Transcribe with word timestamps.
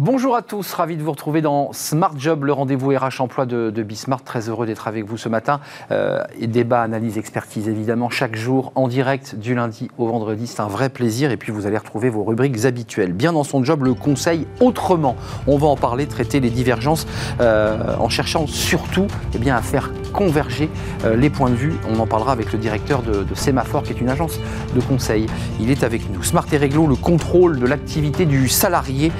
Bonjour 0.00 0.36
à 0.36 0.42
tous, 0.42 0.74
ravi 0.74 0.96
de 0.96 1.02
vous 1.02 1.10
retrouver 1.10 1.42
dans 1.42 1.72
Smart 1.72 2.12
Job, 2.16 2.44
le 2.44 2.52
rendez-vous 2.52 2.90
RH 2.90 3.20
emploi 3.20 3.46
de, 3.46 3.82
Bismart. 3.82 4.22
Très 4.22 4.48
heureux 4.48 4.64
d'être 4.64 4.86
avec 4.86 5.04
vous 5.04 5.16
ce 5.16 5.28
matin. 5.28 5.58
Euh, 5.90 6.22
débat, 6.40 6.82
analyse, 6.82 7.18
expertise 7.18 7.68
évidemment 7.68 8.08
chaque 8.08 8.36
jour 8.36 8.70
en 8.76 8.86
direct 8.86 9.34
du 9.34 9.56
lundi 9.56 9.90
au 9.98 10.06
vendredi. 10.06 10.46
C'est 10.46 10.60
un 10.60 10.68
vrai 10.68 10.88
plaisir. 10.88 11.32
Et 11.32 11.36
puis 11.36 11.50
vous 11.50 11.66
allez 11.66 11.76
retrouver 11.76 12.10
vos 12.10 12.22
rubriques 12.22 12.64
habituelles. 12.64 13.12
Bien 13.12 13.32
dans 13.32 13.42
son 13.42 13.64
job, 13.64 13.82
le 13.82 13.94
conseil 13.94 14.46
autrement. 14.60 15.16
On 15.48 15.58
va 15.58 15.66
en 15.66 15.74
parler, 15.74 16.06
traiter 16.06 16.38
les 16.38 16.50
divergences 16.50 17.08
euh, 17.40 17.96
en 17.98 18.08
cherchant 18.08 18.46
surtout 18.46 19.08
eh 19.34 19.38
bien, 19.38 19.56
à 19.56 19.62
faire 19.62 19.90
converger 20.12 20.70
euh, 21.04 21.16
les 21.16 21.28
points 21.28 21.50
de 21.50 21.56
vue. 21.56 21.74
On 21.92 21.98
en 21.98 22.06
parlera 22.06 22.30
avec 22.30 22.52
le 22.52 22.60
directeur 22.60 23.02
de, 23.02 23.24
de 23.24 23.34
Sémaphore, 23.34 23.82
qui 23.82 23.94
est 23.94 24.00
une 24.00 24.10
agence 24.10 24.38
de 24.76 24.80
conseil. 24.80 25.26
Il 25.58 25.72
est 25.72 25.82
avec 25.82 26.08
nous. 26.12 26.22
Smart 26.22 26.46
et 26.52 26.56
Réglo, 26.56 26.86
le 26.86 26.94
contrôle 26.94 27.58
de 27.58 27.66
l'activité 27.66 28.26
du 28.26 28.48
salarié. 28.48 29.10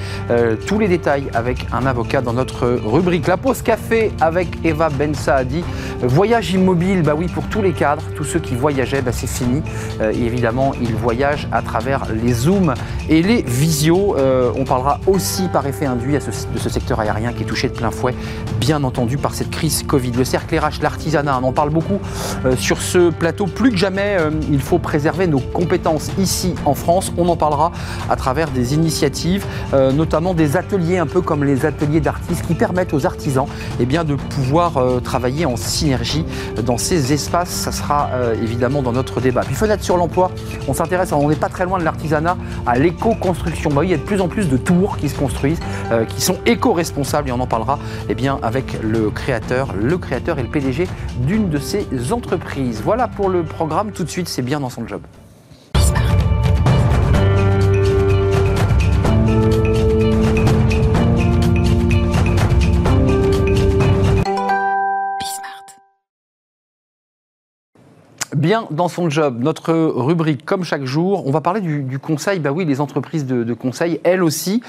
Euh, 0.69 0.75
tous 0.75 0.77
les 0.77 0.87
détails 0.87 1.25
avec 1.33 1.65
un 1.73 1.85
avocat 1.87 2.21
dans 2.21 2.33
notre 2.33 2.67
rubrique. 2.67 3.25
La 3.27 3.37
pause 3.37 3.63
café 3.63 4.11
avec 4.21 4.47
Eva 4.63 4.89
Ben 4.89 5.15
Saadi. 5.15 5.63
Voyage 6.01 6.53
immobile, 6.53 7.01
bah 7.01 7.15
oui, 7.17 7.27
pour 7.27 7.43
tous 7.49 7.61
les 7.61 7.73
cadres, 7.73 8.03
tous 8.15 8.23
ceux 8.23 8.39
qui 8.39 8.55
voyageaient, 8.55 9.01
bah 9.01 9.11
c'est 9.11 9.27
fini. 9.27 9.63
Euh, 9.99 10.13
et 10.13 10.21
évidemment, 10.21 10.73
ils 10.79 10.93
voyagent 10.95 11.47
à 11.51 11.61
travers 11.61 12.03
les 12.13 12.33
Zooms 12.33 12.75
et 13.09 13.21
les 13.23 13.41
visios. 13.41 14.15
Euh, 14.17 14.51
on 14.55 14.63
parlera 14.63 14.99
aussi 15.07 15.47
par 15.47 15.65
effet 15.65 15.87
induit 15.87 16.13
de 16.13 16.59
ce 16.59 16.69
secteur 16.69 16.99
aérien 16.99 17.33
qui 17.33 17.43
est 17.43 17.47
touché 17.47 17.67
de 17.69 17.73
plein 17.73 17.91
fouet, 17.91 18.13
bien 18.59 18.83
entendu, 18.83 19.17
par 19.17 19.33
cette 19.33 19.49
crise 19.49 19.83
Covid. 19.83 20.11
Le 20.11 20.23
cercle 20.23 20.55
RH, 20.57 20.81
l'artisanat, 20.81 21.39
on 21.41 21.47
en 21.47 21.51
parle 21.51 21.71
beaucoup 21.71 21.99
euh, 22.45 22.55
sur 22.55 22.81
ce 22.81 23.09
plateau. 23.09 23.45
Plus 23.45 23.71
que 23.71 23.77
jamais, 23.77 24.17
euh, 24.19 24.29
il 24.51 24.61
faut 24.61 24.77
préserver 24.77 25.27
nos 25.27 25.39
compétences 25.39 26.11
ici 26.19 26.53
en 26.65 26.75
France. 26.75 27.11
On 27.17 27.27
en 27.27 27.35
parlera 27.35 27.71
à 28.09 28.15
travers 28.15 28.51
des 28.51 28.75
initiatives, 28.75 29.45
euh, 29.73 29.91
notamment 29.91 30.33
des 30.33 30.55
ateliers, 30.59 30.99
un 30.99 31.07
peu 31.07 31.21
comme 31.21 31.43
les 31.43 31.65
ateliers 31.65 32.01
d'artistes, 32.01 32.45
qui 32.45 32.53
permettent 32.53 32.93
aux 32.93 33.05
artisans 33.05 33.47
eh 33.79 33.85
de 33.85 34.15
pouvoir 34.15 34.77
euh, 34.77 34.99
travailler 34.99 35.45
en 35.45 35.55
synergie 35.55 36.25
dans 36.63 36.77
ces 36.77 37.11
espaces. 37.11 37.49
Ça 37.49 37.71
sera 37.71 38.09
euh, 38.13 38.35
évidemment 38.41 38.81
dans 38.83 38.91
notre 38.91 39.19
débat. 39.19 39.41
Puis 39.41 39.55
fenêtre 39.55 39.83
sur 39.83 39.97
l'emploi, 39.97 40.31
on 40.67 40.73
s'intéresse, 40.73 41.11
on 41.11 41.27
n'est 41.27 41.35
pas 41.35 41.49
très 41.49 41.65
loin 41.65 41.79
de 41.79 41.83
l'artisanat, 41.83 42.37
à 42.67 42.77
l'éco-construction. 42.77 43.71
Bah 43.71 43.83
il 43.83 43.89
y 43.89 43.93
a 43.93 43.97
de 43.97 44.03
plus 44.03 44.21
en 44.21 44.27
plus 44.27 44.47
de 44.47 44.57
tours 44.57 44.97
qui 44.97 45.09
se 45.09 45.17
construisent, 45.17 45.59
euh, 45.91 46.05
qui 46.05 46.21
sont 46.21 46.37
éco-responsables, 46.45 47.29
et 47.29 47.31
on 47.31 47.39
en 47.39 47.47
parlera 47.47 47.79
eh 48.07 48.15
avec 48.43 48.77
le 48.83 49.09
créateur, 49.09 49.73
le 49.81 49.97
créateur 49.97 50.37
et 50.37 50.43
le 50.43 50.49
PDG 50.49 50.87
d'une 51.25 51.49
de 51.49 51.57
ces 51.57 51.87
entreprises. 52.11 52.81
Voilà 52.83 53.07
pour 53.07 53.29
le 53.29 53.43
programme. 53.43 53.91
Tout 53.91 54.03
de 54.03 54.09
suite, 54.09 54.27
c'est 54.27 54.41
bien 54.41 54.59
dans 54.59 54.69
son 54.69 54.87
job. 54.87 55.01
Bien 68.39 68.67
dans 68.71 68.87
son 68.87 69.09
job, 69.09 69.37
notre 69.41 69.73
rubrique, 69.73 70.45
comme 70.45 70.63
chaque 70.63 70.85
jour, 70.85 71.27
on 71.27 71.31
va 71.31 71.41
parler 71.41 71.59
du, 71.59 71.99
conseil. 71.99 72.39
Bah 72.39 72.53
oui, 72.53 72.63
les 72.63 72.79
entreprises 72.79 73.25
de 73.25 73.53
conseil, 73.53 73.99
elles 74.05 74.23
aussi, 74.23 74.63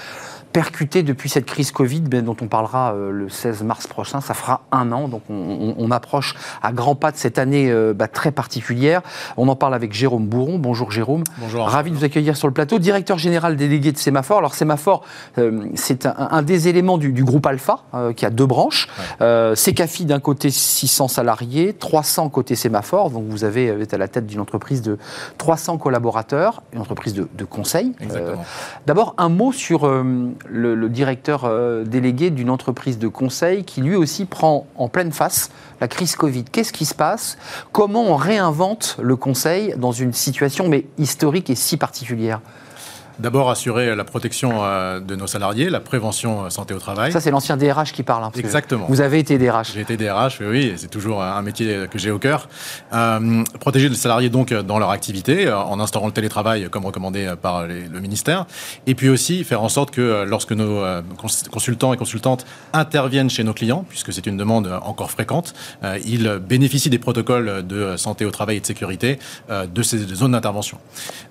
percutées 0.52 1.02
depuis 1.02 1.28
cette 1.28 1.46
crise 1.46 1.70
Covid, 1.72 2.00
ben, 2.00 2.24
dont 2.24 2.36
on 2.40 2.46
parlera 2.46 2.92
euh, 2.94 3.10
le 3.10 3.28
16 3.28 3.62
mars 3.62 3.86
prochain. 3.86 4.20
Ça 4.20 4.34
fera 4.34 4.62
un 4.72 4.92
an, 4.92 5.08
donc 5.08 5.22
on, 5.30 5.34
on- 5.34 5.74
on 5.78 5.90
approche 5.90 6.34
à 6.62 6.72
grands 6.72 6.94
pas 6.94 7.12
de 7.12 7.16
cette 7.16 7.38
année 7.38 7.70
euh, 7.70 7.92
bah, 7.94 8.08
très 8.08 8.32
particulière. 8.32 9.02
On 9.36 9.48
en 9.48 9.56
parle 9.56 9.74
avec 9.74 9.92
Jérôme 9.92 10.26
Bourron. 10.26 10.58
Bonjour 10.58 10.90
Jérôme. 10.90 11.24
Bonjour. 11.38 11.66
Ravi 11.66 11.90
de 11.90 11.96
vous 11.96 12.04
accueillir 12.04 12.36
sur 12.36 12.48
le 12.48 12.54
plateau. 12.54 12.78
Directeur 12.78 13.18
général 13.18 13.56
délégué 13.56 13.92
de 13.92 13.98
Sémaphore. 13.98 14.38
Alors 14.38 14.54
Sémaphore, 14.54 15.02
euh, 15.38 15.66
c'est 15.74 16.06
un, 16.06 16.14
un 16.30 16.42
des 16.42 16.68
éléments 16.68 16.98
du, 16.98 17.12
du 17.12 17.24
groupe 17.24 17.46
Alpha, 17.46 17.80
euh, 17.94 18.12
qui 18.12 18.26
a 18.26 18.30
deux 18.30 18.46
branches. 18.46 18.88
Euh, 19.20 19.54
Secafi 19.54 20.04
d'un 20.04 20.20
côté 20.20 20.50
600 20.50 21.08
salariés, 21.08 21.72
300 21.74 22.28
côté 22.28 22.54
Sémaphore. 22.56 23.10
Donc 23.10 23.24
vous 23.28 23.44
avez 23.44 23.72
vous 23.72 23.82
êtes 23.82 23.94
à 23.94 23.98
la 23.98 24.08
tête 24.08 24.26
d'une 24.26 24.40
entreprise 24.40 24.82
de 24.82 24.98
300 25.38 25.78
collaborateurs, 25.78 26.62
une 26.72 26.80
entreprise 26.80 27.14
de, 27.14 27.28
de 27.36 27.44
conseil. 27.44 27.92
Exactement. 28.00 28.40
Euh, 28.40 28.80
D'abord 28.86 29.14
un 29.18 29.28
mot 29.28 29.52
sur 29.52 29.86
euh, 29.86 30.30
le, 30.48 30.88
directeur 30.88 31.44
euh, 31.44 31.84
délégué 31.84 32.30
d'une 32.30 32.50
entreprise 32.50 32.98
de 32.98 33.08
conseil 33.08 33.64
qui 33.64 33.80
lui 33.80 33.96
aussi 33.96 34.24
prend 34.24 34.66
en 34.76 34.88
pleine 34.88 35.12
face 35.12 35.50
la 35.80 35.88
crise 35.88 36.16
Covid. 36.16 36.44
Qu'est-ce 36.44 36.72
qui 36.72 36.84
se 36.84 36.94
passe? 36.94 37.38
Comment 37.72 38.04
on 38.04 38.16
réinvente 38.16 38.96
le 39.02 39.16
conseil 39.16 39.74
dans 39.76 39.92
une 39.92 40.12
situation 40.12 40.68
mais 40.68 40.86
historique 40.98 41.50
et 41.50 41.54
si 41.54 41.76
particulière? 41.76 42.40
D'abord, 43.20 43.50
assurer 43.50 43.94
la 43.94 44.04
protection 44.04 44.64
euh, 44.64 44.98
de 45.00 45.14
nos 45.14 45.26
salariés, 45.26 45.68
la 45.70 45.80
prévention 45.80 46.44
euh, 46.46 46.50
santé 46.50 46.74
au 46.74 46.78
travail. 46.78 47.12
Ça 47.12 47.20
c'est 47.20 47.30
l'ancien 47.30 47.56
DRH 47.56 47.92
qui 47.92 48.02
parle. 48.02 48.22
hein, 48.24 48.30
parce 48.30 48.40
que 48.40 48.46
Exactement. 48.46 48.86
Vous 48.88 49.00
avez 49.00 49.18
été 49.18 49.38
DRH. 49.38 49.72
J'ai 49.74 49.80
été 49.82 49.96
DRH, 49.96 50.40
oui, 50.40 50.74
c'est 50.76 50.90
toujours 50.90 51.22
un 51.22 51.42
métier 51.42 51.86
que 51.90 51.98
j'ai 51.98 52.10
au 52.10 52.18
cœur. 52.18 52.48
Euh, 52.92 53.44
protéger 53.60 53.88
les 53.88 53.94
salariés 53.94 54.30
donc 54.30 54.52
dans 54.52 54.78
leur 54.78 54.90
activité, 54.90 55.46
euh, 55.46 55.56
en 55.58 55.78
instaurant 55.80 56.06
le 56.06 56.12
télétravail 56.12 56.68
comme 56.70 56.84
recommandé 56.86 57.26
euh, 57.26 57.36
par 57.36 57.66
les- 57.66 57.86
le 57.88 58.00
ministère, 58.00 58.46
et 58.86 58.94
puis 58.94 59.08
aussi 59.08 59.44
faire 59.44 59.62
en 59.62 59.68
sorte 59.68 59.90
que 59.90 60.00
euh, 60.00 60.24
lorsque 60.24 60.52
nos 60.52 60.78
euh, 60.82 61.02
cons- 61.18 61.28
consultants 61.50 61.92
et 61.92 61.96
consultantes 61.96 62.46
interviennent 62.72 63.30
chez 63.30 63.44
nos 63.44 63.52
clients, 63.52 63.84
puisque 63.88 64.12
c'est 64.12 64.26
une 64.26 64.36
demande 64.36 64.66
euh, 64.66 64.78
encore 64.82 65.10
fréquente, 65.10 65.54
euh, 65.84 65.98
ils 66.04 66.40
bénéficient 66.46 66.90
des 66.90 66.98
protocoles 66.98 67.66
de 67.66 67.96
santé 67.96 68.24
au 68.24 68.30
travail 68.30 68.56
et 68.56 68.60
de 68.60 68.66
sécurité 68.66 69.18
euh, 69.50 69.66
de 69.66 69.82
ces 69.82 69.98
zones 69.98 70.32
d'intervention. 70.32 70.78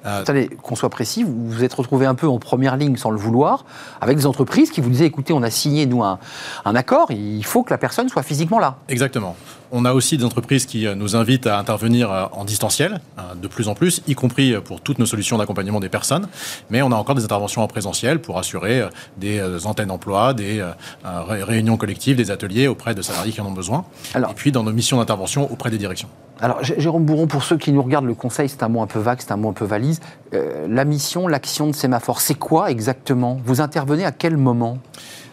Euh, 0.06 0.22
Attendez, 0.22 0.50
qu'on 0.62 0.76
soit 0.76 0.90
précis, 0.90 1.24
vous 1.28 1.64
êtes 1.64 1.74
retrouvé 1.80 2.06
un 2.06 2.16
peu 2.16 2.28
en 2.28 2.40
première 2.40 2.78
ligne 2.78 2.96
sans 2.96 3.12
le 3.12 3.18
vouloir, 3.18 3.66
avec 4.02 4.18
des 4.18 4.26
entreprises 4.26 4.72
qui 4.72 4.82
vous 4.82 4.90
disaient 4.90 5.06
écoutez, 5.06 5.34
on 5.34 5.44
a 5.44 5.50
signé 5.50 5.86
nous 5.86 6.04
un, 6.04 6.20
un 6.66 6.76
accord, 6.76 7.12
il 7.12 7.44
faut 7.46 7.64
que 7.64 7.72
la 7.72 7.78
personne 7.78 8.10
soit 8.10 8.24
physiquement 8.24 8.60
là. 8.60 8.78
Exactement. 8.88 9.36
On 9.72 9.86
a 9.86 9.94
aussi 9.94 10.18
des 10.18 10.26
entreprises 10.26 10.66
qui 10.66 10.88
euh, 10.88 10.96
nous 10.96 11.16
invitent 11.16 11.46
à 11.46 11.60
intervenir 11.60 12.12
euh, 12.12 12.26
en 12.32 12.44
distanciel, 12.44 13.02
euh, 13.20 13.36
de 13.40 13.48
plus 13.48 13.68
en 13.68 13.76
plus, 13.76 14.02
y 14.08 14.16
compris 14.16 14.56
pour 14.62 14.82
toutes 14.82 14.98
nos 14.98 15.06
solutions 15.06 15.38
d'accompagnement 15.38 15.80
des 15.80 15.90
personnes. 15.90 16.28
Mais 16.72 16.82
on 16.82 16.92
a 16.92 16.96
encore 16.96 17.14
des 17.16 17.24
interventions 17.24 17.62
en 17.62 17.68
présentiel 17.68 18.20
pour 18.20 18.40
assurer 18.40 18.84
des 19.18 19.42
antennes 19.66 19.90
d'emploi, 19.90 20.34
des 20.34 20.64
ré- 21.04 21.44
réunions 21.44 21.78
collectives, 21.78 22.16
des 22.18 22.32
ateliers 22.32 22.68
auprès 22.68 22.96
de 22.96 23.02
salariés 23.02 23.32
qui 23.32 23.42
en 23.42 23.46
ont 23.46 23.52
besoin. 23.52 23.86
Alors- 24.14 24.32
Et 24.32 24.34
puis 24.34 24.52
dans 24.52 24.64
nos 24.64 24.72
missions 24.74 24.98
d'intervention 24.98 25.52
auprès 25.52 25.70
des 25.70 25.78
directions. 25.78 26.08
Alors, 26.42 26.64
Jérôme 26.64 27.04
Bourron, 27.06 27.28
pour 27.28 27.44
ceux 27.44 27.58
qui 27.58 27.72
nous 27.74 27.82
regardent, 27.84 28.06
le 28.06 28.14
conseil, 28.16 28.48
c'est 28.48 28.64
un 28.64 28.70
mot 28.70 28.82
un 28.82 28.88
peu 28.88 29.00
vague, 29.00 29.20
c'est 29.20 29.32
un 29.34 29.38
mot 29.38 29.50
un 29.50 29.54
peu 29.54 29.66
valise. 29.66 30.00
Euh, 30.34 30.68
la 30.70 30.86
mission, 30.86 31.28
l'action 31.28 31.68
de 31.68 31.74
Sémaphore, 31.74 32.22
c'est 32.22 32.36
quoi 32.40 32.72
exactement? 32.72 33.40
Vous 33.44 33.60
intervenez 33.62 34.06
à 34.06 34.12
quel 34.14 34.38
moment? 34.38 34.78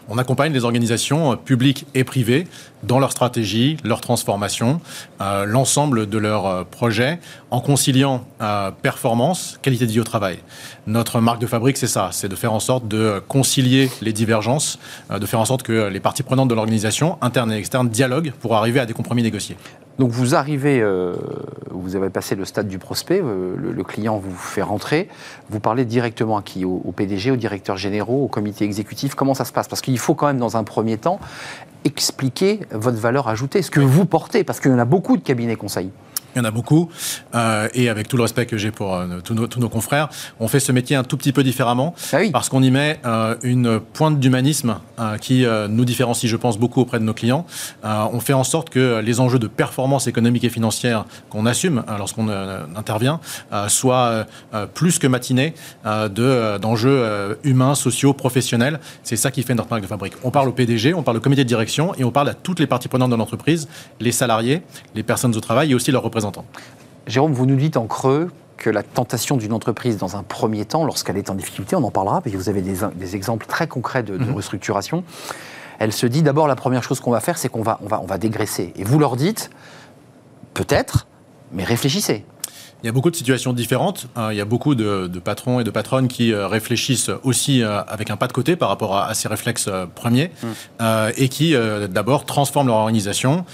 On 0.09 0.17
accompagne 0.17 0.53
les 0.53 0.63
organisations 0.63 1.33
euh, 1.33 1.35
publiques 1.35 1.85
et 1.93 2.03
privées 2.03 2.47
dans 2.83 2.99
leur 2.99 3.11
stratégie, 3.11 3.77
leur 3.83 3.99
transformation, 3.99 4.79
euh, 5.19 5.45
l'ensemble 5.45 6.07
de 6.07 6.17
leurs 6.17 6.45
euh, 6.45 6.63
projets, 6.63 7.19
en 7.51 7.59
conciliant 7.59 8.25
performance, 8.81 9.57
qualité 9.61 9.85
de 9.85 9.91
vie 9.91 9.99
au 9.99 10.03
travail. 10.03 10.39
Notre 10.85 11.21
marque 11.21 11.39
de 11.39 11.47
fabrique, 11.47 11.77
c'est 11.77 11.87
ça, 11.87 12.09
c'est 12.11 12.27
de 12.27 12.35
faire 12.35 12.53
en 12.53 12.59
sorte 12.59 12.87
de 12.87 13.21
concilier 13.27 13.89
les 14.01 14.13
divergences, 14.13 14.79
de 15.09 15.25
faire 15.25 15.39
en 15.39 15.45
sorte 15.45 15.63
que 15.63 15.87
les 15.87 15.99
parties 15.99 16.23
prenantes 16.23 16.49
de 16.49 16.53
l'organisation, 16.53 17.17
internes 17.21 17.51
et 17.51 17.57
externes, 17.57 17.89
dialoguent 17.89 18.33
pour 18.41 18.55
arriver 18.55 18.79
à 18.79 18.85
des 18.85 18.93
compromis 18.93 19.23
négociés. 19.23 19.55
Donc 19.99 20.11
vous 20.11 20.35
arrivez, 20.35 20.79
euh, 20.81 21.15
vous 21.71 21.95
avez 21.95 22.09
passé 22.09 22.35
le 22.35 22.45
stade 22.45 22.67
du 22.67 22.77
prospect, 22.77 23.19
euh, 23.23 23.55
le, 23.57 23.83
client 23.83 24.17
vous 24.17 24.35
fait 24.35 24.61
rentrer, 24.61 25.09
vous 25.49 25.59
parlez 25.59 25.85
directement 25.85 26.37
à 26.37 26.43
qui? 26.43 26.65
Au, 26.65 26.91
PDG, 26.95 27.31
au 27.31 27.35
directeur 27.35 27.77
généraux, 27.77 28.23
au 28.25 28.27
comité 28.27 28.63
exécutif, 28.63 29.15
comment 29.15 29.33
ça 29.33 29.45
se 29.45 29.51
passe? 29.51 29.67
Parce 29.67 29.81
qu'il 29.81 29.97
faut 29.97 30.13
quand 30.13 30.27
même 30.27 30.37
dans 30.37 30.55
un 30.55 30.63
premier 30.63 30.97
temps 30.97 31.19
expliquer 31.83 32.59
votre 32.71 32.97
valeur 32.97 33.27
ajoutée, 33.27 33.61
ce 33.61 33.71
que 33.71 33.79
vous 33.79 34.05
portez, 34.05 34.43
parce 34.43 34.59
qu'il 34.59 34.71
y 34.71 34.73
en 34.73 34.79
a 34.79 34.85
beaucoup 34.85 35.17
de 35.17 35.23
cabinets 35.23 35.55
conseils. 35.55 35.89
Il 36.37 36.41
y 36.41 36.43
en 36.43 36.49
a 36.49 36.51
beaucoup. 36.51 36.87
Euh, 37.33 37.67
et 37.73 37.89
avec 37.89 38.07
tout 38.07 38.15
le 38.15 38.21
respect 38.21 38.45
que 38.45 38.57
j'ai 38.57 38.69
pour 38.69 38.93
euh, 38.93 39.07
tous, 39.23 39.33
nos, 39.33 39.47
tous 39.47 39.59
nos 39.59 39.69
confrères, 39.69 40.07
on 40.39 40.47
fait 40.47 40.59
ce 40.59 40.71
métier 40.71 40.95
un 40.95 41.03
tout 41.03 41.17
petit 41.17 41.33
peu 41.33 41.43
différemment. 41.43 41.95
Ah 42.13 42.17
oui. 42.19 42.29
Parce 42.29 42.47
qu'on 42.47 42.61
y 42.61 42.69
met 42.69 42.99
euh, 43.05 43.35
une 43.41 43.79
pointe 43.79 44.19
d'humanisme 44.19 44.77
qui 45.21 45.45
nous 45.69 45.85
différencie, 45.85 46.29
je 46.29 46.35
pense, 46.35 46.57
beaucoup 46.57 46.81
auprès 46.81 46.97
de 46.97 47.03
nos 47.03 47.13
clients. 47.13 47.45
On 47.83 48.19
fait 48.19 48.33
en 48.33 48.43
sorte 48.43 48.71
que 48.71 48.99
les 48.99 49.19
enjeux 49.19 49.37
de 49.37 49.45
performance 49.45 50.07
économique 50.07 50.43
et 50.43 50.49
financière 50.49 51.05
qu'on 51.29 51.45
assume 51.45 51.83
lorsqu'on 51.99 52.29
intervient 52.75 53.19
soient 53.67 54.25
plus 54.73 54.97
que 54.97 55.05
matinés 55.05 55.53
de, 55.85 56.57
d'enjeux 56.57 57.37
humains, 57.43 57.75
sociaux, 57.75 58.13
professionnels. 58.13 58.79
C'est 59.03 59.17
ça 59.17 59.29
qui 59.29 59.43
fait 59.43 59.53
notre 59.53 59.69
marque 59.69 59.83
de 59.83 59.87
fabrique. 59.87 60.13
On 60.23 60.31
parle 60.31 60.49
au 60.49 60.53
PDG, 60.53 60.95
on 60.95 61.03
parle 61.03 61.17
au 61.17 61.21
comité 61.21 61.43
de 61.43 61.49
direction 61.49 61.93
et 61.93 62.03
on 62.03 62.11
parle 62.11 62.29
à 62.29 62.33
toutes 62.33 62.59
les 62.59 62.67
parties 62.67 62.87
prenantes 62.87 63.11
de 63.11 63.15
l'entreprise, 63.15 63.67
les 63.99 64.11
salariés, 64.11 64.63
les 64.95 65.03
personnes 65.03 65.35
au 65.35 65.41
travail 65.41 65.71
et 65.71 65.75
aussi 65.75 65.91
leurs 65.91 66.03
représentants. 66.03 66.26
Jérôme, 67.07 67.33
vous 67.33 67.45
nous 67.45 67.55
dites 67.55 67.77
en 67.77 67.87
creux 67.87 68.31
que 68.57 68.69
la 68.69 68.83
tentation 68.83 69.37
d'une 69.37 69.53
entreprise, 69.53 69.97
dans 69.97 70.17
un 70.17 70.23
premier 70.23 70.65
temps, 70.65 70.83
lorsqu'elle 70.83 71.17
est 71.17 71.29
en 71.29 71.35
difficulté, 71.35 71.75
on 71.75 71.83
en 71.83 71.91
parlera, 71.91 72.21
parce 72.21 72.33
que 72.33 72.37
vous 72.37 72.49
avez 72.49 72.61
des, 72.61 72.79
des 72.95 73.15
exemples 73.15 73.45
très 73.45 73.67
concrets 73.67 74.03
de, 74.03 74.17
de 74.17 74.31
restructuration, 74.31 75.03
elle 75.79 75.93
se 75.93 76.07
dit 76.07 76.23
d'abord 76.23 76.47
la 76.47 76.55
première 76.55 76.83
chose 76.83 76.99
qu'on 76.99 77.11
va 77.11 77.19
faire, 77.19 77.37
c'est 77.37 77.49
qu'on 77.49 77.61
va, 77.61 77.79
on 77.83 77.87
va, 77.87 78.01
on 78.01 78.05
va 78.05 78.17
dégraisser. 78.17 78.73
Et 78.75 78.83
vous 78.83 78.97
leur 78.99 79.15
dites, 79.15 79.51
peut-être, 80.53 81.07
mais 81.51 81.63
réfléchissez. 81.63 82.25
Il 82.83 82.85
y 82.85 82.89
a 82.89 82.91
beaucoup 82.91 83.09
de 83.09 83.15
situations 83.15 83.53
différentes. 83.53 84.07
il 84.31 84.37
y 84.37 84.41
a 84.41 84.45
beaucoup 84.45 84.75
de, 84.75 85.19
patrons 85.19 85.59
et 85.59 85.63
de 85.63 85.71
patronnes 85.71 86.07
qui 86.07 86.33
réfléchissent 86.33 87.09
aussi 87.23 87.63
avec 87.63 88.11
un 88.11 88.17
pas 88.17 88.27
de 88.27 88.33
côté 88.33 88.55
par 88.55 88.69
rapport 88.69 88.97
à, 88.97 89.13
ces 89.13 89.27
réflexes 89.27 89.69
premiers 89.95 90.31
mm. 90.43 90.85
et 91.17 91.27
qui 91.27 91.55
d'abord 91.89 92.25
transforment 92.25 92.67
leur 92.67 92.77
organisation, 92.77 93.45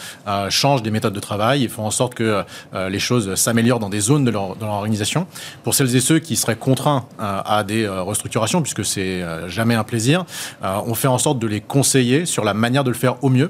changent 0.50 0.84
des 0.84 0.92
méthodes 0.92 1.14
de 1.14 1.20
travail 1.20 1.64
et 1.64 1.68
font 1.70 1.86
en 1.86 1.92
sorte 1.92 2.16
que 2.16 2.44
les 2.74 3.00
choses 3.00 3.36
s'améliorent 3.36 3.80
dans 3.80 3.90
des 3.90 4.02
zones 4.02 4.26
de 4.26 4.32
leur, 4.32 4.56
de 4.56 4.66
leur, 4.66 4.74
organisation. 4.74 5.26
Pour 5.64 5.74
celles 5.74 5.96
et 5.96 6.02
ceux 6.02 6.20
qui 6.20 6.36
seraient 6.36 6.58
contraints 6.58 7.06
à 7.18 7.64
des 7.64 7.88
restructurations, 7.88 8.62
puisque 8.62 8.84
c'est 8.84 9.24
jamais 9.48 9.76
un 9.76 9.86
plaisir, 9.86 10.26
on 10.62 10.96
fait 10.96 11.08
en 11.08 11.18
sorte 11.18 11.40
de 11.40 11.48
les 11.48 11.62
conseiller 11.62 12.26
sur 12.26 12.44
la 12.44 12.54
manière 12.54 12.84
de 12.84 12.90
le 12.90 12.98
faire 12.98 13.24
au 13.24 13.30
mieux. 13.30 13.50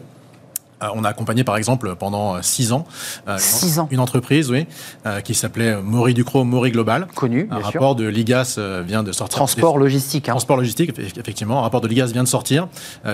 Euh, 0.83 0.87
on 0.93 1.03
a 1.03 1.09
accompagné 1.09 1.43
par 1.43 1.57
exemple 1.57 1.95
pendant 1.95 2.41
six 2.41 2.71
ans, 2.71 2.85
euh, 3.27 3.37
six 3.37 3.79
ans. 3.79 3.87
une 3.91 3.99
entreprise 3.99 4.51
oui, 4.51 4.67
euh, 5.05 5.21
qui 5.21 5.33
s'appelait 5.33 5.81
Maury 5.81 6.13
Ducrot, 6.13 6.43
Maury 6.43 6.71
Global. 6.71 7.07
Connu, 7.15 7.47
Un 7.51 7.59
rapport 7.59 7.95
de 7.95 8.05
l'IGAS 8.05 8.59
vient 8.85 9.03
de 9.03 9.11
sortir. 9.11 9.37
Transport 9.37 9.77
logistique. 9.77 10.29
Hein. 10.29 10.33
Transport 10.33 10.57
logistique, 10.57 10.91
effectivement. 11.17 11.59
Un 11.59 11.61
rapport 11.61 11.81
de 11.81 11.87
l'IGAS 11.87 12.07
vient 12.07 12.23
de 12.23 12.27
sortir 12.27 12.67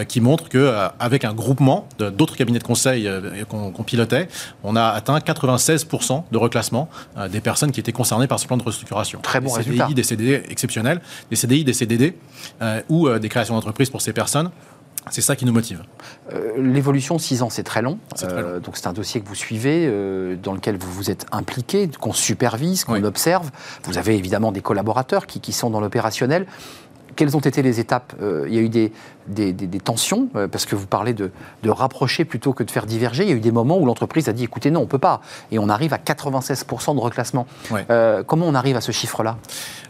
qui 0.07 0.21
montre 0.21 0.49
qu'avec 0.49 1.25
un 1.25 1.33
groupement 1.33 1.87
d'autres 1.97 2.35
cabinets 2.35 2.59
de 2.59 2.63
conseil 2.63 3.09
qu'on 3.47 3.83
pilotait, 3.83 4.27
on 4.63 4.75
a 4.75 4.83
atteint 4.89 5.17
96% 5.19 6.23
de 6.31 6.37
reclassement 6.37 6.89
des 7.29 7.41
personnes 7.41 7.71
qui 7.71 7.79
étaient 7.79 7.91
concernées 7.91 8.27
par 8.27 8.39
ce 8.39 8.47
plan 8.47 8.57
de 8.57 8.63
restructuration. 8.63 9.19
Très 9.21 9.39
bon 9.39 9.49
des 9.49 9.57
résultat. 9.57 9.85
CDI, 9.85 9.95
des 9.95 10.03
CDD 10.03 10.43
exceptionnels, 10.49 11.01
des 11.29 11.35
CDI, 11.35 11.63
des 11.63 11.73
CDD 11.73 12.15
ou 12.89 13.09
des 13.09 13.29
créations 13.29 13.55
d'entreprises 13.55 13.89
pour 13.89 14.01
ces 14.01 14.13
personnes. 14.13 14.49
C'est 15.09 15.21
ça 15.21 15.35
qui 15.35 15.45
nous 15.45 15.53
motive. 15.53 15.83
Euh, 16.33 16.61
l'évolution, 16.61 17.17
6 17.17 17.41
ans, 17.41 17.49
c'est 17.49 17.63
très 17.63 17.81
long. 17.81 17.99
Euh, 18.23 18.59
donc 18.59 18.77
c'est 18.77 18.87
un 18.87 18.93
dossier 18.93 19.21
que 19.21 19.27
vous 19.27 19.35
suivez, 19.35 19.85
euh, 19.87 20.35
dans 20.35 20.53
lequel 20.53 20.77
vous 20.77 20.91
vous 20.91 21.09
êtes 21.09 21.25
impliqué, 21.31 21.89
qu'on 21.99 22.13
supervise, 22.13 22.83
qu'on 22.83 23.03
observe. 23.03 23.49
Vous 23.83 23.97
avez 23.97 24.15
évidemment 24.15 24.51
des 24.51 24.61
collaborateurs 24.61 25.25
qui, 25.25 25.39
qui 25.39 25.53
sont 25.53 25.69
dans 25.69 25.79
l'opérationnel. 25.79 26.45
Quelles 27.15 27.35
ont 27.35 27.41
été 27.41 27.61
les 27.61 27.79
étapes? 27.79 28.13
Il 28.47 28.53
y 28.53 28.57
a 28.57 28.61
eu 28.61 28.69
des, 28.69 28.93
des, 29.29 29.79
tensions, 29.79 30.29
euh, 30.35 30.47
parce 30.47 30.65
que 30.65 30.75
vous 30.75 30.87
parlez 30.87 31.13
de, 31.13 31.31
rapprocher 31.67 32.25
plutôt 32.25 32.53
que 32.53 32.63
de 32.63 32.71
faire 32.71 32.85
diverger. 32.85 33.23
Il 33.23 33.29
y 33.29 33.33
a 33.33 33.35
eu 33.35 33.39
des 33.39 33.51
moments 33.51 33.77
où 33.77 33.85
l'entreprise 33.85 34.27
a 34.27 34.33
dit 34.33 34.43
écoutez, 34.43 34.71
non, 34.71 34.81
on 34.81 34.83
ne 34.83 34.87
peut 34.87 34.97
pas. 34.97 35.21
Et 35.51 35.59
on 35.59 35.69
arrive 35.69 35.93
à 35.93 35.97
96% 35.97 36.95
de 36.95 36.99
reclassement. 36.99 37.45
Euh, 37.89 38.23
comment 38.23 38.47
on 38.47 38.55
arrive 38.55 38.75
à 38.75 38.81
ce 38.81 38.91
chiffre-là? 38.91 39.37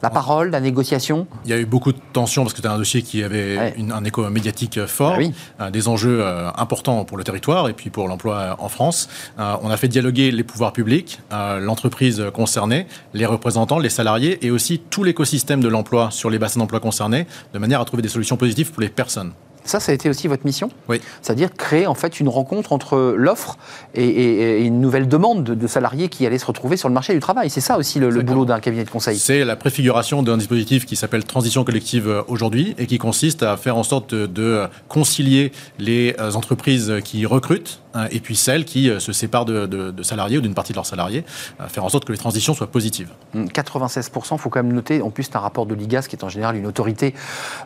La 0.01 0.09
parole, 0.09 0.49
la 0.51 0.59
négociation? 0.59 1.27
Il 1.45 1.51
y 1.51 1.53
a 1.53 1.57
eu 1.57 1.65
beaucoup 1.65 1.91
de 1.91 1.99
tensions 2.13 2.43
parce 2.43 2.53
que 2.53 2.57
c'était 2.57 2.73
un 2.73 2.77
dossier 2.77 3.01
qui 3.01 3.23
avait 3.23 3.73
un 3.91 4.03
écho 4.03 4.29
médiatique 4.29 4.85
fort, 4.85 5.17
ah 5.57 5.71
des 5.71 5.87
enjeux 5.87 6.19
euh, 6.21 6.49
importants 6.55 7.03
pour 7.05 7.17
le 7.17 7.23
territoire 7.23 7.69
et 7.69 7.73
puis 7.73 7.89
pour 7.89 8.07
l'emploi 8.07 8.55
en 8.59 8.69
France. 8.69 9.09
on 9.37 9.69
a 9.69 9.77
fait 9.77 9.87
dialoguer 9.87 10.31
les 10.31 10.43
pouvoirs 10.43 10.73
publics, 10.73 11.19
l'entreprise 11.31 12.23
concernée, 12.33 12.87
les 13.13 13.25
représentants, 13.25 13.79
les 13.79 13.89
salariés 13.89 14.45
et 14.45 14.51
aussi 14.51 14.79
tout 14.79 15.03
l'écosystème 15.03 15.61
de 15.61 15.67
l'emploi 15.67 16.11
sur 16.11 16.29
les 16.29 16.39
bassins 16.39 16.59
d'emploi 16.59 16.79
concernés, 16.79 17.25
de 17.53 17.59
manière 17.59 17.81
à 17.81 17.85
trouver 17.85 18.03
des 18.03 18.09
solutions 18.09 18.37
positives 18.37 18.71
pour 18.71 18.81
les 18.81 18.89
personnes. 18.89 19.28
Ça, 19.69 19.79
ça 19.79 19.91
a 19.91 19.95
été 19.95 20.09
aussi 20.09 20.27
votre 20.27 20.45
mission 20.45 20.71
Oui. 20.87 20.99
C'est-à-dire 21.21 21.53
créer 21.53 21.85
en 21.85 21.93
fait 21.93 22.19
une 22.19 22.27
rencontre 22.27 22.73
entre 22.73 23.13
l'offre 23.15 23.57
et, 23.93 24.65
une 24.65 24.81
nouvelle 24.81 25.07
demande 25.07 25.43
de, 25.43 25.67
salariés 25.67 26.09
qui 26.09 26.25
allaient 26.25 26.39
se 26.39 26.45
retrouver 26.47 26.75
sur 26.75 26.87
le 26.87 26.93
marché 26.95 27.13
du 27.13 27.19
travail. 27.19 27.51
C'est 27.51 27.61
ça 27.61 27.77
aussi 27.77 27.99
le, 27.99 28.09
boulot 28.23 28.45
d'un 28.45 28.59
cabinet 28.59 28.83
de 28.83 28.89
conseil. 28.89 29.19
C'est 29.19 29.45
la 29.45 29.55
préfiguration 29.55 30.23
d'un 30.23 30.37
dispositif 30.37 30.87
qui 30.87 30.95
s'appelle 30.95 31.23
Transition 31.23 31.63
collective 31.63 32.07
euh, 32.07 32.23
aujourd'hui 32.27 32.73
et 32.79 32.87
qui 32.87 32.97
consiste 32.97 33.43
à 33.43 33.57
faire 33.57 33.77
en 33.77 33.83
sorte 33.83 34.15
de 34.15 34.65
concilier 34.87 35.51
les 35.77 36.15
euh, 36.19 36.31
entreprises 36.31 36.95
qui 37.03 37.27
recrutent 37.27 37.81
et 38.11 38.19
puis 38.19 38.35
celles 38.35 38.65
qui 38.65 38.89
euh, 38.89 38.99
se 38.99 39.13
séparent 39.13 39.45
de, 39.45 39.93
salariés 40.03 40.37
ou 40.37 40.41
d'une 40.41 40.53
partie 40.53 40.73
de 40.73 40.77
leurs 40.77 40.85
salariés, 40.85 41.23
faire 41.67 41.83
en 41.83 41.89
sorte 41.89 42.05
que 42.05 42.11
les 42.11 42.17
transitions 42.17 42.53
soient 42.53 42.67
positives. 42.67 43.09
96%, 43.35 44.33
il 44.33 44.37
faut 44.37 44.49
quand 44.49 44.63
même 44.63 44.73
noter, 44.73 45.01
en 45.01 45.09
plus 45.09 45.23
c'est 45.23 45.35
un 45.35 45.39
rapport 45.39 45.65
de 45.65 45.75
l'IGAS 45.75 46.03
qui 46.03 46.15
est 46.15 46.23
en 46.23 46.29
général 46.29 46.55
une 46.55 46.67
autorité, 46.67 47.13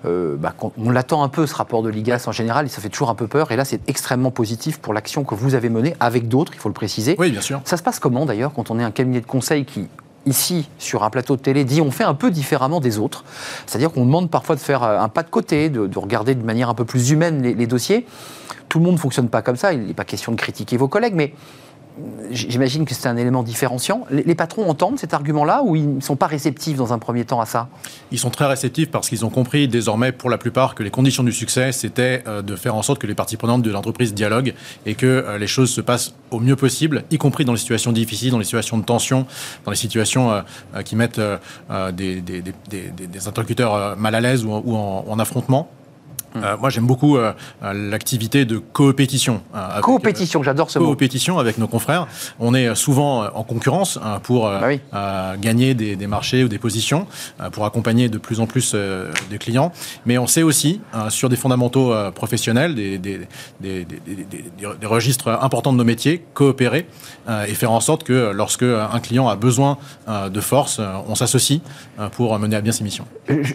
bah, 0.03 0.53
on 0.77 0.89
l'attend 0.89 1.23
un 1.23 1.29
peu 1.29 1.45
ce 1.47 1.55
rapport 1.55 1.83
de 1.83 1.89
l'IGAS 1.89 2.23
en 2.27 2.31
général, 2.31 2.69
ça 2.69 2.81
fait 2.81 2.89
toujours 2.89 3.09
un 3.09 3.15
peu 3.15 3.27
peur. 3.27 3.51
Et 3.51 3.55
là, 3.55 3.65
c'est 3.65 3.81
extrêmement 3.87 4.31
positif 4.31 4.79
pour 4.79 4.93
l'action 4.93 5.23
que 5.23 5.35
vous 5.35 5.55
avez 5.55 5.69
menée 5.69 5.95
avec 5.99 6.27
d'autres, 6.27 6.53
il 6.53 6.59
faut 6.59 6.69
le 6.69 6.73
préciser. 6.73 7.15
Oui, 7.19 7.31
bien 7.31 7.41
sûr. 7.41 7.61
Ça 7.65 7.77
se 7.77 7.83
passe 7.83 7.99
comment 7.99 8.25
d'ailleurs 8.25 8.53
quand 8.53 8.71
on 8.71 8.79
est 8.79 8.83
un 8.83 8.91
cabinet 8.91 9.21
de 9.21 9.25
conseil 9.25 9.65
qui 9.65 9.87
ici, 10.25 10.69
sur 10.77 11.03
un 11.03 11.09
plateau 11.09 11.35
de 11.35 11.41
télé, 11.41 11.63
dit 11.63 11.81
on 11.81 11.91
fait 11.91 12.03
un 12.03 12.13
peu 12.13 12.31
différemment 12.31 12.79
des 12.79 12.99
autres. 12.99 13.23
C'est-à-dire 13.65 13.91
qu'on 13.91 14.05
demande 14.05 14.29
parfois 14.29 14.55
de 14.55 14.61
faire 14.61 14.83
euh, 14.83 14.99
un 14.99 15.09
pas 15.09 15.23
de 15.23 15.29
côté, 15.29 15.69
de, 15.69 15.97
regarder 15.97 16.35
de 16.35 16.43
manière 16.43 16.69
un 16.69 16.73
peu 16.73 16.85
plus 16.85 17.11
humaine 17.11 17.41
les, 17.41 17.53
les 17.53 17.67
dossiers. 17.67 18.05
Tout 18.69 18.79
le 18.79 18.85
monde 18.85 18.95
ne 18.95 18.99
fonctionne 18.99 19.29
pas 19.29 19.41
comme 19.41 19.55
ça, 19.55 19.73
il 19.73 19.85
n'est 19.85 19.93
pas 19.93 20.05
question 20.05 20.31
de 20.31 20.37
critiquer 20.37 20.77
vos 20.77 20.87
collègues, 20.87 21.13
mais 21.15 21.33
J'imagine 22.31 22.85
que 22.85 22.95
c'est 22.95 23.07
un 23.07 23.17
élément 23.17 23.43
différenciant. 23.43 24.05
Les, 24.09 24.33
patrons 24.33 24.67
entendent 24.67 24.97
cet 24.97 25.13
argument-là 25.13 25.61
ou 25.63 25.75
ils 25.75 25.95
ne 25.95 26.01
sont 26.01 26.15
pas 26.15 26.25
réceptifs 26.25 26.75
dans 26.75 26.91
un 26.91 26.97
premier 26.97 27.23
temps 27.23 27.39
à 27.39 27.45
ça? 27.45 27.67
Ils 28.11 28.17
sont 28.17 28.31
très 28.31 28.45
réceptifs 28.45 28.89
parce 28.89 29.09
qu'ils 29.09 29.25
ont 29.25 29.29
compris 29.29 29.67
désormais 29.67 30.11
pour 30.11 30.31
la 30.31 30.39
plupart 30.39 30.73
que 30.73 30.81
les 30.81 30.89
conditions 30.89 31.23
du 31.23 31.31
succès, 31.31 31.71
c'était 31.71 32.23
euh, 32.25 32.41
de 32.41 32.55
faire 32.55 32.75
en 32.75 32.81
sorte 32.81 32.99
que 32.99 33.05
les 33.05 33.13
parties 33.13 33.37
prenantes 33.37 33.61
de 33.61 33.71
l'entreprise 33.71 34.13
dialoguent 34.13 34.55
et 34.87 34.95
que 34.95 35.05
euh, 35.05 35.37
les 35.37 35.45
choses 35.45 35.69
se 35.69 35.81
passent 35.81 36.15
au 36.31 36.39
mieux 36.39 36.55
possible, 36.55 37.03
y 37.11 37.19
compris 37.19 37.45
dans 37.45 37.53
les 37.53 37.59
situations 37.59 37.91
difficiles, 37.91 38.31
dans 38.31 38.39
les 38.39 38.45
situations 38.45 38.79
de 38.79 38.83
tension, 38.83 39.27
dans 39.65 39.71
les 39.71 39.77
situations 39.77 40.31
euh, 40.31 40.41
qui 40.83 40.95
mettent 40.95 41.21
des, 41.93 42.23
interlocuteurs 43.27 43.95
mal 43.97 44.15
à 44.15 44.21
l'aise 44.21 44.45
ou, 44.45 44.75
en 44.75 45.19
affrontement. 45.19 45.69
Euh, 46.35 46.57
moi, 46.57 46.69
j'aime 46.69 46.85
beaucoup 46.85 47.17
euh, 47.17 47.33
l'activité 47.61 48.45
de 48.45 48.57
coopétition. 48.57 49.41
Euh, 49.55 49.79
coopétition, 49.81 50.43
j'adore 50.43 50.69
ce 50.69 50.79
mot. 50.79 50.85
Coopétition 50.85 51.39
avec 51.39 51.57
nos 51.57 51.67
confrères. 51.67 52.07
On 52.39 52.53
est 52.53 52.73
souvent 52.75 53.25
en 53.25 53.43
concurrence 53.43 53.99
pour 54.23 54.49
bah 54.49 55.37
gagner 55.37 55.73
des, 55.73 56.07
marchés 56.07 56.43
ou 56.43 56.47
des 56.47 56.57
positions, 56.57 57.07
pour 57.51 57.65
accompagner 57.65 58.09
de 58.09 58.17
plus 58.17 58.39
en 58.39 58.47
plus 58.47 58.75
des 59.29 59.37
clients. 59.37 59.71
Mais 60.05 60.17
on 60.17 60.27
sait 60.27 60.43
aussi, 60.43 60.81
sur 61.09 61.29
des 61.29 61.35
fondamentaux 61.35 61.93
professionnels, 62.13 62.75
des, 62.75 62.97
des, 62.97 63.27
registres 64.83 65.29
importants 65.29 65.73
de 65.73 65.77
nos 65.77 65.83
métiers, 65.83 66.23
coopérer 66.33 66.87
et 67.47 67.53
faire 67.53 67.71
en 67.71 67.79
sorte 67.79 68.03
que 68.03 68.31
lorsque 68.33 68.63
un 68.63 68.99
client 68.99 69.27
a 69.27 69.35
besoin 69.35 69.77
de 70.07 70.41
force, 70.41 70.79
on 71.07 71.15
s'associe 71.15 71.61
pour 72.13 72.37
mener 72.39 72.55
à 72.55 72.61
bien 72.61 72.71
ses 72.71 72.83
missions. 72.83 73.05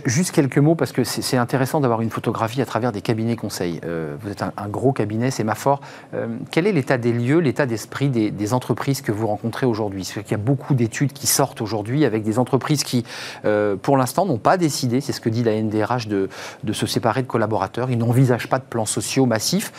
Juste 0.04 0.32
quelques 0.32 0.58
mots, 0.58 0.74
parce 0.74 0.92
que 0.92 1.04
c'est 1.04 1.36
intéressant 1.36 1.80
d'avoir 1.80 2.00
une 2.00 2.10
photographie 2.10 2.60
travers 2.68 2.92
des 2.92 3.00
cabinets 3.00 3.34
conseils. 3.34 3.80
Euh, 3.84 4.16
vous 4.20 4.30
êtes 4.30 4.42
un, 4.42 4.68
gros 4.68 4.92
cabinet, 4.92 5.30
c'est 5.30 5.44
ma 5.44 5.54
fort. 5.54 5.80
Euh, 6.14 6.28
quel 6.50 6.66
est 6.66 6.72
l'état 6.72 6.98
des 6.98 7.12
lieux, 7.12 7.38
l'état 7.38 7.66
d'esprit 7.66 8.08
des, 8.08 8.52
entreprises 8.52 9.02
que 9.02 9.10
vous 9.10 9.26
rencontrez 9.26 9.66
aujourd'hui? 9.66 10.08
Il 10.16 10.30
y 10.30 10.34
a 10.34 10.38
beaucoup 10.38 10.74
d'études 10.74 11.12
qui 11.12 11.26
sortent 11.26 11.60
aujourd'hui 11.60 12.04
avec 12.04 12.22
des 12.22 12.38
entreprises 12.38 12.84
qui, 12.84 13.04
euh, 13.44 13.76
pour 13.76 13.96
l'instant, 13.96 14.24
n'ont 14.24 14.38
pas 14.38 14.56
décidé, 14.56 15.00
c'est 15.00 15.12
ce 15.12 15.20
que 15.20 15.28
dit 15.28 15.42
la 15.42 15.60
NDRH, 15.60 16.06
de 16.08 16.28
se 16.72 16.86
séparer 16.86 17.22
de 17.22 17.26
collaborateurs. 17.26 17.90
Ils 17.90 17.98
n'envisagent 17.98 18.48
pas 18.48 18.58
de 18.58 18.64
plans 18.64 18.86
sociaux 18.86 19.26
massifs 19.26 19.72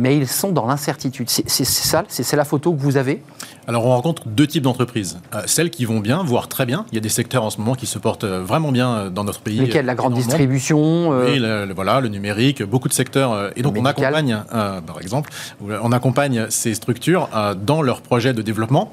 mais 0.00 0.16
ils 0.16 0.26
sont 0.26 0.50
dans 0.50 0.66
l'incertitude. 0.66 1.28
C'est 1.28 1.64
ça, 1.64 2.04
c'est 2.08 2.36
la 2.36 2.46
photo 2.46 2.72
que 2.72 2.80
vous 2.80 2.96
avez? 2.96 3.22
Alors 3.68 3.84
on 3.86 3.90
rencontre 3.90 4.26
deux 4.26 4.46
types 4.46 4.62
d'entreprises. 4.62 5.20
Euh, 5.34 5.42
celles 5.46 5.70
qui 5.70 5.84
vont 5.84 6.00
bien, 6.00 6.22
voire 6.24 6.48
très 6.48 6.64
bien. 6.64 6.86
Il 6.90 6.94
y 6.94 6.98
a 6.98 7.00
des 7.00 7.10
secteurs 7.10 7.44
en 7.44 7.50
ce 7.50 7.58
moment 7.58 7.74
qui 7.74 7.86
se 7.86 7.98
portent 7.98 8.24
euh, 8.24 8.42
vraiment 8.42 8.72
bien 8.72 8.90
euh, 8.90 9.10
dans 9.10 9.22
notre 9.22 9.40
pays. 9.40 9.60
Lesquels 9.60 9.84
La 9.84 9.94
grande 9.94 10.14
distribution 10.14 11.10
Oui, 11.10 11.38
le, 11.38 11.72
voilà, 11.74 12.00
le 12.00 12.08
numérique, 12.08 12.62
beaucoup 12.62 12.88
de 12.88 12.94
secteurs. 12.94 13.52
et 13.54 13.62
donc 13.62 13.76
on 13.78 13.84
accompagne, 13.84 14.42
par 14.50 15.00
exemple, 15.00 15.30
on 15.60 15.92
accompagne 15.92 16.46
ces 16.48 16.74
structures 16.74 17.28
dans 17.64 17.82
leurs 17.82 18.00
projets 18.00 18.32
de 18.32 18.42
développement 18.42 18.92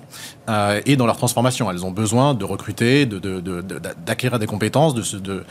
et 0.85 0.95
dans 0.95 1.05
leur 1.05 1.17
transformation. 1.17 1.71
Elles 1.71 1.85
ont 1.85 1.91
besoin 1.91 2.33
de 2.33 2.45
recruter, 2.45 3.07
d'acquérir 4.05 4.39
des 4.39 4.47
compétences, 4.47 4.93
de 4.93 5.01
se, 5.01 5.17
de, 5.17 5.43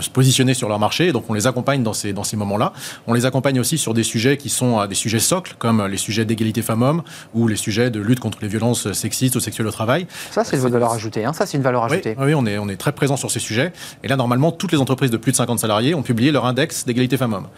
se 0.00 0.10
positionner 0.10 0.54
sur 0.54 0.68
leur 0.68 0.78
marché. 0.78 1.12
Donc 1.12 1.24
on 1.28 1.34
les 1.34 1.46
accompagne 1.46 1.82
dans 1.82 1.92
ces, 1.92 2.12
dans 2.12 2.24
ces 2.24 2.36
moments-là. 2.36 2.72
On 3.06 3.14
les 3.14 3.26
accompagne 3.26 3.60
aussi 3.60 3.78
sur 3.78 3.94
des 3.94 4.04
sujets 4.04 4.36
qui 4.36 4.48
sont 4.48 4.55
des 4.88 4.94
sujets 4.94 5.18
socles, 5.18 5.54
comme 5.58 5.84
les 5.86 5.96
sujets 5.96 6.24
d'égalité 6.24 6.62
femmes-hommes 6.62 7.02
ou 7.34 7.48
les 7.48 7.56
sujets 7.56 7.90
de 7.90 8.00
lutte 8.00 8.20
contre 8.20 8.38
les 8.42 8.48
violences 8.48 8.92
sexistes 8.92 9.36
ou 9.36 9.40
sexuelles 9.40 9.66
au 9.66 9.72
travail. 9.72 10.06
Ça, 10.30 10.44
c'est 10.44 10.56
une 10.56 10.62
valeur 10.62 10.92
ajoutée. 10.92 11.24
Hein. 11.24 11.32
Ça, 11.32 11.46
c'est 11.46 11.56
une 11.56 11.62
valeur 11.62 11.84
ajoutée. 11.84 12.16
Oui, 12.18 12.34
on, 12.34 12.46
est, 12.46 12.58
on 12.58 12.68
est 12.68 12.76
très 12.76 12.92
présent 12.92 13.16
sur 13.16 13.30
ces 13.30 13.40
sujets. 13.40 13.72
Et 14.02 14.08
là, 14.08 14.16
normalement, 14.16 14.52
toutes 14.52 14.72
les 14.72 14.78
entreprises 14.78 15.10
de 15.10 15.16
plus 15.16 15.32
de 15.32 15.36
50 15.36 15.58
salariés 15.58 15.94
ont 15.94 16.02
publié 16.02 16.30
leur 16.30 16.46
index 16.46 16.84
d'égalité 16.84 17.16
femmes-hommes. 17.16 17.48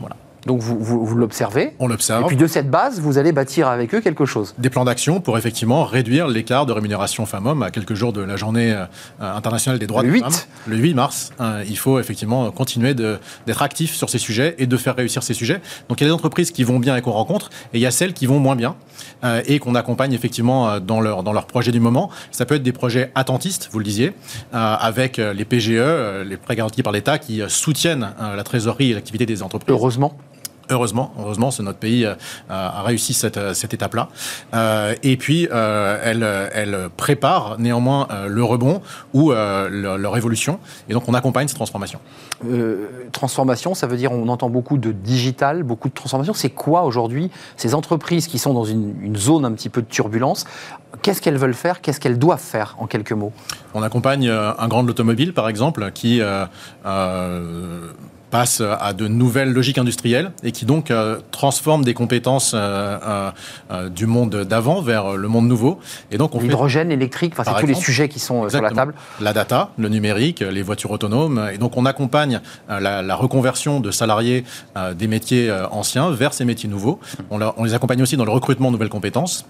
Voilà. 0.00 0.16
Donc 0.48 0.62
vous, 0.62 0.78
vous, 0.80 1.14
l'observez. 1.14 1.74
On 1.78 1.88
l'observe. 1.88 2.24
Et 2.24 2.26
puis 2.26 2.36
de 2.36 2.46
cette 2.46 2.70
base, 2.70 3.00
vous 3.00 3.18
allez 3.18 3.32
bâtir 3.32 3.68
avec 3.68 3.94
eux 3.94 4.00
quelque 4.00 4.24
chose. 4.24 4.54
Des 4.56 4.70
plans 4.70 4.86
d'action 4.86 5.20
pour 5.20 5.36
effectivement 5.36 5.84
réduire 5.84 6.26
l'écart 6.26 6.64
de 6.64 6.72
rémunération 6.72 7.26
femmes-hommes 7.26 7.62
à 7.62 7.70
quelques 7.70 7.92
jours 7.92 8.14
de 8.14 8.22
la 8.22 8.36
journée 8.36 8.72
euh, 8.72 8.86
internationale 9.20 9.78
des 9.78 9.86
droits 9.86 10.02
le 10.02 10.08
des 10.08 10.14
8. 10.14 10.20
femmes. 10.22 10.32
Le 10.66 10.76
8 10.78 10.94
mars. 10.94 11.32
Euh, 11.42 11.62
il 11.68 11.76
faut 11.76 12.00
effectivement 12.00 12.50
continuer 12.50 12.94
d'être 12.94 13.60
actif 13.60 13.94
sur 13.94 14.08
ces 14.08 14.16
sujets 14.16 14.54
et 14.56 14.66
de 14.66 14.76
faire 14.78 14.96
réussir 14.96 15.22
ces 15.22 15.34
sujets. 15.34 15.60
Donc 15.90 16.00
il 16.00 16.04
y 16.04 16.06
a 16.06 16.08
des 16.08 16.14
entreprises 16.14 16.50
qui 16.50 16.64
vont 16.64 16.78
bien 16.78 16.96
et 16.96 17.02
qu'on 17.02 17.12
rencontre, 17.12 17.50
et 17.74 17.76
il 17.76 17.82
y 17.82 17.86
a 17.86 17.90
celles 17.90 18.14
qui 18.14 18.24
vont 18.24 18.40
moins 18.40 18.56
bien 18.56 18.74
euh, 19.24 19.42
et 19.44 19.58
qu'on 19.58 19.74
accompagne 19.74 20.14
effectivement 20.14 20.80
dans 20.80 21.02
leur, 21.02 21.22
dans 21.24 21.34
leur 21.34 21.44
projet 21.44 21.72
du 21.72 21.80
moment. 21.80 22.08
Ça 22.30 22.46
peut 22.46 22.54
être 22.54 22.62
des 22.62 22.72
projets 22.72 23.12
attentistes, 23.14 23.68
vous 23.70 23.80
le 23.80 23.84
disiez, 23.84 24.14
avec 24.52 25.18
les 25.18 25.44
PGE, 25.44 26.24
les 26.24 26.36
prêts 26.38 26.56
garantis 26.56 26.82
par 26.82 26.94
l'État, 26.94 27.18
qui 27.18 27.42
soutiennent 27.48 28.14
la 28.18 28.44
trésorerie 28.44 28.92
et 28.92 28.94
l'activité 28.94 29.26
des 29.26 29.42
entreprises. 29.42 29.74
Heureusement 29.74 30.16
Heureusement, 30.70 31.12
heureusement, 31.18 31.50
c'est 31.50 31.62
notre 31.62 31.78
pays 31.78 32.06
a 32.48 32.82
réussi 32.82 33.14
cette, 33.14 33.54
cette 33.54 33.74
étape-là. 33.74 34.08
et 35.02 35.16
puis, 35.16 35.48
elle, 35.50 36.22
elle 36.52 36.88
prépare 36.96 37.58
néanmoins 37.58 38.08
le 38.26 38.44
rebond 38.44 38.80
ou 39.12 39.32
leur, 39.32 40.16
évolution. 40.16 40.58
Et 40.88 40.92
donc, 40.92 41.08
on 41.08 41.14
accompagne 41.14 41.48
cette 41.48 41.56
transformation. 41.56 42.00
transformation, 43.12 43.74
ça 43.74 43.86
veut 43.86 43.96
dire, 43.96 44.12
on 44.12 44.28
entend 44.28 44.50
beaucoup 44.50 44.78
de 44.78 44.92
digital, 44.92 45.62
beaucoup 45.62 45.88
de 45.88 45.94
transformation. 45.94 46.34
C'est 46.34 46.50
quoi 46.50 46.82
aujourd'hui 46.82 47.30
ces 47.56 47.74
entreprises 47.74 48.26
qui 48.26 48.38
sont 48.38 48.54
dans 48.54 48.64
une, 48.64 48.94
une 49.02 49.16
zone 49.16 49.44
un 49.44 49.52
petit 49.52 49.68
peu 49.68 49.82
de 49.82 49.88
turbulence? 49.88 50.44
Qu'est-ce 51.02 51.20
qu'elles 51.22 51.38
veulent 51.38 51.54
faire? 51.54 51.80
Qu'est-ce 51.80 52.00
qu'elles 52.00 52.18
doivent 52.18 52.40
faire, 52.40 52.76
en 52.78 52.86
quelques 52.86 53.12
mots? 53.12 53.32
On 53.74 53.82
accompagne 53.82 54.28
un 54.28 54.68
grand 54.68 54.82
de 54.82 54.88
l'automobile, 54.88 55.32
par 55.34 55.48
exemple, 55.48 55.90
qui 55.92 56.20
passe 58.30 58.60
à 58.60 58.92
de 58.92 59.08
nouvelles 59.08 59.52
logiques 59.52 59.78
industrielles 59.78 60.32
et 60.42 60.52
qui 60.52 60.64
donc 60.64 60.90
euh, 60.90 61.18
transforme 61.30 61.84
des 61.84 61.94
compétences 61.94 62.52
euh, 62.54 63.30
euh, 63.70 63.88
du 63.88 64.06
monde 64.06 64.44
d'avant 64.44 64.80
vers 64.80 65.16
le 65.16 65.28
monde 65.28 65.48
nouveau. 65.48 65.80
Et 66.10 66.18
donc 66.18 66.34
l'hydrogène, 66.34 66.92
électrique, 66.92 67.34
enfin 67.36 67.52
c'est 67.52 67.60
tous 67.60 67.66
les 67.66 67.74
sujets 67.74 68.08
qui 68.08 68.18
sont 68.18 68.48
sur 68.48 68.62
la 68.62 68.70
table. 68.70 68.94
La 69.20 69.32
data, 69.32 69.70
le 69.78 69.88
numérique, 69.88 70.40
les 70.40 70.62
voitures 70.62 70.90
autonomes. 70.90 71.50
Et 71.52 71.58
donc 71.58 71.76
on 71.76 71.86
accompagne 71.86 72.40
la, 72.68 73.16
reconversion 73.18 73.80
de 73.80 73.90
salariés 73.90 74.44
des 74.94 75.08
métiers 75.08 75.50
anciens 75.70 76.10
vers 76.10 76.32
ces 76.32 76.44
métiers 76.44 76.68
nouveaux. 76.68 77.00
On, 77.30 77.40
on 77.56 77.64
les 77.64 77.74
accompagne 77.74 78.02
aussi 78.02 78.16
dans 78.16 78.24
le 78.24 78.30
recrutement 78.30 78.68
de 78.68 78.72
nouvelles 78.72 78.88
compétences. 78.88 79.44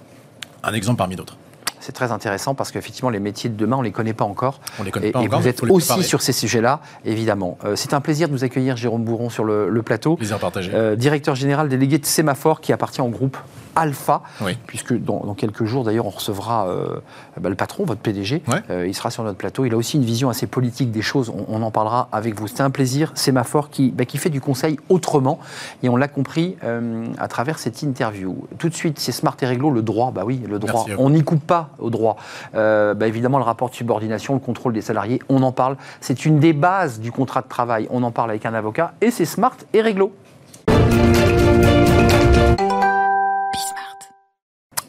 Un 0.62 0.72
exemple 0.72 0.98
parmi 0.98 1.16
d'autres 1.16 1.36
c'est 1.80 1.92
très 1.92 2.12
intéressant 2.12 2.54
parce 2.54 2.70
qu'effectivement, 2.70 3.10
les 3.10 3.20
métiers 3.20 3.50
de 3.50 3.56
demain, 3.56 3.76
on 3.76 3.80
ne 3.80 3.86
les 3.86 3.92
connaît 3.92 4.14
pas 4.14 4.24
encore. 4.24 4.60
On 4.78 4.82
les 4.82 4.90
connaît 4.90 5.08
et, 5.08 5.12
pas 5.12 5.22
et 5.22 5.28
vous 5.28 5.48
êtes 5.48 5.62
aussi 5.64 6.02
sur 6.02 6.22
ces 6.22 6.32
sujets-là, 6.32 6.80
évidemment. 7.04 7.58
Euh, 7.64 7.76
c'est 7.76 7.94
un 7.94 8.00
plaisir 8.00 8.28
de 8.28 8.32
vous 8.32 8.44
accueillir, 8.44 8.76
Jérôme 8.76 9.04
Bourron, 9.04 9.30
sur 9.30 9.44
le, 9.44 9.82
plateau. 9.82 10.16
Plaisir 10.16 10.38
partagé. 10.38 10.72
Euh, 10.74 10.96
directeur 10.96 11.34
général 11.34 11.68
délégué 11.68 11.98
de 11.98 12.06
Sémaphore, 12.06 12.60
qui 12.60 12.72
appartient 12.72 13.00
au 13.00 13.08
groupe 13.08 13.36
Alpha, 13.78 14.22
puisque 14.66 14.92
dans, 14.92 15.34
quelques 15.34 15.64
jours, 15.64 15.84
d'ailleurs, 15.84 16.06
on 16.06 16.10
recevra 16.10 16.66
euh, 16.68 17.00
bah, 17.40 17.48
le 17.48 17.54
patron, 17.54 17.84
votre 17.84 18.00
PDG. 18.00 18.42
Euh, 18.70 18.86
il 18.86 18.94
sera 18.94 19.10
sur 19.10 19.22
notre 19.22 19.38
plateau. 19.38 19.64
Il 19.64 19.72
a 19.72 19.76
aussi 19.76 19.96
une 19.96 20.04
vision 20.04 20.28
assez 20.28 20.46
politique 20.48 20.90
des 20.90 21.02
choses. 21.02 21.32
On, 21.48 21.62
en 21.62 21.70
parlera 21.70 22.08
avec 22.10 22.38
vous. 22.38 22.48
C'est 22.48 22.60
un 22.60 22.70
plaisir. 22.70 23.12
Sémaphore 23.14 23.70
qui, 23.70 23.90
bah, 23.90 24.04
qui 24.04 24.18
fait 24.18 24.30
du 24.30 24.40
conseil 24.40 24.78
autrement. 24.88 25.38
Et 25.82 25.88
on 25.88 25.96
l'a 25.96 26.08
compris 26.08 26.56
euh, 26.64 27.06
à 27.18 27.28
travers 27.28 27.58
cette 27.58 27.82
interview. 27.82 28.48
Tout 28.58 28.68
de 28.68 28.74
suite, 28.74 28.98
c'est 28.98 29.12
Smart 29.12 29.36
et 29.40 29.46
Réglo, 29.46 29.70
le 29.70 29.82
droit. 29.82 30.10
Bah 30.10 30.22
oui, 30.24 30.42
le 30.46 30.58
droit. 30.58 30.86
On 30.98 31.10
n'y 31.10 31.22
coupe 31.22 31.44
pas 31.44 31.70
au 31.78 31.90
droit. 31.90 32.16
Bah, 32.52 33.06
évidemment, 33.06 33.38
le 33.38 33.44
rapport 33.44 33.70
de 33.70 33.74
subordination, 33.74 34.34
le 34.34 34.40
contrôle 34.40 34.72
des 34.72 34.82
salariés, 34.82 35.20
on 35.28 35.42
en 35.42 35.52
parle. 35.52 35.76
C'est 36.00 36.26
une 36.26 36.40
des 36.40 36.52
bases 36.52 36.98
du 36.98 37.12
contrat 37.12 37.42
de 37.42 37.48
travail. 37.48 37.86
On 37.90 38.02
en 38.02 38.10
parle 38.10 38.30
avec 38.30 38.44
un 38.44 38.54
avocat. 38.54 38.94
Et 39.00 39.10
c'est 39.10 39.24
Smart 39.24 39.56
et 39.72 39.82
Réglo. 39.82 40.12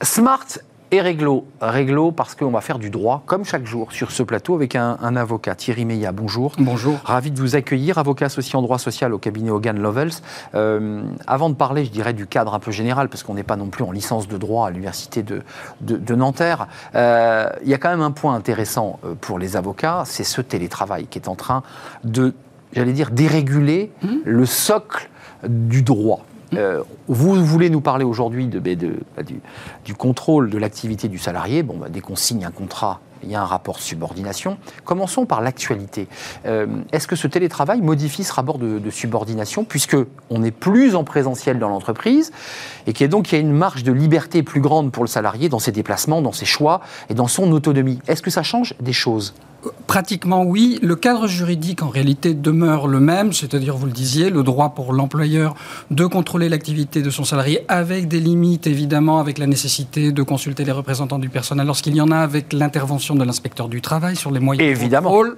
Smart 0.02 0.46
et 0.92 1.02
Réglo. 1.02 1.46
Réglo 1.62 2.12
parce 2.12 2.34
qu'on 2.36 2.50
va 2.50 2.62
faire 2.62 2.80
du 2.80 2.90
droit, 2.90 3.22
comme 3.26 3.46
chaque 3.46 3.66
jour, 3.66 3.92
sur 3.92 4.12
ce 4.12 4.24
plateau 4.24 4.56
avec 4.56 4.76
un, 4.76 4.96
avocat. 5.16 5.56
Thierry 5.56 5.86
Meillat, 5.86 6.12
bonjour. 6.12 6.54
Bonjour. 6.58 6.98
Ravi 7.04 7.32
de 7.32 7.40
vous 7.40 7.56
accueillir, 7.56 7.98
avocat 7.98 8.26
associé 8.26 8.56
en 8.56 8.62
droit 8.62 8.80
social 8.80 9.14
au 9.14 9.20
cabinet 9.20 9.52
Hogan 9.52 9.80
Lovells. 9.80 10.14
Euh, 10.56 11.04
avant 11.28 11.50
de 11.50 11.56
parler, 11.56 11.86
je 11.86 11.92
dirais, 11.92 12.14
du 12.14 12.26
cadre 12.26 12.54
un 12.54 12.60
peu 12.60 12.72
général, 12.72 13.10
parce 13.10 13.24
qu'on 13.24 13.36
n'est 13.36 13.44
pas 13.44 13.56
non 13.56 13.68
plus 13.68 13.84
en 13.84 13.92
licence 13.92 14.28
de 14.28 14.38
droit 14.38 14.68
à 14.68 14.70
l'université 14.72 15.22
de, 15.22 15.42
de, 15.82 16.16
Nanterre, 16.16 16.68
euh, 16.96 17.50
il 17.64 17.70
y 17.70 17.74
a 17.74 17.78
quand 17.78 17.90
même 17.90 18.02
un 18.02 18.12
point 18.12 18.34
intéressant 18.34 19.00
euh, 19.04 19.14
pour 19.20 19.38
les 19.38 19.58
avocats, 19.58 20.04
c'est 20.06 20.24
ce 20.24 20.42
télétravail 20.42 21.08
qui 21.08 21.20
est 21.20 21.28
en 21.28 21.36
train 21.36 21.62
de, 22.04 22.34
j'allais 22.74 22.94
dire, 22.94 23.12
déréguler 23.12 23.92
mmh. 24.02 24.08
le 24.26 24.46
socle 24.46 25.10
du 25.44 25.84
droit. 25.84 26.26
Euh, 26.56 26.84
vous 27.08 27.44
voulez 27.46 27.70
nous 27.70 27.82
parler 27.82 28.06
aujourd'hui 28.06 28.48
de, 28.48 28.60
bah, 28.60 29.24
du, 29.86 29.96
contrôle 29.96 30.50
de 30.50 30.58
l'activité 30.58 31.08
du 31.08 31.18
salarié. 31.18 31.64
Bon, 31.64 31.78
bah, 31.78 31.88
dès 31.90 32.02
qu'on 32.02 32.16
signe 32.16 32.46
un 32.46 32.52
contrat, 32.52 33.00
il 33.24 33.30
y 33.30 33.36
a 33.36 33.42
un 33.42 33.46
rapport 33.46 33.80
subordination. 33.80 34.58
Commençons 34.86 35.26
par 35.26 35.42
l'actualité. 35.42 36.08
Euh, 36.46 36.68
est-ce 36.92 37.08
que 37.08 37.16
ce 37.16 37.28
télétravail 37.28 37.82
modifie 37.82 38.24
ce 38.24 38.34
rapport 38.34 38.58
de, 38.58 38.90
subordination, 38.90 39.66
puisque 39.66 39.98
on 40.30 40.44
est 40.44 40.52
plus 40.52 40.96
en 40.96 41.04
présentiel 41.04 41.60
dans 41.60 41.70
l'entreprise, 41.70 42.32
et 42.88 42.94
qu'il 42.94 43.04
y 43.04 43.06
a 43.06 43.10
donc 43.10 43.32
une 43.32 43.52
marge 43.52 43.84
de 43.84 43.92
liberté 43.92 44.42
plus 44.42 44.62
grande 44.62 44.92
pour 44.92 45.04
le 45.04 45.10
salarié 45.10 45.50
dans 45.50 45.60
ses 45.60 45.72
déplacements, 45.72 46.22
dans 46.22 46.32
ses 46.32 46.46
choix 46.46 46.82
et 47.10 47.14
dans 47.14 47.28
son 47.28 47.52
autonomie? 47.52 48.00
Est-ce 48.08 48.22
que 48.22 48.32
ça 48.32 48.44
change 48.44 48.74
des 48.80 48.94
choses? 48.94 49.34
Pratiquement 49.88 50.44
oui. 50.44 50.80
Le 50.82 50.96
cadre 50.96 51.28
juridique 51.28 51.84
en 51.84 51.90
réalité 51.90 52.34
demeure 52.34 52.88
le 52.88 53.00
même, 53.00 53.34
c'est-à-dire, 53.34 53.76
vous 53.76 53.88
le 53.88 53.92
disiez, 53.92 54.30
le 54.30 54.44
droit 54.44 54.70
pour 54.70 54.94
l'employeur 54.94 55.56
de 55.92 56.06
contrôler 56.06 56.48
l'activité 56.48 57.02
de 57.02 57.10
son 57.10 57.24
salarié 57.24 57.66
avec 57.68 58.08
des 58.08 58.20
limites, 58.20 58.68
évidemment, 58.68 59.20
avec 59.20 59.38
la 59.38 59.48
nécessité 59.48 60.12
de 60.12 60.24
consulter 60.24 60.64
les 60.64 60.72
représentants 60.72 61.20
du 61.20 61.30
personnel 61.30 61.68
lorsqu'il 61.68 61.96
y 61.96 62.02
en 62.02 62.12
a, 62.12 62.18
avec 62.18 62.54
l'intervention 62.54 63.16
de 63.16 63.24
l'inspecteur 63.24 63.68
du 63.68 63.82
travail 63.82 64.16
sur 64.16 64.32
les 64.32 64.40
moyens 64.40 64.70
évidemment. 64.70 65.10
de 65.10 65.16
contrôle 65.16 65.38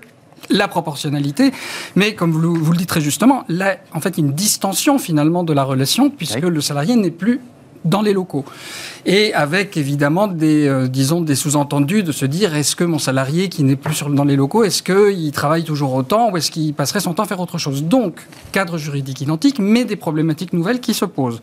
la 0.49 0.67
proportionnalité, 0.67 1.51
mais 1.95 2.15
comme 2.15 2.31
vous, 2.31 2.71
le 2.71 2.77
dites 2.77 2.89
très 2.89 2.99
justement, 2.99 3.43
là, 3.47 3.77
en 3.93 3.99
fait, 3.99 4.17
une 4.17 4.31
distension 4.33 4.97
finalement 4.97 5.43
de 5.43 5.53
la 5.53 5.63
relation, 5.63 6.09
puisque 6.09 6.41
le 6.41 6.61
salarié 6.61 6.95
n'est 6.95 7.11
plus 7.11 7.39
dans 7.85 8.01
les 8.01 8.13
locaux. 8.13 8.45
Et 9.05 9.33
avec 9.33 9.77
évidemment 9.77 10.27
des, 10.27 10.67
euh, 10.67 10.87
disons, 10.87 11.21
des 11.21 11.35
sous-entendus 11.35 12.03
de 12.03 12.11
se 12.11 12.25
dire 12.25 12.55
est-ce 12.55 12.75
que 12.75 12.83
mon 12.83 12.99
salarié 12.99 13.49
qui 13.49 13.63
n'est 13.63 13.75
plus 13.75 14.03
dans 14.09 14.23
les 14.23 14.35
locaux, 14.35 14.63
est-ce 14.63 14.83
qu'il 14.83 15.31
travaille 15.31 15.63
toujours 15.63 15.93
autant 15.93 16.31
ou 16.31 16.37
est-ce 16.37 16.51
qu'il 16.51 16.73
passerait 16.73 16.99
son 16.99 17.13
temps 17.13 17.23
à 17.23 17.27
faire 17.27 17.39
autre 17.39 17.57
chose? 17.57 17.83
Donc, 17.83 18.27
cadre 18.51 18.77
juridique 18.77 19.21
identique, 19.21 19.59
mais 19.59 19.85
des 19.85 19.95
problématiques 19.95 20.53
nouvelles 20.53 20.79
qui 20.79 20.93
se 20.93 21.05
posent. 21.05 21.41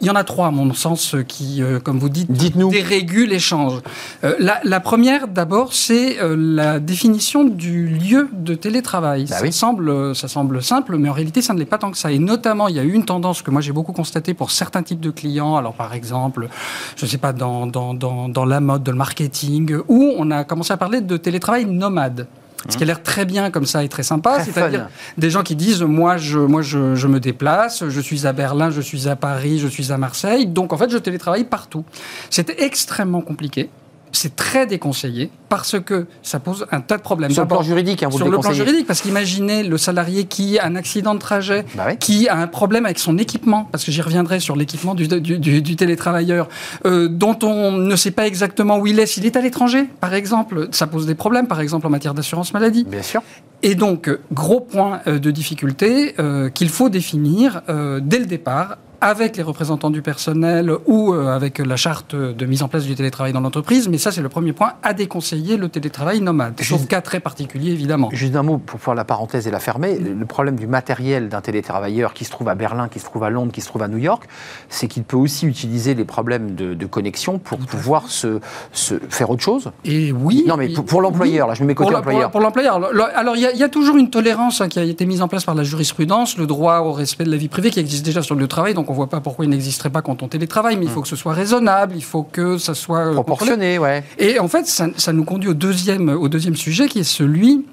Il 0.00 0.06
y 0.06 0.10
en 0.10 0.14
a 0.14 0.24
trois, 0.24 0.46
à 0.46 0.50
mon 0.50 0.72
sens, 0.72 1.14
qui, 1.28 1.62
euh, 1.62 1.78
comme 1.78 1.98
vous 1.98 2.08
dites, 2.08 2.32
dérégulent 2.32 3.28
l'échange. 3.28 3.80
Euh, 4.24 4.34
la, 4.38 4.80
première, 4.80 5.28
d'abord, 5.28 5.74
c'est 5.74 6.18
euh, 6.20 6.34
la 6.38 6.80
définition 6.80 7.44
du 7.44 7.86
lieu 7.86 8.30
de 8.32 8.54
télétravail. 8.54 9.26
Bah 9.28 9.38
ça, 9.38 9.52
semble, 9.52 10.16
ça 10.16 10.26
semble 10.26 10.62
simple, 10.62 10.96
mais 10.96 11.10
en 11.10 11.12
réalité, 11.12 11.42
ça 11.42 11.52
ne 11.52 11.58
l'est 11.58 11.66
pas 11.66 11.76
tant 11.76 11.90
que 11.90 11.98
ça. 11.98 12.10
Et 12.12 12.18
notamment, 12.18 12.68
il 12.68 12.76
y 12.76 12.78
a 12.78 12.82
eu 12.82 12.92
une 12.92 13.04
tendance 13.04 13.42
que 13.42 13.50
moi 13.50 13.60
j'ai 13.60 13.72
beaucoup 13.72 13.92
constatée 13.92 14.32
pour 14.32 14.50
certains 14.50 14.82
types 14.82 15.00
de 15.00 15.10
clients. 15.10 15.56
Alors, 15.56 15.74
par 15.74 15.92
exemple, 15.92 16.48
je 16.96 17.04
ne 17.04 17.10
sais 17.10 17.18
pas, 17.18 17.34
dans, 17.34 17.66
dans, 17.66 17.92
dans, 17.92 18.30
dans 18.30 18.46
la 18.46 18.60
mode, 18.60 18.82
dans 18.82 18.92
le 18.92 18.98
marketing, 18.98 19.76
où 19.86 20.14
on 20.16 20.30
a 20.30 20.44
commencé 20.44 20.72
à 20.72 20.78
parler 20.78 21.02
de 21.02 21.16
télétravail 21.18 21.66
nomade. 21.66 22.26
Ce 22.68 22.76
qui 22.76 22.82
a 22.82 22.86
l'air 22.86 23.02
très 23.02 23.24
bien 23.24 23.50
comme 23.50 23.64
ça 23.64 23.82
et 23.82 23.88
très 23.88 24.02
sympa, 24.02 24.44
c'est-à-dire 24.44 24.88
des 25.16 25.30
gens 25.30 25.42
qui 25.42 25.56
disent 25.56 25.82
moi, 25.82 26.16
je, 26.16 26.38
moi 26.38 26.62
je, 26.62 26.94
je, 26.94 27.06
me 27.06 27.18
déplace, 27.18 27.88
je 27.88 28.00
suis 28.00 28.26
à 28.26 28.32
Berlin, 28.32 28.70
je 28.70 28.80
suis 28.80 29.08
à 29.08 29.16
Paris, 29.16 29.58
je 29.58 29.66
suis 29.68 29.92
à 29.92 29.96
Marseille, 29.96 30.46
donc 30.46 30.72
en 30.72 30.76
fait 30.76 30.90
je 30.90 30.98
télétravaille 30.98 31.44
partout. 31.44 31.84
C'était 32.28 32.64
extrêmement 32.64 33.22
compliqué 33.22 33.70
c'est 34.12 34.36
très 34.36 34.66
déconseillé 34.66 35.30
parce 35.48 35.80
que 35.80 36.06
ça 36.22 36.38
pose 36.38 36.66
un 36.70 36.80
tas 36.80 36.96
de 36.96 37.02
problèmes. 37.02 37.30
Sur 37.30 37.42
le 37.42 37.48
plan 37.48 37.62
juridique, 37.62 38.02
hein, 38.02 38.08
vous 38.08 38.18
Sur 38.18 38.28
le, 38.28 38.38
plan 38.38 38.52
juridique, 38.52 38.86
parce 38.86 39.00
qu'imaginez 39.00 39.62
le 39.62 39.78
salarié 39.78 40.24
qui 40.24 40.58
a 40.58 40.66
un 40.66 40.76
accident 40.76 41.14
de 41.14 41.18
trajet, 41.18 41.64
bah 41.74 41.96
qui 41.96 42.28
a 42.28 42.36
un 42.36 42.46
problème 42.46 42.84
avec 42.84 42.98
son 42.98 43.18
équipement, 43.18 43.68
parce 43.70 43.84
que 43.84 43.92
j'y 43.92 44.02
reviendrai 44.02 44.40
sur 44.40 44.56
l'équipement 44.56 44.94
du, 44.94 45.08
du, 45.08 45.76
télétravailleur, 45.76 46.48
euh, 46.86 47.08
dont 47.08 47.38
on 47.42 47.72
ne 47.72 47.96
sait 47.96 48.10
pas 48.10 48.26
exactement 48.26 48.78
où 48.78 48.86
il 48.86 48.98
est, 48.98 49.06
s'il 49.06 49.26
est 49.26 49.36
à 49.36 49.40
l'étranger, 49.40 49.86
par 50.00 50.14
exemple. 50.14 50.68
Ça 50.72 50.86
pose 50.86 51.06
des 51.06 51.14
problèmes, 51.14 51.46
par 51.46 51.60
exemple, 51.60 51.86
en 51.86 51.90
matière 51.90 52.14
d'assurance 52.14 52.52
maladie. 52.52 52.84
Bien 52.84 53.02
sûr. 53.02 53.22
Et 53.62 53.74
donc, 53.74 54.10
gros 54.32 54.60
point 54.60 55.00
euh, 55.06 55.18
de 55.18 55.30
difficulté 55.30 56.14
euh, 56.18 56.48
qu'il 56.48 56.68
faut 56.68 56.88
définir 56.88 57.62
dès 57.68 58.18
le 58.18 58.26
départ 58.26 58.78
avec 59.00 59.36
les 59.36 59.42
représentants 59.42 59.90
du 59.90 60.02
personnel 60.02 60.72
ou 60.86 61.12
euh, 61.12 61.34
avec 61.34 61.58
la 61.58 61.76
charte 61.76 62.14
de 62.14 62.46
mise 62.46 62.62
en 62.62 62.68
place 62.68 62.84
du 62.84 62.94
télétravail 62.94 63.32
dans 63.32 63.40
l'entreprise. 63.40 63.88
Mais 63.88 63.98
ça, 63.98 64.12
c'est 64.12 64.20
le 64.20 64.28
premier 64.28 64.52
point, 64.52 64.74
à 64.82 64.92
déconseiller 64.92 65.56
le 65.56 65.68
télétravail 65.68 66.20
nomade. 66.20 66.60
Sauf 66.62 66.86
cas 66.86 67.00
très 67.00 67.20
particulier, 67.20 67.72
évidemment. 67.72 68.10
Juste 68.12 68.36
un 68.36 68.42
mot 68.42 68.58
pour 68.58 68.80
faire 68.80 68.94
la 68.94 69.04
parenthèse 69.04 69.46
et 69.46 69.50
la 69.50 69.60
fermer. 69.60 69.98
Le 69.98 70.26
problème 70.26 70.56
du 70.56 70.66
matériel 70.66 71.28
d'un 71.28 71.40
télétravailleur 71.40 72.14
qui 72.14 72.24
se 72.24 72.30
trouve 72.30 72.48
à 72.48 72.54
Berlin, 72.54 72.88
qui 72.88 72.98
se 72.98 73.04
trouve 73.04 73.24
à 73.24 73.30
Londres, 73.30 73.52
qui 73.52 73.60
se 73.60 73.68
trouve 73.68 73.82
à 73.82 73.88
New 73.88 73.98
York, 73.98 74.28
c'est 74.68 74.88
qu'il 74.88 75.04
peut 75.04 75.16
aussi 75.16 75.46
utiliser 75.46 75.94
les 75.94 76.04
problèmes 76.04 76.54
de, 76.54 76.86
connexion 76.90 77.38
pour 77.38 77.58
pouvoir 77.58 78.08
se, 78.08 78.40
se, 78.72 78.94
faire 79.08 79.30
autre 79.30 79.42
chose. 79.42 79.70
Et 79.84 80.10
oui. 80.12 80.44
Non, 80.46 80.56
mais 80.56 80.68
pour, 80.68 81.00
l'employeur, 81.00 81.46
là, 81.46 81.54
je 81.54 81.62
me 81.62 81.68
mets 81.68 81.74
côté 81.74 81.94
employeur. 81.94 82.30
Pour, 82.30 82.40
l'employeur. 82.40 82.80
Alors, 83.14 83.36
il 83.36 83.42
y, 83.42 83.62
a 83.62 83.68
toujours 83.68 83.96
une 83.96 84.10
tolérance 84.10 84.60
hein, 84.60 84.68
qui 84.68 84.78
a 84.78 84.82
été 84.82 85.06
mise 85.06 85.22
en 85.22 85.28
place 85.28 85.44
par 85.44 85.54
la 85.54 85.62
jurisprudence, 85.62 86.36
le 86.36 86.46
droit 86.46 86.78
au 86.80 86.92
respect 86.92 87.24
de 87.24 87.30
la 87.30 87.36
vie 87.36 87.48
privée 87.48 87.70
qui 87.70 87.78
existe 87.78 88.04
déjà 88.04 88.22
sur 88.22 88.34
le 88.34 88.48
travail. 88.48 88.74
Donc, 88.74 88.89
on 88.90 88.92
ne 88.92 88.96
voit 88.96 89.08
pas 89.08 89.20
pourquoi 89.20 89.44
il 89.44 89.50
n'existerait 89.50 89.90
pas 89.90 90.02
quand 90.02 90.22
on 90.24 90.28
télétravaille, 90.28 90.76
mais 90.76 90.86
il 90.86 90.90
faut 90.90 91.00
hmm. 91.00 91.04
que 91.04 91.08
ce 91.08 91.16
soit 91.16 91.32
raisonnable, 91.32 91.94
il 91.94 92.02
faut 92.02 92.24
que 92.24 92.58
ça 92.58 92.74
soit 92.74 93.06
euh, 93.06 93.12
proportionné, 93.12 93.78
ouais. 93.78 94.02
Et 94.18 94.40
en 94.40 94.48
fait, 94.48 94.66
ça, 94.66 95.12
nous 95.12 95.24
conduit 95.24 95.48
au 95.48 95.54
deuxième, 95.54 96.08
au 96.08 96.28
deuxième 96.28 96.56
sujet, 96.56 96.88
qui 96.88 96.98
est 96.98 97.04
celui 97.04 97.64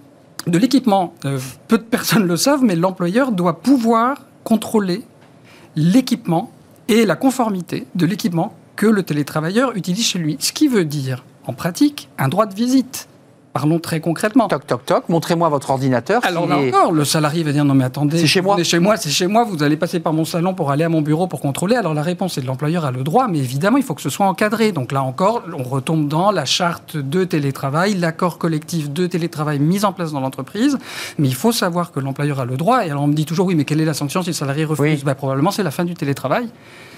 de 0.45 0.57
l'équipement. 0.59 1.15
Euh, 1.25 1.39
peu 1.67 1.79
de 1.79 1.83
personnes 1.83 2.27
le 2.27 2.37
savent, 2.37 2.63
mais 2.63 2.75
l'employeur 2.75 3.31
doit 3.31 3.61
pouvoir 3.61 4.21
contrôler 4.43 5.03
l'équipement 5.75 6.51
et 6.87 7.05
la 7.05 7.15
conformité 7.15 7.87
de 7.95 8.05
l'équipement 8.05 8.53
que 8.75 8.85
le 8.85 9.01
télétravailleur 9.01 9.75
utilise 9.75 10.05
chez 10.05 10.19
lui. 10.19 10.37
Ce 10.39 10.53
qui 10.53 10.67
veut 10.67 10.85
dire, 10.85 11.25
en 11.47 11.53
pratique, 11.53 12.09
un 12.19 12.27
droit 12.27 12.45
de 12.45 12.53
visite 12.53 13.09
Parlons 13.57 13.79
très 13.79 14.01
concrètement. 14.01 14.47
Toc, 14.47 14.67
toc, 14.67 14.85
toc, 14.85 15.09
montrez-moi 15.09 15.49
votre 15.49 15.71
ordinateur. 15.71 16.21
Alors 16.23 16.45
là 16.45 16.59
encore, 16.59 16.91
le 16.91 17.03
salarié 17.03 17.41
va 17.41 17.51
dire 17.51 17.65
non 17.65 17.73
mais 17.73 17.85
attendez, 17.85 18.19
c'est 18.19 18.27
chez 18.27 18.39
moi. 18.39 18.61
chez 18.61 18.77
moi, 18.77 18.97
c'est 18.97 19.09
chez 19.09 19.25
moi, 19.25 19.45
vous 19.45 19.63
allez 19.63 19.77
passer 19.77 19.99
par 19.99 20.13
mon 20.13 20.25
salon 20.25 20.53
pour 20.53 20.69
aller 20.69 20.83
à 20.83 20.89
mon 20.89 21.01
bureau 21.01 21.25
pour 21.25 21.41
contrôler. 21.41 21.75
Alors 21.75 21.95
la 21.95 22.03
réponse 22.03 22.37
est 22.37 22.41
de 22.41 22.45
l'employeur 22.45 22.85
a 22.85 22.91
le 22.91 23.01
droit, 23.01 23.27
mais 23.27 23.39
évidemment 23.39 23.77
il 23.77 23.83
faut 23.83 23.95
que 23.95 24.03
ce 24.03 24.11
soit 24.11 24.27
encadré. 24.27 24.73
Donc 24.73 24.91
là 24.91 25.01
encore, 25.01 25.41
on 25.57 25.63
retombe 25.63 26.07
dans 26.07 26.29
la 26.29 26.45
charte 26.45 26.97
de 26.97 27.23
télétravail, 27.23 27.95
l'accord 27.95 28.37
collectif 28.37 28.91
de 28.91 29.07
télétravail 29.07 29.57
mis 29.57 29.85
en 29.85 29.91
place 29.91 30.11
dans 30.11 30.19
l'entreprise. 30.19 30.77
Mais 31.17 31.27
il 31.27 31.33
faut 31.33 31.51
savoir 31.51 31.91
que 31.91 31.99
l'employeur 31.99 32.39
a 32.39 32.45
le 32.45 32.57
droit. 32.57 32.85
Et 32.85 32.91
alors 32.91 33.01
on 33.01 33.07
me 33.07 33.15
dit 33.15 33.25
toujours 33.25 33.47
oui, 33.47 33.55
mais 33.55 33.65
quelle 33.65 33.81
est 33.81 33.85
la 33.85 33.95
sanction 33.95 34.21
si 34.21 34.29
le 34.29 34.33
salarié 34.33 34.65
refuse? 34.65 35.03
Ben, 35.03 35.15
Probablement 35.15 35.49
c'est 35.49 35.63
la 35.63 35.71
fin 35.71 35.83
du 35.83 35.95
télétravail. 35.95 36.47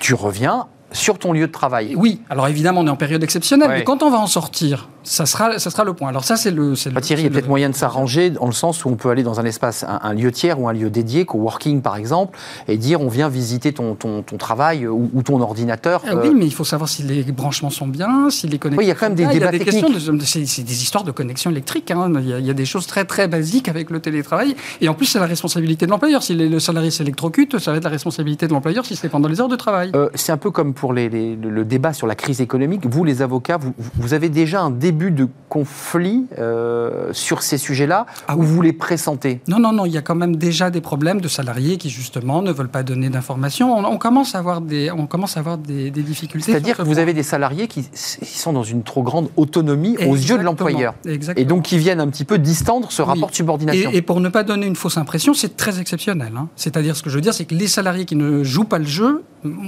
Tu 0.02 0.14
reviens 0.14 0.68
sur 0.92 1.20
ton 1.20 1.34
lieu 1.34 1.48
de 1.48 1.52
travail. 1.52 1.94
Oui, 1.96 2.22
alors 2.30 2.48
évidemment, 2.48 2.82
on 2.82 2.88
est 2.88 2.92
en 2.92 2.96
période 2.96 3.24
exceptionnelle, 3.24 3.70
mais 3.70 3.84
quand 3.84 4.04
on 4.04 4.10
va 4.10 4.18
en 4.18 4.28
sortir, 4.28 4.90
ça 5.04 5.26
sera, 5.26 5.60
ça 5.60 5.70
sera 5.70 5.84
le 5.84 5.94
point. 5.94 6.10
Alors 6.10 6.24
ça, 6.24 6.36
c'est 6.36 6.52
le... 6.52 6.74
Bah, 6.92 7.02
Thierry, 7.02 7.24
il 7.24 7.26
y 7.26 7.28
a 7.28 7.32
peut-être 7.32 7.48
moyen 7.48 7.70
de 7.70 7.76
s'arranger 7.76 8.30
dans 8.30 8.46
le 8.46 8.52
sens 8.52 8.86
où 8.86 8.90
on 8.90 8.96
peut 8.96 9.10
aller 9.10 9.24
dans 9.24 9.40
un 9.40 9.46
espace, 9.46 9.86
un, 9.88 10.14
lieu 10.14 10.32
tiers 10.32 10.60
ou 10.60 10.68
un 10.68 10.74
lieu 10.74 10.90
dédié, 10.90 11.26
coworking 11.26 11.82
par 11.82 11.96
exemple, 11.96 12.38
et 12.68 12.78
dire 12.78 13.02
on 13.02 13.08
vient 13.08 13.30
visiter 13.30 13.74
ton, 13.74 13.96
ton, 13.96 14.22
ton 14.22 14.38
travail 14.38 14.88
ou, 14.88 15.10
ton 15.24 15.42
ordinateur. 15.42 16.02
Ah 16.08 16.16
oui, 16.16 16.32
mais 16.36 16.46
il 16.46 16.54
faut 16.54 16.64
savoir 16.64 16.90
si 16.90 17.04
les 17.04 17.24
branchements 17.24 17.70
sont 17.70 17.88
bien, 17.88 18.30
si 18.30 18.48
les 18.48 18.58
connexions. 18.58 18.80
Oui, 18.80 18.86
il 18.86 18.88
y 18.88 18.92
a 18.92 18.96
quand 18.96 19.08
même 19.08 19.16
des 19.16 19.26
débats 19.28 19.52
des 19.52 19.60
questions. 19.60 19.90
c'est 20.24 20.64
des 20.64 20.82
histoires 20.84 21.04
de 21.04 21.12
connexion 21.12 21.52
électrique. 21.52 21.92
Hein. 21.92 22.12
Il, 22.20 22.46
y 22.46 22.50
a, 22.50 22.54
des 22.54 22.66
choses 22.66 22.88
très 22.88 23.06
très 23.06 23.28
basiques 23.28 23.68
avec 23.68 23.90
le 23.90 24.00
télétravail. 24.00 24.56
Et 24.82 24.90
en 24.90 24.94
plus, 24.94 25.06
c'est 25.06 25.20
la 25.20 25.26
responsabilité 25.26 25.86
de 25.86 25.92
l'employeur. 25.92 26.24
Si 26.24 26.34
le 26.34 26.60
salarié 26.60 26.92
s'électrocute, 26.92 27.60
ça 27.60 27.72
va 27.72 27.78
être 27.78 27.84
la 27.84 27.90
responsabilité 27.90 28.48
de 28.48 28.54
l'employeur 28.54 28.86
si 28.86 28.96
c'est 28.96 29.10
pendant 29.10 29.28
les 29.28 29.42
heures 29.42 29.48
de 29.48 29.56
travail. 29.56 29.92
Euh, 29.96 30.10
c'est 30.16 30.32
un 30.32 30.38
peu 30.38 30.52
comme 30.52 30.74
pour 30.80 30.94
les, 30.94 31.10
le 31.10 31.66
débat 31.66 31.94
sur 31.94 32.08
la 32.08 32.16
crise 32.16 32.42
économique. 32.42 32.86
Vous, 32.86 33.04
les 33.04 33.22
avocats, 33.22 33.58
vous, 33.58 33.74
vous 33.96 34.14
avez 34.14 34.30
déjà 34.30 34.62
un 34.62 34.72
début 34.72 35.12
de 35.12 35.28
conflit 35.50 36.26
euh, 36.38 37.10
sur 37.12 37.44
ces 37.44 37.58
sujets-là 37.58 38.06
ah 38.28 38.38
ou 38.38 38.44
vous 38.44 38.62
les 38.62 38.72
pressentez? 38.72 39.42
Non, 39.48 39.60
non, 39.60 39.74
non. 39.74 39.86
Il 39.86 39.92
y 39.92 39.98
a 39.98 40.02
quand 40.02 40.16
même 40.16 40.38
déjà 40.38 40.70
des 40.70 40.80
problèmes 40.80 41.20
de 41.20 41.28
salariés 41.28 41.78
qui, 41.78 41.90
justement, 41.90 42.42
ne 42.42 42.52
veulent 42.52 42.70
pas 42.70 42.84
donner 42.84 43.10
d'informations. 43.10 43.78
On, 43.78 43.98
commence 43.98 44.36
à 44.36 44.40
avoir 44.40 44.62
des, 44.62 44.90
on 44.92 45.06
commence 45.06 45.36
à 45.36 45.42
avoir 45.42 45.58
des, 45.58 45.92
difficultés. 45.92 46.52
C'est-à-dire 46.52 46.78
que 46.78 46.84
vous 46.84 47.00
avez 47.00 47.14
des 47.14 47.24
salariés 47.24 47.68
qui, 47.68 47.90
sont 47.94 48.54
dans 48.54 48.64
une 48.64 48.84
trop 48.84 49.04
grande 49.04 49.30
autonomie 49.36 49.98
aux 50.08 50.16
yeux 50.16 50.38
de 50.38 50.44
l'employeur. 50.44 50.94
Et 51.36 51.46
donc 51.46 51.64
qui 51.64 51.78
viennent 51.78 52.00
un 52.00 52.08
petit 52.08 52.26
peu 52.26 52.38
distendre 52.38 52.92
ce 52.92 53.02
rapport 53.02 53.30
de 53.30 53.36
subordination. 53.36 53.92
Et, 53.92 54.02
pour 54.02 54.22
ne 54.22 54.30
pas 54.30 54.44
donner 54.44 54.66
une 54.66 54.78
fausse 54.78 54.98
impression, 54.98 55.34
c'est 55.34 55.58
très 55.58 55.80
exceptionnel. 55.80 56.32
Hein. 56.38 56.48
C'est-à-dire, 56.56 56.96
ce 56.96 57.04
que 57.04 57.10
je 57.10 57.16
veux 57.16 57.22
dire, 57.22 57.34
c'est 57.34 57.46
que 57.46 57.54
les 57.54 57.68
salariés 57.68 58.06
qui 58.06 58.16
ne 58.16 58.44
jouent 58.44 58.64
pas 58.64 58.80
le 58.80 58.86
jeu 58.86 59.24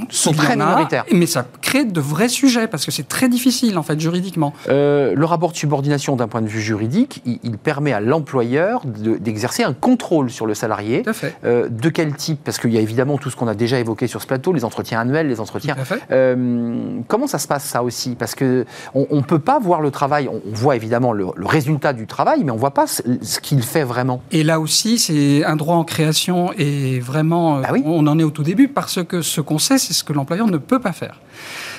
sont 0.10 0.32
très 0.32 0.56
minoritaires. 0.56 1.01
Mais 1.12 1.26
ça 1.26 1.46
crée 1.62 1.86
de 1.86 2.02
vrais 2.02 2.30
sujets 2.30 2.68
parce 2.68 2.86
que 2.86 2.92
c'est 2.92 3.08
très 3.08 3.30
difficile, 3.30 3.78
en 3.78 3.84
fait, 3.84 4.00
juridiquement. 4.00 4.54
Euh, 4.70 5.14
le 5.16 5.26
rapport 5.26 5.52
de 5.52 5.58
subordination, 5.58 6.16
d'un 6.16 6.28
point 6.28 6.42
de 6.42 6.48
vue 6.48 6.62
juridique, 6.62 7.22
il, 7.26 7.58
permet 7.58 7.94
à 7.94 8.00
l'employeur 8.00 8.82
d'exercer 8.86 9.64
un 9.64 9.74
contrôle 9.74 10.30
sur 10.30 10.46
le 10.46 10.54
salarié. 10.54 11.04
Euh, 11.44 11.70
de 11.70 11.90
quel 11.90 12.16
type 12.16 12.40
Parce 12.44 12.58
qu'il 12.58 12.74
y 12.74 12.78
a 12.78 12.82
évidemment 12.82 13.18
tout 13.18 13.30
ce 13.30 13.36
qu'on 13.36 13.48
a 13.48 13.54
déjà 13.54 13.80
évoqué 13.80 14.08
sur 14.08 14.22
ce 14.22 14.28
plateau, 14.28 14.54
les 14.54 14.66
entretiens 14.66 15.00
annuels, 15.00 15.28
les 15.28 15.40
entretiens. 15.40 15.76
Euh, 16.12 17.00
comment 17.08 17.28
ça 17.28 17.40
se 17.40 17.48
passe, 17.48 17.66
ça 17.66 17.84
aussi? 17.84 18.16
Parce 18.16 18.36
qu'on 18.36 18.66
ne 18.96 19.22
peut 19.22 19.40
pas 19.40 19.60
voir 19.60 19.82
le 19.82 19.92
travail. 19.92 20.28
On, 20.28 20.42
voit 20.54 20.76
évidemment 20.76 21.14
le, 21.14 21.28
résultat 21.46 21.94
du 21.94 22.08
travail, 22.08 22.44
mais 22.44 22.52
on 22.52 22.56
ne 22.56 22.60
voit 22.60 22.74
pas 22.74 22.88
ce, 22.88 23.02
qu'il 23.42 23.62
fait 23.64 23.84
vraiment. 23.84 24.22
Et 24.32 24.44
là 24.44 24.60
aussi, 24.60 24.98
c'est 24.98 25.44
un 25.46 25.56
droit 25.56 25.76
en 25.76 25.84
création 25.84 26.52
et 26.58 27.00
vraiment, 27.00 27.60
bah 27.60 27.70
on 27.86 28.06
en 28.08 28.20
est 28.20 28.24
au 28.24 28.32
tout 28.32 28.44
début 28.44 28.68
parce 28.68 29.04
que 29.04 29.22
ce 29.22 29.42
qu'on 29.42 29.60
sait, 29.60 29.78
c'est 29.78 29.94
ce 29.94 30.04
que 30.04 30.14
l'employeur 30.14 30.48
ne 30.48 30.58
peut 30.58 30.80
pas 30.80 30.91
faire 30.94 31.20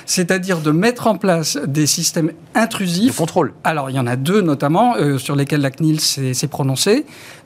c'est-à-dire 0.05 0.59
de 0.59 0.71
mettre 0.71 1.07
en 1.07 1.17
place 1.17 1.57
des 1.67 1.87
systèmes 1.87 2.31
intrusifs. 2.55 3.13
De 3.13 3.17
contrôle. 3.17 3.53
Alors, 3.63 3.89
il 3.89 3.95
y 3.95 3.99
en 3.99 4.07
a 4.07 4.15
deux 4.15 4.41
notamment 4.41 4.95
euh, 4.95 5.17
sur 5.17 5.35
lesquels 5.35 5.61
la 5.61 5.71
CNIL 5.71 5.99
s'est 5.99 6.47
prononcée 6.47 7.05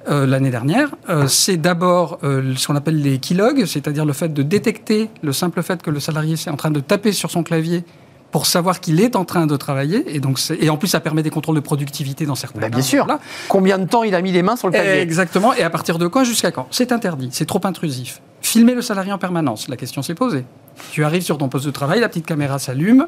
euh, 0.10 0.26
l'année 0.26 0.50
dernière. 0.50 0.90
Euh, 1.10 1.28
c'est 1.28 1.58
d'abord 1.58 2.20
ce 2.22 2.68
qu'on 2.68 2.76
appelle 2.76 3.02
les 3.02 3.20
keylogs, 3.20 3.66
c'est-à-dire 3.66 4.06
le 4.06 4.14
fait 4.14 4.34
de 4.34 4.42
détecter 4.42 5.10
le 5.22 5.34
simple 5.34 5.62
fait 5.62 5.82
que 5.82 5.90
le 5.90 6.00
salarié 6.00 6.34
est 6.34 6.50
en 6.50 6.56
train 6.56 6.72
de 6.72 6.80
taper 6.80 7.12
sur 7.12 7.32
son 7.32 7.44
clavier 7.44 7.84
pour 8.32 8.46
savoir 8.46 8.80
qu'il 8.80 9.00
est 9.02 9.16
en 9.16 9.26
train 9.26 9.48
de 9.48 9.56
travailler. 9.56 10.16
Et, 10.16 10.20
donc 10.20 10.40
et 10.60 10.70
en 10.70 10.78
plus, 10.78 10.88
ça 10.88 11.00
permet 11.00 11.24
des 11.24 11.30
contrôles 11.30 11.56
de 11.56 11.62
productivité 11.62 12.26
dans 12.26 12.36
certains 12.36 12.60
cas. 12.60 12.70
Bien 12.70 12.82
sûr. 12.82 13.06
Là. 13.08 13.20
Combien 13.48 13.78
de 13.78 13.86
temps 13.86 14.04
il 14.04 14.16
a 14.16 14.22
mis 14.22 14.32
les 14.32 14.44
mains 14.44 14.56
sur 14.56 14.68
le 14.68 14.74
clavier 14.74 15.02
Exactement. 15.02 15.54
Et 15.54 15.64
à 15.64 15.70
partir 15.70 15.98
de 15.98 16.08
quand? 16.08 16.24
Jusqu'à 16.24 16.52
quand? 16.52 16.68
C'est 16.72 16.92
interdit. 16.92 17.30
C'est 17.32 17.46
trop 17.46 17.62
intrusif. 17.64 18.22
Filmer 18.42 18.76
le 18.76 18.82
salarié 18.82 19.12
en 19.12 19.18
permanence. 19.18 19.68
La 19.68 19.78
question 19.78 20.02
s'est 20.02 20.16
posée. 20.16 20.46
Tu 20.92 21.04
arrives 21.04 21.24
sur 21.24 21.38
ton 21.38 21.50
poste 21.50 21.66
de 21.66 21.72
travail, 21.72 22.00
la 22.00 22.10
petite 22.10 22.26
caméra 22.26 22.60
s'allume, 22.60 23.08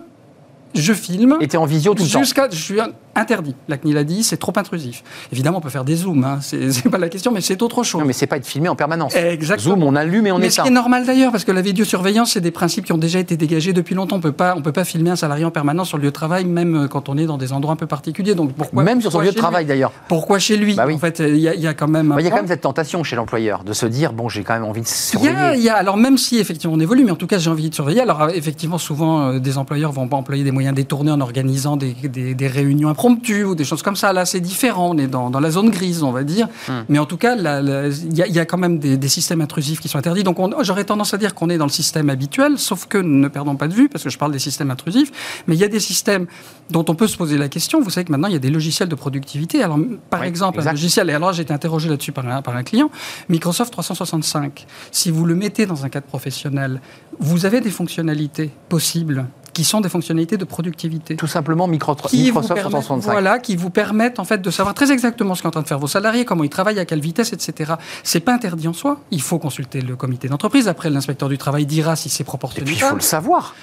je 0.75 0.93
filme. 0.93 1.37
Et 1.41 1.57
en 1.57 1.65
visio 1.65 1.93
tout 1.93 2.03
le 2.03 2.09
temps 2.09 2.19
Jusqu'à. 2.19 2.49
Je 2.49 2.55
suis 2.55 2.79
interdit. 3.15 3.55
La 3.67 3.77
CNIL 3.77 3.97
a 3.97 4.03
dit, 4.03 4.23
c'est 4.23 4.37
trop 4.37 4.53
intrusif. 4.55 5.03
Évidemment, 5.31 5.57
on 5.57 5.61
peut 5.61 5.69
faire 5.69 5.83
des 5.83 5.95
zooms, 5.95 6.23
hein. 6.23 6.39
c'est 6.41 6.89
pas 6.89 6.97
la 6.97 7.09
question, 7.09 7.31
mais 7.31 7.41
c'est 7.41 7.61
autre 7.61 7.83
chose. 7.83 8.01
Non, 8.01 8.07
mais 8.07 8.13
c'est 8.13 8.27
pas 8.27 8.37
être 8.37 8.45
filmé 8.45 8.69
en 8.69 8.75
permanence. 8.75 9.15
Exactement. 9.15 9.75
Zoom, 9.75 9.83
on 9.83 9.95
allume 9.95 10.27
et 10.27 10.31
on 10.31 10.37
mais 10.37 10.47
éteint. 10.47 10.55
Ce 10.57 10.61
qui 10.61 10.67
est 10.67 10.71
normal 10.71 11.05
d'ailleurs, 11.05 11.31
parce 11.31 11.43
que 11.43 11.51
la 11.51 11.61
vidéosurveillance, 11.61 12.31
c'est 12.31 12.41
des 12.41 12.51
principes 12.51 12.85
qui 12.85 12.93
ont 12.93 12.97
déjà 12.97 13.19
été 13.19 13.37
dégagés 13.37 13.73
depuis 13.73 13.95
longtemps. 13.95 14.17
On 14.17 14.21
peut 14.21 14.31
pas, 14.31 14.55
on 14.55 14.61
peut 14.61 14.71
pas 14.71 14.85
filmer 14.85 15.09
un 15.09 15.15
salarié 15.15 15.45
en 15.45 15.51
permanence 15.51 15.89
sur 15.89 15.97
le 15.97 16.03
lieu 16.03 16.09
de 16.09 16.13
travail, 16.13 16.45
même 16.45 16.75
euh, 16.75 16.87
quand 16.87 17.09
on 17.09 17.17
est 17.17 17.25
dans 17.25 17.37
des 17.37 17.51
endroits 17.53 17.73
un 17.73 17.77
peu 17.77 17.87
particuliers. 17.87 18.35
Donc 18.35 18.53
pourquoi 18.53 18.83
Même 18.83 19.01
sur 19.01 19.11
son 19.11 19.19
lieu 19.19 19.31
de 19.31 19.35
travail 19.35 19.65
d'ailleurs. 19.65 19.91
Pourquoi 20.07 20.39
chez 20.39 20.57
lui 20.57 20.75
bah 20.75 20.85
oui. 20.87 20.93
En 20.93 20.99
fait, 20.99 21.19
il 21.19 21.37
y, 21.37 21.47
a 21.67 21.73
quand 21.73 21.87
même. 21.87 22.15
Il 22.17 22.23
y 22.23 22.27
a 22.27 22.29
quand 22.29 22.37
même 22.37 22.47
cette 22.47 22.61
tentation 22.61 23.03
chez 23.03 23.15
l'employeur 23.15 23.63
de 23.63 23.73
se 23.73 23.85
dire 23.85 24.13
bon, 24.13 24.29
j'ai 24.29 24.43
quand 24.43 24.53
même 24.53 24.63
envie 24.63 24.81
de 24.81 24.87
surveiller. 24.87 25.55
Il 25.55 25.61
y, 25.61 25.69
a, 25.69 25.75
alors 25.75 25.97
même 25.97 26.17
si 26.17 26.37
effectivement 26.37 26.75
on 26.75 26.79
évolue, 26.79 27.03
mais 27.03 27.11
en 27.11 27.15
tout 27.15 27.27
cas 27.27 27.37
j'ai 27.37 27.49
envie 27.49 27.69
de 27.69 27.75
surveiller. 27.75 28.01
Alors 28.01 28.23
euh, 28.23 28.29
effectivement, 28.33 28.77
souvent 28.77 29.21
euh, 29.21 29.39
des 29.39 29.57
employeurs 29.57 29.91
vont 29.91 30.07
pas 30.07 30.17
employer 30.17 30.43
des 30.43 30.51
moyens 30.59 30.75
détournés 30.75 31.11
en 31.11 31.21
organisant 31.21 31.77
des, 31.77 31.93
des, 31.93 32.35
des 32.35 32.47
réunions 32.47 32.89
impromptues 32.89 33.45
ou 33.45 33.55
des 33.55 33.63
choses 33.63 33.81
comme 33.81 33.95
ça. 33.95 34.11
Là, 34.11 34.25
c'est 34.25 34.41
différent. 34.41 34.89
On 34.93 34.97
est 34.97 35.07
dans, 35.07 35.39
la 35.39 35.51
zone 35.51 35.69
grise, 35.69 36.03
on 36.03 36.11
va 36.11 36.23
dire. 36.23 36.49
Hmm. 36.67 36.81
Mais 36.89 36.99
en 36.99 37.05
tout 37.05 37.15
cas, 37.15 37.37
il 37.37 38.17
y, 38.17 38.39
a 38.39 38.45
quand 38.45 38.57
même 38.57 38.77
des, 38.77 39.07
systèmes 39.07 39.39
intrusifs 39.39 39.79
qui 39.79 39.87
sont 39.87 39.97
interdits. 39.97 40.23
Donc, 40.23 40.37
j'aurais 40.63 40.83
tendance 40.83 41.13
à 41.13 41.17
dire 41.17 41.33
qu'on 41.33 41.49
est 41.49 41.57
dans 41.57 41.65
le 41.65 41.71
système 41.71 42.09
habituel, 42.09 42.57
sauf 42.57 42.87
que 42.87 42.97
ne 42.97 43.29
perdons 43.29 43.55
pas 43.55 43.69
de 43.69 43.73
vue, 43.73 43.87
parce 43.87 44.03
que 44.03 44.09
je 44.09 44.17
parle 44.17 44.33
des 44.33 44.39
systèmes 44.39 44.69
intrusifs. 44.69 45.11
Mais 45.47 45.55
il 45.55 45.59
y 45.59 45.63
a 45.63 45.69
des 45.69 45.79
systèmes 45.79 46.27
dont 46.69 46.83
on 46.89 46.95
peut 46.95 47.07
se 47.07 47.15
poser 47.15 47.37
la 47.37 47.47
question. 47.47 47.81
Vous 47.81 47.89
savez 47.89 48.03
que 48.03 48.11
maintenant, 48.11 48.27
il 48.27 48.33
y 48.33 48.37
a 48.37 48.45
des 48.47 48.49
logiciels 48.49 48.89
de 48.89 48.95
productivité. 48.95 49.63
Alors, 49.63 49.79
par 50.09 50.23
exemple, 50.25 50.59
un 50.59 50.71
logiciel, 50.71 51.09
et 51.09 51.13
alors 51.13 51.31
j'ai 51.31 51.43
été 51.43 51.53
interrogé 51.53 51.87
là-dessus 51.87 52.11
par 52.11 52.27
un, 52.27 52.41
par 52.41 52.57
un 52.57 52.63
client, 52.63 52.91
Microsoft 53.29 53.71
365. 53.71 54.65
Si 54.91 55.09
vous 55.09 55.25
le 55.25 55.35
mettez 55.35 55.65
dans 55.65 55.85
un 55.85 55.89
cadre 55.89 56.07
professionnel, 56.07 56.81
vous 57.19 57.45
avez 57.45 57.61
des 57.61 57.71
fonctionnalités 57.71 58.51
possibles 58.67 59.25
qui 59.59 59.65
sont 59.65 59.81
des 59.81 59.89
fonctionnalités 59.89 60.37
de 60.37 60.45
productivité. 60.45 61.17
Tout 61.17 61.27
simplement 61.27 61.67
Microsoft 61.67 62.15
365. 62.15 63.11
Voilà, 63.11 63.39
qui 63.39 63.57
vous 63.57 63.69
permettent 63.69 64.17
en 64.17 64.23
fait 64.23 64.41
de 64.41 64.49
savoir 64.49 64.73
très 64.73 64.89
exactement 64.89 65.35
ce 65.35 65.41
qu'ont 65.41 65.49
en 65.49 65.51
train 65.51 65.63
de 65.63 65.67
faire 65.67 65.79
vos 65.79 65.87
salariés, 65.87 66.23
comment 66.23 66.45
ils 66.45 66.49
travaillent, 66.49 66.79
à 66.79 66.85
quelle 66.85 67.01
vitesse, 67.01 67.33
etc. 67.33 67.73
C'est 68.03 68.21
pas 68.21 68.33
interdit 68.33 68.69
en 68.69 68.73
soi. 68.73 69.01
Il 69.11 69.21
faut 69.21 69.37
consulter 69.37 69.81
le 69.81 69.97
comité 69.97 70.29
d'entreprise. 70.29 70.69
Après, 70.69 70.89
l'inspecteur 70.89 71.27
du 71.27 71.37
travail 71.37 71.65
dira 71.65 71.97
si 71.97 72.07
c'est 72.07 72.23
proportionné. 72.23 72.71
Et 72.71 72.73
puis 72.73 72.81
il 72.81 72.87
faut 72.87 72.95
le 72.95 73.01
savoir. 73.01 73.53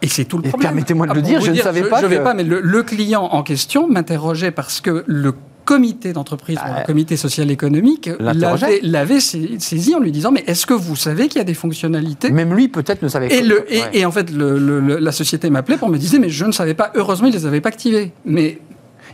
Et 0.00 0.08
c'est 0.08 0.24
tout 0.24 0.38
le 0.38 0.44
problème. 0.48 0.70
Permettez-moi 0.70 1.06
de 1.08 1.12
le 1.12 1.18
ah, 1.18 1.22
dire, 1.22 1.40
je 1.42 1.50
ne 1.50 1.56
savais 1.56 1.82
pas. 1.82 2.00
Je 2.00 2.06
ne 2.06 2.08
vais 2.08 2.22
pas, 2.22 2.32
mais 2.32 2.44
le 2.44 2.82
client 2.82 3.24
en 3.24 3.42
question 3.42 3.86
m'interrogeait 3.86 4.50
parce 4.50 4.80
que 4.80 5.04
le 5.06 5.34
comité 5.68 6.14
d'entreprise, 6.14 6.58
le 6.64 6.72
bah, 6.72 6.82
comité 6.86 7.18
social 7.18 7.50
économique, 7.50 8.08
l'avait 8.18 9.20
saisi 9.20 9.94
en 9.94 10.00
lui 10.00 10.12
disant 10.12 10.32
Mais 10.32 10.42
est-ce 10.46 10.64
que 10.64 10.72
vous 10.72 10.96
savez 10.96 11.28
qu'il 11.28 11.36
y 11.36 11.42
a 11.42 11.44
des 11.44 11.52
fonctionnalités? 11.52 12.30
Même 12.30 12.54
lui, 12.54 12.68
peut-être, 12.68 13.02
ne 13.02 13.08
savait 13.08 13.28
pas. 13.28 13.34
Et, 13.68 14.00
et, 14.00 14.06
en 14.06 14.10
fait, 14.10 14.30
la 14.30 15.12
société 15.12 15.50
m'appelait 15.50 15.76
pour 15.76 15.90
me 15.90 15.98
dire 15.98 16.20
Mais 16.20 16.30
je 16.30 16.46
ne 16.46 16.52
savais 16.52 16.72
pas. 16.72 16.90
Heureusement, 16.94 17.28
ils 17.28 17.34
ne 17.34 17.36
les 17.36 17.44
avaient 17.44 17.60
pas 17.60 17.68
activés. 17.68 18.12
Mais 18.24 18.60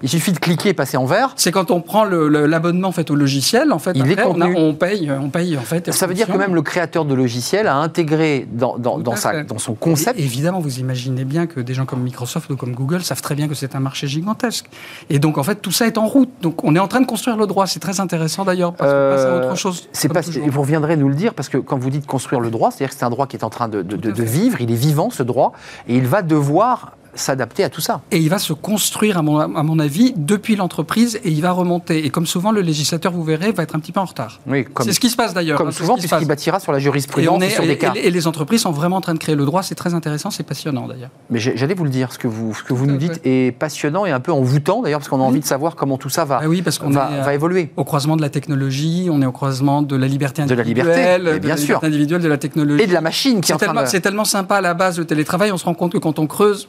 il 0.03 0.09
suffit 0.09 0.33
de 0.33 0.39
cliquer 0.39 0.71
et 0.71 0.75
passer 0.75 0.97
en 0.97 1.05
vert. 1.05 1.33
C'est 1.37 1.53
quand 1.53 1.71
on 1.71 1.81
prend 1.81 2.05
l'abonnement 2.05 2.93
fait, 2.93 3.11
au 3.11 3.15
logiciel, 3.15 3.73
en 3.73 3.79
fait, 3.79 3.93
il 3.95 4.03
après, 4.03 4.25
on, 4.25 4.75
paye, 4.75 5.11
on 5.11 5.29
paye 5.31 5.57
en 5.57 5.63
fait. 5.63 5.93
Ça 5.93 6.07
veut 6.07 6.15
dire 6.15 6.27
que 6.27 6.37
même 6.37 6.55
le 6.55 6.63
créateur 6.63 7.05
de 7.05 7.15
logiciel 7.15 7.67
a 7.67 7.77
intégré 7.77 8.47
dans, 8.51 8.79
dans, 8.79 8.99
dans, 8.99 9.15
dans 9.47 9.59
son 9.59 9.75
concept. 9.75 10.19
évidemment, 10.19 10.61
vous 10.61 10.79
imaginez 10.79 11.25
bien 11.25 11.47
que 11.47 11.61
des 11.61 11.75
gens 11.75 11.87
comme 11.87 12.03
Microsoft 12.03 12.51
ou 12.51 12.57
comme 12.57 12.75
Google 12.75 13.03
savent 13.03 13.23
très 13.23 13.35
bien 13.35 13.49
que 13.49 13.55
c'est 13.55 13.75
un 13.75 13.81
marché 13.81 14.07
gigantesque. 14.07 14.67
Et 15.11 15.19
donc, 15.19 15.39
en 15.39 15.43
fait, 15.43 15.57
tout 15.57 15.73
ça 15.73 15.87
est 15.87 15.99
en 15.99 16.07
route. 16.07 16.31
Donc, 16.43 16.65
on 16.65 16.75
est 16.75 16.79
en 16.79 16.89
train 16.89 17.01
de 17.01 17.07
construire 17.07 17.37
le 17.37 17.47
droit. 17.47 17.67
C'est 17.67 17.81
très 17.81 18.01
intéressant 18.01 18.45
d'ailleurs, 18.45 18.75
parce 18.75 18.91
qu'on 18.93 19.17
passe 19.17 19.25
à 19.25 19.37
autre 19.37 19.57
chose. 19.57 19.89
C'est 19.93 20.09
pas, 20.09 20.21
vous 20.21 20.61
reviendrez 20.61 20.97
nous 20.97 21.09
le 21.09 21.15
dire, 21.15 21.35
parce 21.35 21.49
que 21.49 21.59
quand 21.59 21.79
vous 21.79 21.91
dites 21.91 22.07
construire 22.07 22.41
le 22.41 22.51
droit, 22.51 22.71
c'est-à-dire 22.71 22.91
que 22.91 22.99
c'est 22.99 23.05
un 23.05 23.11
droit 23.11 23.27
qui 23.27 23.37
est 23.37 23.45
en 23.45 23.51
train 23.51 23.69
de, 23.69 23.83
de, 23.83 23.97
de 23.97 24.23
vivre, 24.23 24.61
il 24.61 24.71
est 24.71 24.77
vivant 24.77 25.11
ce 25.11 25.23
droit, 25.23 25.53
et 25.89 25.97
il 25.97 26.07
va 26.07 26.23
devoir 26.23 26.93
s'adapter 27.15 27.65
à 27.65 27.69
tout 27.69 27.81
ça. 27.81 28.01
Et 28.11 28.19
il 28.19 28.29
va 28.29 28.39
se 28.39 28.53
construire, 28.53 29.19
à 29.19 29.23
mon, 29.23 29.39
à 29.39 29.63
mon 29.63 29.79
avis, 29.79 30.13
depuis 30.17 30.57
l'entreprise 30.57 31.21
et 31.25 31.31
il 31.31 31.41
va 31.41 31.53
remonter. 31.53 32.05
Et 32.05 32.11
comme 32.11 32.27
souvent, 32.27 32.53
le 32.53 32.61
législateur, 32.61 33.13
vous 33.13 33.25
verrez, 33.25 33.53
va 33.53 33.63
être 33.63 33.75
un 33.75 33.79
petit 33.79 33.93
peu 33.93 34.01
en 34.01 34.05
retard. 34.05 34.41
Oui, 34.47 34.67
c'est 34.81 34.93
ce 34.93 35.01
qui 35.01 35.11
se 35.11 35.17
passe 35.17 35.35
d'ailleurs. 35.35 35.59
Comme 35.59 35.73
souvent, 35.73 35.97
puisqu'il 35.97 36.27
bâtira 36.27 36.61
sur 36.61 36.73
la 36.73 36.79
jurisprudence 36.79 37.43
et, 37.43 37.51
sur 37.51 37.65
des 37.65 37.79
cas. 37.79 37.93
Et, 37.95 38.11
les 38.11 38.27
entreprises 38.27 38.63
sont 38.63 38.73
vraiment 38.73 38.97
en 38.97 39.01
train 39.01 39.15
de 39.15 39.19
créer 39.19 39.35
le 39.35 39.45
droit. 39.45 39.63
C'est 39.63 39.75
très 39.75 39.95
intéressant, 39.95 40.31
c'est 40.31 40.43
passionnant 40.43 40.87
d'ailleurs. 40.87 41.11
Mais 41.31 41.39
j'allais 41.39 41.75
vous 41.75 41.85
le 41.85 41.91
dire, 41.91 42.13
ce 42.13 42.19
que 42.19 42.29
vous, 42.29 42.55
ce 42.55 42.63
que 42.63 42.73
vous 42.73 42.87
nous 42.87 42.97
dites 42.97 43.21
est 43.25 43.57
passionnant 43.57 44.07
et 44.07 44.11
un 44.11 44.21
peu 44.21 44.33
envoûtant 44.33 44.83
d'ailleurs, 44.83 45.01
parce 45.01 45.09
qu'on 45.09 45.21
a 45.21 45.25
envie 45.25 45.41
de 45.41 45.45
savoir 45.45 45.77
comment 45.77 45.99
tout 45.99 46.09
ça 46.09 46.25
va, 46.25 46.41
ah 46.43 46.49
oui, 46.49 46.63
parce 46.63 46.79
qu'on 46.79 46.91
va, 46.91 47.23
va, 47.23 47.35
évoluer. 47.35 47.71
Au 47.77 47.85
croisement 47.85 48.17
de 48.17 48.23
la 48.23 48.31
technologie, 48.31 49.09
on 49.11 49.23
est 49.23 49.27
au 49.27 49.33
croisement 49.33 49.83
de 49.83 49.97
la 49.97 50.07
liberté 50.07 50.43
individuelle. 50.43 50.67
De 50.67 51.27
la 51.27 51.33
liberté, 51.33 51.41
bien 51.41 51.57
sûr. 51.57 51.83
individuelle, 51.83 52.23
de 52.23 52.29
la 52.29 52.39
technologie. 52.39 52.83
Et 52.83 52.87
de 52.87 52.93
la 52.93 53.01
machine 53.01 53.41
qui 53.41 53.53
est, 53.53 53.55
est 53.55 53.59
tellement, 53.59 53.87
C'est 53.87 54.01
tellement 54.01 54.25
sympa 54.25 54.57
à 54.57 54.61
la 54.61 54.75
base, 54.75 54.99
le 54.99 55.05
télétravail. 55.05 55.53
On 55.53 55.59
se 55.59 55.65
rend 55.65 55.75
compte 55.75 55.93
que 55.93 55.99
quand 55.99 56.19
on 56.19 56.27
creuse, 56.27 56.69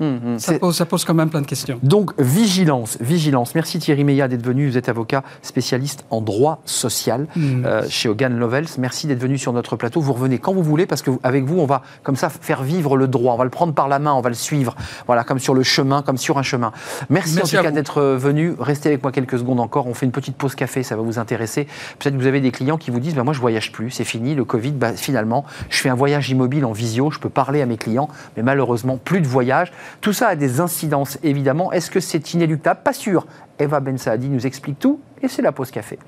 Hum, 0.00 0.20
hum. 0.24 0.38
Ça, 0.38 0.86
pose, 0.86 1.04
quand 1.04 1.14
même 1.14 1.30
plein 1.30 1.42
de 1.42 1.46
questions. 1.46 1.78
Donc, 1.82 2.12
vigilance, 2.18 2.96
vigilance. 3.00 3.54
Merci 3.54 3.78
Thierry 3.78 4.04
Meillat 4.04 4.28
d'être 4.28 4.44
venu. 4.44 4.68
Vous 4.68 4.78
êtes 4.78 4.88
avocat 4.88 5.22
spécialiste 5.42 6.04
en 6.10 6.20
droit 6.20 6.62
social 6.64 7.26
hum. 7.36 7.64
euh, 7.66 7.82
chez 7.88 8.08
Hogan 8.08 8.38
Lovells. 8.38 8.68
Merci 8.78 9.06
d'être 9.06 9.20
venu 9.20 9.38
sur 9.38 9.52
notre 9.52 9.76
plateau. 9.76 10.00
Vous 10.00 10.12
revenez 10.12 10.38
quand 10.38 10.52
vous 10.52 10.62
voulez 10.62 10.86
parce 10.86 11.02
qu'avec 11.02 11.44
vous, 11.44 11.58
on 11.58 11.66
va 11.66 11.82
comme 12.02 12.16
ça 12.16 12.30
faire 12.30 12.62
vivre 12.62 12.96
le 12.96 13.08
droit. 13.08 13.34
On 13.34 13.38
va 13.38 13.44
le 13.44 13.50
prendre 13.50 13.74
par 13.74 13.88
la 13.88 13.98
main, 13.98 14.12
on 14.12 14.20
va 14.20 14.30
le 14.30 14.34
suivre. 14.34 14.74
Voilà, 15.06 15.24
comme 15.24 15.38
sur 15.38 15.54
le 15.54 15.62
chemin, 15.62 16.02
comme 16.02 16.18
sur 16.18 16.38
un 16.38 16.42
chemin. 16.42 16.72
Merci, 17.10 17.38
en 17.38 17.42
tout 17.42 17.62
cas 17.62 17.70
d'être 17.70 18.02
venu. 18.02 18.54
Restez 18.58 18.88
avec 18.88 19.02
moi 19.02 19.12
quelques 19.12 19.38
secondes 19.38 19.60
encore. 19.60 19.86
On 19.86 19.94
fait 19.94 20.06
une 20.06 20.12
petite 20.12 20.36
pause 20.36 20.54
café, 20.54 20.82
ça 20.82 20.96
va 20.96 21.02
vous 21.02 21.18
intéresser. 21.18 21.66
Peut-être 21.98 22.14
que 22.14 22.20
vous 22.20 22.26
avez 22.26 22.40
des 22.40 22.50
clients 22.50 22.78
qui 22.78 22.90
vous 22.90 23.00
disent 23.00 23.14
bah, 23.14 23.24
Moi, 23.24 23.34
je 23.34 23.40
voyage 23.40 23.72
plus, 23.72 23.90
c'est 23.90 24.04
fini, 24.04 24.34
le 24.34 24.44
Covid, 24.44 24.72
bah, 24.72 24.92
finalement, 24.94 25.44
je 25.68 25.78
fais 25.78 25.88
un 25.88 25.94
voyage 25.94 26.30
immobile 26.30 26.64
en 26.64 26.72
visio, 26.72 27.10
je 27.10 27.18
peux 27.18 27.28
parler 27.28 27.60
à 27.60 27.66
mes 27.66 27.76
clients, 27.76 28.08
mais 28.36 28.42
malheureusement, 28.42 28.96
plus 28.96 29.20
de 29.20 29.26
voyage. 29.26 29.72
Tout 30.00 30.12
ça 30.12 30.28
a 30.28 30.36
des 30.36 30.60
incidences, 30.60 31.18
évidemment. 31.22 31.72
Est-ce 31.72 31.90
que 31.90 32.00
c'est 32.00 32.34
inéluctable? 32.34 32.80
Pas 32.82 32.92
sûr. 32.92 33.26
Eva 33.58 33.80
Ben 33.80 33.98
Saadi 33.98 34.28
nous 34.28 34.46
explique 34.46 34.78
tout 34.78 35.00
et 35.22 35.28
c'est 35.28 35.42
la 35.42 35.52
pause 35.52 35.70
café. 35.70 35.98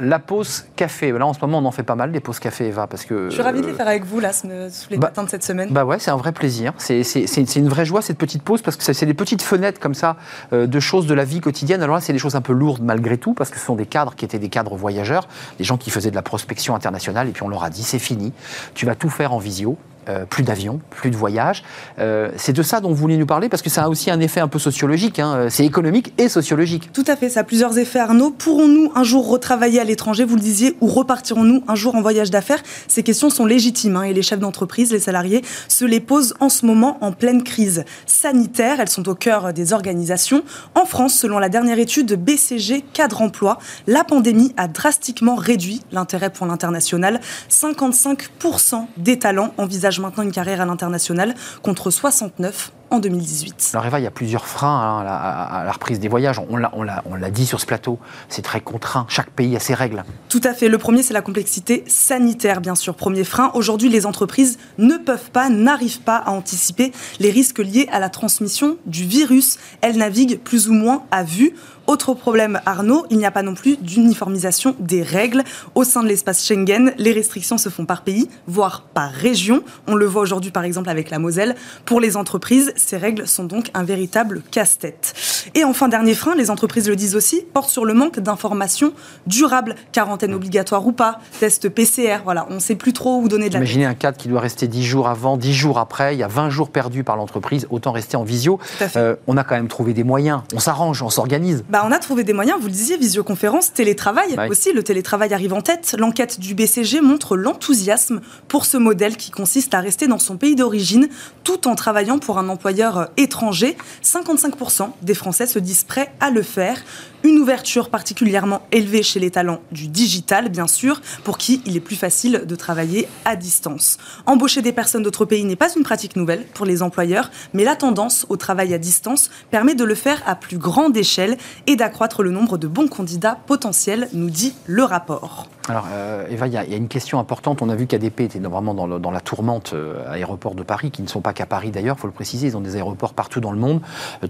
La 0.00 0.18
pause 0.18 0.64
café. 0.76 1.12
Là, 1.12 1.26
en 1.26 1.32
ce 1.32 1.40
moment, 1.40 1.58
on 1.58 1.64
en 1.64 1.70
fait 1.70 1.82
pas 1.82 1.94
mal, 1.94 2.12
des 2.12 2.20
pauses 2.20 2.38
café, 2.38 2.66
Eva, 2.66 2.86
parce 2.86 3.04
que... 3.04 3.28
Je 3.28 3.34
suis 3.34 3.42
ravie 3.42 3.60
de 3.60 3.66
les 3.66 3.72
faire 3.72 3.88
avec 3.88 4.04
vous, 4.04 4.20
là, 4.20 4.32
sous 4.32 4.46
les 4.90 4.98
bah, 4.98 5.08
matins 5.08 5.24
de 5.24 5.30
cette 5.30 5.44
semaine. 5.44 5.70
Bah 5.70 5.84
ouais, 5.84 5.98
c'est 5.98 6.10
un 6.10 6.16
vrai 6.16 6.32
plaisir. 6.32 6.72
C'est 6.78 7.56
une 7.56 7.68
vraie 7.68 7.84
joie, 7.84 8.02
cette 8.02 8.18
petite 8.18 8.42
pause, 8.42 8.62
parce 8.62 8.76
que 8.76 8.92
c'est 8.92 9.06
des 9.06 9.14
petites 9.14 9.42
fenêtres, 9.42 9.80
comme 9.80 9.94
ça, 9.94 10.16
euh, 10.52 10.66
de 10.66 10.80
choses 10.80 11.06
de 11.06 11.14
la 11.14 11.24
vie 11.24 11.40
quotidienne. 11.40 11.82
Alors 11.82 11.96
là, 11.96 12.00
c'est 12.00 12.12
des 12.12 12.18
choses 12.18 12.34
un 12.34 12.42
peu 12.42 12.52
lourdes, 12.52 12.82
malgré 12.82 13.18
tout, 13.18 13.34
parce 13.34 13.50
que 13.50 13.58
ce 13.58 13.64
sont 13.64 13.76
des 13.76 13.86
cadres 13.86 14.14
qui 14.14 14.24
étaient 14.24 14.38
des 14.38 14.48
cadres 14.48 14.76
voyageurs, 14.76 15.28
des 15.58 15.64
gens 15.64 15.76
qui 15.76 15.90
faisaient 15.90 16.10
de 16.10 16.16
la 16.16 16.22
prospection 16.22 16.74
internationale, 16.74 17.28
et 17.28 17.32
puis 17.32 17.42
on 17.42 17.48
leur 17.48 17.64
a 17.64 17.70
dit, 17.70 17.82
c'est 17.82 17.98
fini, 17.98 18.32
tu 18.74 18.86
vas 18.86 18.94
tout 18.94 19.10
faire 19.10 19.32
en 19.32 19.38
visio, 19.38 19.76
euh, 20.08 20.24
plus 20.24 20.42
d'avions, 20.42 20.80
plus 20.90 21.10
de 21.10 21.16
voyages. 21.16 21.64
Euh, 21.98 22.30
c'est 22.36 22.52
de 22.52 22.62
ça 22.62 22.80
dont 22.80 22.90
vous 22.90 22.96
voulez 22.96 23.16
nous 23.16 23.26
parler 23.26 23.48
parce 23.48 23.62
que 23.62 23.70
ça 23.70 23.84
a 23.84 23.88
aussi 23.88 24.10
un 24.10 24.20
effet 24.20 24.40
un 24.40 24.48
peu 24.48 24.58
sociologique. 24.58 25.18
Hein. 25.18 25.48
C'est 25.50 25.64
économique 25.64 26.12
et 26.18 26.28
sociologique. 26.28 26.90
Tout 26.92 27.04
à 27.06 27.16
fait, 27.16 27.28
ça 27.28 27.40
a 27.40 27.44
plusieurs 27.44 27.78
effets. 27.78 27.98
Arnaud, 27.98 28.30
pourrons-nous 28.30 28.92
un 28.94 29.04
jour 29.04 29.28
retravailler 29.28 29.80
à 29.80 29.84
l'étranger, 29.84 30.24
vous 30.24 30.36
le 30.36 30.40
disiez, 30.40 30.76
ou 30.80 30.86
repartirons-nous 30.86 31.64
un 31.66 31.74
jour 31.74 31.94
en 31.94 32.02
voyage 32.02 32.30
d'affaires? 32.30 32.62
Ces 32.88 33.02
questions 33.02 33.30
sont 33.30 33.46
légitimes 33.46 33.96
hein, 33.96 34.02
et 34.02 34.12
les 34.12 34.22
chefs 34.22 34.38
d'entreprise, 34.38 34.92
les 34.92 35.00
salariés, 35.00 35.42
se 35.68 35.84
les 35.84 36.00
posent 36.00 36.34
en 36.40 36.48
ce 36.48 36.66
moment 36.66 36.98
en 37.00 37.12
pleine 37.12 37.42
crise 37.42 37.84
sanitaire. 38.06 38.80
Elles 38.80 38.88
sont 38.88 39.08
au 39.08 39.14
cœur 39.14 39.52
des 39.52 39.72
organisations. 39.72 40.42
En 40.74 40.84
France, 40.84 41.14
selon 41.14 41.38
la 41.38 41.48
dernière 41.48 41.78
étude 41.78 42.06
de 42.06 42.16
BCG 42.16 42.84
Cadre 42.92 43.22
Emploi, 43.22 43.58
la 43.86 44.04
pandémie 44.04 44.54
a 44.56 44.68
drastiquement 44.68 45.34
réduit 45.34 45.82
l'intérêt 45.92 46.30
pour 46.30 46.46
l'international. 46.46 47.20
55% 47.50 48.86
des 48.96 49.18
talents 49.18 49.52
envisagent 49.58 49.95
maintenant 50.00 50.22
une 50.22 50.32
carrière 50.32 50.60
à 50.60 50.66
l'international 50.66 51.34
contre 51.62 51.90
69 51.90 52.72
en 52.90 52.98
2018. 52.98 53.70
Alors 53.74 53.86
Eva, 53.86 54.00
il 54.00 54.04
y 54.04 54.06
a 54.06 54.12
plusieurs 54.12 54.46
freins 54.46 54.68
hein, 54.68 55.06
à, 55.06 55.64
la, 55.64 55.72
reprise 55.72 55.98
des 55.98 56.08
voyages. 56.08 56.40
On 56.48 56.56
l'a 56.56 57.30
dit 57.30 57.46
sur 57.46 57.60
ce 57.60 57.66
plateau, 57.66 57.98
c'est 58.28 58.42
très 58.42 58.60
contraint. 58.60 59.06
Chaque 59.08 59.30
pays 59.30 59.56
a 59.56 59.60
ses 59.60 59.74
règles. 59.74 60.04
Tout 60.28 60.40
à 60.44 60.54
fait. 60.54 60.68
Le 60.68 60.78
premier, 60.78 61.02
c'est 61.02 61.14
la 61.14 61.22
complexité 61.22 61.84
sanitaire, 61.86 62.60
bien 62.60 62.74
sûr. 62.74 62.94
Premier 62.94 63.24
frein. 63.24 63.50
Aujourd'hui, 63.54 63.88
les 63.88 64.06
entreprises 64.06 64.58
ne 64.78 64.96
peuvent 64.96 65.30
pas, 65.30 65.48
n'arrivent 65.48 66.00
pas 66.00 66.16
à 66.16 66.30
anticiper 66.30 66.92
les 67.18 67.30
risques 67.30 67.58
liés 67.58 67.88
à 67.90 67.98
la 67.98 68.08
transmission 68.08 68.76
du 68.86 69.04
virus. 69.04 69.58
Elles 69.80 69.96
naviguent 69.96 70.38
plus 70.38 70.68
ou 70.68 70.74
moins 70.74 71.02
à 71.10 71.22
vue. 71.22 71.54
Autre 71.86 72.14
problème, 72.14 72.60
Arnaud, 72.66 73.06
il 73.10 73.18
n'y 73.18 73.26
a 73.26 73.30
pas 73.30 73.42
non 73.42 73.54
plus 73.54 73.76
d'uniformisation 73.76 74.74
des 74.80 75.02
règles. 75.02 75.44
Au 75.74 75.84
sein 75.84 76.02
de 76.02 76.08
l'espace 76.08 76.44
Schengen, 76.44 76.92
les 76.98 77.12
restrictions 77.12 77.58
se 77.58 77.68
font 77.68 77.86
par 77.86 78.02
pays, 78.02 78.28
voire 78.48 78.82
par 78.92 79.10
région. 79.10 79.62
On 79.86 79.94
le 79.94 80.06
voit 80.06 80.22
aujourd'hui 80.22 80.50
par 80.50 80.64
exemple 80.64 80.88
avec 80.88 81.10
la 81.10 81.18
Moselle. 81.18 81.54
Pour 81.84 82.00
les 82.00 82.16
entreprises, 82.16 82.72
ces 82.76 82.96
règles 82.96 83.28
sont 83.28 83.44
donc 83.44 83.70
un 83.74 83.84
véritable 83.84 84.42
casse-tête. 84.50 85.14
Et 85.54 85.62
enfin, 85.62 85.88
dernier 85.88 86.14
frein, 86.14 86.34
les 86.34 86.50
entreprises 86.50 86.88
le 86.88 86.96
disent 86.96 87.14
aussi, 87.14 87.42
porte 87.54 87.70
sur 87.70 87.84
le 87.84 87.94
manque 87.94 88.18
d'informations 88.18 88.92
durables. 89.26 89.76
Quarantaine 89.92 90.34
obligatoire 90.34 90.84
ou 90.86 90.92
pas, 90.92 91.20
test 91.38 91.68
PCR, 91.68 92.18
voilà, 92.24 92.46
on 92.50 92.54
ne 92.54 92.60
sait 92.60 92.74
plus 92.74 92.92
trop 92.92 93.20
où 93.20 93.28
donner 93.28 93.48
de 93.48 93.54
la 93.54 93.60
Imaginez 93.60 93.86
un 93.86 93.94
cadre 93.94 94.18
qui 94.18 94.28
doit 94.28 94.40
rester 94.40 94.66
10 94.66 94.84
jours 94.84 95.08
avant, 95.08 95.36
10 95.36 95.54
jours 95.54 95.78
après, 95.78 96.14
il 96.14 96.18
y 96.18 96.22
a 96.22 96.28
20 96.28 96.50
jours 96.50 96.70
perdus 96.70 97.04
par 97.04 97.16
l'entreprise, 97.16 97.66
autant 97.70 97.92
rester 97.92 98.16
en 98.16 98.24
visio. 98.24 98.58
Euh, 98.96 99.16
on 99.26 99.36
a 99.36 99.44
quand 99.44 99.54
même 99.54 99.68
trouvé 99.68 99.94
des 99.94 100.04
moyens, 100.04 100.42
on 100.54 100.58
s'arrange, 100.58 101.02
on 101.02 101.10
s'organise. 101.10 101.64
Bah, 101.68 101.75
on 101.84 101.92
a 101.92 101.98
trouvé 101.98 102.24
des 102.24 102.32
moyens, 102.32 102.58
vous 102.60 102.66
le 102.66 102.72
disiez, 102.72 102.96
visioconférence, 102.96 103.72
télétravail 103.72 104.36
aussi. 104.48 104.72
Le 104.72 104.82
télétravail 104.82 105.34
arrive 105.34 105.52
en 105.52 105.60
tête. 105.60 105.96
L'enquête 105.98 106.38
du 106.40 106.54
BCG 106.54 107.00
montre 107.00 107.36
l'enthousiasme 107.36 108.20
pour 108.48 108.64
ce 108.64 108.76
modèle 108.76 109.16
qui 109.16 109.30
consiste 109.30 109.74
à 109.74 109.80
rester 109.80 110.06
dans 110.06 110.18
son 110.18 110.36
pays 110.36 110.54
d'origine 110.54 111.08
tout 111.44 111.68
en 111.68 111.74
travaillant 111.74 112.18
pour 112.18 112.38
un 112.38 112.48
employeur 112.48 113.10
étranger. 113.16 113.76
55% 114.04 114.90
des 115.02 115.14
Français 115.14 115.46
se 115.46 115.58
disent 115.58 115.84
prêts 115.84 116.12
à 116.20 116.30
le 116.30 116.42
faire. 116.42 116.82
Une 117.26 117.40
ouverture 117.40 117.90
particulièrement 117.90 118.62
élevée 118.70 119.02
chez 119.02 119.18
les 119.18 119.32
talents 119.32 119.60
du 119.72 119.88
digital, 119.88 120.48
bien 120.48 120.68
sûr, 120.68 121.00
pour 121.24 121.38
qui 121.38 121.60
il 121.66 121.76
est 121.76 121.80
plus 121.80 121.96
facile 121.96 122.44
de 122.46 122.54
travailler 122.54 123.08
à 123.24 123.34
distance. 123.34 123.98
Embaucher 124.26 124.62
des 124.62 124.70
personnes 124.70 125.02
d'autres 125.02 125.24
pays 125.24 125.42
n'est 125.42 125.56
pas 125.56 125.74
une 125.74 125.82
pratique 125.82 126.14
nouvelle 126.14 126.46
pour 126.54 126.66
les 126.66 126.84
employeurs, 126.84 127.32
mais 127.52 127.64
la 127.64 127.74
tendance 127.74 128.26
au 128.28 128.36
travail 128.36 128.72
à 128.74 128.78
distance 128.78 129.28
permet 129.50 129.74
de 129.74 129.82
le 129.82 129.96
faire 129.96 130.22
à 130.24 130.36
plus 130.36 130.56
grande 130.56 130.96
échelle 130.96 131.36
et 131.66 131.74
d'accroître 131.74 132.22
le 132.22 132.30
nombre 132.30 132.58
de 132.58 132.68
bons 132.68 132.86
candidats 132.86 133.40
potentiels, 133.48 134.08
nous 134.12 134.30
dit 134.30 134.54
le 134.66 134.84
rapport. 134.84 135.48
Alors, 135.68 135.86
euh, 135.90 136.26
Eva, 136.28 136.46
il 136.46 136.52
y, 136.52 136.56
a 136.56 136.76
une 136.76 136.88
question 136.88 137.18
importante. 137.18 137.60
On 137.60 137.68
a 137.68 137.74
vu 137.74 137.86
qu'ADP 137.86 138.20
était 138.20 138.38
vraiment 138.38 138.74
dans, 138.74 139.10
la 139.10 139.20
tourmente 139.20 139.72
euh, 139.72 140.08
aéroport 140.08 140.54
de 140.54 140.62
Paris, 140.62 140.90
qui 140.90 141.02
ne 141.02 141.08
sont 141.08 141.20
pas 141.20 141.32
qu'à 141.32 141.46
Paris 141.46 141.70
d'ailleurs, 141.70 141.96
il 141.98 142.00
faut 142.00 142.06
le 142.06 142.12
préciser. 142.12 142.46
Ils 142.48 142.56
ont 142.56 142.60
des 142.60 142.76
aéroports 142.76 143.14
partout 143.14 143.40
dans 143.40 143.50
le 143.50 143.58
monde. 143.58 143.80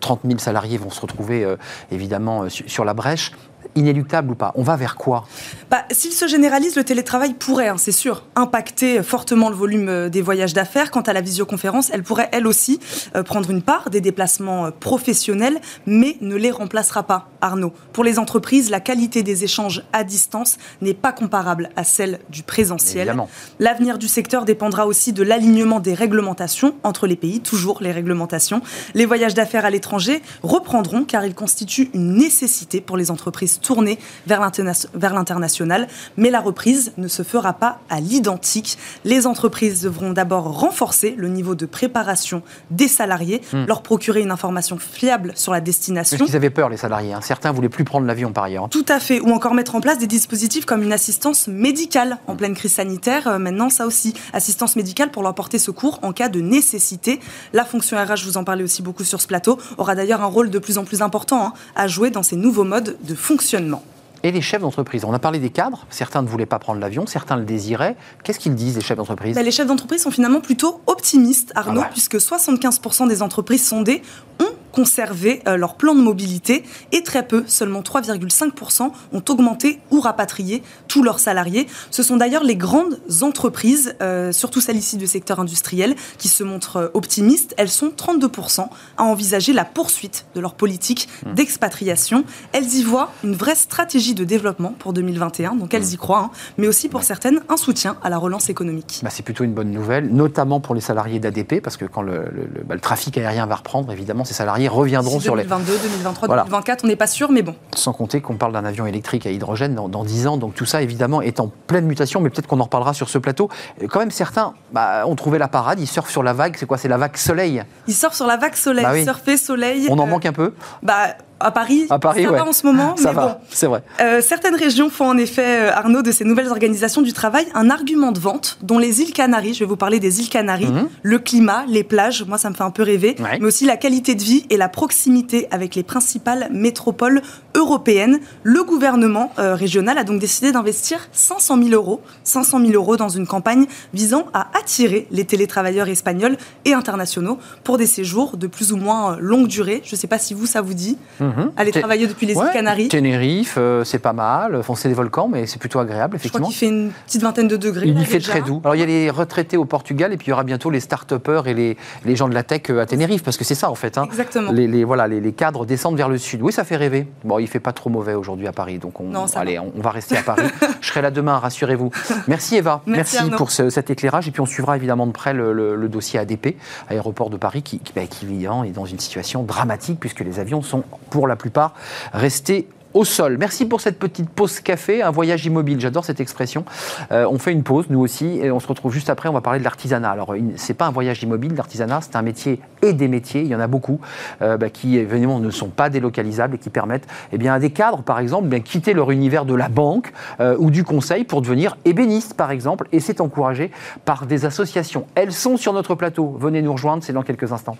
30 0.00 0.20
euh, 0.24 0.28
000 0.28 0.38
salariés 0.38 0.78
vont 0.78 0.90
se 0.90 1.00
retrouver 1.00 1.46
évidemment 1.90 2.48
sur 2.48 2.84
la 2.84 2.94
brèche 2.94 3.32
inéluctable 3.74 4.30
ou 4.30 4.34
pas 4.34 4.52
On 4.54 4.62
va 4.62 4.76
vers 4.76 4.96
quoi 4.96 5.24
bah, 5.70 5.84
S'il 5.90 6.12
se 6.12 6.26
généralise, 6.26 6.76
le 6.76 6.84
télétravail 6.84 7.34
pourrait, 7.34 7.68
hein, 7.68 7.76
c'est 7.78 7.92
sûr, 7.92 8.24
impacter 8.34 9.02
fortement 9.02 9.48
le 9.48 9.54
volume 9.54 9.88
euh, 9.88 10.08
des 10.08 10.22
voyages 10.22 10.54
d'affaires. 10.54 10.90
Quant 10.90 11.02
à 11.02 11.12
la 11.12 11.20
visioconférence, 11.20 11.90
elle 11.92 12.02
pourrait 12.02 12.28
elle 12.32 12.46
aussi 12.46 12.80
euh, 13.14 13.22
prendre 13.22 13.50
une 13.50 13.62
part 13.62 13.90
des 13.90 14.00
déplacements 14.00 14.66
euh, 14.66 14.70
professionnels, 14.70 15.60
mais 15.86 16.16
ne 16.20 16.36
les 16.36 16.50
remplacera 16.50 17.02
pas, 17.02 17.28
Arnaud. 17.40 17.72
Pour 17.92 18.04
les 18.04 18.18
entreprises, 18.18 18.70
la 18.70 18.80
qualité 18.80 19.22
des 19.22 19.44
échanges 19.44 19.82
à 19.92 20.04
distance 20.04 20.56
n'est 20.80 20.94
pas 20.94 21.12
comparable 21.12 21.70
à 21.76 21.84
celle 21.84 22.20
du 22.30 22.42
présentiel. 22.42 23.14
L'avenir 23.58 23.98
du 23.98 24.08
secteur 24.08 24.44
dépendra 24.44 24.86
aussi 24.86 25.12
de 25.12 25.22
l'alignement 25.22 25.80
des 25.80 25.94
réglementations 25.94 26.74
entre 26.82 27.06
les 27.06 27.16
pays, 27.16 27.40
toujours 27.40 27.82
les 27.82 27.92
réglementations. 27.92 28.62
Les 28.94 29.06
voyages 29.06 29.34
d'affaires 29.34 29.64
à 29.64 29.70
l'étranger 29.70 30.22
reprendront 30.42 31.04
car 31.04 31.24
ils 31.24 31.34
constituent 31.34 31.90
une 31.94 32.14
nécessité 32.14 32.80
pour 32.80 32.96
les 32.96 33.10
entreprises 33.10 33.55
tourner 33.60 33.98
vers 34.26 34.40
l'international, 34.40 35.88
mais 36.16 36.30
la 36.30 36.40
reprise 36.40 36.92
ne 36.96 37.08
se 37.08 37.22
fera 37.22 37.52
pas 37.52 37.80
à 37.90 38.00
l'identique. 38.00 38.78
Les 39.04 39.26
entreprises 39.26 39.82
devront 39.82 40.12
d'abord 40.12 40.60
renforcer 40.60 41.14
le 41.16 41.28
niveau 41.28 41.54
de 41.54 41.66
préparation 41.66 42.42
des 42.70 42.88
salariés, 42.88 43.42
hmm. 43.52 43.64
leur 43.66 43.82
procurer 43.82 44.20
une 44.20 44.30
information 44.30 44.78
fiable 44.78 45.32
sur 45.34 45.52
la 45.52 45.60
destination. 45.60 46.16
Parce 46.16 46.30
qu'ils 46.30 46.36
avaient 46.36 46.50
peur, 46.50 46.68
les 46.68 46.76
salariés. 46.76 47.12
Hein. 47.12 47.20
Certains 47.22 47.52
voulaient 47.52 47.68
plus 47.68 47.84
prendre 47.84 48.06
l'avion 48.06 48.32
par 48.32 48.44
ailleurs. 48.44 48.68
Tout 48.68 48.86
à 48.88 49.00
fait. 49.00 49.20
Ou 49.20 49.30
encore 49.30 49.54
mettre 49.54 49.74
en 49.74 49.80
place 49.80 49.98
des 49.98 50.06
dispositifs 50.06 50.64
comme 50.64 50.82
une 50.82 50.92
assistance 50.92 51.48
médicale 51.48 52.18
en 52.26 52.36
pleine 52.36 52.54
crise 52.54 52.74
sanitaire. 52.74 53.28
Euh, 53.28 53.38
maintenant, 53.38 53.70
ça 53.70 53.86
aussi. 53.86 54.14
Assistance 54.32 54.76
médicale 54.76 55.10
pour 55.10 55.22
leur 55.22 55.34
porter 55.34 55.58
secours 55.58 55.98
en 56.02 56.12
cas 56.12 56.28
de 56.28 56.40
nécessité. 56.40 57.20
La 57.52 57.64
fonction 57.64 57.96
RH, 57.96 58.16
je 58.16 58.24
vous 58.26 58.36
en 58.36 58.44
parlais 58.44 58.64
aussi 58.64 58.82
beaucoup 58.82 59.04
sur 59.04 59.20
ce 59.20 59.26
plateau, 59.26 59.58
aura 59.78 59.94
d'ailleurs 59.94 60.22
un 60.22 60.26
rôle 60.26 60.50
de 60.50 60.58
plus 60.58 60.78
en 60.78 60.84
plus 60.84 61.02
important 61.02 61.46
hein, 61.46 61.52
à 61.74 61.88
jouer 61.88 62.10
dans 62.10 62.22
ces 62.22 62.36
nouveaux 62.36 62.64
modes 62.64 62.96
de 63.02 63.14
fonctionnement 63.14 63.35
fonctionnement 63.36 63.82
et 64.26 64.32
les 64.32 64.40
chefs 64.40 64.60
d'entreprise 64.60 65.04
On 65.04 65.12
a 65.12 65.18
parlé 65.18 65.38
des 65.38 65.50
cadres, 65.50 65.86
certains 65.90 66.22
ne 66.22 66.26
voulaient 66.26 66.46
pas 66.46 66.58
prendre 66.58 66.80
l'avion, 66.80 67.06
certains 67.06 67.36
le 67.36 67.44
désiraient. 67.44 67.96
Qu'est-ce 68.24 68.40
qu'ils 68.40 68.54
disent, 68.54 68.74
les 68.74 68.82
chefs 68.82 68.96
d'entreprise? 68.96 69.36
Bah, 69.36 69.42
Les 69.42 69.52
chefs 69.52 69.66
d'entreprise 69.66 70.02
sont 70.02 70.10
finalement 70.10 70.40
plutôt 70.40 70.80
optimistes, 70.86 71.52
Arnaud, 71.54 71.82
ah 71.84 71.90
puisque 71.92 72.16
75% 72.16 73.08
des 73.08 73.22
entreprises 73.22 73.66
sondées 73.66 74.02
ont 74.40 74.52
conservé 74.76 75.42
euh, 75.48 75.56
leur 75.56 75.76
plan 75.76 75.94
de 75.94 76.02
mobilité 76.02 76.62
et 76.92 77.02
très 77.02 77.26
peu, 77.26 77.44
seulement 77.46 77.80
3,5%, 77.80 78.90
ont 79.12 79.22
augmenté 79.30 79.80
ou 79.90 80.00
rapatrié 80.00 80.62
tous 80.86 81.02
leurs 81.02 81.18
salariés. 81.18 81.66
Ce 81.90 82.02
sont 82.02 82.18
d'ailleurs 82.18 82.44
les 82.44 82.56
grandes 82.56 83.00
entreprises, 83.22 83.94
euh, 84.02 84.32
surtout 84.32 84.60
celles 84.60 84.76
ici 84.76 84.98
du 84.98 85.06
secteur 85.06 85.40
industriel, 85.40 85.96
qui 86.18 86.28
se 86.28 86.44
montrent 86.44 86.76
euh, 86.76 86.88
optimistes. 86.92 87.54
Elles 87.56 87.70
sont 87.70 87.88
32% 87.88 88.68
à 88.98 89.04
envisager 89.04 89.54
la 89.54 89.64
poursuite 89.64 90.26
de 90.34 90.40
leur 90.40 90.54
politique 90.54 91.08
mmh. 91.24 91.32
d'expatriation. 91.32 92.24
Elles 92.52 92.74
y 92.74 92.82
voient 92.82 93.12
une 93.24 93.34
vraie 93.34 93.54
stratégie 93.54 94.14
de 94.16 94.24
développement 94.24 94.74
pour 94.78 94.92
2021, 94.92 95.54
donc 95.54 95.72
elles 95.74 95.82
mmh. 95.82 95.92
y 95.92 95.96
croient, 95.96 96.18
hein, 96.18 96.30
mais 96.58 96.66
aussi 96.66 96.88
pour 96.88 97.04
certaines 97.04 97.40
un 97.48 97.56
soutien 97.56 97.96
à 98.02 98.10
la 98.10 98.18
relance 98.18 98.48
économique. 98.48 99.00
Bah, 99.02 99.10
c'est 99.12 99.22
plutôt 99.22 99.44
une 99.44 99.52
bonne 99.52 99.70
nouvelle, 99.70 100.08
notamment 100.08 100.60
pour 100.60 100.74
les 100.74 100.80
salariés 100.80 101.20
d'ADP, 101.20 101.60
parce 101.62 101.76
que 101.76 101.84
quand 101.84 102.02
le, 102.02 102.24
bah, 102.66 102.74
le 102.74 102.80
trafic 102.80 103.16
aérien 103.18 103.46
va 103.46 103.56
reprendre, 103.56 103.92
évidemment, 103.92 104.24
ces 104.24 104.34
salariés 104.34 104.68
reviendront 104.68 105.20
sur 105.20 105.36
les. 105.36 105.44
2022, 105.44 105.78
2023, 105.78 106.28
2024, 106.28 106.84
on 106.84 106.88
n'est 106.88 106.96
pas 106.96 107.06
sûr, 107.06 107.30
mais 107.30 107.42
bon. 107.42 107.54
Sans 107.74 107.92
compter 107.92 108.20
qu'on 108.20 108.36
parle 108.36 108.52
d'un 108.52 108.64
avion 108.64 108.86
électrique 108.86 109.26
à 109.26 109.30
hydrogène 109.30 109.74
dans, 109.74 109.88
dans, 109.88 110.04
10 110.04 110.26
ans, 110.26 110.36
donc 110.36 110.54
tout 110.54 110.66
ça 110.66 110.82
évidemment 110.82 111.22
est 111.22 111.40
en 111.40 111.50
pleine 111.66 111.86
mutation, 111.86 112.20
mais 112.20 112.30
peut-être 112.30 112.46
qu'on 112.46 112.60
en 112.60 112.64
reparlera 112.64 112.94
sur 112.94 113.08
ce 113.08 113.18
plateau. 113.18 113.48
Quand 113.88 114.00
même, 114.00 114.10
certains 114.10 114.54
bah, 114.72 115.06
ont 115.06 115.14
trouvé 115.14 115.38
la 115.38 115.48
parade, 115.48 115.80
ils 115.80 115.86
surfent 115.86 116.10
sur 116.10 116.22
la 116.22 116.32
vague, 116.32 116.56
c'est 116.58 116.66
quoi 116.66 116.78
C'est 116.78 116.88
la 116.88 116.98
vague 116.98 117.16
soleil? 117.16 117.62
Ils 117.86 117.94
surfent 117.94 118.16
sur 118.16 118.26
la 118.26 118.36
vague 118.36 118.54
soleil, 118.54 118.84
bah 118.84 119.02
surfer 119.02 119.36
soleil. 119.36 119.86
On 119.90 119.98
en 119.98 120.06
euh, 120.06 120.10
manque 120.10 120.26
un 120.26 120.32
peu? 120.32 120.54
bah, 120.82 121.16
à 121.38 121.50
Paris, 121.50 121.86
à 121.90 121.98
Paris 121.98 122.24
ça 122.24 122.30
va 122.30 122.46
en 122.46 122.52
ce 122.52 122.66
moment, 122.66 122.96
ça 122.96 123.10
mais 123.10 123.14
va, 123.14 123.26
bon. 123.26 123.34
C'est 123.50 123.66
vrai. 123.66 123.82
Euh, 124.00 124.20
certaines 124.22 124.54
régions 124.54 124.88
font 124.88 125.08
en 125.08 125.18
effet, 125.18 125.68
euh, 125.68 125.72
Arnaud, 125.72 126.02
de 126.02 126.10
ces 126.10 126.24
nouvelles 126.24 126.48
organisations 126.48 127.02
du 127.02 127.12
travail, 127.12 127.46
un 127.54 127.68
argument 127.68 128.10
de 128.12 128.18
vente, 128.18 128.58
dont 128.62 128.78
les 128.78 129.02
îles 129.02 129.12
Canaries. 129.12 129.54
Je 129.54 129.60
vais 129.60 129.66
vous 129.66 129.76
parler 129.76 130.00
des 130.00 130.20
îles 130.20 130.30
Canaries. 130.30 130.66
Mhm. 130.66 130.88
Le 131.02 131.18
climat, 131.18 131.64
les 131.68 131.84
plages, 131.84 132.24
moi 132.26 132.38
ça 132.38 132.48
me 132.48 132.54
fait 132.54 132.62
un 132.62 132.70
peu 132.70 132.82
rêver, 132.82 133.16
mais 133.18 133.44
aussi 133.44 133.66
la 133.66 133.76
qualité 133.76 134.14
de 134.14 134.22
vie 134.22 134.46
et 134.48 134.56
la 134.56 134.68
proximité 134.68 135.46
avec 135.50 135.74
les 135.74 135.82
principales 135.82 136.48
métropoles 136.50 137.20
européennes. 137.54 138.20
Le 138.42 138.64
gouvernement 138.64 139.32
euh, 139.38 139.54
régional 139.54 139.98
a 139.98 140.04
donc 140.04 140.20
décidé 140.20 140.52
d'investir 140.52 141.08
500 141.12 141.62
000 141.62 141.70
euros, 141.70 142.00
500 142.24 142.60
000 142.60 142.72
euros 142.72 142.96
dans 142.96 143.08
une 143.08 143.26
campagne 143.26 143.66
visant 143.92 144.26
à 144.32 144.48
attirer 144.58 145.06
les 145.10 145.24
télétravailleurs 145.24 145.88
espagnols 145.88 146.36
et 146.64 146.72
internationaux 146.72 147.38
pour 147.62 147.76
des 147.76 147.86
séjours 147.86 148.36
de 148.36 148.46
plus 148.46 148.72
ou 148.72 148.76
moins 148.76 149.16
longue 149.20 149.48
durée. 149.48 149.82
Je 149.84 149.94
ne 149.94 149.98
sais 149.98 150.06
pas 150.06 150.18
si 150.18 150.32
vous 150.32 150.46
ça 150.46 150.62
vous 150.62 150.74
dit. 150.74 150.96
Mhm. 151.26 151.52
Aller 151.56 151.72
travailler 151.72 152.06
depuis 152.06 152.26
les 152.26 152.34
îles 152.34 152.50
Canaries. 152.52 152.88
Tenerife, 152.88 153.56
euh, 153.58 153.84
c'est 153.84 153.98
pas 153.98 154.12
mal. 154.12 154.56
Enfin, 154.56 154.74
c'est 154.76 154.88
des 154.88 154.94
volcans, 154.94 155.28
mais 155.28 155.46
c'est 155.46 155.58
plutôt 155.58 155.78
agréable, 155.78 156.16
effectivement. 156.16 156.48
Je 156.48 156.54
crois 156.54 156.68
qu'il 156.68 156.68
fait 156.68 156.84
une 156.84 156.90
petite 157.06 157.22
vingtaine 157.22 157.48
de 157.48 157.56
degrés. 157.56 157.86
Il 157.86 158.06
fait 158.06 158.20
très 158.20 158.40
doux. 158.40 158.60
Alors, 158.64 158.74
il 158.74 158.80
y 158.80 158.82
a 158.82 158.86
les 158.86 159.10
retraités 159.10 159.56
au 159.56 159.64
Portugal, 159.64 160.12
et 160.12 160.16
puis 160.16 160.28
il 160.28 160.30
y 160.30 160.32
aura 160.32 160.44
bientôt 160.44 160.70
les 160.70 160.80
start-upers 160.80 161.46
et 161.46 161.54
les, 161.54 161.76
les, 162.04 162.16
gens 162.16 162.28
de 162.28 162.34
la 162.34 162.42
tech 162.42 162.62
euh, 162.70 162.80
à 162.80 162.86
Tenerife, 162.86 163.22
parce 163.22 163.36
que 163.36 163.44
c'est 163.44 163.54
ça, 163.54 163.70
en 163.70 163.74
fait. 163.74 163.98
Hein. 163.98 164.04
Exactement. 164.04 164.52
Les, 164.52 164.84
voilà, 164.84 165.08
les, 165.08 165.32
cadres 165.32 165.66
descendent 165.66 165.96
vers 165.96 166.08
le 166.08 166.18
sud. 166.18 166.42
Oui, 166.42 166.52
ça 166.52 166.64
fait 166.64 166.76
rêver. 166.76 167.06
Bon, 167.24 167.38
il 167.38 167.46
fait 167.46 167.60
pas 167.60 167.72
trop 167.72 167.90
mauvais 167.90 168.14
aujourd'hui 168.14 168.46
à 168.46 168.52
Paris, 168.52 168.78
donc 168.78 169.00
on, 169.00 169.12
allez, 169.34 169.58
on, 169.58 169.72
va 169.80 169.90
rester 169.90 170.16
à 170.16 170.22
Paris. 170.22 170.46
Je 170.80 170.88
serai 170.88 171.02
là 171.02 171.10
demain, 171.10 171.38
rassurez-vous. 171.38 171.90
Merci 172.28 172.56
Eva. 172.56 172.82
Merci, 172.86 173.18
pour 173.36 173.50
cet 173.50 173.90
éclairage, 173.90 174.28
et 174.28 174.30
puis 174.30 174.40
on 174.40 174.46
suivra 174.46 174.76
évidemment 174.76 175.06
de 175.06 175.12
près 175.12 175.32
le, 175.34 175.88
dossier 175.88 176.18
ADP, 176.18 176.56
aéroport 176.88 177.30
de 177.30 177.36
Paris, 177.36 177.62
qui, 177.62 177.78
qui, 177.78 177.92
bah, 177.92 178.02
qui 178.08 178.26
évidemment 178.26 178.64
est 178.64 178.70
dans 178.70 178.84
une 178.84 178.98
situation 178.98 179.42
dramatique, 179.42 179.98
puisque 180.00 180.20
les 180.20 180.40
avions 180.40 180.62
sont 180.62 180.82
pour 181.16 181.26
la 181.26 181.36
plupart 181.36 181.72
restés 182.12 182.68
au 182.92 183.04
sol. 183.04 183.38
Merci 183.38 183.64
pour 183.64 183.80
cette 183.80 183.98
petite 183.98 184.28
pause 184.28 184.60
café, 184.60 185.02
un 185.02 185.10
voyage 185.10 185.46
immobile. 185.46 185.80
J'adore 185.80 186.04
cette 186.04 186.20
expression. 186.20 186.66
Euh, 187.10 187.26
on 187.30 187.38
fait 187.38 187.52
une 187.52 187.62
pause, 187.62 187.86
nous 187.88 188.00
aussi, 188.00 188.38
et 188.42 188.50
on 188.50 188.60
se 188.60 188.66
retrouve 188.66 188.92
juste 188.92 189.08
après. 189.08 189.30
On 189.30 189.32
va 189.32 189.40
parler 189.40 189.58
de 189.58 189.64
l'artisanat. 189.64 190.10
Alors, 190.10 190.34
c'est 190.56 190.74
pas 190.74 190.86
un 190.86 190.90
voyage 190.90 191.22
immobile, 191.22 191.54
l'artisanat, 191.54 192.00
c'est 192.02 192.16
un 192.16 192.22
métier 192.22 192.60
et 192.82 192.92
des 192.92 193.08
métiers. 193.08 193.40
Il 193.40 193.46
y 193.46 193.54
en 193.54 193.60
a 193.60 193.66
beaucoup 193.66 193.98
euh, 194.42 194.58
bah, 194.58 194.68
qui, 194.68 194.98
évidemment, 194.98 195.40
ne 195.40 195.50
sont 195.50 195.68
pas 195.68 195.88
délocalisables 195.88 196.56
et 196.56 196.58
qui 196.58 196.68
permettent 196.68 197.06
eh 197.32 197.38
bien, 197.38 197.54
à 197.54 197.58
des 197.58 197.70
cadres, 197.70 198.02
par 198.02 198.18
exemple, 198.18 198.48
bien, 198.48 198.60
quitter 198.60 198.92
leur 198.92 199.10
univers 199.10 199.46
de 199.46 199.54
la 199.54 199.70
banque 199.70 200.12
euh, 200.40 200.54
ou 200.58 200.70
du 200.70 200.84
conseil 200.84 201.24
pour 201.24 201.40
devenir 201.40 201.78
ébénistes, 201.86 202.34
par 202.34 202.50
exemple. 202.50 202.88
Et 202.92 203.00
c'est 203.00 203.22
encouragé 203.22 203.70
par 204.04 204.26
des 204.26 204.44
associations. 204.44 205.06
Elles 205.14 205.32
sont 205.32 205.56
sur 205.56 205.72
notre 205.72 205.94
plateau. 205.94 206.36
Venez 206.38 206.60
nous 206.60 206.72
rejoindre, 206.72 207.02
c'est 207.02 207.14
dans 207.14 207.22
quelques 207.22 207.52
instants. 207.52 207.78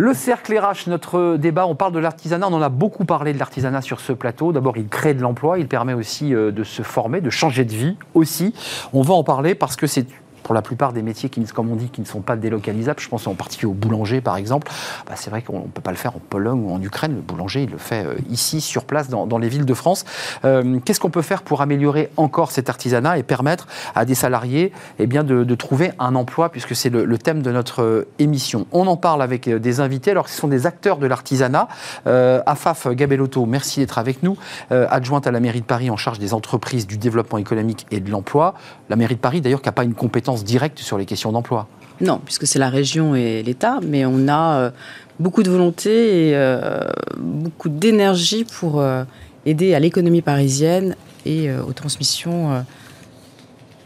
Le 0.00 0.14
cercle 0.14 0.56
RH, 0.56 0.88
notre 0.88 1.36
débat, 1.38 1.66
on 1.66 1.74
parle 1.74 1.90
de 1.90 1.98
l'artisanat, 1.98 2.46
on 2.46 2.52
en 2.52 2.62
a 2.62 2.68
beaucoup 2.68 3.04
parlé 3.04 3.32
de 3.32 3.38
l'artisanat 3.40 3.82
sur 3.82 3.98
ce 3.98 4.12
plateau. 4.12 4.52
D'abord, 4.52 4.76
il 4.76 4.86
crée 4.86 5.12
de 5.12 5.20
l'emploi, 5.20 5.58
il 5.58 5.66
permet 5.66 5.92
aussi 5.92 6.32
euh, 6.32 6.52
de 6.52 6.62
se 6.62 6.82
former, 6.82 7.20
de 7.20 7.30
changer 7.30 7.64
de 7.64 7.72
vie 7.72 7.96
aussi. 8.14 8.54
On 8.92 9.02
va 9.02 9.14
en 9.14 9.24
parler 9.24 9.56
parce 9.56 9.74
que 9.74 9.88
c'est 9.88 10.06
pour 10.48 10.54
la 10.54 10.62
plupart 10.62 10.94
des 10.94 11.02
métiers 11.02 11.28
qui, 11.28 11.44
comme 11.44 11.70
on 11.70 11.76
dit, 11.76 11.90
qui 11.90 12.00
ne 12.00 12.06
sont 12.06 12.22
pas 12.22 12.34
délocalisables, 12.34 13.00
je 13.00 13.08
pense 13.10 13.26
en 13.26 13.34
particulier 13.34 13.70
au 13.70 13.74
boulanger 13.74 14.22
par 14.22 14.38
exemple, 14.38 14.72
bah, 15.06 15.12
c'est 15.14 15.28
vrai 15.28 15.42
qu'on 15.42 15.58
ne 15.58 15.66
peut 15.66 15.82
pas 15.82 15.90
le 15.90 15.98
faire 15.98 16.16
en 16.16 16.20
Pologne 16.20 16.64
ou 16.64 16.72
en 16.72 16.80
Ukraine. 16.80 17.16
Le 17.16 17.20
boulanger, 17.20 17.64
il 17.64 17.70
le 17.70 17.76
fait 17.76 18.06
euh, 18.06 18.14
ici, 18.30 18.62
sur 18.62 18.84
place, 18.84 19.10
dans, 19.10 19.26
les 19.36 19.50
villes 19.50 19.66
de 19.66 19.74
France. 19.74 20.06
Euh, 20.46 20.78
qu'est-ce 20.82 21.00
qu'on 21.00 21.10
peut 21.10 21.20
faire 21.20 21.42
pour 21.42 21.60
améliorer 21.60 22.08
encore 22.16 22.50
cet 22.50 22.70
artisanat 22.70 23.18
et 23.18 23.24
permettre 23.24 23.66
à 23.94 24.06
des 24.06 24.14
salariés 24.14 24.72
eh 24.98 25.06
bien, 25.06 25.22
de, 25.22 25.54
trouver 25.54 25.92
un 25.98 26.14
emploi, 26.14 26.48
puisque 26.48 26.74
c'est 26.74 26.88
le, 26.88 27.18
thème 27.18 27.42
de 27.42 27.52
notre 27.52 27.82
euh, 27.82 28.08
émission 28.18 28.66
On 28.72 28.86
en 28.86 28.96
parle 28.96 29.20
avec 29.20 29.50
des 29.50 29.80
invités. 29.80 30.12
Alors, 30.12 30.30
ce 30.30 30.40
sont 30.40 30.48
des 30.48 30.64
acteurs 30.64 30.96
de 30.96 31.06
l'artisanat. 31.06 31.68
Afaf 32.06 32.88
Gabellotto, 32.88 33.44
merci 33.44 33.80
d'être 33.80 33.98
avec 33.98 34.22
nous, 34.22 34.38
adjointe 34.70 35.26
à 35.26 35.30
la 35.30 35.40
mairie 35.40 35.60
de 35.60 35.66
Paris 35.66 35.90
en 35.90 35.98
charge 35.98 36.18
des 36.18 36.32
entreprises, 36.32 36.86
du 36.86 36.96
développement 36.96 37.36
économique 37.36 37.86
et 37.90 38.00
de 38.00 38.10
l'emploi. 38.10 38.54
La 38.88 38.96
mairie 38.96 39.16
de 39.16 39.20
Paris, 39.20 39.42
d'ailleurs, 39.42 39.60
qui 39.60 39.68
n'a 39.68 39.72
pas 39.72 39.84
une 39.84 39.94
compétence 39.94 40.37
directe 40.44 40.78
sur 40.78 40.98
les 40.98 41.06
questions 41.06 41.32
d'emploi. 41.32 41.68
Non, 42.00 42.20
puisque 42.24 42.46
c'est 42.46 42.58
la 42.58 42.70
région 42.70 43.14
et 43.14 43.42
l'État, 43.42 43.80
mais 43.84 44.06
on 44.06 44.28
a 44.28 44.58
euh, 44.58 44.70
beaucoup 45.18 45.42
de 45.42 45.50
volonté 45.50 46.28
et 46.28 46.36
euh, 46.36 46.80
beaucoup 47.18 47.68
d'énergie 47.68 48.44
pour 48.44 48.80
euh, 48.80 49.04
aider 49.46 49.74
à 49.74 49.80
l'économie 49.80 50.22
parisienne 50.22 50.94
et 51.26 51.50
aux 51.52 51.72
transmissions 51.72 52.64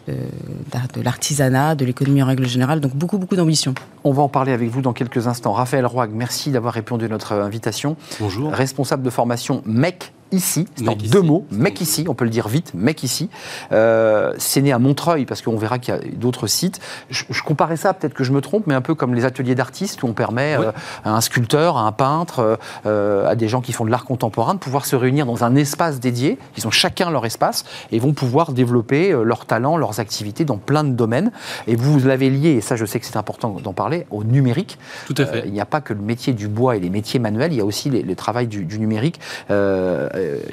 de 0.06 1.00
l'artisanat, 1.02 1.74
de 1.74 1.84
l'économie 1.84 2.22
en 2.22 2.26
règle 2.26 2.46
générale, 2.46 2.80
donc 2.80 2.94
beaucoup, 2.94 3.18
beaucoup 3.18 3.34
d'ambition. 3.34 3.74
On 4.04 4.12
va 4.12 4.22
en 4.22 4.28
parler 4.28 4.52
avec 4.52 4.68
vous 4.68 4.80
dans 4.80 4.92
quelques 4.92 5.26
instants. 5.26 5.52
Raphaël 5.52 5.86
Roig, 5.86 6.08
merci 6.12 6.50
d'avoir 6.50 6.74
répondu 6.74 7.06
à 7.06 7.08
notre 7.08 7.32
invitation. 7.32 7.96
Bonjour. 8.20 8.52
Responsable 8.52 9.02
de 9.02 9.10
formation 9.10 9.62
MEC 9.64 10.12
ici, 10.32 10.66
c'est 10.76 10.88
en 10.88 10.94
deux 10.94 11.22
mots, 11.22 11.46
mec 11.50 11.80
ici, 11.80 12.04
on 12.08 12.14
peut 12.14 12.24
le 12.24 12.30
dire 12.30 12.48
vite, 12.48 12.72
mec 12.74 13.02
ici. 13.02 13.28
Euh, 13.72 14.32
c'est 14.38 14.62
né 14.62 14.72
à 14.72 14.78
Montreuil, 14.78 15.24
parce 15.24 15.42
qu'on 15.42 15.56
verra 15.56 15.78
qu'il 15.78 15.94
y 15.94 15.96
a 15.96 16.00
d'autres 16.16 16.46
sites. 16.46 16.80
Je, 17.10 17.42
comparais 17.42 17.76
ça, 17.76 17.94
peut-être 17.94 18.14
que 18.14 18.24
je 18.24 18.32
me 18.32 18.40
trompe, 18.40 18.66
mais 18.66 18.74
un 18.74 18.80
peu 18.80 18.94
comme 18.94 19.14
les 19.14 19.24
ateliers 19.24 19.54
d'artistes, 19.54 20.02
où 20.02 20.06
on 20.06 20.12
permet 20.12 20.56
euh, 20.58 20.72
à 21.04 21.14
un 21.14 21.20
sculpteur, 21.20 21.76
à 21.76 21.82
un 21.82 21.92
peintre, 21.92 22.58
euh, 22.86 23.28
à 23.28 23.34
des 23.34 23.48
gens 23.48 23.60
qui 23.60 23.72
font 23.72 23.84
de 23.84 23.90
l'art 23.90 24.04
contemporain, 24.04 24.54
de 24.54 24.58
pouvoir 24.58 24.86
se 24.86 24.96
réunir 24.96 25.26
dans 25.26 25.44
un 25.44 25.54
espace 25.54 26.00
dédié. 26.00 26.38
Ils 26.56 26.66
ont 26.66 26.70
chacun 26.70 27.10
leur 27.10 27.26
espace 27.26 27.64
et 27.90 27.98
vont 27.98 28.12
pouvoir 28.12 28.52
développer 28.52 29.12
leurs 29.24 29.46
talents, 29.46 29.76
leurs 29.76 30.00
activités 30.00 30.44
dans 30.44 30.58
plein 30.58 30.84
de 30.84 30.92
domaines. 30.92 31.32
Et 31.66 31.76
vous 31.76 31.98
l'avez 31.98 32.30
lié, 32.30 32.50
et 32.50 32.60
ça 32.60 32.76
je 32.76 32.84
sais 32.84 33.00
que 33.00 33.06
c'est 33.06 33.16
important 33.16 33.56
d'en 33.62 33.72
parler, 33.72 34.06
au 34.10 34.24
numérique. 34.24 34.78
Tout 35.06 35.14
à 35.18 35.26
fait. 35.26 35.42
il 35.46 35.52
n'y 35.52 35.60
a 35.60 35.66
pas 35.66 35.80
que 35.80 35.92
le 35.92 36.00
métier 36.00 36.32
du 36.32 36.48
bois 36.48 36.76
et 36.76 36.80
les 36.80 36.90
métiers 36.90 37.20
manuels, 37.20 37.52
il 37.52 37.58
y 37.58 37.60
a 37.60 37.64
aussi 37.64 37.90
les, 37.90 38.16
travail 38.16 38.46
du, 38.46 38.64
du 38.64 38.78
numérique. 38.78 39.20
Euh, 39.50 40.08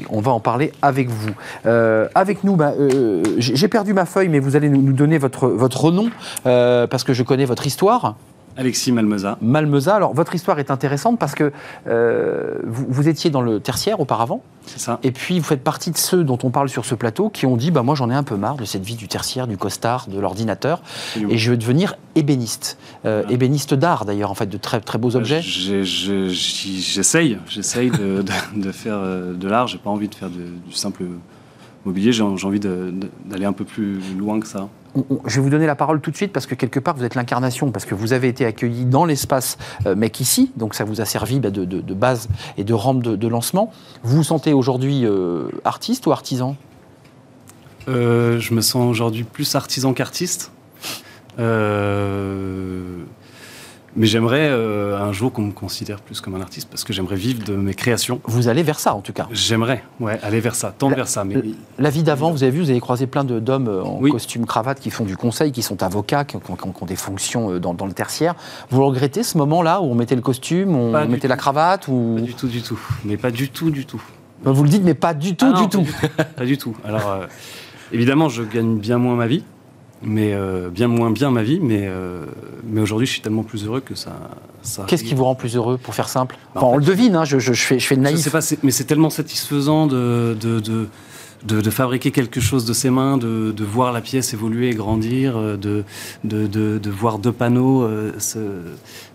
on 0.09 0.21
va 0.21 0.31
en 0.31 0.39
parler 0.39 0.71
avec 0.81 1.09
vous. 1.09 1.31
Euh, 1.65 2.07
avec 2.15 2.43
nous, 2.43 2.55
bah, 2.55 2.73
euh, 2.79 3.23
j'ai 3.37 3.67
perdu 3.67 3.93
ma 3.93 4.05
feuille, 4.05 4.29
mais 4.29 4.39
vous 4.39 4.55
allez 4.55 4.69
nous, 4.69 4.93
donner 4.93 5.17
votre, 5.17 5.47
votre 5.47 5.91
nom, 5.91 6.09
parce 6.43 7.03
que 7.03 7.13
je 7.13 7.23
connais 7.23 7.45
votre 7.45 7.67
histoire. 7.67 8.15
Alexis 8.59 8.91
Malmeza. 8.91 9.37
Malmeza, 9.41 9.95
alors 9.95 10.13
votre 10.13 10.35
histoire 10.35 10.59
est 10.59 10.69
intéressante 10.69 11.17
parce 11.17 11.33
que 11.33 11.51
vous, 12.65 13.07
étiez 13.07 13.29
dans 13.29 13.41
le 13.41 13.59
tertiaire 13.59 13.99
auparavant. 13.99 14.43
C'est 14.65 14.79
ça. 14.79 14.99
Et 15.01 15.11
puis 15.11 15.39
vous 15.39 15.45
faites 15.45 15.63
partie 15.63 15.91
de 15.91 15.97
ceux 15.97 16.23
dont 16.23 16.37
on 16.43 16.49
parle 16.51 16.69
sur 16.69 16.85
ce 16.85 16.93
plateau 16.93 17.29
qui 17.29 17.45
ont 17.45 17.55
dit 17.57 17.71
bah, 17.71 17.81
Moi 17.81 17.95
j'en 17.95 18.09
ai 18.09 18.13
un 18.13 18.23
peu 18.23 18.35
marre 18.35 18.57
de 18.57 18.65
cette 18.65 18.83
vie 18.83 18.95
du 18.95 19.07
tertiaire, 19.07 19.47
du 19.47 19.57
costard, 19.57 20.07
de 20.07 20.19
l'ordinateur, 20.19 20.81
et 21.15 21.37
je 21.37 21.51
veux 21.51 21.57
devenir 21.57 21.95
ébéniste. 22.15 22.77
Ébéniste 23.29 23.73
d'art 23.73 24.05
d'ailleurs, 24.05 24.31
en 24.31 24.35
fait, 24.35 24.47
de 24.47 24.57
très, 24.57 24.81
très 24.81 24.97
beaux 24.97 25.15
objets. 25.15 25.41
J'essaye, 25.41 27.37
j'essaye 27.47 27.91
de, 27.91 28.23
de, 28.55 28.71
faire 28.71 28.99
de 28.99 29.47
l'art, 29.47 29.67
j'ai 29.67 29.77
pas 29.77 29.89
envie 29.89 30.09
de 30.09 30.15
faire 30.15 30.29
du 30.29 30.73
simple 30.73 31.03
mobilier, 31.85 32.11
j'ai 32.11 32.23
envie 32.23 32.59
d'aller 32.59 33.45
un 33.45 33.53
peu 33.53 33.63
plus 33.63 33.99
loin 34.17 34.39
que 34.39 34.47
ça 34.47 34.67
je 34.95 35.35
vais 35.35 35.41
vous 35.41 35.49
donner 35.49 35.67
la 35.67 35.75
parole 35.75 36.01
tout 36.01 36.11
de 36.11 36.15
suite 36.15 36.33
parce 36.33 36.45
que 36.45 36.55
quelque 36.55 36.79
part 36.79 36.95
vous 36.95 37.03
êtes 37.03 37.15
l'incarnation, 37.15 37.71
parce 37.71 37.85
que 37.85 37.95
vous 37.95 38.13
avez 38.13 38.27
été 38.27 38.45
accueilli 38.45 38.85
dans 38.85 39.05
l'espace 39.05 39.57
euh, 39.85 39.95
MEC 39.95 40.19
ici, 40.19 40.51
donc 40.55 40.75
ça 40.75 40.83
vous 40.83 41.01
a 41.01 41.05
servi 41.05 41.39
bah, 41.39 41.51
de, 41.51 41.93
base 41.93 42.27
et 42.57 42.63
de 42.63 42.73
rampe 42.73 43.03
de, 43.03 43.27
lancement. 43.27 43.71
Vous 44.03 44.17
vous 44.17 44.23
sentez 44.23 44.53
aujourd'hui 44.53 45.05
euh, 45.05 45.49
artiste 45.63 46.07
ou 46.07 46.11
artisan? 46.11 46.55
Euh, 47.87 48.39
Je 48.39 48.53
me 48.53 48.61
sens 48.61 48.89
aujourd'hui 48.89 49.23
plus 49.23 49.55
artisan 49.55 49.93
qu'artiste. 49.93 50.51
Mais 53.95 54.05
j'aimerais 54.05 54.49
euh, 54.49 54.97
un 54.99 55.11
jour 55.11 55.31
qu'on 55.31 55.41
me 55.41 55.51
considère 55.51 55.99
plus 56.01 56.21
comme 56.21 56.35
un 56.35 56.41
artiste 56.41 56.69
parce 56.69 56.83
que 56.83 56.93
j'aimerais 56.93 57.15
vivre 57.15 57.43
de 57.43 57.55
mes 57.55 57.73
créations. 57.73 58.21
Vous 58.25 58.47
allez 58.47 58.63
vers 58.63 58.79
ça 58.79 58.93
en 58.93 59.01
tout 59.01 59.13
cas. 59.13 59.27
J'aimerais, 59.31 59.83
ouais, 59.99 60.19
aller 60.21 60.39
vers 60.39 60.55
ça, 60.55 60.73
tendre 60.77 60.95
vers 60.95 61.07
ça. 61.07 61.23
Mais 61.23 61.35
la 61.77 61.89
vie 61.89 62.03
d'avant, 62.03 62.31
vous 62.31 62.43
avez 62.43 62.51
vu, 62.51 62.61
vous 62.61 62.69
avez 62.69 62.79
croisé 62.79 63.07
plein 63.07 63.23
d'hommes 63.23 63.67
euh, 63.67 63.83
en 63.83 63.99
costume 64.09 64.45
cravate 64.45 64.79
qui 64.79 64.91
font 64.91 65.05
du 65.05 65.17
conseil, 65.17 65.51
qui 65.51 65.61
sont 65.61 65.81
avocats, 65.83 66.23
qui, 66.23 66.35
ont, 66.35 66.85
des 66.85 66.95
fonctions 66.95 67.51
euh, 67.51 67.59
dans, 67.59 67.85
le 67.85 67.93
tertiaire. 67.93 68.35
Vous 68.69 68.85
regrettez 68.85 69.23
ce 69.23 69.37
moment-là 69.37 69.81
où 69.81 69.85
on 69.85 69.95
mettait 69.95 70.15
le 70.15 70.21
costume, 70.21 70.75
on 70.75 71.07
mettait 71.07 71.27
la 71.27 71.37
cravate 71.37 71.87
ou 71.87 72.15
Pas 72.15 72.21
du 72.21 72.33
tout, 72.33 72.47
du 72.47 72.61
tout. 72.61 72.79
Mais 73.05 73.17
pas 73.17 73.31
du 73.31 73.49
tout, 73.49 73.71
du 73.71 73.85
tout. 73.85 74.01
Vous 74.43 74.63
le 74.63 74.69
dites, 74.69 74.83
mais 74.83 74.93
pas 74.93 75.13
du 75.13 75.35
tout, 75.35 75.51
ah 75.53 75.61
du 75.61 75.67
tout. 75.67 75.85
Pas 76.37 76.45
du 76.45 76.57
tout. 76.57 76.75
Alors, 76.85 77.25
évidemment, 77.91 78.29
je 78.29 78.43
gagne 78.43 78.77
bien 78.77 78.97
moins 78.97 79.15
ma 79.15 79.27
vie. 79.27 79.43
Mais 80.01 80.33
euh, 80.33 80.69
bien 80.69 80.87
moins 80.87 81.11
bien 81.11 81.31
ma 81.31 81.43
vie. 81.43 81.59
Mais, 81.61 81.85
euh, 81.87 82.25
mais 82.65 82.81
aujourd'hui, 82.81 83.07
je 83.07 83.11
suis 83.13 83.21
tellement 83.21 83.43
plus 83.43 83.65
heureux 83.65 83.81
que 83.81 83.95
ça. 83.95 84.11
ça 84.61 84.85
Qu'est-ce 84.87 85.03
qui 85.03 85.15
vous 85.15 85.23
rend 85.25 85.35
plus 85.35 85.55
heureux, 85.55 85.77
pour 85.77 85.95
faire 85.95 86.09
simple 86.09 86.35
Bah, 86.55 86.61
Enfin, 86.61 86.67
en 86.67 86.73
On 86.73 86.77
le 86.77 86.85
devine, 86.85 87.15
hein, 87.15 87.25
je, 87.25 87.39
je- 87.39 87.53
je 87.53 87.61
fais, 87.63 87.79
je 87.79 87.85
fais 87.87 87.95
de 87.95 88.01
Je 88.01 88.03
naïf. 88.03 88.19
sais 88.19 88.29
pas, 88.29 88.39
mais 88.63 88.71
c'est 88.71 88.85
tellement 88.85 89.09
satisfaisant 89.09 89.87
de, 89.87 90.35
de, 90.39 90.59
de, 90.59 90.87
de- 91.45 91.61
de 91.61 91.69
fabriquer 91.69 92.11
quelque 92.11 92.39
chose 92.41 92.65
de 92.65 92.73
ses 92.73 92.89
mains, 92.89 93.17
de, 93.17 93.51
de 93.51 93.63
voir 93.63 93.91
la 93.93 94.01
pièce 94.01 94.33
évoluer 94.33 94.69
et 94.69 94.73
grandir, 94.75 95.37
euh, 95.37 95.55
de, 95.57 95.83
de, 96.23 96.47
de, 96.47 96.77
de 96.77 96.89
voir 96.89 97.17
deux 97.19 97.31
panneaux 97.31 97.83
euh, 97.83 98.11
se- 98.19 98.39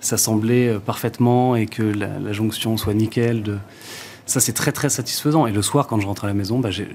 s'assembler 0.00 0.68
euh, 0.68 0.78
parfaitement 0.78 1.54
et 1.56 1.66
que 1.66 1.82
la, 1.82 2.18
la 2.18 2.32
jonction 2.32 2.76
soit 2.76 2.94
nickel. 2.94 3.42
De... 3.42 3.56
Ça, 4.26 4.40
c'est 4.40 4.52
très 4.54 4.72
très 4.72 4.88
satisfaisant. 4.88 5.46
Et 5.46 5.52
le 5.52 5.60
soir, 5.60 5.86
quand 5.86 6.00
je 6.00 6.06
rentre 6.06 6.24
à 6.24 6.26
la 6.28 6.32
maison, 6.34 6.58
bah, 6.58 6.70
j'ai 6.70 6.86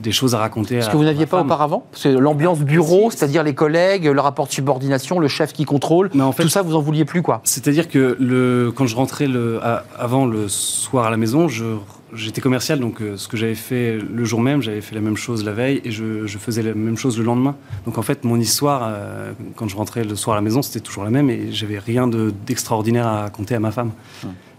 des 0.00 0.12
choses 0.12 0.34
à 0.34 0.38
raconter. 0.38 0.80
Ce 0.80 0.88
à 0.88 0.92
que 0.92 0.96
vous 0.96 1.02
n'aviez 1.04 1.26
pas 1.26 1.38
femme. 1.38 1.46
auparavant 1.46 1.84
C'est 1.92 2.12
l'ambiance 2.12 2.60
bureau, 2.60 3.10
Si. 3.10 3.18
c'est-à-dire 3.18 3.42
les 3.42 3.54
collègues, 3.54 4.04
le 4.06 4.20
rapport 4.20 4.46
de 4.46 4.52
subordination, 4.52 5.18
le 5.18 5.26
chef 5.28 5.52
qui 5.52 5.64
contrôle. 5.64 6.10
Mais 6.14 6.22
en 6.22 6.30
fait, 6.32 6.44
Tout 6.44 6.48
ça, 6.48 6.62
vous 6.62 6.76
en 6.76 6.80
vouliez 6.80 7.04
plus, 7.04 7.22
quoi. 7.22 7.40
C'est-à-dire 7.44 7.88
que 7.88 8.16
le, 8.20 8.72
quand 8.74 8.86
je 8.86 8.94
rentrais 8.94 9.26
le, 9.26 9.58
à- 9.64 9.84
avant 9.98 10.24
le 10.26 10.46
soir 10.48 11.06
à 11.06 11.10
la 11.10 11.16
maison, 11.16 11.48
j'étais 12.14 12.40
commercial, 12.40 12.78
donc 12.78 13.02
euh, 13.02 13.16
ce 13.16 13.26
que 13.26 13.36
j'avais 13.36 13.56
fait 13.56 13.98
le 13.98 14.24
jour 14.24 14.40
même, 14.40 14.62
j'avais 14.62 14.80
fait 14.80 14.94
la 14.94 15.00
même 15.00 15.16
chose 15.16 15.44
la 15.44 15.52
veille 15.52 15.80
et 15.84 15.90
je, 15.90 16.26
je 16.26 16.38
faisais 16.38 16.62
la 16.62 16.74
même 16.74 16.96
chose 16.96 17.18
le 17.18 17.24
lendemain. 17.24 17.56
Donc 17.86 17.98
en 17.98 18.02
fait, 18.02 18.22
mon 18.24 18.38
histoire, 18.38 18.82
euh, 18.86 19.32
quand 19.56 19.66
je 19.68 19.76
rentrais 19.76 20.04
le 20.04 20.14
soir 20.14 20.34
à 20.36 20.38
la 20.38 20.42
maison, 20.42 20.62
c'était 20.62 20.78
toujours 20.80 21.02
la 21.02 21.10
même 21.10 21.28
et 21.28 21.50
j'avais 21.50 21.78
rien 21.80 22.06
de- 22.06 22.32
d'extraordinaire 22.46 23.06
à 23.08 23.22
raconter 23.22 23.56
à 23.56 23.60
ma 23.60 23.72
femme. 23.72 23.90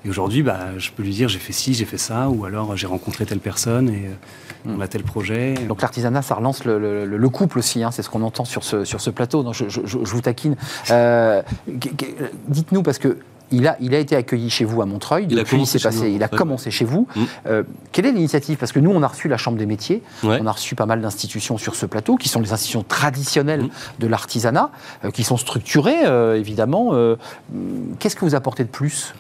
Et 0.05 0.10
aujourd'hui, 0.10 0.43
bah, 0.43 0.60
je 0.77 0.91
peux 0.91 1.03
lui 1.03 1.12
dire 1.12 1.27
j'ai 1.27 1.39
fait 1.39 1.53
ci, 1.53 1.73
j'ai 1.73 1.86
fait 1.86 1.97
ça, 1.97 2.29
ou 2.29 2.45
alors 2.45 2.75
j'ai 2.77 2.88
rencontré 2.88 3.25
telle 3.25 3.39
personne 3.39 3.89
et 3.89 4.05
euh, 4.07 4.69
on 4.77 4.79
a 4.79 4.88
tel 4.88 5.03
projet. 5.03 5.55
Donc 5.67 5.81
l'artisanat, 5.81 6.21
ça 6.21 6.36
relance 6.36 6.63
le, 6.65 6.79
le- 6.79 7.05
le- 7.05 7.17
le 7.17 7.29
couple 7.29 7.60
aussi, 7.60 7.83
hein, 7.83 7.91
c'est 7.91 8.03
ce 8.03 8.10
qu'on 8.10 8.21
entend 8.21 8.45
sur 8.45 8.63
ce, 8.63 8.86
sur 8.86 9.01
ce 9.01 9.10
plateau. 9.10 9.43
Non, 9.43 9.53
je, 9.53 9.65
vous 9.97 10.21
taquine. 10.21 10.55
Euh, 10.91 11.41
Dites-nous, 12.47 12.83
parce 12.83 12.99
que 12.99 13.17
il 13.51 13.67
a, 13.67 13.77
il 13.79 13.95
a 13.95 13.99
été 13.99 14.15
accueilli 14.15 14.49
chez 14.49 14.65
vous 14.65 14.81
à 14.81 14.86
Montreuil. 14.86 15.27
Il 15.29 15.38
a 15.38 15.43
depuis, 15.43 15.51
commencé 15.51 15.79
chez 15.79 15.83
passé, 15.88 16.03
à 16.03 16.07
il 16.07 16.21
a 16.23 16.27
commencé 16.27 16.71
chez 16.71 16.86
vous. 16.86 17.07
Mm. 17.15 17.23
Euh, 17.47 17.63
quelle 17.91 18.05
est 18.05 18.12
l'initiative? 18.12 18.57
Parce 18.57 18.71
que 18.71 18.79
nous, 18.79 18.91
on 18.91 19.01
a 19.03 19.07
reçu 19.07 19.27
la 19.27 19.38
Chambre 19.38 19.57
des 19.57 19.65
métiers, 19.65 20.01
Ouais. 20.23 20.39
on 20.41 20.45
a 20.47 20.51
reçu 20.51 20.75
pas 20.75 20.86
mal 20.86 21.01
d'institutions 21.01 21.57
sur 21.57 21.75
ce 21.75 21.86
plateau, 21.86 22.17
qui 22.17 22.29
sont 22.29 22.41
les 22.41 22.53
institutions 22.53 22.83
traditionnelles 22.83 23.63
Mm. 23.63 23.69
de 23.99 24.07
l'artisanat, 24.07 24.69
euh, 25.05 25.12
qui 25.12 25.23
sont 25.23 25.38
structurées, 25.38 26.05
euh, 26.05 26.36
évidemment. 26.38 26.93
Qu'est-ce 27.99 28.15
que 28.15 28.25
vous 28.25 28.36
apportez 28.36 28.63
de 28.63 28.69
plus, 28.69 29.13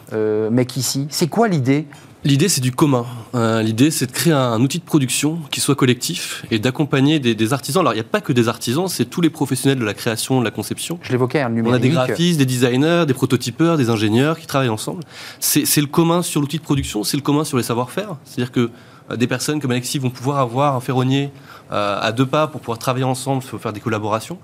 mec, 0.51 0.77
ici? 0.77 1.07
C'est 1.09 1.27
quoi 1.27 1.47
l'idée? 1.47 1.85
L'idée, 2.27 2.49
c'est 2.49 2.59
du 2.59 2.73
commun. 2.73 3.05
Euh, 3.35 3.61
L'idée, 3.61 3.89
c'est 3.89 4.05
de 4.07 4.11
créer 4.11 4.33
un, 4.33 4.37
un 4.51 4.61
outil 4.61 4.79
de 4.79 4.83
production 4.83 5.39
qui 5.49 5.61
soit 5.61 5.75
collectif 5.75 6.43
et 6.51 6.59
d'accompagner 6.59 7.19
des, 7.19 7.35
des 7.35 7.53
artisans. 7.53 7.79
Alors, 7.79 7.93
il 7.93 7.95
n'y 7.95 8.01
a 8.01 8.03
pas 8.03 8.19
que 8.19 8.33
des 8.33 8.49
artisans, 8.49 8.89
c'est 8.89 9.05
tous 9.05 9.21
les 9.21 9.29
professionnels 9.29 9.79
de 9.79 9.85
la 9.85 9.93
création, 9.93 10.39
de 10.39 10.43
la 10.43 10.51
conception. 10.51 10.99
Je 11.03 11.11
l'évoquais, 11.13 11.39
hein, 11.39 11.47
le 11.47 11.61
On 11.65 11.71
a 11.71 11.79
des 11.79 11.87
numérique. 11.87 11.93
graphistes, 12.09 12.37
des 12.37 12.45
designers, 12.45 13.05
des 13.07 13.13
prototypeurs, 13.13 13.77
des 13.77 13.89
ingénieurs 13.89 14.37
qui 14.37 14.45
travaillent 14.45 14.67
ensemble. 14.67 15.03
C'est 15.39 15.79
le 15.79 15.87
commun 15.87 16.21
sur 16.21 16.41
l'outil 16.41 16.57
de 16.57 16.63
production, 16.63 17.05
c'est 17.05 17.15
le 17.15 17.23
commun 17.23 17.45
sur 17.45 17.55
les 17.55 17.63
savoir-faire. 17.63 18.17
C'est-à-dire 18.25 18.51
que 18.51 18.71
des 19.15 19.27
personnes 19.27 19.59
comme 19.61 19.71
Alexis 19.71 19.99
vont 19.99 20.09
pouvoir 20.09 20.39
avoir 20.39 20.75
un 20.75 20.79
ferronnier 20.81 21.31
euh, 21.71 21.99
à 22.01 22.11
deux 22.11 22.25
pas 22.25 22.47
pour 22.47 22.61
pouvoir 22.61 22.77
travailler 22.77 23.03
ensemble, 23.05 23.41
faire 23.41 23.73
des 23.73 23.79
collaborations. 23.79 24.37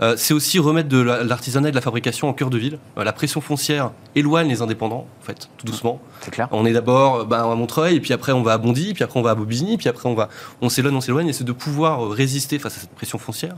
Euh, 0.00 0.14
c'est 0.16 0.32
aussi 0.34 0.58
remettre 0.58 0.88
de 0.88 0.98
la- 1.00 1.24
l'artisanat 1.24 1.68
et 1.68 1.70
de 1.72 1.76
la 1.76 1.80
fabrication 1.82 2.28
en 2.28 2.32
cœur 2.32 2.50
de 2.50 2.58
ville. 2.58 2.78
Euh, 2.98 3.04
la 3.04 3.12
pression 3.12 3.40
foncière 3.40 3.90
éloigne 4.14 4.48
les 4.48 4.62
indépendants, 4.62 5.06
en 5.20 5.24
fait, 5.24 5.48
tout 5.58 5.66
doucement. 5.66 6.00
C'est 6.20 6.30
clair. 6.30 6.48
On 6.52 6.64
est 6.66 6.72
d'abord 6.72 7.16
euh, 7.16 7.24
ben, 7.24 7.50
à 7.50 7.54
Montreuil, 7.54 7.96
et 7.96 8.00
puis 8.00 8.12
après 8.12 8.32
on 8.32 8.42
va 8.42 8.52
à 8.54 8.58
Bondy, 8.58 8.94
puis 8.94 9.02
après 9.04 9.18
on 9.18 9.22
va 9.22 9.30
à 9.30 9.34
Bobigny, 9.34 9.76
puis 9.76 9.88
après 9.88 10.08
on 10.08 10.14
va, 10.14 10.28
on 10.60 10.68
s'éloigne, 10.68 10.94
on 10.94 11.00
s'éloigne, 11.00 11.28
et 11.28 11.32
c'est 11.32 11.44
de 11.44 11.52
pouvoir 11.52 12.04
euh, 12.04 12.08
résister 12.08 12.58
face 12.60 12.76
à 12.76 12.80
cette 12.80 12.90
pression 12.94 13.18
foncière 13.18 13.56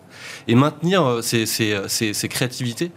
et 0.48 0.54
maintenir 0.54 1.04
euh, 1.04 1.22
ces, 1.22 1.44
ces, 1.46 1.72
euh, 1.72 1.88
ces- 1.88 2.14
ces 2.14 2.28
créativités 2.28 2.90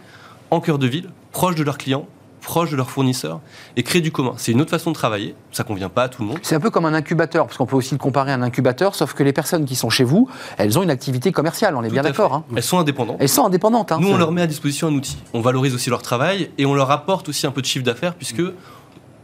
en 0.50 0.60
cœur 0.60 0.78
de 0.78 0.86
ville, 0.86 1.10
proche 1.32 1.54
de 1.54 1.62
leurs 1.64 1.78
clients, 1.78 2.06
proche 2.44 2.70
de 2.70 2.76
leurs 2.76 2.90
fournisseurs, 2.90 3.40
et 3.76 3.82
créer 3.82 4.00
du 4.02 4.12
commun. 4.12 4.34
C'est 4.36 4.52
une 4.52 4.60
autre 4.60 4.70
façon 4.70 4.90
de 4.90 4.94
travailler. 4.94 5.34
Ça 5.50 5.64
convient 5.64 5.88
pas 5.88 6.04
à 6.04 6.08
tout 6.08 6.22
le 6.22 6.28
monde. 6.28 6.38
C'est 6.42 6.54
un 6.54 6.60
peu 6.60 6.70
comme 6.70 6.84
un 6.84 6.94
incubateur, 6.94 7.46
parce 7.46 7.56
qu'on 7.56 7.66
peut 7.66 7.76
aussi 7.76 7.94
le 7.94 7.98
comparer 7.98 8.30
à 8.32 8.34
un 8.34 8.42
incubateur, 8.42 8.94
sauf 8.94 9.14
que 9.14 9.22
les 9.22 9.32
personnes 9.32 9.64
qui 9.64 9.74
sont 9.76 9.90
chez 9.90 10.04
vous, 10.04 10.28
elles 10.58 10.78
ont 10.78 10.82
une 10.82 10.90
activité 10.90 11.32
commerciale, 11.32 11.74
on 11.76 11.82
est 11.82 11.88
Tout 11.88 11.94
bien 11.94 12.02
d'accord. 12.02 12.32
hein. 12.34 12.44
Elles 12.54 12.62
sont 12.62 12.78
indépendantes. 12.78 13.16
Elles 13.20 13.28
sont 13.28 13.44
indépendantes. 13.46 13.90
hein. 13.92 13.98
Nous, 14.00 14.08
on 14.10 14.16
leur 14.16 14.30
met 14.32 14.42
à 14.42 14.46
disposition 14.46 14.88
un 14.88 14.92
outil. 14.94 15.16
On 15.32 15.40
valorise 15.40 15.74
aussi 15.74 15.90
leur 15.90 16.02
travail 16.02 16.50
et 16.58 16.66
on 16.66 16.74
leur 16.74 16.90
apporte 16.90 17.28
aussi 17.28 17.46
un 17.46 17.50
peu 17.50 17.60
de 17.62 17.66
chiffre 17.66 17.84
d'affaires 17.84 18.14
puisque, 18.14 18.42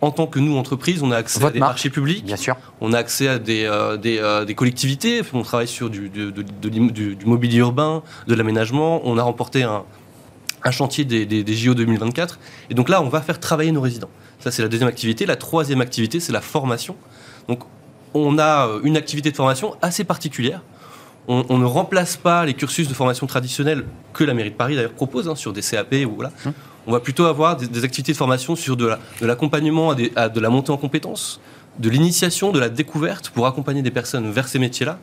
en 0.02 0.10
tant 0.10 0.26
que 0.26 0.38
nous, 0.38 0.56
entreprise, 0.56 1.02
on 1.02 1.10
a 1.10 1.16
accès 1.16 1.44
à 1.44 1.50
des 1.50 1.58
marque. 1.58 1.72
marchés 1.72 1.90
publics, 1.90 2.24
Bien 2.24 2.36
sûr. 2.36 2.56
on 2.80 2.94
a 2.94 2.98
accès 2.98 3.28
à 3.28 3.38
des, 3.38 3.64
euh, 3.66 3.98
des, 3.98 4.18
euh, 4.18 4.46
des 4.46 4.54
collectivités, 4.54 5.20
on 5.34 5.42
travaille 5.42 5.68
sur 5.68 5.90
du- 5.90 6.08
du 6.08 7.26
mobilier 7.26 7.58
urbain, 7.58 8.02
de 8.26 8.34
l'aménagement, 8.34 9.02
on 9.04 9.18
a 9.18 9.22
remporté 9.22 9.62
un, 9.62 9.82
un 10.64 10.70
chantier 10.70 11.04
des, 11.04 11.26
des- 11.26 11.42
des 11.44 11.54
JO 11.54 11.74
2024. 11.74 12.38
Et 12.70 12.74
donc 12.74 12.88
là, 12.88 13.02
on 13.02 13.08
va 13.08 13.20
faire 13.20 13.40
travailler 13.40 13.72
nos 13.72 13.80
résidents. 13.80 14.10
Ça, 14.40 14.50
c'est 14.50 14.62
la 14.62 14.68
deuxième 14.68 14.88
activité. 14.88 15.26
La 15.26 15.36
troisième 15.36 15.80
activité, 15.80 16.20
c'est 16.20 16.32
la 16.32 16.40
formation. 16.40 16.96
Donc, 17.48 17.60
on 18.14 18.38
a 18.38 18.66
euh, 18.68 18.80
une 18.82 18.96
activité 18.96 19.30
de 19.30 19.36
formation 19.36 19.74
assez 19.82 20.04
particulière. 20.04 20.62
On, 21.28 21.44
on 21.48 21.58
ne 21.58 21.64
remplace 21.66 22.16
pas 22.16 22.44
les 22.44 22.54
cursus 22.54 22.88
de 22.88 22.94
formation 22.94 23.26
traditionnels 23.26 23.84
que 24.14 24.24
la 24.24 24.34
mairie 24.34 24.50
de 24.50 24.54
Paris 24.56 24.74
d'ailleurs 24.76 24.92
propose 24.92 25.28
hein, 25.28 25.34
sur 25.36 25.52
des 25.52 25.60
CAP 25.62 25.94
ou 26.06 26.14
voilà. 26.16 26.32
On 26.86 26.92
va 26.92 27.00
plutôt 27.00 27.26
avoir 27.26 27.56
des, 27.56 27.66
des 27.68 27.84
activités 27.84 28.12
de 28.12 28.16
formation 28.16 28.56
sur 28.56 28.76
de 28.76 28.86
la- 28.86 28.98
de 29.20 29.26
l'accompagnement 29.26 29.90
à, 29.92 29.96
à 30.16 30.28
de 30.30 30.40
la 30.40 30.48
montée 30.48 30.72
en 30.72 30.78
compétences, 30.78 31.38
de 31.78 31.88
l'initiation, 31.88 32.52
de 32.52 32.58
la 32.58 32.68
découverte 32.68 33.30
pour 33.30 33.46
accompagner 33.46 33.80
des 33.82 33.90
personnes 33.90 34.30
vers 34.30 34.48
ces 34.48 34.58
métiers-là. 34.58 34.98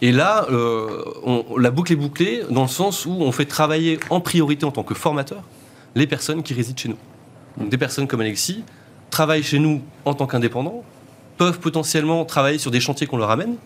Et 0.00 0.12
là, 0.12 0.46
euh, 0.50 1.02
on- 1.24 1.56
la 1.58 1.70
boucle 1.70 1.92
est 1.92 1.96
bouclée 1.96 2.42
dans 2.50 2.62
le 2.62 2.68
sens 2.68 3.04
où 3.06 3.10
on 3.10 3.32
fait 3.32 3.44
travailler 3.44 3.98
en 4.08 4.20
priorité 4.20 4.64
en 4.64 4.70
tant 4.70 4.82
que 4.82 4.94
formateur 4.94 5.42
les 5.94 6.06
personnes 6.06 6.42
qui 6.42 6.54
résident 6.54 6.78
chez 6.78 6.88
nous. 6.88 6.96
Donc 7.58 7.68
des 7.68 7.76
personnes 7.76 8.06
comme 8.06 8.20
Alexis 8.22 8.64
travaillent 9.10 9.42
chez 9.42 9.58
nous 9.58 9.82
en 10.06 10.14
tant 10.14 10.26
qu'indépendants, 10.26 10.82
peuvent 11.36 11.60
potentiellement 11.60 12.24
travailler 12.24 12.58
sur 12.58 12.70
des 12.70 12.80
chantiers 12.80 13.06
qu'on 13.06 13.18
leur 13.18 13.30
amène, 13.30 13.56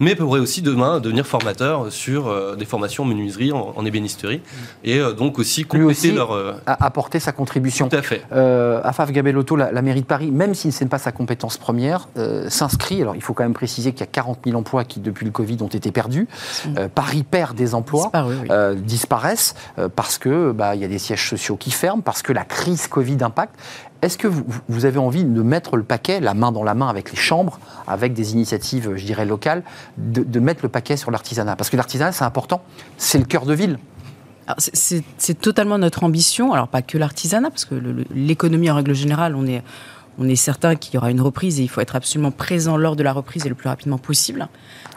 mais 0.00 0.14
pourraient 0.14 0.40
aussi 0.40 0.62
demain 0.62 1.00
devenir 1.00 1.26
formateurs 1.26 1.92
sur 1.92 2.28
euh, 2.28 2.56
des 2.56 2.64
formations 2.64 3.04
en 3.04 3.06
menuiserie, 3.06 3.52
en, 3.52 3.72
en 3.76 3.84
ébénisterie, 3.84 4.40
et 4.84 4.98
euh, 4.98 5.12
donc 5.12 5.38
aussi 5.38 5.64
compléter 5.64 5.84
aussi 5.90 6.12
leur... 6.12 6.32
euh, 6.32 6.52
apporter 6.66 7.18
sa 7.20 7.32
contribution. 7.32 7.88
tout 7.88 7.96
à 7.96 8.02
fait. 8.02 8.22
Euh, 8.32 8.80
Afaf 8.84 9.10
Gabellotto, 9.12 9.56
la, 9.56 9.72
la 9.72 9.82
mairie 9.82 10.02
de 10.02 10.06
Paris, 10.06 10.30
même 10.30 10.54
si 10.54 10.72
ce 10.72 10.84
n'est 10.84 10.90
pas 10.90 10.98
sa 10.98 11.12
compétence 11.12 11.56
première, 11.56 12.08
euh, 12.16 12.48
s'inscrit. 12.48 13.02
Alors, 13.02 13.16
il 13.16 13.22
faut 13.22 13.34
quand 13.34 13.42
même 13.42 13.54
préciser 13.54 13.92
qu'il 13.92 14.00
y 14.00 14.04
a 14.04 14.06
40 14.06 14.40
000 14.44 14.56
emplois 14.58 14.84
qui, 14.84 15.00
depuis 15.00 15.24
le 15.26 15.32
Covid, 15.32 15.58
ont 15.62 15.66
été 15.68 15.90
perdus. 15.92 16.28
Euh, 16.76 16.88
Paris 16.92 17.24
perd 17.28 17.56
des 17.56 17.74
emplois. 17.74 18.04
Disparu, 18.04 18.34
oui. 18.42 18.48
euh, 18.50 18.74
disparaissent 18.74 19.54
euh, 19.78 19.88
parce 19.94 20.18
que 20.18 20.52
bah, 20.52 20.74
il 20.74 20.80
y 20.80 20.84
a 20.84 20.88
des 20.88 20.98
sièges 20.98 21.28
sociaux 21.28 21.56
qui 21.56 21.70
ferment, 21.70 22.02
parce 22.02 22.22
que 22.22 22.32
la 22.32 22.44
crise 22.44 22.86
Covid 22.86 23.18
impacte. 23.22 23.54
Est-ce 24.00 24.16
que 24.16 24.28
vous, 24.28 24.84
avez 24.84 24.98
envie 24.98 25.24
de 25.24 25.42
mettre 25.42 25.76
le 25.76 25.82
paquet, 25.82 26.20
la 26.20 26.34
main 26.34 26.52
dans 26.52 26.62
la 26.62 26.74
main 26.74 26.88
avec 26.88 27.10
les 27.10 27.16
chambres, 27.16 27.58
avec 27.88 28.12
des 28.14 28.32
initiatives, 28.32 28.94
je 28.94 29.04
dirais, 29.04 29.26
locales, 29.26 29.64
de, 29.96 30.40
mettre 30.40 30.60
le 30.62 30.68
paquet 30.68 30.96
sur 30.96 31.10
l'artisanat? 31.10 31.56
Parce 31.56 31.68
que 31.68 31.76
l'artisanat, 31.76 32.12
c'est 32.12 32.24
important, 32.24 32.62
c'est 32.96 33.18
le 33.18 33.24
cœur 33.24 33.44
de 33.44 33.54
ville. 33.54 33.78
C'est- 34.58 35.02
totalement 35.40 35.78
notre 35.78 36.04
ambition. 36.04 36.52
Alors, 36.52 36.68
pas 36.68 36.80
que 36.80 36.96
l'artisanat, 36.96 37.50
parce 37.50 37.64
que 37.64 37.74
l'économie, 38.14 38.70
en 38.70 38.76
règle 38.76 38.94
générale, 38.94 39.34
on 39.34 39.46
est, 39.46 39.64
on 40.16 40.28
est 40.28 40.36
certain 40.36 40.76
qu'il 40.76 40.94
y 40.94 40.96
aura 40.96 41.10
une 41.10 41.20
reprise 41.20 41.58
et 41.58 41.64
il 41.64 41.68
faut 41.68 41.80
être 41.80 41.96
absolument 41.96 42.30
présent 42.30 42.76
lors 42.76 42.94
de 42.94 43.02
la 43.02 43.12
reprise 43.12 43.46
et 43.46 43.48
le 43.48 43.56
plus 43.56 43.68
rapidement 43.68 43.98
possible. 43.98 44.48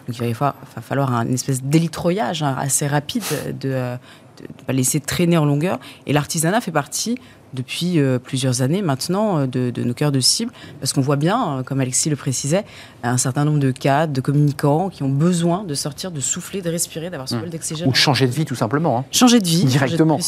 Donc, 0.08 0.20
il 0.20 0.34
va 0.36 0.56
falloir 0.82 1.14
un 1.14 1.28
espèce 1.28 1.64
d'élitroyage 1.64 2.44
hein, 2.44 2.56
assez 2.58 2.86
rapide 2.86 3.24
de 3.60 3.70
ne 3.70 4.64
pas 4.68 4.74
laisser 4.74 5.00
traîner 5.00 5.38
en 5.38 5.46
longueur. 5.46 5.80
Et 6.06 6.14
l'artisanat 6.14 6.62
fait 6.62 6.72
partie 6.72 7.18
depuis 7.54 8.00
euh, 8.00 8.20
plusieurs 8.20 8.62
années 8.62 8.82
maintenant 8.82 9.40
euh, 9.40 9.46
de, 9.48 9.70
de 9.72 9.84
nos 9.84 9.94
cœurs 9.94 10.12
de 10.12 10.20
cible, 10.20 10.52
parce 10.80 10.94
qu'on 10.94 11.02
voit 11.02 11.16
bien, 11.18 11.58
euh, 11.60 11.64
comme 11.64 11.80
Alexis 11.82 12.10
le 12.10 12.16
précisait, 12.16 12.64
un 13.04 13.18
certain 13.18 13.46
nombre 13.46 13.60
de 13.60 13.72
cadres, 13.72 14.14
de 14.14 14.22
communicants 14.22 14.90
qui 14.90 15.04
ont 15.04 15.10
besoin 15.10 15.64
de 15.64 15.74
sortir, 15.74 16.12
de 16.12 16.20
souffler, 16.20 16.62
de 16.62 16.70
respirer, 16.70 17.10
d'avoir 17.10 17.28
ce 17.28 17.36
bol 17.36 17.50
d'oxygène 17.50 17.88
Ou 17.88 17.92
de 17.92 17.96
changer 17.98 18.28
de 18.28 18.32
vie, 18.32 18.46
tout 18.46 18.56
simplement. 18.56 19.00
hein. 19.00 19.06
changer 19.12 19.40
de 19.40 19.48
vie, 19.48 19.66
Directement. 19.66 20.18
de 20.18 20.22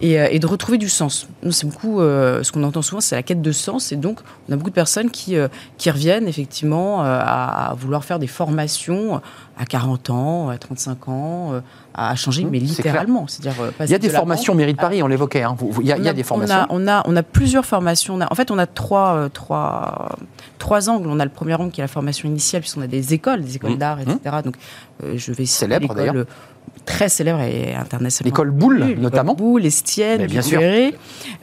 et, 0.00 0.20
euh, 0.20 0.28
et 0.30 0.38
de 0.38 0.46
retrouver 0.46 0.78
du 0.78 0.88
sens. 0.88 1.26
Nous, 1.42 1.52
c'est 1.52 1.66
beaucoup 1.66 2.00
euh, 2.00 2.42
ce 2.42 2.52
qu'on 2.52 2.62
entend 2.64 2.82
souvent, 2.82 3.00
c'est 3.00 3.16
la 3.16 3.22
quête 3.22 3.42
de 3.42 3.52
sens, 3.52 3.92
et 3.92 3.96
donc 3.96 4.20
on 4.48 4.52
a 4.52 4.56
beaucoup 4.56 4.70
de 4.70 4.74
personnes 4.74 5.10
qui 5.10 5.36
qui 5.78 5.90
reviennent 5.90 6.28
effectivement 6.28 7.02
à, 7.02 7.70
à 7.70 7.74
vouloir 7.74 8.04
faire 8.04 8.18
des 8.18 8.26
formations 8.26 9.20
à 9.58 9.64
40 9.64 10.10
ans, 10.10 10.48
à 10.50 10.58
35 10.58 11.08
ans, 11.08 11.52
à 11.94 12.14
changer, 12.14 12.44
Mmh, 12.44 12.48
mais 12.50 12.58
littéralement. 12.58 13.26
C'est-à-dire 13.26 13.54
Il 13.80 13.90
y 13.90 13.94
a 13.94 13.98
des 13.98 14.08
de 14.08 14.12
formations 14.12 14.54
de 14.54 14.72
Paris, 14.72 15.02
on 15.02 15.06
l'évoquait. 15.06 15.42
hein. 15.42 15.56
Il 15.80 15.86
y 15.86 15.92
a, 15.92 15.96
il 15.96 16.04
y 16.04 16.08
a 16.08 16.12
on 16.12 16.14
des 16.14 16.22
on 16.46 16.56
formations. 16.66 16.66
On 16.70 16.88
a, 16.88 17.02
on 17.06 17.16
a 17.16 17.22
plusieurs 17.22 17.64
formations. 17.66 18.14
On 18.14 18.20
a- 18.20 18.32
en 18.32 18.34
fait, 18.34 18.50
on 18.50 18.58
a 18.58 18.66
trois, 18.66 19.14
euh, 19.16 19.28
trois, 19.28 20.16
trois 20.58 20.88
angles. 20.90 21.08
On 21.08 21.20
a 21.20 21.24
le 21.24 21.30
premier 21.30 21.54
angle 21.54 21.70
qui 21.72 21.80
est 21.80 21.84
la 21.84 21.88
formation 21.88 22.28
initiale, 22.28 22.62
puisqu'on 22.62 22.82
a 22.82 22.86
des 22.86 23.14
écoles, 23.14 23.42
des 23.42 23.56
écoles 23.56 23.72
Mmh. 23.72 23.78
d'art, 23.78 24.00
etc. 24.00 24.18
Donc, 24.44 24.56
euh, 25.04 25.14
je 25.16 25.32
vais 25.32 25.46
Célèbre, 25.46 25.94
d'ailleurs. 25.94 26.14
euh, 26.16 26.24
Très 26.84 27.08
célèbre 27.08 27.40
et 27.40 27.74
internationalement. 27.74 28.32
L'école 28.32 28.50
Boulle, 28.50 28.94
notamment. 28.98 29.34
Boulle, 29.34 29.64
Estienne, 29.66 30.26
bien 30.26 30.42
sûr. 30.42 30.60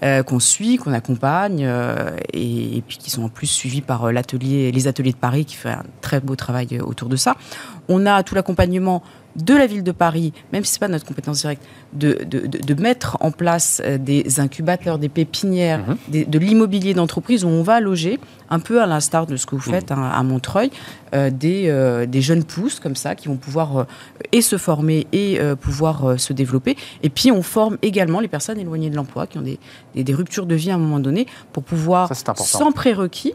Euh, 0.03 0.23
qu'on 0.23 0.39
suit, 0.39 0.77
qu'on 0.77 0.93
accompagne, 0.93 1.63
euh, 1.65 2.11
et, 2.31 2.77
et 2.77 2.81
puis 2.81 2.97
qui 2.97 3.09
sont 3.09 3.23
en 3.23 3.29
plus 3.29 3.47
suivis 3.47 3.81
par 3.81 4.11
l'atelier, 4.11 4.71
les 4.71 4.87
ateliers 4.87 5.11
de 5.11 5.17
Paris, 5.17 5.43
qui 5.45 5.55
fait 5.55 5.69
un 5.69 5.83
très 6.01 6.19
beau 6.21 6.35
travail 6.35 6.79
autour 6.81 7.09
de 7.09 7.15
ça. 7.17 7.35
On 7.89 8.05
a 8.05 8.23
tout 8.23 8.35
l'accompagnement 8.35 9.01
de 9.35 9.53
la 9.53 9.67
ville 9.67 9.83
de 9.83 9.91
Paris, 9.91 10.33
même 10.51 10.63
si 10.63 10.73
ce 10.73 10.77
n'est 10.77 10.79
pas 10.79 10.87
notre 10.87 11.05
compétence 11.05 11.41
directe, 11.41 11.63
de, 11.93 12.19
de, 12.25 12.47
de, 12.47 12.81
mettre 12.81 13.17
en 13.19 13.31
place 13.31 13.81
euh, 13.83 13.97
des 13.97 14.39
incubateurs, 14.39 14.97
des 14.97 15.09
pépinières, 15.09 15.83
mhm. 16.11 16.25
de 16.25 16.39
l'immobilier 16.39 16.93
d'entreprise 16.93 17.43
où 17.43 17.47
on 17.47 17.63
va 17.63 17.79
loger, 17.79 18.19
un 18.49 18.59
peu 18.59 18.81
à 18.81 18.85
l'instar 18.85 19.25
de 19.25 19.35
ce 19.37 19.45
que 19.45 19.55
vous 19.55 19.61
faites 19.61 19.91
mhm. 19.91 19.99
hein, 19.99 20.11
à 20.13 20.23
Montreuil, 20.23 20.71
euh, 21.13 21.29
des, 21.29 21.65
euh, 21.67 22.05
des, 22.05 22.21
jeunes 22.21 22.43
pousses 22.43 22.79
comme 22.79 22.95
ça 22.95 23.15
qui 23.15 23.27
vont 23.27 23.37
pouvoir 23.37 23.85
et 24.31 24.41
se 24.41 24.57
former 24.57 25.07
et 25.11 25.39
pouvoir 25.59 26.19
se 26.19 26.33
développer. 26.33 26.75
Et 27.01 27.09
puis 27.09 27.31
on 27.31 27.41
forme 27.41 27.77
également 27.81 28.19
les 28.19 28.27
personnes 28.27 28.59
éloignées 28.59 28.89
de 28.89 28.95
l'emploi 28.95 29.27
qui 29.27 29.37
ont 29.37 29.41
des, 29.41 29.59
des, 29.95 30.03
des, 30.03 30.13
ruptures 30.13 30.45
de 30.45 30.55
vie 30.55 30.71
à 30.71 30.75
un 30.75 30.79
moment 30.79 30.99
donné 30.99 31.27
pour 31.51 31.63
pouvoir, 31.63 32.11
sans 32.15 32.71
prérequis, 32.71 33.33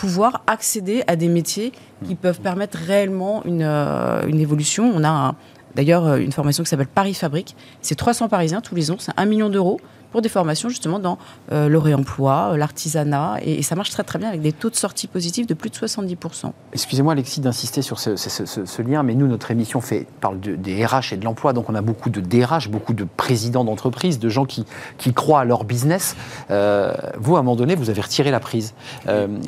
pouvoir 0.00 0.42
accéder 0.46 1.04
à 1.08 1.14
des 1.14 1.28
métiers 1.28 1.72
qui 2.06 2.14
peuvent 2.14 2.40
permettre 2.40 2.78
réellement 2.78 3.44
une, 3.44 3.62
euh, 3.62 4.26
une 4.26 4.40
évolution. 4.40 4.90
On 4.94 5.04
a 5.04 5.34
d'ailleurs 5.74 6.06
euh, 6.06 6.16
une 6.16 6.32
formation 6.32 6.64
qui 6.64 6.70
s'appelle 6.70 6.86
Paris 6.86 7.12
Fabrique. 7.12 7.54
C'est 7.82 7.96
300 7.96 8.30
Parisiens 8.30 8.62
tous 8.62 8.74
les 8.74 8.90
ans, 8.90 8.96
c'est 8.98 9.12
un 9.18 9.26
million 9.26 9.50
d'euros 9.50 9.78
pour 10.10 10.22
des 10.22 10.28
formations 10.28 10.68
justement 10.68 10.98
dans 10.98 11.18
euh, 11.52 11.68
le 11.68 11.78
réemploi, 11.78 12.50
euh, 12.52 12.56
l'artisanat, 12.56 13.38
et, 13.42 13.62
ça 13.62 13.74
marche 13.76 13.90
très 13.90 14.02
très 14.02 14.18
bien 14.18 14.28
avec 14.28 14.40
des 14.40 14.52
taux 14.52 14.70
de 14.70 14.76
sortie 14.76 15.06
positifs 15.06 15.46
de 15.46 15.54
plus 15.54 15.70
de 15.70 15.76
70%. 15.76 16.52
Excusez-moi 16.72 17.12
Alexis 17.12 17.40
d'insister 17.40 17.82
sur 17.82 17.98
ce, 17.98 18.82
lien, 18.82 19.02
mais 19.02 19.14
nous, 19.14 19.26
notre 19.26 19.50
émission 19.50 19.80
parle 20.20 20.40
de, 20.40 20.56
des 20.56 20.84
RH 20.84 21.12
et 21.12 21.16
de 21.16 21.24
l'emploi, 21.24 21.52
donc 21.52 21.68
on 21.68 21.74
a 21.74 21.82
beaucoup 21.82 22.10
de 22.10 22.20
DRH, 22.20 22.68
beaucoup 22.68 22.94
de 22.94 23.04
présidents 23.04 23.64
d'entreprises, 23.64 24.18
de 24.18 24.28
gens 24.28 24.44
qui, 24.44 24.64
qui 24.98 25.12
croient 25.12 25.40
à 25.40 25.44
leur 25.44 25.64
business. 25.64 26.16
Euh, 26.50 26.94
vous, 27.18 27.36
à 27.36 27.40
un 27.40 27.42
moment 27.42 27.56
donné, 27.56 27.74
vous 27.74 27.90
avez 27.90 28.00
retiré 28.00 28.30
la 28.30 28.40
prise. 28.40 28.74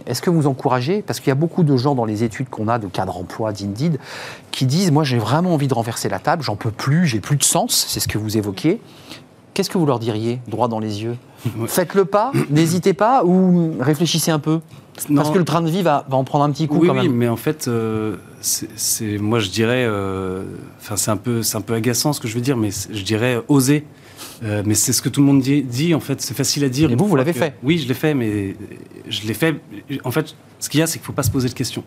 Est-ce 0.06 0.22
que 0.22 0.30
vous 0.30 0.46
encouragez, 0.46 1.02
parce 1.02 1.20
qu'il 1.20 1.28
y 1.28 1.32
a 1.32 1.36
beaucoup 1.36 1.62
de 1.62 1.76
gens 1.76 1.94
dans 1.94 2.04
les 2.04 2.24
études 2.24 2.48
qu'on 2.48 2.68
a 2.68 2.78
de 2.78 2.86
cadre 2.86 3.16
emploi, 3.16 3.52
d'Indeed, 3.52 3.98
qui 4.50 4.66
disent, 4.66 4.90
moi 4.90 5.04
j'ai 5.04 5.18
vraiment 5.18 5.54
envie 5.54 5.68
de 5.68 5.74
renverser 5.74 6.08
la 6.08 6.18
table, 6.18 6.42
j'en 6.42 6.56
peux 6.56 6.70
plus, 6.70 7.06
j'ai 7.06 7.20
plus 7.20 7.36
de 7.36 7.44
sens, 7.44 7.86
c'est 7.88 8.00
ce 8.00 8.08
que 8.08 8.18
vous 8.18 8.36
évoquiez 8.36 8.80
qu'est-ce 9.54 9.70
que 9.70 9.78
vous 9.78 9.86
leur 9.86 9.98
diriez, 9.98 10.40
droit 10.48 10.68
dans 10.68 10.80
les 10.80 11.02
yeux 11.02 11.16
Faites 11.66 11.94
le 11.94 12.04
pas, 12.04 12.32
n'hésitez 12.50 12.92
pas, 12.92 13.24
ou 13.24 13.74
réfléchissez 13.80 14.30
un 14.30 14.38
peu 14.38 14.60
Parce 15.14 15.30
que 15.30 15.38
le 15.38 15.44
train 15.44 15.62
de 15.62 15.70
vie 15.70 15.82
va, 15.82 16.06
en 16.10 16.24
prendre 16.24 16.44
un 16.44 16.50
petit 16.50 16.68
coup 16.68 16.80
quand 16.86 16.94
même. 16.94 17.06
Oui, 17.06 17.08
mais 17.08 17.28
en 17.28 17.36
fait, 17.36 17.68
euh, 17.68 18.16
c'est, 18.40 19.18
moi 19.18 19.38
je 19.38 19.50
dirais, 19.50 19.84
euh, 19.86 20.44
enfin 20.80 20.96
c'est 20.96 21.10
un 21.10 21.16
peu, 21.16 21.42
c'est 21.42 21.56
un 21.56 21.62
peu 21.62 21.74
agaçant 21.74 22.12
ce 22.12 22.20
que 22.20 22.28
je 22.28 22.34
veux 22.34 22.40
dire, 22.40 22.56
mais 22.56 22.70
je 22.70 23.02
dirais 23.02 23.42
oser. 23.48 23.84
Euh, 24.44 24.62
mais 24.64 24.74
c'est 24.74 24.92
ce 24.92 25.02
que 25.02 25.08
tout 25.08 25.20
le 25.20 25.26
monde 25.26 25.40
dit, 25.40 25.94
en 25.94 26.00
fait, 26.00 26.20
c'est 26.20 26.34
facile 26.34 26.64
à 26.64 26.68
dire. 26.68 26.90
Et 26.90 26.96
vous, 26.96 27.06
vous 27.06 27.16
l'avez 27.16 27.32
fait 27.32 27.54
Oui, 27.62 27.78
je 27.78 27.86
l'ai 27.86 27.94
fait, 27.94 28.14
mais 28.14 28.56
je 29.08 29.26
l'ai 29.26 29.34
fait. 29.34 29.56
En 30.04 30.10
fait, 30.10 30.34
ce 30.58 30.68
qu'il 30.68 30.80
y 30.80 30.82
a, 30.82 30.86
c'est 30.86 30.98
qu'il 30.98 31.02
ne 31.02 31.06
faut 31.06 31.12
pas 31.12 31.22
se 31.22 31.30
poser 31.30 31.48
de 31.48 31.54
questions 31.54 31.84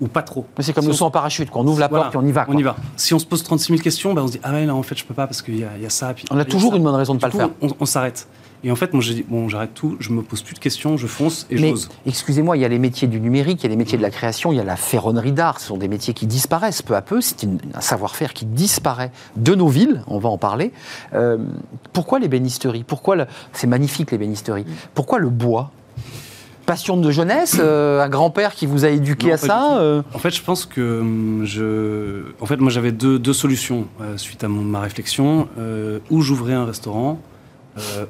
ou 0.00 0.08
pas 0.08 0.22
trop. 0.22 0.46
Mais 0.56 0.64
c'est 0.64 0.72
comme 0.72 0.84
si 0.84 0.90
le 0.90 0.94
saut 0.94 1.06
en 1.06 1.10
parachute, 1.10 1.50
qu'on 1.50 1.66
ouvre 1.66 1.80
la 1.80 1.88
porte 1.88 2.14
et 2.14 2.16
on 2.16 2.24
y 2.24 2.32
va. 2.32 2.44
On 2.48 2.56
y 2.56 2.62
va. 2.62 2.76
Si 2.96 3.14
on 3.14 3.18
se 3.18 3.26
pose 3.26 3.42
36 3.42 3.72
000 3.72 3.82
questions, 3.82 4.14
ben 4.14 4.22
on 4.22 4.26
se 4.26 4.32
dit 4.32 4.40
ah 4.42 4.52
ouais, 4.52 4.66
non, 4.66 4.74
en 4.74 4.82
fait, 4.82 4.96
je 4.96 5.04
peux 5.04 5.14
pas 5.14 5.26
parce 5.26 5.42
qu'il 5.42 5.56
y, 5.56 5.60
y, 5.60 5.86
a 5.86 5.90
ça. 5.90 6.12
Puis, 6.14 6.24
on 6.30 6.38
a 6.38 6.44
toujours 6.44 6.74
une 6.76 6.82
bonne 6.82 6.94
raison 6.94 7.14
de 7.14 7.18
ne 7.18 7.20
pas 7.20 7.28
le 7.28 7.32
faire. 7.32 7.50
On, 7.80 7.86
s'arrête. 7.86 8.28
Et 8.64 8.70
en 8.70 8.76
fait, 8.76 8.92
moi, 8.92 9.02
j'ai 9.02 9.14
dit, 9.14 9.24
bon, 9.28 9.48
j'arrête 9.48 9.74
tout, 9.74 9.96
je 10.00 10.10
me 10.10 10.22
pose 10.22 10.42
plus 10.42 10.54
de 10.54 10.58
questions, 10.58 10.96
je 10.96 11.06
fonce 11.06 11.46
et 11.50 11.56
j'ose. 11.56 11.88
Excusez-moi, 12.06 12.56
il 12.56 12.60
y 12.60 12.64
a 12.64 12.68
les 12.68 12.78
métiers 12.78 13.06
du 13.06 13.20
numérique, 13.20 13.62
il 13.62 13.64
y 13.64 13.66
a 13.66 13.70
les 13.70 13.76
métiers 13.76 13.98
de 13.98 14.02
la 14.02 14.10
création, 14.10 14.52
il 14.52 14.56
y 14.56 14.60
a 14.60 14.64
la 14.64 14.76
ferronnerie 14.76 15.32
d'art. 15.32 15.60
Ce 15.60 15.68
sont 15.68 15.76
des 15.76 15.88
métiers 15.88 16.14
qui 16.14 16.26
disparaissent 16.26 16.82
peu 16.82 16.96
à 16.96 17.02
peu. 17.02 17.20
C'est 17.20 17.46
un 17.74 17.80
savoir-faire 17.80 18.32
qui 18.32 18.46
disparaît 18.46 19.12
de 19.36 19.54
nos 19.54 19.68
villes, 19.68 20.02
on 20.08 20.18
va 20.18 20.28
en 20.28 20.38
parler. 20.38 20.72
Euh, 21.14 21.38
pourquoi 21.92 22.18
les 22.18 22.28
bénisteries? 22.28 22.84
Pourquoi 22.84 23.16
le... 23.16 23.26
C'est 23.52 23.66
magnifique, 23.66 24.10
les 24.10 24.18
bénisteries? 24.18 24.66
Pourquoi 24.94 25.18
le 25.18 25.28
bois? 25.28 25.70
Passion 26.66 26.96
de 26.96 27.10
jeunesse, 27.10 27.56
euh, 27.60 28.02
un 28.02 28.08
grand-père 28.08 28.54
qui 28.54 28.66
vous 28.66 28.84
a 28.84 28.88
éduqué 28.88 29.32
à 29.32 29.36
ça 29.36 29.78
euh 29.78 30.02
En 30.12 30.18
fait, 30.18 30.30
je 30.30 30.42
pense 30.42 30.66
que 30.66 31.00
hum, 31.00 31.42
je. 31.44 32.24
En 32.40 32.46
fait, 32.46 32.56
moi, 32.56 32.70
j'avais 32.70 32.92
deux, 32.92 33.18
deux, 33.18 33.32
solutions 33.32 33.86
euh, 34.00 34.16
suite 34.16 34.44
à 34.44 34.48
mon, 34.48 34.62
ma 34.62 34.80
réflexion. 34.80 35.48
où 36.10 36.20
j'ouvrais 36.20 36.54
un 36.54 36.66
restaurant, 36.66 37.18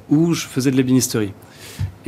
où 0.09 0.33
je 0.33 0.47
faisais 0.47 0.71
de 0.71 0.77
l'ébénisterie. 0.77 1.33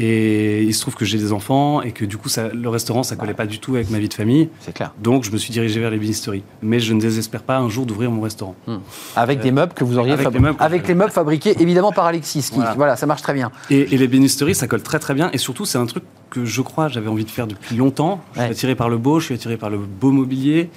Et 0.00 0.62
il 0.62 0.72
se 0.74 0.80
trouve 0.80 0.94
que 0.94 1.04
j'ai 1.04 1.18
des 1.18 1.32
enfants 1.32 1.82
et 1.82 1.90
que 1.90 2.04
du 2.04 2.16
coup, 2.16 2.28
ça, 2.28 2.48
le 2.48 2.68
restaurant, 2.68 3.02
ça 3.02 3.16
collait 3.16 3.34
pas 3.34 3.46
du 3.46 3.58
tout 3.58 3.74
avec 3.74 3.90
ma 3.90 3.98
vie 3.98 4.08
de 4.08 4.14
famille. 4.14 4.48
C'est 4.60 4.72
clair. 4.72 4.92
Donc, 5.02 5.24
je 5.24 5.32
me 5.32 5.38
suis 5.38 5.52
dirigé 5.52 5.80
vers 5.80 5.90
l'ébénisterie. 5.90 6.44
Mais 6.62 6.78
je 6.78 6.94
ne 6.94 7.00
désespère 7.00 7.42
pas 7.42 7.58
un 7.58 7.68
jour 7.68 7.84
d'ouvrir 7.84 8.10
mon 8.10 8.20
restaurant. 8.20 8.54
Hmm. 8.68 8.76
Avec 9.16 9.40
des 9.40 9.50
meubles 9.50 9.72
que 9.72 9.82
vous 9.82 9.98
auriez 9.98 10.12
avec, 10.12 10.26
avec 10.60 10.86
les 10.86 10.94
meubles 10.94 11.10
fabriqués 11.10 11.60
évidemment 11.60 11.90
par 11.90 12.06
Alexis. 12.06 12.50
voilà. 12.76 12.96
ça 12.96 13.06
marche 13.06 13.22
très 13.22 13.34
bien. 13.34 13.50
Et, 13.70 13.94
et 13.94 13.98
l'ébénisterie, 13.98 14.54
ça 14.54 14.68
colle 14.68 14.82
très 14.82 15.00
très 15.00 15.14
bien. 15.14 15.30
Et 15.32 15.38
surtout, 15.38 15.64
c'est 15.64 15.78
un 15.78 15.86
truc 15.86 16.04
que 16.30 16.44
je 16.44 16.60
crois 16.60 16.88
j'avais 16.88 17.08
envie 17.08 17.24
de 17.24 17.30
faire 17.30 17.46
depuis 17.46 17.76
longtemps. 17.76 18.20
Je 18.34 18.42
suis 18.42 18.50
attiré 18.50 18.74
par 18.74 18.88
le 18.88 18.98
beau, 18.98 19.20
je 19.20 19.26
suis 19.26 19.34
attiré 19.34 19.56
par 19.56 19.70
le 19.70 19.78
beau 19.78 20.12
mobilier. 20.12 20.70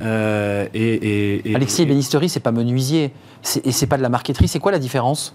Euh, 0.00 0.66
et, 0.74 1.42
Alexis, 1.54 1.82
ébénisterie, 1.82 2.28
c'est 2.28 2.40
pas 2.40 2.52
menuisier. 2.52 3.12
Et 3.64 3.72
c'est 3.72 3.86
pas 3.86 3.96
de 3.96 4.02
la 4.02 4.08
marqueterie. 4.08 4.48
C'est 4.48 4.58
quoi 4.58 4.72
la 4.72 4.78
différence? 4.78 5.34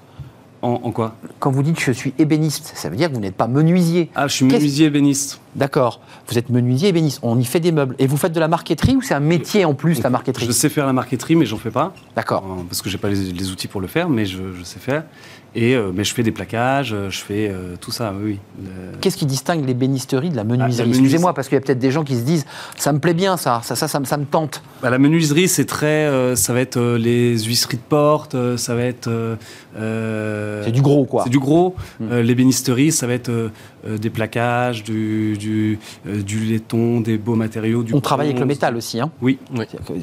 En, 0.61 0.91
quoi? 0.91 1.15
Quand 1.39 1.51
vous 1.51 1.63
dites 1.63 1.77
que 1.77 1.83
je 1.83 1.91
suis 1.91 2.13
ébéniste, 2.17 2.71
ça 2.75 2.89
veut 2.89 2.95
dire 2.95 3.09
que 3.09 3.13
vous 3.13 3.19
n'êtes 3.19 3.35
pas 3.35 3.47
menuisier. 3.47 4.09
Ah, 4.15 4.27
je 4.27 4.33
suis 4.33 4.45
menuisier 4.45 4.87
ébéniste. 4.87 5.39
D'accord. 5.57 5.99
Vous 6.27 6.37
êtes 6.37 6.49
menuisier 6.49 6.89
ébéniste. 6.89 7.19
On 7.23 7.39
y 7.39 7.45
fait 7.45 7.59
des 7.59 7.71
meubles. 7.71 7.95
Et 7.97 8.05
vous 8.05 8.15
faites 8.15 8.31
de 8.31 8.39
la 8.39 8.47
marqueterie 8.47 8.95
ou 8.95 9.01
c'est 9.01 9.15
un 9.15 9.19
métier 9.19 9.65
en 9.65 9.73
plus, 9.73 10.01
la 10.03 10.11
marqueterie? 10.11 10.45
Je 10.45 10.51
sais 10.51 10.69
faire 10.69 10.85
la 10.85 10.93
marqueterie, 10.93 11.35
mais 11.35 11.45
j'en 11.45 11.57
fais 11.57 11.71
pas. 11.71 11.93
D'accord. 12.15 12.43
Euh, 12.45 12.63
parce 12.69 12.81
que 12.81 12.89
j'ai 12.89 12.99
pas 12.99 13.09
les, 13.09 13.51
outils 13.51 13.67
pour 13.67 13.81
le 13.81 13.87
faire, 13.87 14.07
mais 14.07 14.25
je, 14.25 14.37
sais 14.63 14.79
faire. 14.79 15.03
Et, 15.55 15.73
euh, 15.73 15.91
mais 15.93 16.03
je 16.03 16.13
fais 16.13 16.21
des 16.21 16.31
plaquages, 16.31 16.93
euh, 16.93 17.09
je 17.09 17.19
fais 17.19 17.51
tout 17.81 17.91
ça, 17.91 18.13
oui. 18.23 18.37
Qu'est-ce 19.01 19.17
qui 19.17 19.25
distingue 19.25 19.65
les 19.65 19.73
bénisteries 19.73 20.29
de 20.29 20.35
la 20.35 20.43
menuiserie? 20.43 20.87
Ah, 20.87 20.89
Excusez-moi, 20.89 21.33
parce 21.33 21.47
qu'il 21.47 21.55
y 21.55 21.57
a 21.57 21.61
peut-être 21.61 21.79
des 21.79 21.89
gens 21.89 22.03
qui 22.03 22.15
se 22.15 22.21
disent 22.21 22.45
ça 22.75 22.93
me 22.93 22.99
plaît 22.99 23.15
bien, 23.15 23.37
ça, 23.37 23.61
ça, 23.63 23.75
ça, 23.75 23.87
ça, 23.87 24.17
me 24.17 24.25
tente. 24.25 24.61
Bah, 24.83 24.91
la 24.91 24.99
menuiserie, 24.99 25.47
c'est 25.47 25.65
très. 25.65 26.35
ça 26.35 26.53
va 26.53 26.59
être 26.59 26.79
les 26.79 27.39
huisseries 27.39 27.77
de 27.77 27.81
porte, 27.81 28.35
ça 28.57 28.75
va 28.75 28.83
être. 28.83 29.09
c'est 29.75 30.71
du 30.71 30.83
gros, 30.83 31.05
quoi. 31.05 31.23
C'est 31.23 31.31
du 31.31 31.39
gros. 31.39 31.75
Les 31.99 32.35
bénisteries, 32.35 32.91
ça 32.91 33.07
va 33.07 33.13
être 33.13 33.31
des 33.85 34.09
plaquages, 34.09 34.83
du, 34.83 35.37
du, 35.37 35.79
du 36.05 36.39
laiton, 36.45 37.01
des 37.01 37.17
beaux 37.17 37.35
matériaux. 37.35 37.83
Du 37.83 37.93
On 37.93 38.01
travaille 38.01 38.27
avec 38.27 38.39
le 38.39 38.45
métal 38.45 38.75
aussi. 38.75 38.99
Hein 38.99 39.11
oui. 39.21 39.39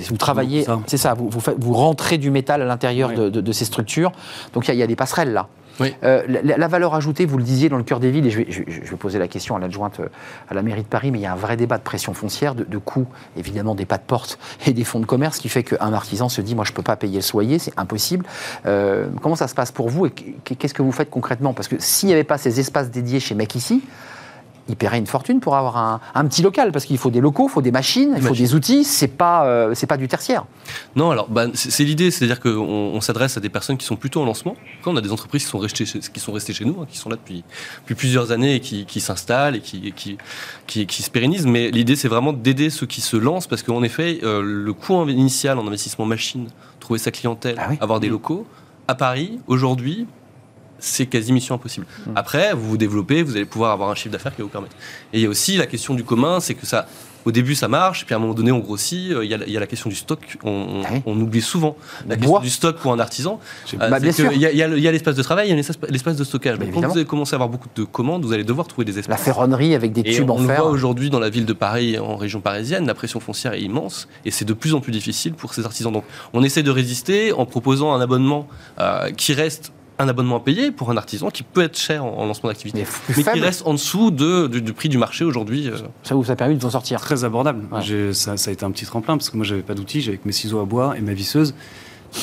Vous 0.08 0.16
travaillez, 0.16 0.64
c'est 0.86 0.96
ça, 0.96 1.14
vous, 1.14 1.28
vous, 1.28 1.40
vous, 1.58 1.72
rentrez 1.72 2.18
du 2.18 2.30
métal 2.30 2.62
à 2.62 2.64
l'intérieur 2.64 3.12
de, 3.12 3.52
ces 3.52 3.64
structures. 3.64 4.12
Donc 4.52 4.68
il 4.68 4.74
y, 4.74 4.82
a 4.82 4.86
des 4.86 4.96
passerelles 4.96 5.32
là. 5.32 5.48
Euh, 5.80 6.22
la, 6.26 6.68
valeur 6.68 6.94
ajoutée, 6.94 7.26
vous 7.26 7.38
le 7.38 7.44
disiez 7.44 7.68
dans 7.68 7.76
le 7.76 7.82
cœur 7.82 8.00
des 8.00 8.10
villes, 8.10 8.26
et 8.26 8.30
je 8.30 8.38
vais, 8.40 8.96
poser 8.96 9.18
la 9.18 9.28
question 9.28 9.56
à 9.56 9.58
l'adjointe 9.58 10.00
euh, 10.00 10.08
à 10.48 10.54
la 10.54 10.62
mairie 10.62 10.82
de 10.82 10.88
Paris, 10.88 11.10
mais 11.10 11.18
il 11.18 11.22
y 11.22 11.26
a 11.26 11.32
un 11.32 11.36
vrai 11.36 11.56
débat 11.56 11.78
de 11.78 11.82
pression 11.82 12.14
foncière, 12.14 12.54
de, 12.54 12.64
de 12.64 12.78
coûts, 12.78 13.06
évidemment 13.36 13.74
des 13.74 13.84
pas 13.84 13.98
de 13.98 14.02
porte 14.02 14.38
et 14.66 14.72
des 14.72 14.84
fonds 14.84 15.00
de 15.00 15.06
commerce, 15.06 15.38
qui 15.38 15.48
fait 15.48 15.62
qu'un 15.62 15.92
artisan 15.92 16.28
se 16.28 16.40
dit, 16.40 16.54
moi 16.54 16.64
je 16.64 16.72
ne 16.72 16.76
peux 16.76 16.82
pas 16.82 16.96
payer 16.96 17.16
le 17.16 17.22
soyer, 17.22 17.58
c'est 17.58 17.76
impossible. 17.78 18.24
Euh, 18.66 19.08
comment 19.22 19.36
ça 19.36 19.48
se 19.48 19.54
passe 19.54 19.72
pour 19.72 19.88
vous 19.88 20.06
et 20.06 20.10
qu'est-ce 20.10 20.74
que 20.74 20.82
vous 20.82 20.92
faites 20.92 21.10
concrètement? 21.10 21.54
Parce 21.54 21.68
que 21.68 21.76
s'il 21.78 22.08
n'y 22.08 22.12
avait 22.12 22.24
pas 22.24 22.38
ces 22.38 22.60
espaces 22.60 22.90
dédiés 22.90 23.20
chez 23.20 23.34
Mec 23.34 23.54
ici, 23.54 23.82
il 24.68 24.76
paierait 24.76 24.98
une 24.98 25.06
fortune 25.06 25.40
pour 25.40 25.56
avoir 25.56 26.00
un, 26.14 26.24
petit 26.26 26.42
local 26.42 26.72
parce 26.72 26.86
qu'il 26.86 26.96
faut 26.96 27.10
des 27.10 27.20
locaux, 27.20 27.48
il 27.48 27.52
faut 27.52 27.62
des 27.62 27.72
machines, 27.72 28.14
il 28.16 28.22
faut 28.22 28.34
des 28.34 28.54
outils. 28.54 28.84
C'est 28.84 29.08
pas 29.08 29.46
euh, 29.46 29.74
c'est 29.74 29.86
pas 29.86 29.96
du 29.96 30.08
tertiaire. 30.08 30.44
Non, 30.96 31.10
alors 31.10 31.28
bah, 31.28 31.46
c'est 31.54 31.84
l'idée, 31.84 32.10
c'est-à-dire 32.10 32.40
qu'on 32.40 32.50
on, 32.50 33.00
s'adresse 33.00 33.36
à 33.36 33.40
des 33.40 33.50
personnes 33.50 33.76
qui 33.76 33.84
sont 33.84 33.96
plutôt 33.96 34.22
en 34.22 34.24
lancement. 34.24 34.56
Quand 34.82 34.92
on 34.92 34.96
a 34.96 35.02
des 35.02 35.12
entreprises 35.12 35.44
qui 35.44 35.50
sont 35.50 35.58
restées 35.58 35.84
chez, 35.84 35.98
qui 35.98 36.20
sont 36.20 36.32
restées 36.32 36.54
chez 36.54 36.64
nous, 36.64 36.80
hein, 36.80 36.86
qui 36.88 36.96
sont 36.96 37.10
là 37.10 37.16
depuis, 37.16 37.44
depuis 37.82 37.94
plusieurs 37.94 38.32
années 38.32 38.54
et 38.54 38.60
qui, 38.60 38.86
qui 38.86 39.00
s'installent 39.00 39.56
et 39.56 39.60
qui, 39.60 39.92
qui, 39.92 40.16
qui, 40.66 40.86
qui, 40.86 41.02
se 41.02 41.10
pérennisent. 41.10 41.46
Mais 41.46 41.70
l'idée, 41.70 41.96
c'est 41.96 42.08
vraiment 42.08 42.32
d'aider 42.32 42.70
ceux 42.70 42.86
qui 42.86 43.02
se 43.02 43.16
lancent 43.16 43.46
parce 43.46 43.62
qu'en 43.62 43.82
effet, 43.82 44.20
euh, 44.22 44.42
le 44.42 44.72
coût 44.72 45.06
initial 45.08 45.58
en 45.58 45.66
investissement 45.66 46.06
machine, 46.06 46.48
trouver 46.80 46.98
sa 46.98 47.10
clientèle, 47.10 47.56
ah 47.58 47.70
avoir 47.80 48.00
des 48.00 48.08
locaux 48.08 48.46
à 48.88 48.94
Paris 48.94 49.40
aujourd'hui 49.46 50.06
c'est 50.84 51.06
quasi 51.06 51.32
mission 51.32 51.54
impossible. 51.54 51.86
Hmm. 52.06 52.12
Après, 52.16 52.52
vous 52.54 52.68
vous 52.70 52.76
développez, 52.76 53.22
vous 53.22 53.36
allez 53.36 53.44
pouvoir 53.44 53.72
avoir 53.72 53.90
un 53.90 53.94
chiffre 53.94 54.12
d'affaires 54.12 54.34
qui 54.34 54.38
va 54.38 54.44
vous 54.44 54.50
permettre. 54.50 54.76
Et 55.12 55.18
il 55.18 55.22
y 55.22 55.26
a 55.26 55.28
aussi 55.28 55.56
la 55.56 55.66
question 55.66 55.94
du 55.94 56.04
commun, 56.04 56.40
c'est 56.40 56.54
que 56.54 56.66
ça, 56.66 56.86
au 57.24 57.32
début, 57.32 57.54
ça 57.54 57.68
marche, 57.68 58.04
puis 58.04 58.14
à 58.14 58.18
un 58.18 58.20
moment 58.20 58.34
donné, 58.34 58.52
on 58.52 58.58
grossit. 58.58 59.12
Euh, 59.12 59.24
il 59.24 59.30
y 59.30 59.56
a, 59.56 59.60
la 59.60 59.66
question 59.66 59.88
du 59.88 59.96
stock. 59.96 60.20
On, 60.44 60.82
oublie 61.06 61.40
souvent 61.40 61.76
la 62.06 62.16
question 62.16 62.40
du 62.40 62.50
stock 62.50 62.76
pour 62.76 62.92
un 62.92 62.98
artisan. 62.98 63.40
Euh, 63.80 63.88
bah, 63.88 63.98
il 63.98 64.40
y 64.40 64.88
a, 64.88 64.92
l'espace 64.92 65.16
de 65.16 65.22
travail, 65.22 65.48
il 65.48 65.50
y 65.50 65.52
a 65.52 65.56
l'espace 65.88 66.16
de 66.16 66.24
stockage. 66.24 66.58
quand 66.72 66.80
vous 66.80 66.92
allez 66.92 67.04
commencer 67.04 67.34
à 67.34 67.36
avoir 67.36 67.48
beaucoup 67.48 67.68
de 67.74 67.84
commandes, 67.84 68.24
vous 68.24 68.32
allez 68.32 68.44
devoir 68.44 68.66
trouver 68.66 68.84
des 68.84 68.98
espaces. 68.98 69.18
La 69.18 69.24
ferronnerie 69.24 69.74
avec 69.74 69.92
des 69.92 70.02
tubes 70.02 70.30
en 70.30 70.36
fer. 70.38 70.60
On 70.60 70.62
voit 70.62 70.70
aujourd'hui 70.70 71.10
dans 71.10 71.20
la 71.20 71.30
ville 71.30 71.46
de 71.46 71.52
Paris, 71.52 71.98
en 71.98 72.16
région 72.16 72.40
parisienne, 72.40 72.86
la 72.86 72.94
pression 72.94 73.20
foncière 73.20 73.54
est 73.54 73.62
immense 73.62 74.08
et 74.24 74.30
c'est 74.30 74.44
de 74.44 74.52
plus 74.52 74.74
en 74.74 74.80
plus 74.80 74.92
difficile 74.92 75.32
pour 75.32 75.54
ces 75.54 75.64
artisans. 75.64 75.92
Donc, 75.92 76.04
on 76.32 76.42
essaie 76.42 76.62
de 76.62 76.70
résister 76.70 77.32
en 77.32 77.46
proposant 77.46 77.94
un 77.94 78.00
abonnement 78.00 78.48
euh, 78.78 79.10
qui 79.10 79.32
reste 79.32 79.72
un 79.98 80.08
abonnement 80.08 80.36
à 80.36 80.40
payer 80.40 80.70
pour 80.70 80.90
un 80.90 80.96
artisan 80.96 81.30
qui 81.30 81.42
peut 81.42 81.62
être 81.62 81.78
cher 81.78 82.04
en, 82.04 82.26
lancement 82.26 82.48
d'activité, 82.48 82.84
mais, 83.08 83.22
qui 83.22 83.40
reste 83.40 83.66
en 83.66 83.74
dessous 83.74 84.10
de, 84.10 84.46
du, 84.48 84.72
prix 84.72 84.88
du 84.88 84.98
marché 84.98 85.24
aujourd'hui. 85.24 85.68
Euh. 85.68 85.76
Ça 86.02 86.14
vous 86.14 86.30
a 86.30 86.36
permis 86.36 86.56
de 86.56 86.62
s'en 86.62 86.70
sortir 86.70 87.00
Très 87.00 87.24
abordable. 87.24 87.64
Ça, 88.12 88.36
ça, 88.36 88.50
a 88.50 88.52
été 88.52 88.64
un 88.64 88.70
petit 88.70 88.86
tremplin 88.86 89.16
parce 89.16 89.30
que 89.30 89.36
moi 89.36 89.44
j'avais 89.44 89.62
pas 89.62 89.74
d'outils, 89.74 90.00
j'avais 90.00 90.20
mes 90.24 90.32
ciseaux 90.32 90.60
à 90.60 90.64
bois 90.64 90.96
et 90.96 91.00
ma 91.00 91.12
visseuse. 91.12 91.54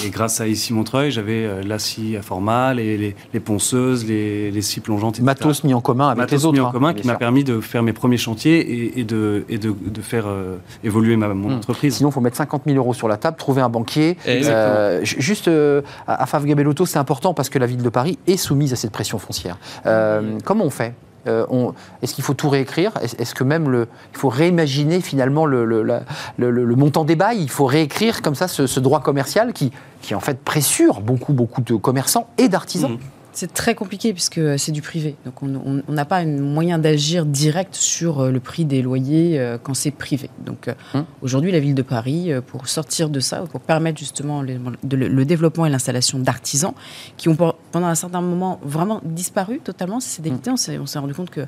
Et 0.05 0.09
grâce 0.09 0.39
à 0.41 0.47
ici 0.47 0.73
Montreuil, 0.73 1.11
j'avais 1.11 1.45
euh, 1.45 1.61
la 1.63 1.77
scie 1.79 2.15
à 2.17 2.21
format, 2.21 2.73
les, 2.73 2.97
les, 2.97 3.15
les 3.33 3.39
ponceuses, 3.39 4.05
les, 4.05 4.49
les 4.51 4.61
scies 4.61 4.79
plongeantes, 4.79 5.15
etc. 5.15 5.25
Matos 5.25 5.63
mis 5.63 5.73
en 5.73 5.81
commun 5.81 6.07
avec 6.07 6.17
Matos 6.19 6.39
les 6.39 6.45
autres. 6.45 6.53
mis 6.53 6.59
en 6.61 6.67
hein, 6.67 6.71
commun 6.71 6.93
qui 6.93 7.05
m'a 7.07 7.15
permis 7.15 7.43
de 7.43 7.59
faire 7.59 7.83
mes 7.83 7.93
premiers 7.93 8.17
chantiers 8.17 8.59
et, 8.59 8.99
et 8.99 9.03
de, 9.03 9.43
et 9.49 9.57
de, 9.57 9.73
de 9.85 10.01
faire 10.01 10.25
euh, 10.27 10.57
évoluer 10.83 11.15
ma, 11.17 11.27
mon 11.33 11.49
Hmm. 11.49 11.57
entreprise. 11.57 11.95
Sinon, 11.95 12.09
il 12.09 12.13
faut 12.13 12.21
mettre 12.21 12.37
50 12.37 12.63
000 12.65 12.77
euros 12.77 12.93
sur 12.93 13.07
la 13.07 13.17
table, 13.17 13.35
trouver 13.37 13.61
un 13.61 13.69
banquier. 13.69 14.17
Euh, 14.27 15.03
ju- 15.03 15.17
juste 15.19 15.47
euh, 15.47 15.81
à 16.07 16.23
à 16.23 16.25
Favre 16.25 16.45
Gabellotto, 16.45 16.85
c'est 16.85 16.99
important 16.99 17.33
parce 17.33 17.49
que 17.49 17.59
la 17.59 17.65
ville 17.65 17.81
de 17.83 17.89
Paris 17.89 18.17
est 18.27 18.37
soumise 18.37 18.73
à 18.73 18.75
cette 18.75 18.91
pression 18.91 19.19
foncière. 19.19 19.57
Euh, 19.85 20.37
comment 20.45 20.65
on 20.65 20.69
fait? 20.69 20.93
Euh, 21.27 21.71
Est-ce 22.01 22.13
qu'il 22.13 22.23
faut 22.23 22.33
tout 22.33 22.49
réécrire? 22.49 22.93
Est-ce 23.01 23.35
que 23.35 23.43
même 23.43 23.85
il 24.13 24.17
faut 24.17 24.29
réimaginer 24.29 25.01
finalement 25.01 25.45
le, 25.45 26.75
montant 26.75 27.03
des 27.03 27.15
bails? 27.15 27.41
Il 27.41 27.49
faut 27.49 27.65
réécrire 27.65 28.21
comme 28.21 28.35
ça 28.35 28.47
ce, 28.47 28.79
droit 28.79 29.01
commercial 29.01 29.53
qui, 29.53 29.71
en 30.13 30.19
fait 30.19 30.39
pressure 30.39 31.01
beaucoup, 31.01 31.33
beaucoup 31.33 31.61
de 31.61 31.75
commerçants 31.75 32.27
et 32.37 32.49
d'artisans. 32.49 32.91
Mhm. 32.91 32.99
C'est 33.33 33.53
très 33.53 33.75
compliqué 33.75 34.11
puisque 34.13 34.41
c'est 34.59 34.71
du 34.71 34.81
privé. 34.81 35.15
Donc 35.25 35.41
on- 35.43 35.81
n'a 35.91 36.05
pas 36.05 36.17
un 36.17 36.25
moyen 36.25 36.79
d'agir 36.79 37.25
direct 37.25 37.75
sur 37.75 38.19
euh, 38.21 38.31
le 38.31 38.39
prix 38.39 38.65
des 38.65 38.81
loyers 38.81 39.39
euh, 39.39 39.57
quand 39.61 39.73
c'est 39.73 39.91
privé. 39.91 40.29
Donc 40.45 40.67
euh, 40.67 40.73
Hum. 40.93 41.05
aujourd'hui, 41.21 41.51
la 41.51 41.59
ville 41.59 41.75
de 41.75 41.81
Paris, 41.81 42.31
pour 42.47 42.67
sortir 42.67 43.09
de 43.09 43.19
ça, 43.19 43.43
pour 43.51 43.61
permettre 43.61 43.99
justement 43.99 44.41
le, 44.41 44.57
le 44.83 45.25
développement 45.25 45.65
et 45.65 45.69
l'installation 45.69 46.19
d'artisans 46.19 46.73
qui 47.17 47.29
ont 47.29 47.35
pendant 47.71 47.87
un 47.87 47.95
certain 47.95 48.19
moment 48.21 48.59
vraiment 48.63 48.99
disparu 49.05 49.59
totalement, 49.63 49.99
c'est. 49.99 50.21
On 50.49 50.57
s'est 50.57 50.77
on 50.77 50.85
s'est 50.85 50.99
rendu 50.99 51.13
compte 51.13 51.29
que 51.29 51.41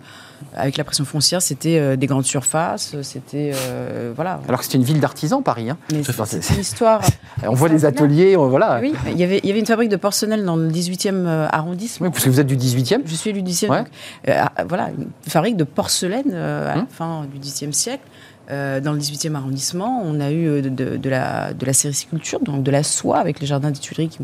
avec 0.55 0.77
la 0.77 0.83
pression 0.85 1.03
foncière, 1.05 1.41
c'était 1.41 1.97
des 1.97 2.07
grandes 2.07 2.25
surfaces, 2.25 2.95
c'était 3.01 3.51
euh, 3.53 4.13
voilà. 4.15 4.39
Alors 4.47 4.59
que 4.61 4.65
c'est 4.65 4.75
une 4.75 4.83
ville 4.83 4.99
d'artisans, 5.01 5.43
Paris. 5.43 5.69
hein. 5.69 5.77
C'est 5.89 6.13
ces- 6.25 6.41
c'est 6.41 6.53
une 6.53 6.61
histoire. 6.61 7.01
On 7.45 7.53
voit 7.53 7.67
les 7.69 7.83
ateliers, 7.85 8.37
on- 8.37 8.47
voilà. 8.47 8.79
Oui, 8.81 8.93
il 9.11 9.17
y 9.17 9.23
avait 9.23 9.39
il 9.43 9.47
y 9.47 9.51
avait 9.51 9.59
une 9.59 9.65
fabrique 9.65 9.89
de 9.89 9.95
porcelaine 9.97 10.45
dans 10.45 10.55
le 10.55 10.69
18e 10.69 11.25
arrondissement. 11.51 11.72
Oui, 12.01 12.09
parce 12.11 12.23
que 12.23 12.29
vous 12.29 12.39
êtes 12.39 12.47
du 12.47 12.57
18e. 12.57 13.01
Je 13.05 13.15
suis 13.15 13.33
du 13.33 13.41
10e. 13.41 13.69
Ouais. 13.69 13.77
donc, 13.79 13.87
euh, 14.29 14.43
ah, 14.55 14.63
voilà, 14.67 14.89
une 14.89 15.07
fabrique 15.29 15.57
de 15.57 15.63
porcelaine 15.63 16.31
euh, 16.31 16.69
à 16.71 16.73
Hum. 16.75 16.79
la 16.81 16.85
fin 16.87 17.25
du 17.31 17.39
10e 17.39 17.71
siècle. 17.71 18.03
Euh, 18.51 18.81
dans 18.81 18.91
le 18.91 18.99
18e 18.99 19.35
arrondissement, 19.35 20.01
on 20.03 20.19
a 20.19 20.29
eu 20.31 20.47
euh, 20.47 20.61
de, 20.61 20.67
de- 20.69 20.97
de 20.97 21.09
la, 21.09 21.53
de 21.53 21.65
la 21.65 21.71
sériciculture, 21.71 22.41
donc 22.41 22.61
de 22.61 22.71
la 22.71 22.83
soie 22.83 23.17
avec 23.17 23.39
les 23.39 23.47
jardins 23.47 23.71
des 23.71 23.79
Tuileries. 23.79 24.09
Qui, 24.09 24.19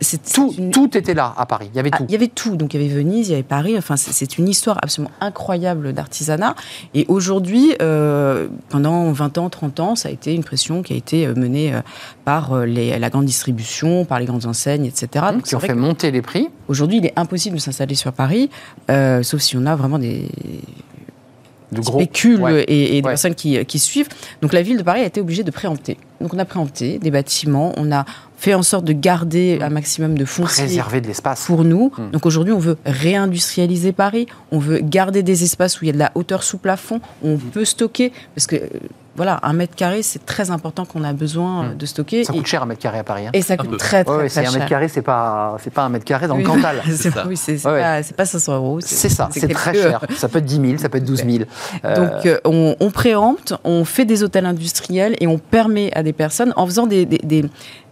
C'est 0.00 0.22
Tout, 0.32 0.52
une- 0.58 0.70
tout 0.72 0.96
était 0.96 1.14
là 1.14 1.34
à 1.36 1.46
Paris. 1.46 1.68
Il 1.72 1.76
y 1.76 1.78
avait 1.78 1.90
ah, 1.92 1.98
tout. 1.98 2.04
il 2.08 2.12
y 2.12 2.16
avait 2.16 2.26
tout. 2.26 2.56
Donc 2.56 2.74
il 2.74 2.82
y 2.82 2.84
avait 2.84 2.92
Venise, 2.92 3.28
il 3.28 3.30
y 3.30 3.34
avait 3.34 3.42
Paris. 3.44 3.76
Enfin, 3.78 3.96
c'est- 3.96 4.38
une 4.38 4.48
histoire 4.48 4.76
absolument 4.82 5.12
incroyable 5.20 5.92
d'artisanat. 5.92 6.56
Et 6.94 7.04
aujourd'hui, 7.08 7.74
euh, 7.80 8.48
pendant 8.70 9.12
20 9.12 9.38
ans, 9.38 9.48
30 9.50 9.78
ans, 9.80 9.94
ça 9.94 10.08
a 10.08 10.12
été 10.12 10.34
une 10.34 10.42
pression 10.42 10.82
qui 10.82 10.92
a 10.94 10.96
été 10.96 11.28
menée 11.28 11.72
par 12.24 12.64
les- 12.66 12.98
la 12.98 13.08
grande 13.10 13.24
distribution, 13.26 14.04
par 14.04 14.18
les 14.18 14.26
grandes 14.26 14.46
enseignes, 14.46 14.84
etc. 14.84 15.26
Donc, 15.32 15.42
qui 15.44 15.50
c'est 15.50 15.56
ont 15.56 15.60
fait 15.60 15.74
monter 15.74 16.10
les 16.10 16.22
prix. 16.22 16.48
Aujourd'hui, 16.66 16.98
il 16.98 17.06
est 17.06 17.12
impossible 17.16 17.56
de 17.56 17.60
s'installer 17.60 17.94
sur 17.94 18.12
Paris, 18.12 18.50
euh, 18.90 19.22
sauf 19.22 19.40
si 19.40 19.56
on 19.56 19.64
a 19.64 19.76
vraiment 19.76 19.98
des 20.00 20.28
De 21.72 21.80
gros. 21.80 21.98
spécules 22.00 22.40
Ouais. 22.40 22.62
et, 22.64 22.96
et 22.96 23.02
des 23.02 23.02
personnes 23.02 23.34
qui, 23.34 23.64
qui 23.66 23.78
suivent. 23.78 24.08
Donc 24.42 24.52
la 24.52 24.62
ville 24.62 24.78
de 24.78 24.82
Paris 24.82 25.00
a 25.02 25.04
été 25.06 25.20
obligée 25.20 25.42
de 25.44 25.50
préempter. 25.50 25.96
Donc 26.20 26.32
on 26.34 26.38
a 26.38 26.44
préempté 26.44 26.98
des 26.98 27.10
bâtiments, 27.10 27.72
on 27.76 27.92
a 27.92 28.04
fait 28.38 28.54
en 28.54 28.62
sorte 28.62 28.84
de 28.84 28.92
garder 28.92 29.58
un 29.60 29.68
maximum 29.68 30.16
de 30.16 30.24
foncier 30.24 30.64
Préserver 30.64 31.00
de 31.00 31.08
l'espace. 31.08 31.44
pour 31.46 31.64
nous. 31.64 31.92
Hmm. 31.98 32.10
Donc 32.12 32.24
aujourd'hui, 32.24 32.52
on 32.52 32.58
veut 32.58 32.78
réindustrialiser 32.86 33.92
Paris, 33.92 34.26
on 34.52 34.58
veut 34.58 34.78
garder 34.80 35.22
des 35.22 35.42
espaces 35.44 35.80
où 35.80 35.84
il 35.84 35.88
y 35.88 35.90
a 35.90 35.92
de 35.94 35.98
la 35.98 36.12
hauteur 36.14 36.42
sous 36.42 36.58
plafond, 36.58 37.00
où 37.22 37.28
on 37.30 37.34
Hmm. 37.36 37.50
peut 37.52 37.64
stocker, 37.64 38.12
parce 38.34 38.46
que 38.46 38.56
euh, 38.56 38.68
voilà, 39.18 39.38
un 39.42 39.52
mètre 39.52 39.74
carré, 39.76 40.02
c'est 40.02 40.24
très 40.24 40.50
important 40.50 40.86
qu'on 40.86 41.04
a 41.04 41.12
besoin 41.12 41.64
euh, 41.64 41.68
Hmm. 41.74 41.76
de 41.76 41.84
stocker. 41.86 42.24
Ça 42.24 42.32
et, 42.32 42.36
coûte 42.38 42.46
cher 42.46 42.62
un 42.62 42.66
mètre 42.66 42.80
carré 42.80 42.98
à 43.00 43.04
Paris. 43.04 43.26
hein. 43.26 43.30
et 43.34 43.42
ça 43.42 43.52
Un 43.54 43.56
coûte 43.58 43.70
peu. 43.72 43.76
très 43.76 44.02
très, 44.04 44.12
Ouais, 44.14 44.22
ouais, 44.22 44.28
très 44.28 44.40
c'est 44.40 44.40
un 44.46 44.50
cher. 44.50 44.52
mètre 44.60 44.66
carré, 44.70 44.88
c'est 44.88 45.02
pas, 45.02 45.56
c'est 45.62 45.72
pas 45.74 45.82
un 45.82 45.88
mètre 45.90 46.06
carré 46.06 46.26
dans 46.28 46.36
le. 46.38 46.44
Cantal. 46.44 46.80
C'est 46.96 47.12
pas- 47.12 47.26
oui, 47.26 47.36
c'est 47.36 47.54
Ouais, 47.66 47.80
pas, 47.82 48.02
c'est 48.02 48.16
pas 48.16 48.24
500 48.24 48.54
euros. 48.56 48.78
C'est 48.80 49.10
ça, 49.10 49.28
c'est 49.30 49.46
très 49.48 49.74
cher. 49.74 50.00
Ça 50.16 50.28
peut 50.28 50.38
être 50.38 50.46
10 50.46 50.56
000, 50.68 50.78
ça 50.78 50.88
peut 50.88 50.96
être 50.98 51.04
12 51.04 51.24
000. 51.28 51.44
Euh, 51.84 51.94
Donc 51.96 52.24
euh, 52.26 52.38
on, 52.46 52.74
on 52.80 52.90
préempte, 52.90 53.52
on 53.64 53.84
fait 53.84 54.04
des 54.06 54.22
hôtels 54.22 54.46
industriels 54.46 55.14
et 55.20 55.26
on 55.26 55.36
permet 55.38 55.92
à 55.94 56.02
des 56.02 56.12
personnes, 56.14 56.52
en 56.56 56.64
faisant 56.66 56.86
des, 56.86 57.04
des, 57.04 57.18
des, 57.18 57.44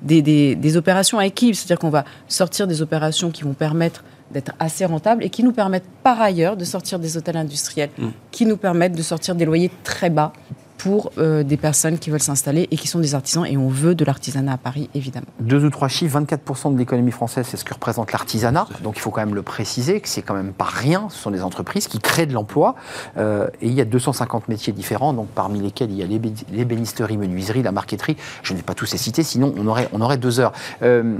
des- 0.03 0.22
des- 0.22 0.55
des 0.55 0.77
opérations 0.77 1.18
à 1.18 1.27
équilibre, 1.27 1.57
c'est-à-dire 1.59 1.79
qu'on 1.81 1.91
va 1.91 2.05
sortir 2.29 2.66
des 2.66 2.81
opérations 2.83 3.31
qui 3.31 3.43
vont 3.43 3.53
permettre 3.55 4.05
d'être 4.33 4.53
assez 4.59 4.85
rentables 4.85 5.22
et 5.24 5.31
qui 5.31 5.43
nous 5.45 5.53
permettent 5.53 5.87
par 6.03 6.20
ailleurs 6.20 6.57
de 6.57 6.64
sortir 6.64 6.99
des 6.99 7.16
hôtels 7.16 7.37
industriels, 7.37 7.91
Mm. 7.99 8.09
qui 8.33 8.45
nous 8.47 8.57
permettent 8.57 8.97
de 8.97 9.03
sortir 9.03 9.35
des 9.37 9.45
loyers 9.45 9.70
très 9.85 10.11
bas 10.11 10.33
pour 10.79 11.11
euh, 11.18 11.43
des 11.43 11.57
personnes 11.57 11.99
qui 11.99 12.11
veulent 12.11 12.20
s'installer 12.20 12.68
et 12.70 12.77
qui 12.77 12.89
sont 12.89 12.99
des 13.01 13.14
artisans 13.14 13.45
et 13.47 13.57
on 13.57 13.68
veut 13.68 13.95
de 13.95 14.05
l'artisanat 14.05 14.53
à 14.53 14.59
Paris 14.59 14.89
évidemment. 14.95 15.27
Deux 15.41 15.64
ou 15.64 15.70
trois 15.70 15.89
chiffres, 15.89 16.20
24% 16.20 16.72
de 16.74 16.79
l'économie 16.79 17.11
française, 17.12 17.47
c'est 17.49 17.57
ce 17.57 17.64
que 17.64 17.74
représente 17.74 18.12
l'artisanat. 18.12 18.66
Donc 18.83 18.97
il 18.97 19.01
faut 19.01 19.11
quand 19.11 19.20
même 19.24 19.35
le 19.35 19.43
préciser, 19.43 20.01
que 20.01 20.09
c'est 20.09 20.22
quand 20.22 20.35
même 20.35 20.53
pas 20.53 20.64
rien. 20.70 21.09
Ce 21.11 21.18
sont 21.18 21.31
des 21.31 21.43
entreprises 21.43 21.89
qui 21.89 21.99
créent 21.99 22.27
de 22.27 22.33
l'emploi. 22.35 22.74
Euh, 23.16 23.49
et 23.62 23.68
il 23.68 23.72
y 23.74 23.81
a 23.81 23.85
250 23.85 24.49
métiers 24.49 24.72
différents, 24.72 25.12
donc 25.12 25.29
parmi 25.29 25.61
lesquels 25.61 25.91
il 25.91 25.97
y 25.97 26.03
a 26.03 26.07
l'ébé- 26.07 26.33
l'ébénisterie, 26.53 27.16
menuiserie, 27.16 27.62
la 27.62 27.72
marqueterie. 27.72 28.16
Je 28.43 28.53
ne 28.53 28.59
vais 28.59 28.62
pas 28.64 28.74
tous 28.74 28.91
les 28.93 28.99
citer, 28.99 29.22
sinon 29.22 29.55
on 29.57 29.66
aurait, 29.66 29.89
on 29.93 30.01
aurait 30.01 30.18
deux 30.18 30.41
heures. 30.41 30.53
Euh, 30.83 31.16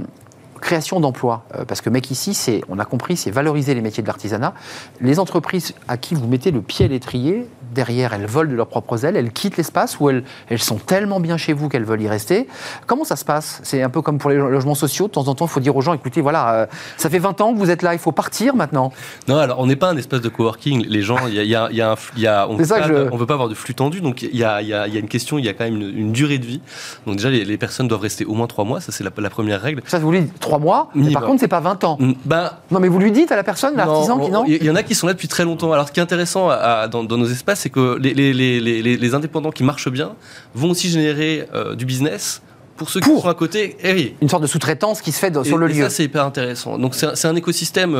Création 0.61 0.99
d'emplois, 0.99 1.43
euh, 1.55 1.65
parce 1.65 1.81
que 1.81 1.89
mec 1.89 2.09
ici, 2.11 2.33
c'est, 2.33 2.61
on 2.69 2.79
a 2.79 2.85
compris, 2.85 3.15
c'est 3.17 3.31
valoriser 3.31 3.73
les 3.73 3.81
métiers 3.81 4.01
de 4.03 4.07
l'artisanat. 4.07 4.53
Les 5.01 5.19
entreprises 5.19 5.73
à 5.87 5.97
qui 5.97 6.15
vous 6.15 6.27
mettez 6.27 6.51
le 6.51 6.61
pied 6.61 6.85
à 6.85 6.87
l'étrier, 6.87 7.47
derrière, 7.73 8.13
elles 8.13 8.25
volent 8.25 8.49
de 8.49 8.55
leurs 8.55 8.67
propres 8.67 9.05
ailes, 9.05 9.15
elles 9.17 9.31
quittent 9.31 9.57
l'espace 9.57 9.99
ou 9.99 10.09
elles, 10.09 10.23
elles 10.49 10.61
sont 10.61 10.77
tellement 10.77 11.19
bien 11.19 11.37
chez 11.37 11.53
vous 11.53 11.69
qu'elles 11.69 11.83
veulent 11.83 12.01
y 12.01 12.07
rester. 12.07 12.47
Comment 12.87 13.03
ça 13.03 13.15
se 13.15 13.25
passe? 13.25 13.59
C'est 13.63 13.83
un 13.83 13.89
peu 13.89 14.01
comme 14.01 14.17
pour 14.17 14.29
les 14.29 14.37
lo- 14.37 14.49
logements 14.49 14.73
sociaux. 14.75 15.07
De 15.07 15.11
temps 15.11 15.27
en 15.27 15.35
temps, 15.35 15.45
il 15.45 15.49
faut 15.51 15.59
dire 15.59 15.75
aux 15.75 15.81
gens, 15.81 15.93
écoutez, 15.93 16.21
voilà, 16.21 16.53
euh, 16.53 16.65
ça 16.97 17.09
fait 17.09 17.19
20 17.19 17.39
ans 17.41 17.53
que 17.53 17.59
vous 17.59 17.69
êtes 17.69 17.81
là, 17.83 17.93
il 17.93 17.99
faut 17.99 18.11
partir 18.11 18.55
maintenant. 18.55 18.91
Non, 19.27 19.37
alors 19.37 19.59
on 19.59 19.67
n'est 19.67 19.75
pas 19.75 19.89
un 19.89 19.97
espace 19.97 20.21
de 20.21 20.29
coworking. 20.29 20.85
Les 20.87 21.01
gens, 21.01 21.27
il 21.27 21.35
y 21.35 21.39
a, 21.39 21.43
y 21.43 21.55
a- 21.55 21.69
y 21.71 21.81
a 21.81 21.95
y 22.15 22.25
a- 22.27 22.47
on 22.49 22.57
C'est 22.57 22.63
veut 22.63 22.69
pas, 22.69 22.81
que 22.81 22.87
je- 22.87 23.09
on 23.11 23.17
veut 23.17 23.25
pas 23.27 23.33
avoir 23.35 23.49
de 23.49 23.53
flux 23.53 23.75
tendu, 23.75 24.01
donc 24.01 24.21
il 24.23 24.35
y 24.35 24.43
a, 24.43 24.61
il 24.61 24.67
y 24.69 24.73
a- 24.73 24.87
il 24.87 24.93
y 24.93 24.97
a 24.97 24.99
une 24.99 25.07
question, 25.09 25.37
il 25.37 25.45
y 25.45 25.49
a 25.49 25.53
quand 25.53 25.65
même 25.65 25.75
une, 25.75 25.97
une 25.97 26.11
durée 26.11 26.37
de 26.39 26.45
vie. 26.45 26.61
Donc 27.05 27.17
déjà, 27.17 27.29
les, 27.29 27.45
les 27.45 27.57
personnes 27.57 27.87
doivent 27.87 28.01
rester 28.01 28.25
au 28.25 28.33
moins 28.33 28.47
trois 28.47 28.63
mois, 28.65 28.81
ça 28.81 28.91
c'est 28.91 29.03
la, 29.03 29.11
la 29.17 29.29
première 29.29 29.61
règle. 29.61 29.81
Ça, 29.85 29.99
vous 29.99 30.11
lui 30.11 30.19
3 30.47 30.59
mois, 30.59 30.89
mais 30.95 31.11
par 31.11 31.23
contre, 31.23 31.39
c'est 31.39 31.47
pas 31.47 31.59
20 31.59 31.83
ans. 31.83 31.97
Mm, 31.99 32.13
Ben, 32.25 32.51
Non, 32.71 32.79
mais 32.79 32.87
vous 32.87 32.99
lui 32.99 33.11
dites 33.11 33.31
à 33.31 33.35
la 33.35 33.43
personne, 33.43 33.75
l'artisan, 33.75 34.19
qui 34.19 34.31
non 34.31 34.43
Il 34.47 34.63
y 34.63 34.69
en 34.69 34.75
a 34.75 34.83
qui 34.83 34.95
sont 34.95 35.07
là 35.07 35.13
depuis 35.13 35.27
très 35.27 35.43
longtemps. 35.45 35.71
Alors, 35.71 35.87
ce 35.87 35.91
qui 35.91 35.99
est 35.99 36.03
intéressant 36.03 36.49
à- 36.49 36.87
dans, 36.87 37.03
dans 37.03 37.17
nos 37.17 37.27
espaces, 37.27 37.59
c'est 37.61 37.69
que 37.69 37.97
les, 37.99 38.13
les- 38.13 38.33
les- 38.33 38.59
les- 38.59 38.81
les- 38.81 38.97
les 38.97 39.13
indépendants 39.15 39.51
qui 39.51 39.63
marchent 39.63 39.89
bien 39.89 40.11
vont 40.55 40.69
aussi 40.71 40.89
générer 40.89 41.47
euh, 41.53 41.75
du 41.75 41.85
business 41.85 42.41
pour 42.77 42.89
ceux 42.89 42.99
qui 42.99 43.09
Pour. 43.09 43.23
sont 43.23 43.29
à 43.29 43.33
côté. 43.33 43.75
Une 44.21 44.29
sorte 44.29 44.43
de 44.43 44.47
sous-traitance 44.47 45.01
qui 45.01 45.11
se 45.11 45.19
fait 45.19 45.33
sur 45.43 45.55
Et- 45.57 45.59
le 45.59 45.69
et 45.69 45.73
lieu. 45.73 45.83
Ça, 45.83 45.89
c'est 45.89 46.03
hyper 46.05 46.23
intéressant. 46.23 46.77
Donc, 46.77 46.95
c'est 46.95 47.25
un, 47.25 47.35
écosystème 47.35 47.95
euh, 47.95 47.97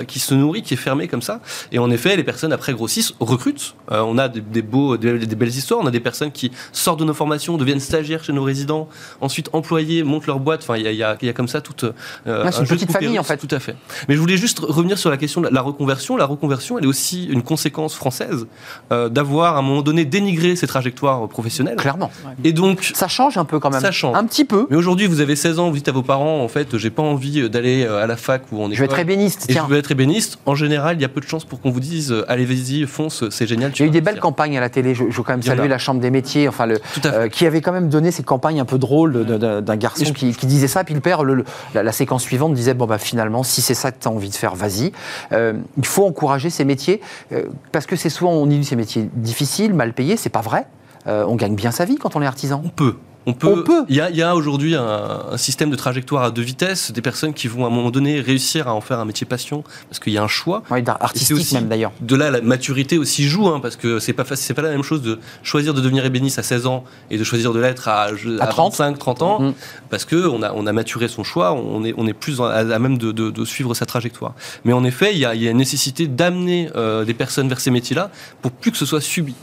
euh, 0.00 0.04
qui 0.04 0.18
se 0.18 0.34
nourrit, 0.34 0.62
qui 0.62 0.74
est 0.74 0.76
fermé 0.76 1.08
comme 1.08 1.22
ça. 1.22 1.40
Et 1.72 1.78
en 1.78 1.90
effet, 1.90 2.16
les 2.16 2.24
personnes 2.24 2.52
après 2.52 2.72
grossissent, 2.72 3.14
recrutent. 3.20 3.74
Euh, 3.92 4.00
on 4.00 4.18
a 4.18 4.28
des, 4.28 4.40
des 4.40 4.62
beaux, 4.62 4.96
des, 4.96 5.18
des 5.18 5.36
belles 5.36 5.48
histoires. 5.48 5.80
On 5.82 5.86
a 5.86 5.90
des 5.90 6.00
personnes 6.00 6.32
qui 6.32 6.50
sortent 6.72 7.00
de 7.00 7.04
nos 7.04 7.14
formations, 7.14 7.56
deviennent 7.56 7.80
stagiaires 7.80 8.22
chez 8.24 8.32
nos 8.32 8.42
résidents, 8.44 8.88
ensuite 9.20 9.48
employés, 9.52 10.02
montent 10.02 10.26
leur 10.26 10.40
boîte. 10.40 10.60
Enfin, 10.62 10.76
il 10.76 10.82
y 10.82 10.88
a, 10.88 10.92
il 10.92 10.98
y 10.98 11.02
a- 11.02 11.16
il 11.22 11.26
y 11.26 11.28
a 11.28 11.32
comme 11.32 11.48
ça 11.48 11.60
toute. 11.60 11.84
euh, 11.84 11.92
un 12.26 12.50
une 12.50 12.66
petite 12.66 12.92
famille, 12.92 13.18
en 13.18 13.22
fait. 13.24 13.36
Tout 13.36 13.54
à 13.54 13.58
fait. 13.60 13.76
Mais 14.08 14.14
je 14.16 14.20
voulais 14.20 14.36
juste 14.36 14.58
revenir 14.60 14.98
sur 14.98 15.10
la 15.10 15.16
question 15.16 15.40
de 15.40 15.48
la- 15.48 15.60
reconversion. 15.62 16.16
La 16.16 16.24
reconversion, 16.26 16.78
elle 16.78 16.84
est 16.84 16.88
aussi 16.88 17.24
une 17.26 17.42
conséquence 17.42 17.94
française 17.94 18.46
d'avoir 18.90 19.56
à 19.56 19.58
un 19.58 19.62
moment 19.62 19.82
donné 19.82 20.04
dénigré 20.04 20.56
ses 20.56 20.66
trajectoires 20.66 21.28
professionnelles. 21.28 21.76
Clairement. 21.76 22.10
Et 22.44 22.52
donc, 22.52 22.90
Ça 22.94 23.08
change 23.08 23.36
un 23.38 23.44
peu 23.44 23.58
quand 23.60 23.70
même. 23.70 23.80
Ça 23.80 23.90
change. 24.00 24.16
Un 24.16 24.24
petit 24.24 24.44
peu. 24.44 24.66
mais 24.70 24.76
aujourd'hui, 24.76 25.06
vous 25.06 25.20
avez 25.20 25.36
16 25.36 25.58
ans, 25.58 25.68
vous 25.70 25.76
dites 25.76 25.88
à 25.88 25.92
vos 25.92 26.02
parents, 26.02 26.42
en 26.42 26.48
fait, 26.48 26.76
j'ai 26.76 26.90
pas 26.90 27.02
envie 27.02 27.48
d'aller 27.48 27.84
euh, 27.84 28.02
à 28.02 28.06
la 28.06 28.16
fac 28.16 28.42
ou 28.52 28.56
en 28.56 28.66
école. 28.66 28.74
Je 28.74 28.80
vais 28.80 28.86
être 28.86 28.98
ébéniste, 28.98 29.46
Et 29.48 29.52
tiens. 29.52 29.64
je 29.68 29.72
veux 29.72 29.78
être 29.78 29.90
ébéniste. 29.92 30.38
En 30.46 30.54
général, 30.54 30.96
il 30.96 31.02
y 31.02 31.04
a 31.04 31.08
peu 31.08 31.20
de 31.20 31.26
chances 31.26 31.44
pour 31.44 31.60
qu'on 31.60 31.70
vous 31.70 31.80
dise, 31.80 32.12
euh, 32.12 32.24
allez, 32.28 32.44
vas-y, 32.44 32.86
fonce, 32.86 33.28
c'est 33.30 33.46
génial. 33.46 33.72
Il 33.74 33.80
y 33.80 33.82
a 33.82 33.86
eu 33.86 33.90
des 33.90 34.00
belles 34.00 34.20
campagnes 34.20 34.56
à 34.56 34.60
la 34.60 34.68
télé. 34.70 34.94
Je, 34.94 35.04
je 35.10 35.16
veux 35.16 35.22
quand 35.22 35.32
même 35.32 35.42
saluer 35.42 35.68
la 35.68 35.78
Chambre 35.78 36.00
des 36.00 36.10
métiers, 36.10 36.48
enfin 36.48 36.66
le, 36.66 36.78
euh, 37.06 37.28
qui 37.28 37.46
avait 37.46 37.60
quand 37.60 37.72
même 37.72 37.88
donné 37.88 38.10
ces 38.10 38.22
campagnes 38.22 38.60
un 38.60 38.64
peu 38.64 38.78
drôles 38.78 39.24
d'un 39.24 39.76
garçon 39.76 40.04
je- 40.06 40.12
qui, 40.12 40.32
qui 40.34 40.46
disait 40.46 40.68
ça, 40.68 40.84
puis 40.84 40.94
le 40.94 41.00
père, 41.00 41.22
le- 41.24 41.34
le- 41.34 41.44
la, 41.74 41.82
la 41.82 41.92
séquence 41.92 42.22
suivante 42.22 42.54
disait 42.54 42.74
bon 42.74 42.86
bah 42.86 42.98
finalement 42.98 43.42
si 43.42 43.60
c'est 43.62 43.74
ça 43.74 43.92
que 43.92 43.96
tu 44.00 44.08
as 44.08 44.10
envie 44.10 44.28
de 44.30 44.34
faire, 44.34 44.54
vas-y. 44.54 44.92
Euh, 45.32 45.54
il 45.76 45.86
faut 45.86 46.06
encourager 46.06 46.50
ces 46.50 46.64
métiers 46.64 47.00
euh, 47.32 47.44
parce 47.72 47.86
que 47.86 47.96
c'est 47.96 48.08
souvent 48.10 48.32
on 48.32 48.46
dit 48.46 48.64
ces 48.64 48.76
métiers 48.76 49.08
difficiles, 49.14 49.74
mal 49.74 49.92
payés, 49.92 50.16
c'est 50.16 50.28
pas 50.30 50.40
vrai. 50.40 50.66
Euh, 51.06 51.24
on 51.26 51.34
gagne 51.36 51.54
bien 51.54 51.70
sa 51.70 51.84
vie 51.84 51.96
quand 51.96 52.14
on 52.16 52.22
est 52.22 52.26
artisan. 52.26 52.60
On 52.64 52.68
peut. 52.68 52.96
On 53.26 53.34
peut. 53.34 53.64
Il 53.90 53.94
y 53.96 54.00
a, 54.00 54.08
il 54.08 54.16
y 54.16 54.22
a 54.22 54.34
aujourd'hui 54.34 54.74
un, 54.74 55.20
un 55.32 55.36
système 55.36 55.70
de 55.70 55.76
trajectoire 55.76 56.22
à 56.24 56.30
deux 56.30 56.40
vitesses, 56.42 56.90
des 56.90 57.02
personnes 57.02 57.34
qui 57.34 57.48
vont 57.48 57.64
à 57.64 57.68
un 57.68 57.70
moment 57.70 57.90
donné 57.90 58.18
réussir 58.20 58.66
à 58.66 58.74
en 58.74 58.80
faire 58.80 58.98
un 58.98 59.04
métier 59.04 59.26
passion, 59.26 59.62
parce 59.88 59.98
qu'il 60.00 60.12
y 60.14 60.18
a 60.18 60.22
un 60.22 60.26
choix. 60.28 60.62
D'art- 60.82 60.96
artistique 61.00 61.36
aussi- 61.36 61.54
même 61.54 61.68
d'ailleurs. 61.68 61.92
De 62.00 62.16
là, 62.16 62.30
la 62.30 62.40
maturité 62.40 62.96
aussi 62.96 63.24
joue, 63.28 63.46
hein, 63.48 63.60
parce 63.60 63.76
que 63.76 63.98
c'est 63.98 64.14
pas 64.14 64.24
c'est 64.34 64.54
pas 64.54 64.62
la 64.62 64.70
même 64.70 64.82
chose 64.82 65.02
de 65.02 65.18
choisir 65.42 65.74
de 65.74 65.80
devenir 65.82 66.04
ébéniste 66.06 66.38
à 66.38 66.42
16 66.42 66.66
ans 66.66 66.82
et 67.10 67.18
de 67.18 67.24
choisir 67.24 67.52
de 67.52 67.60
l'être 67.60 67.88
à, 67.88 68.04
À 68.40 68.46
30. 68.46 68.72
25, 68.72 68.98
30 68.98 69.22
ans, 69.22 69.40
Mm. 69.40 69.52
parce 69.90 70.06
que 70.06 70.26
on 70.26 70.42
a, 70.42 70.52
on 70.54 70.66
a 70.66 70.72
maturé 70.72 71.06
son 71.08 71.22
choix, 71.22 71.52
on 71.52 71.84
est, 71.84 71.92
on 71.98 72.06
est 72.06 72.14
plus 72.14 72.40
à, 72.40 72.46
à 72.54 72.78
même 72.78 72.96
de, 72.96 73.12
de- 73.12 73.30
de 73.30 73.44
suivre 73.44 73.74
sa 73.74 73.84
trajectoire. 73.86 74.32
Mais 74.64 74.72
en 74.72 74.82
effet, 74.84 75.10
il 75.12 75.18
y 75.18 75.26
a, 75.26 75.34
il 75.34 75.42
y 75.42 75.46
a 75.46 75.50
une 75.50 75.58
nécessité 75.58 76.06
d'amener 76.06 76.70
euh, 76.74 77.04
des 77.04 77.14
personnes 77.14 77.48
vers 77.48 77.60
ces 77.60 77.70
métiers-là 77.70 78.10
pour 78.40 78.50
plus 78.50 78.70
que 78.70 78.78
ce 78.78 78.86
soit 78.86 79.00
subi. 79.02 79.34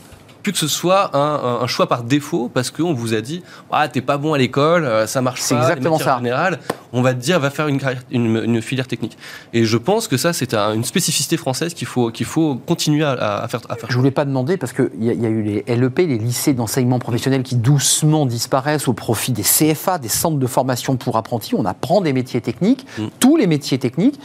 Plus 0.48 0.54
que 0.54 0.60
ce 0.60 0.70
soit 0.70 1.14
un, 1.14 1.60
un 1.62 1.68
choix 1.68 1.88
par 1.88 2.04
défaut 2.04 2.50
parce 2.54 2.72
qu'on 2.72 2.94
vous 2.94 3.14
a 3.14 3.20
dit 3.20 3.44
ah 3.70 3.90
t'es 3.90 4.00
pas 4.00 4.18
bon 4.18 4.32
à 4.34 4.38
l'école, 4.38 4.86
euh, 4.86 5.06
ça 5.06 5.22
marche 5.22 5.42
pas. 5.42 5.46
C'est 5.46 5.56
exactement 5.58 6.00
ça. 6.00 6.16
En 6.16 6.18
général, 6.20 6.60
on 6.94 7.02
va 7.02 7.14
te 7.14 7.20
dire 7.20 7.38
va 7.38 7.50
faire 7.50 7.68
une, 7.68 7.82
une, 8.12 8.42
une 8.46 8.62
filière 8.62 8.88
technique. 8.88 9.18
Et 9.52 9.66
je 9.66 9.76
pense 9.76 10.08
que 10.08 10.16
ça 10.16 10.32
c'est 10.32 10.54
un, 10.54 10.74
une 10.74 10.86
spécificité 10.86 11.36
française 11.36 11.74
qu'il 11.74 11.86
faut 11.86 12.12
qu'il 12.12 12.26
faut 12.26 12.56
continuer 12.66 13.04
à, 13.04 13.12
à, 13.12 13.48
faire, 13.50 13.60
à 13.68 13.76
faire. 13.76 13.92
Je 13.92 13.98
voulais 13.98 14.10
pas 14.12 14.24
demander 14.24 14.56
parce 14.56 14.72
qu'il 14.72 14.90
y, 15.02 15.08
y, 15.08 15.26
a 15.26 15.30
eu 15.30 15.42
les 15.42 15.64
LEP, 15.68 15.98
les 15.98 16.18
lycées 16.18 16.54
d'enseignement 16.54 17.00
professionnel 17.00 17.44
qui 17.44 17.58
doucement 17.58 18.26
disparaissent 18.26 18.88
au 18.88 18.94
profit 18.94 19.34
des 19.34 19.44
CFA, 19.44 19.98
des 19.98 20.08
centres 20.08 20.40
de 20.40 20.48
formation 20.48 20.96
pour 20.96 21.18
apprentis. 21.18 21.56
On 21.56 21.66
apprend 21.66 22.00
des 22.00 22.14
métiers 22.14 22.40
techniques, 22.40 22.86
mm. 22.98 23.08
tous 23.20 23.36
les 23.36 23.48
métiers 23.48 23.80
techniques. 23.80 24.18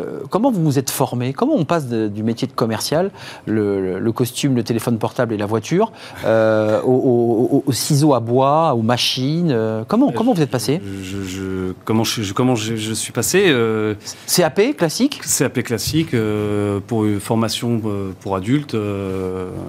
Euh, 0.00 0.20
comment 0.30 0.50
vous 0.50 0.62
vous 0.62 0.78
êtes 0.78 0.90
formé? 0.90 1.32
Comment 1.32 1.54
on 1.54 1.64
passe 1.64 1.86
de, 1.86 2.08
du 2.08 2.22
métier 2.22 2.46
de 2.48 2.52
commercial, 2.52 3.10
le, 3.46 3.98
le, 3.98 4.12
costume, 4.12 4.56
le 4.56 4.62
téléphone 4.64 4.98
portable 4.98 5.34
et 5.34 5.36
la 5.36 5.46
voiture, 5.46 5.92
euh, 6.24 6.80
au, 6.82 6.92
au, 6.92 7.64
au, 7.66 7.72
ciseau 7.72 8.14
à 8.14 8.20
bois, 8.20 8.74
aux 8.74 8.82
machines 8.82 9.50
euh, 9.50 9.84
comment, 9.86 10.12
comment 10.12 10.32
vous 10.32 10.42
êtes 10.42 10.50
passé? 10.50 10.80
Je, 11.02 11.22
je, 11.22 11.72
Comment, 11.84 12.04
je, 12.04 12.32
comment 12.32 12.54
je, 12.54 12.94
suis 12.94 13.12
passé 13.12 13.44
euh, 13.48 13.94
CAP 14.26 14.76
classique? 14.76 15.20
CAP 15.38 15.62
classique 15.62 16.14
pour 16.86 17.04
une 17.04 17.20
formation 17.20 17.80
pour 18.20 18.36
adultes, 18.36 18.76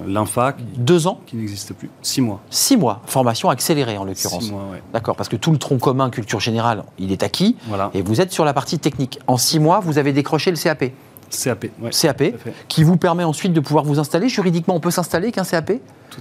l'INFAC. 0.06 0.56
Deux 0.76 1.06
ans? 1.06 1.20
Qui 1.26 1.36
n'existe 1.36 1.74
plus. 1.74 1.90
Six 2.02 2.20
mois. 2.20 2.40
Six 2.50 2.76
mois. 2.76 3.00
Formation 3.06 3.50
accélérée 3.50 3.98
en 3.98 4.04
l'occurrence. 4.04 4.44
Six 4.44 4.50
mois, 4.50 4.64
ouais. 4.72 4.82
D'accord, 4.92 5.16
parce 5.16 5.28
que 5.28 5.36
tout 5.36 5.52
le 5.52 5.58
tronc 5.58 5.78
commun 5.78 6.10
culture 6.10 6.40
générale, 6.40 6.84
il 6.98 7.12
est 7.12 7.22
acquis. 7.22 7.56
Voilà. 7.68 7.90
Et 7.94 8.02
vous 8.02 8.20
êtes 8.20 8.32
sur 8.32 8.44
la 8.44 8.54
partie 8.54 8.78
technique. 8.78 9.18
En 9.26 9.36
six 9.36 9.58
mois, 9.58 9.80
vous 9.80 9.98
avez 9.98 10.12
décroché 10.22 10.50
le 10.50 10.56
CAP. 10.56 10.84
CAP, 11.30 11.64
ouais, 11.80 11.90
CAP, 11.90 12.22
qui 12.68 12.84
vous 12.84 12.96
permet 12.96 13.24
ensuite 13.24 13.52
de 13.52 13.60
pouvoir 13.60 13.84
vous 13.84 13.98
installer. 13.98 14.28
Juridiquement, 14.28 14.76
on 14.76 14.80
peut 14.80 14.90
s'installer 14.90 15.32
qu'un 15.32 15.44
CAP 15.44 15.72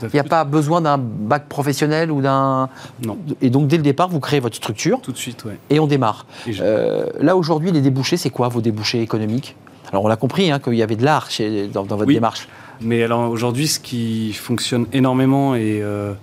Il 0.01 0.09
n'y 0.13 0.19
a 0.19 0.23
pas 0.23 0.45
besoin 0.45 0.81
d'un 0.81 0.97
bac 0.97 1.47
professionnel 1.47 2.11
ou 2.11 2.21
d'un. 2.21 2.69
Non. 3.03 3.17
Et 3.41 3.49
donc, 3.49 3.67
dès 3.67 3.77
le 3.77 3.83
départ, 3.83 4.07
vous 4.09 4.19
créez 4.19 4.39
votre 4.39 4.55
structure. 4.55 5.01
Tout 5.01 5.11
de 5.11 5.17
suite, 5.17 5.43
oui. 5.45 5.53
Et 5.69 5.79
on 5.79 5.87
démarre. 5.87 6.25
Et 6.47 6.53
euh, 6.61 7.05
là, 7.19 7.35
aujourd'hui, 7.35 7.71
les 7.71 7.81
débouchés, 7.81 8.17
c'est 8.17 8.29
quoi 8.29 8.47
vos 8.47 8.61
débouchés 8.61 9.01
économiques? 9.01 9.55
Alors, 9.91 10.05
on 10.05 10.07
l'a 10.07 10.15
compris, 10.15 10.49
hein, 10.49 10.59
qu'il 10.59 10.75
y 10.75 10.83
avait 10.83 10.95
de 10.95 11.03
l'art 11.03 11.27
dans, 11.73 11.83
dans, 11.83 11.97
votre 11.97 12.07
oui. 12.07 12.13
démarche. 12.15 12.47
Mais 12.79 13.03
alors, 13.03 13.29
aujourd'hui, 13.29 13.67
ce 13.67 13.79
qui 13.79 14.33
fonctionne 14.33 14.87
énormément 14.93 15.55
et. 15.55 15.81
Euh, 15.83 16.13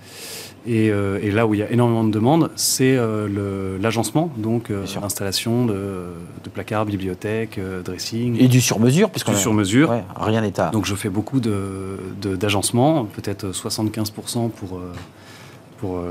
et, 0.67 0.91
euh, 0.91 1.19
et, 1.23 1.31
là 1.31 1.47
où 1.47 1.55
il 1.55 1.61
y 1.61 1.63
a 1.63 1.71
énormément 1.71 2.05
de 2.05 2.11
demandes, 2.11 2.51
c'est 2.57 2.97
euh, 2.97 3.79
l'agencement, 3.81 4.31
donc 4.37 4.71
euh, 4.71 4.85
l'installation 5.01 5.67
de, 5.67 6.07
de, 6.45 6.51
placards, 6.51 6.85
bibliothèques, 6.85 7.59
euh, 7.59 7.83
dressing. 7.83 8.37
Et 8.41 8.49
du 8.49 8.61
sur-mesure, 8.61 9.11
puisqu'on 9.11 9.33
Du 9.33 9.39
sur-mesure. 9.39 9.91
Ouais, 9.91 10.05
rien 10.17 10.41
n'est 10.41 10.59
à. 10.59 10.71
Donc 10.71 10.85
je 10.85 10.95
fais 10.95 11.09
beaucoup 11.09 11.41
d'agencement, 11.41 13.05
peut-être 13.05 13.53
75% 13.53 14.51
pour, 14.51 14.81
pour 15.79 16.03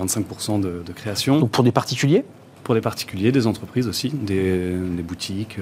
25% 0.00 0.60
de, 0.60 0.82
de, 0.84 0.92
création. 0.92 1.40
Donc 1.40 1.50
pour 1.50 1.64
des 1.64 1.72
particuliers? 1.72 2.24
Pour 2.62 2.74
des 2.74 2.80
particuliers, 2.80 3.32
des 3.32 3.46
entreprises 3.46 3.88
aussi, 3.88 4.10
des, 4.10 4.70
des 4.70 5.02
boutiques, 5.02 5.58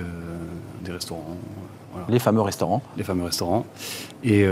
des 0.84 0.92
restaurants. 0.92 1.36
Voilà. 1.92 2.06
Les 2.10 2.18
fameux 2.18 2.42
restaurants. 2.42 2.82
Les 2.96 3.04
fameux 3.04 3.24
restaurants. 3.24 3.64
Et, 4.24 4.44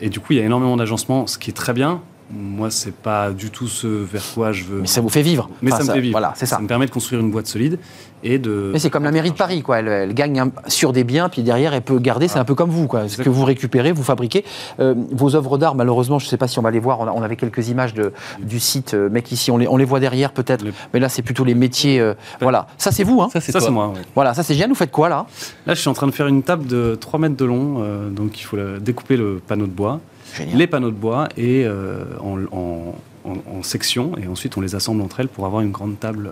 et 0.00 0.08
du 0.08 0.20
coup, 0.20 0.32
il 0.32 0.38
y 0.38 0.42
a 0.42 0.44
énormément 0.44 0.76
d'agencement, 0.76 1.26
ce 1.26 1.38
qui 1.38 1.50
est 1.50 1.54
très 1.54 1.72
bien, 1.72 2.02
moi, 2.30 2.70
c'est 2.70 2.94
pas 2.94 3.30
du 3.30 3.50
tout 3.50 3.68
ce 3.68 3.86
vers 3.86 4.22
quoi 4.34 4.52
je 4.52 4.64
veux. 4.64 4.80
Mais 4.80 4.86
ça 4.86 5.00
vous 5.00 5.08
fait 5.08 5.22
vivre. 5.22 5.50
Mais 5.60 5.72
enfin, 5.72 5.80
ça, 5.80 5.86
ça, 5.86 5.92
me 5.92 5.96
fait 5.96 6.02
vivre. 6.02 6.12
Voilà, 6.12 6.32
c'est 6.36 6.46
ça. 6.46 6.56
Ça 6.56 6.62
me 6.62 6.68
permet 6.68 6.86
de 6.86 6.90
construire 6.90 7.20
une 7.20 7.30
boîte 7.30 7.46
solide 7.46 7.78
et 8.24 8.38
de. 8.38 8.70
Mais 8.72 8.78
c'est 8.78 8.90
comme 8.90 9.04
la 9.04 9.10
mairie 9.10 9.30
de 9.30 9.36
Paris, 9.36 9.62
quoi. 9.62 9.78
Elle, 9.78 9.88
elle, 9.88 10.14
gagne 10.14 10.50
sur 10.66 10.92
des 10.92 11.04
biens, 11.04 11.28
puis 11.28 11.42
derrière, 11.42 11.74
elle 11.74 11.82
peut 11.82 11.98
garder. 11.98 12.28
C'est 12.28 12.38
un 12.38 12.44
peu 12.44 12.54
comme 12.54 12.70
vous, 12.70 12.86
quoi. 12.86 13.08
Ce 13.08 13.20
que 13.20 13.28
vous 13.28 13.44
récupérez, 13.44 13.92
vous 13.92 14.02
fabriquez. 14.02 14.44
Euh, 14.80 14.94
vos 15.10 15.34
œuvres 15.36 15.58
d'art, 15.58 15.74
malheureusement, 15.74 16.18
je 16.18 16.26
ne 16.26 16.30
sais 16.30 16.36
pas 16.36 16.48
si 16.48 16.58
on 16.58 16.62
va 16.62 16.70
les 16.70 16.78
voir. 16.78 17.00
On, 17.00 17.06
a, 17.06 17.12
on 17.12 17.22
avait 17.22 17.36
quelques 17.36 17.68
images 17.68 17.94
de, 17.94 18.12
du 18.40 18.60
site, 18.60 18.94
euh, 18.94 19.10
mec, 19.10 19.30
ici. 19.32 19.50
On 19.50 19.58
les, 19.58 19.68
on 19.68 19.76
les 19.76 19.84
voit 19.84 20.00
derrière, 20.00 20.32
peut-être. 20.32 20.62
Le... 20.62 20.72
Mais 20.94 21.00
là, 21.00 21.08
c'est 21.08 21.22
plutôt 21.22 21.44
les 21.44 21.54
métiers. 21.54 22.00
Euh, 22.00 22.14
voilà. 22.40 22.66
Ça, 22.78 22.92
c'est 22.92 23.04
vous, 23.04 23.20
hein. 23.20 23.28
Ça, 23.32 23.40
c'est 23.40 23.70
moi. 23.70 23.88
Ouais. 23.88 24.00
Voilà. 24.14 24.34
Ça, 24.34 24.42
c'est 24.42 24.54
génial. 24.54 24.70
Vous 24.70 24.74
faites 24.74 24.90
quoi, 24.90 25.08
là? 25.08 25.26
Là, 25.66 25.74
je 25.74 25.80
suis 25.80 25.88
en 25.88 25.94
train 25.94 26.06
de 26.06 26.12
faire 26.12 26.28
une 26.28 26.42
table 26.42 26.66
de 26.66 26.96
3 26.98 27.20
mètres 27.20 27.36
de 27.36 27.44
long. 27.44 27.76
Euh, 27.80 28.08
donc, 28.10 28.40
il 28.40 28.44
faut 28.44 28.56
la, 28.56 28.78
découper 28.78 29.16
le 29.16 29.40
panneau 29.46 29.66
de 29.66 29.72
bois. 29.72 30.00
Génial. 30.36 30.56
les 30.56 30.66
panneaux 30.66 30.90
de 30.90 30.96
bois 30.96 31.28
et 31.36 31.64
euh, 31.64 32.04
en, 32.20 32.38
en, 32.56 32.94
en, 33.24 33.58
en, 33.58 33.62
sections 33.62 34.12
et 34.22 34.26
ensuite 34.28 34.56
on 34.56 34.60
les 34.60 34.74
assemble 34.74 35.02
entre 35.02 35.20
elles 35.20 35.28
pour 35.28 35.46
avoir 35.46 35.62
une 35.62 35.70
grande 35.70 35.98
table. 35.98 36.30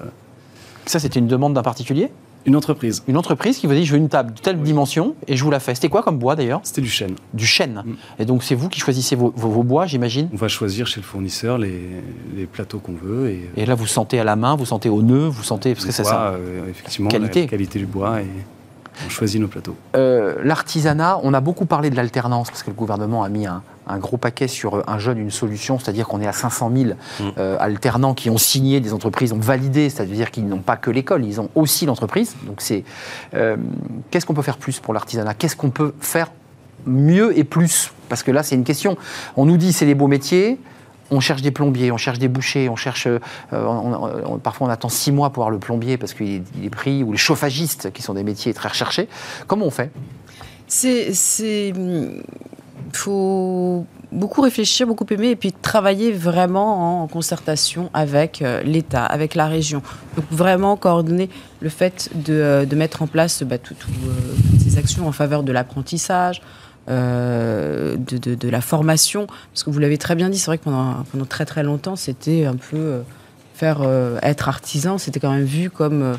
Ça, 0.86 0.98
c'était 0.98 1.20
une 1.20 1.26
demande 1.28 1.54
d'un 1.54 1.62
particulier? 1.62 2.10
Une 2.46 2.56
entreprise. 2.56 3.02
Une 3.06 3.18
entreprise 3.18 3.58
qui 3.58 3.66
vous 3.66 3.74
dit 3.74 3.84
je 3.84 3.92
veux 3.92 3.98
une 3.98 4.08
table 4.08 4.32
de 4.32 4.40
telle 4.40 4.56
oui. 4.56 4.62
dimension 4.62 5.14
et 5.28 5.36
je 5.36 5.44
vous 5.44 5.50
la 5.50 5.60
fais. 5.60 5.74
C'était 5.74 5.90
quoi 5.90 6.02
comme 6.02 6.18
bois 6.18 6.36
d'ailleurs? 6.36 6.60
C'était 6.62 6.80
du 6.80 6.88
chêne. 6.88 7.14
Du 7.34 7.44
chêne. 7.46 7.82
Mm. 7.84 7.92
Et 8.22 8.24
donc 8.24 8.42
c'est 8.42 8.54
vous 8.54 8.70
qui 8.70 8.80
choisissez 8.80 9.14
vos, 9.14 9.30
vos, 9.36 9.50
vos 9.50 9.62
bois, 9.62 9.84
j'imagine? 9.84 10.30
On 10.32 10.36
va 10.36 10.48
choisir 10.48 10.86
chez 10.86 11.00
le 11.00 11.04
fournisseur 11.04 11.58
les, 11.58 11.82
les 12.34 12.46
plateaux 12.46 12.78
qu'on 12.78 12.94
veut. 12.94 13.28
Et, 13.28 13.50
et, 13.58 13.66
là 13.66 13.74
vous 13.74 13.86
sentez 13.86 14.18
à 14.18 14.24
la 14.24 14.36
main, 14.36 14.56
vous 14.56 14.64
sentez 14.64 14.88
au 14.88 15.02
nœud, 15.02 15.28
vous 15.28 15.42
sentez 15.42 15.74
parce 15.74 15.84
que 15.84 15.92
ça 15.92 16.02
sent 16.02 16.14
euh, 16.14 16.70
effectivement 16.70 17.10
qualité. 17.10 17.40
La, 17.40 17.44
la 17.44 17.50
qualité 17.50 17.78
du 17.78 17.86
bois 17.86 18.22
et 18.22 18.26
on 19.06 19.08
choisit 19.10 19.40
nos 19.40 19.48
plateaux. 19.48 19.76
Euh, 19.96 20.36
L'artisanat, 20.42 21.20
on 21.22 21.32
a 21.34 21.40
beaucoup 21.40 21.66
parlé 21.66 21.90
de 21.90 21.96
l'alternance 21.96 22.48
parce 22.50 22.62
que 22.62 22.70
le 22.70 22.76
gouvernement 22.76 23.22
a 23.22 23.28
mis 23.28 23.46
un, 23.46 23.62
un, 23.92 23.98
gros 23.98 24.16
paquet 24.16 24.48
sur 24.48 24.88
un 24.88 24.98
jeune, 24.98 25.18
une 25.18 25.30
solution, 25.30 25.78
c'est-à-dire 25.78 26.06
qu'on 26.08 26.20
est 26.20 26.26
à 26.26 26.32
500 26.32 26.70
000 26.74 26.90
mmh. 26.90 27.24
euh, 27.38 27.56
alternants 27.60 28.14
qui 28.14 28.30
ont 28.30 28.38
signé, 28.38 28.80
des 28.80 28.92
entreprises 28.92 29.32
ont 29.32 29.38
validé, 29.38 29.90
c'est-à-dire 29.90 30.30
qu'ils 30.30 30.46
n'ont 30.46 30.58
pas 30.58 30.76
que 30.76 30.90
l'école, 30.90 31.24
ils 31.24 31.40
ont 31.40 31.50
aussi 31.54 31.86
l'entreprise. 31.86 32.36
Donc 32.46 32.60
c'est 32.60 32.84
euh, 33.34 33.56
qu'est-ce 34.10 34.26
qu'on 34.26 34.34
peut 34.34 34.42
faire 34.42 34.58
plus 34.58 34.80
pour 34.80 34.94
l'artisanat? 34.94 35.34
Qu'est-ce 35.34 35.56
qu'on 35.56 35.70
peut 35.70 35.94
faire 36.00 36.30
mieux 36.86 37.36
et 37.38 37.44
plus? 37.44 37.92
Parce 38.08 38.22
que 38.22 38.30
là, 38.30 38.42
c'est 38.42 38.54
une 38.54 38.64
question. 38.64 38.96
On 39.36 39.46
nous 39.46 39.56
dit 39.56 39.72
c'est 39.72 39.86
les 39.86 39.94
beaux 39.94 40.08
métiers 40.08 40.58
on 41.10 41.20
cherche 41.20 41.42
des 41.42 41.50
plombiers, 41.50 41.90
on 41.90 41.96
cherche 41.96 42.18
des 42.18 42.28
bouchers, 42.28 42.68
on 42.68 42.76
cherche. 42.76 43.06
Euh, 43.06 43.18
on, 43.52 44.10
on, 44.24 44.38
parfois, 44.38 44.68
on 44.68 44.70
attend 44.70 44.88
six 44.88 45.12
mois 45.12 45.30
pour 45.30 45.42
avoir 45.42 45.50
le 45.50 45.58
plombier 45.58 45.96
parce 45.96 46.14
qu'il 46.14 46.36
est, 46.36 46.64
est, 46.64 46.70
pris, 46.70 47.02
ou 47.02 47.12
les 47.12 47.18
chauffagistes, 47.18 47.92
qui 47.92 48.02
sont 48.02 48.14
des 48.14 48.22
métiers 48.22 48.54
très 48.54 48.68
recherchés. 48.68 49.08
Comment 49.46 49.66
on 49.66 49.70
fait? 49.70 49.90
C'est. 50.68 51.72
Il 52.92 52.96
faut 52.96 53.86
beaucoup 54.12 54.40
réfléchir, 54.40 54.86
beaucoup 54.86 55.06
aimer, 55.10 55.28
et 55.28 55.36
puis 55.36 55.52
travailler 55.52 56.12
vraiment 56.12 57.02
en 57.02 57.06
concertation 57.06 57.90
avec 57.94 58.42
euh, 58.42 58.62
l'État, 58.62 59.04
avec 59.04 59.34
la 59.34 59.46
région. 59.46 59.82
Donc 60.16 60.24
vraiment 60.30 60.76
coordonner 60.76 61.30
le 61.60 61.68
fait 61.68 62.10
de, 62.14 62.34
euh, 62.34 62.64
de 62.66 62.76
mettre 62.76 63.02
en 63.02 63.06
place 63.06 63.42
bah, 63.42 63.56
euh, 63.56 63.58
toutes 63.62 63.86
ces 64.58 64.78
actions 64.78 65.06
en 65.06 65.12
faveur 65.12 65.42
de 65.42 65.52
l'apprentissage, 65.52 66.42
de, 66.88 67.96
de, 67.96 68.48
la 68.48 68.60
formation, 68.60 69.28
parce 69.52 69.62
que 69.62 69.70
vous 69.70 69.78
l'avez 69.78 69.96
très 69.96 70.16
bien 70.16 70.28
dit, 70.28 70.38
c'est 70.38 70.46
vrai 70.46 70.58
que 70.58 70.64
pendant, 70.64 71.04
pendant, 71.12 71.24
très 71.24 71.44
très 71.44 71.62
longtemps, 71.62 71.94
c'était 71.94 72.46
un 72.46 72.56
peu 72.56 73.02
faire 73.54 73.82
être 74.22 74.48
artisan, 74.48 74.98
c'était 74.98 75.20
quand 75.20 75.30
même 75.30 75.44
vu 75.44 75.70
comme 75.70 76.16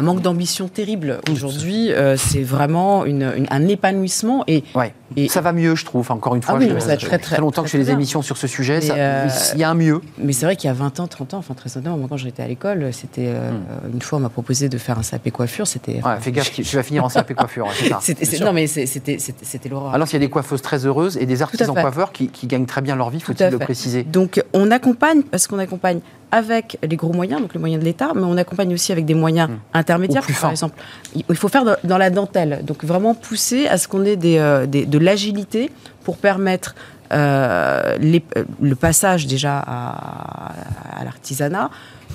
un 0.00 0.02
manque 0.02 0.22
d'ambition 0.22 0.66
terrible. 0.68 1.20
Aujourd'hui, 1.30 1.92
euh, 1.92 2.16
c'est 2.16 2.42
vraiment 2.42 3.04
une, 3.04 3.30
une, 3.36 3.46
un 3.50 3.68
épanouissement 3.68 4.44
et, 4.46 4.64
ouais. 4.74 4.94
et, 5.14 5.28
ça 5.28 5.42
va 5.42 5.52
mieux, 5.52 5.76
je 5.76 5.84
trouve. 5.84 6.10
Encore 6.10 6.34
une 6.34 6.42
fois, 6.42 6.54
ah 6.56 6.58
oui, 6.58 6.70
je, 6.72 6.78
ça 6.78 6.96
je, 6.96 7.04
très, 7.04 7.18
très, 7.18 7.34
très 7.34 7.38
longtemps 7.38 7.62
très, 7.62 7.72
que 7.72 7.78
je 7.78 7.84
fais 7.84 7.84
des 7.84 7.90
émissions 7.92 8.22
sur 8.22 8.38
ce 8.38 8.46
sujet. 8.46 8.80
Il 8.82 8.92
euh, 8.96 9.28
y 9.56 9.62
a 9.62 9.68
un 9.68 9.74
mieux. 9.74 10.00
Mais 10.16 10.32
c'est 10.32 10.46
vrai 10.46 10.56
qu'il 10.56 10.68
y 10.68 10.70
a 10.70 10.74
20 10.74 11.00
ans, 11.00 11.06
30 11.06 11.34
ans, 11.34 11.38
enfin 11.38 11.52
très 11.52 11.68
moi 11.82 12.06
quand 12.08 12.16
j'étais 12.16 12.42
à 12.42 12.48
l'école, 12.48 12.88
c'était 12.92 13.26
euh, 13.26 13.50
hmm. 13.50 13.92
une 13.92 14.00
fois 14.00 14.18
on 14.18 14.22
m'a 14.22 14.30
proposé 14.30 14.70
de 14.70 14.78
faire 14.78 14.98
un 14.98 15.02
CAP 15.02 15.30
coiffure, 15.30 15.66
c'était. 15.66 16.02
Ouais, 16.02 16.16
fais 16.18 16.32
gaffe, 16.32 16.50
tu 16.50 16.76
vas 16.76 16.82
finir 16.82 17.04
en 17.04 17.08
CAP 17.08 17.34
coiffure. 17.34 17.68
c'était 18.00 18.38
non 18.38 18.54
mais 18.54 18.66
c'était 18.66 19.68
l'horreur. 19.68 19.92
Alors 19.92 20.08
il 20.08 20.14
y 20.14 20.16
a 20.16 20.20
des 20.20 20.30
coiffeuses 20.30 20.62
très 20.62 20.86
heureuses 20.86 21.18
et 21.18 21.26
des 21.26 21.42
artisans 21.42 21.74
coiffeurs 21.74 22.12
qui, 22.12 22.28
qui, 22.28 22.46
gagnent 22.46 22.66
très 22.66 22.80
bien 22.80 22.96
leur 22.96 23.10
vie, 23.10 23.20
faut-il 23.20 23.48
le 23.48 23.58
préciser. 23.58 24.02
Donc 24.02 24.42
on 24.54 24.70
accompagne 24.70 25.22
parce 25.24 25.46
qu'on 25.46 25.58
accompagne 25.58 26.00
avec 26.32 26.78
les 26.82 26.96
gros 26.96 27.12
moyens, 27.12 27.40
donc 27.40 27.54
les 27.54 27.60
moyens 27.60 27.80
de 27.80 27.84
l'État, 27.84 28.12
mais 28.14 28.22
on 28.22 28.36
accompagne 28.36 28.72
aussi 28.72 28.92
avec 28.92 29.04
des 29.04 29.14
moyens 29.14 29.50
mmh. 29.50 29.58
intermédiaires. 29.74 30.26
Par 30.26 30.36
fin. 30.36 30.50
exemple, 30.50 30.80
il 31.14 31.36
faut 31.36 31.48
faire 31.48 31.64
dans 31.82 31.98
la 31.98 32.10
dentelle, 32.10 32.60
donc 32.64 32.84
vraiment 32.84 33.14
pousser 33.14 33.66
à 33.66 33.78
ce 33.78 33.88
qu'on 33.88 34.04
ait 34.04 34.16
des, 34.16 34.38
euh, 34.38 34.66
des, 34.66 34.86
de 34.86 34.98
l'agilité 34.98 35.70
pour 36.04 36.16
permettre 36.16 36.74
euh, 37.12 37.96
les, 37.98 38.22
le 38.60 38.74
passage 38.76 39.26
déjà 39.26 39.58
à, 39.58 40.52
à 41.00 41.04
l'artisanat, 41.04 41.70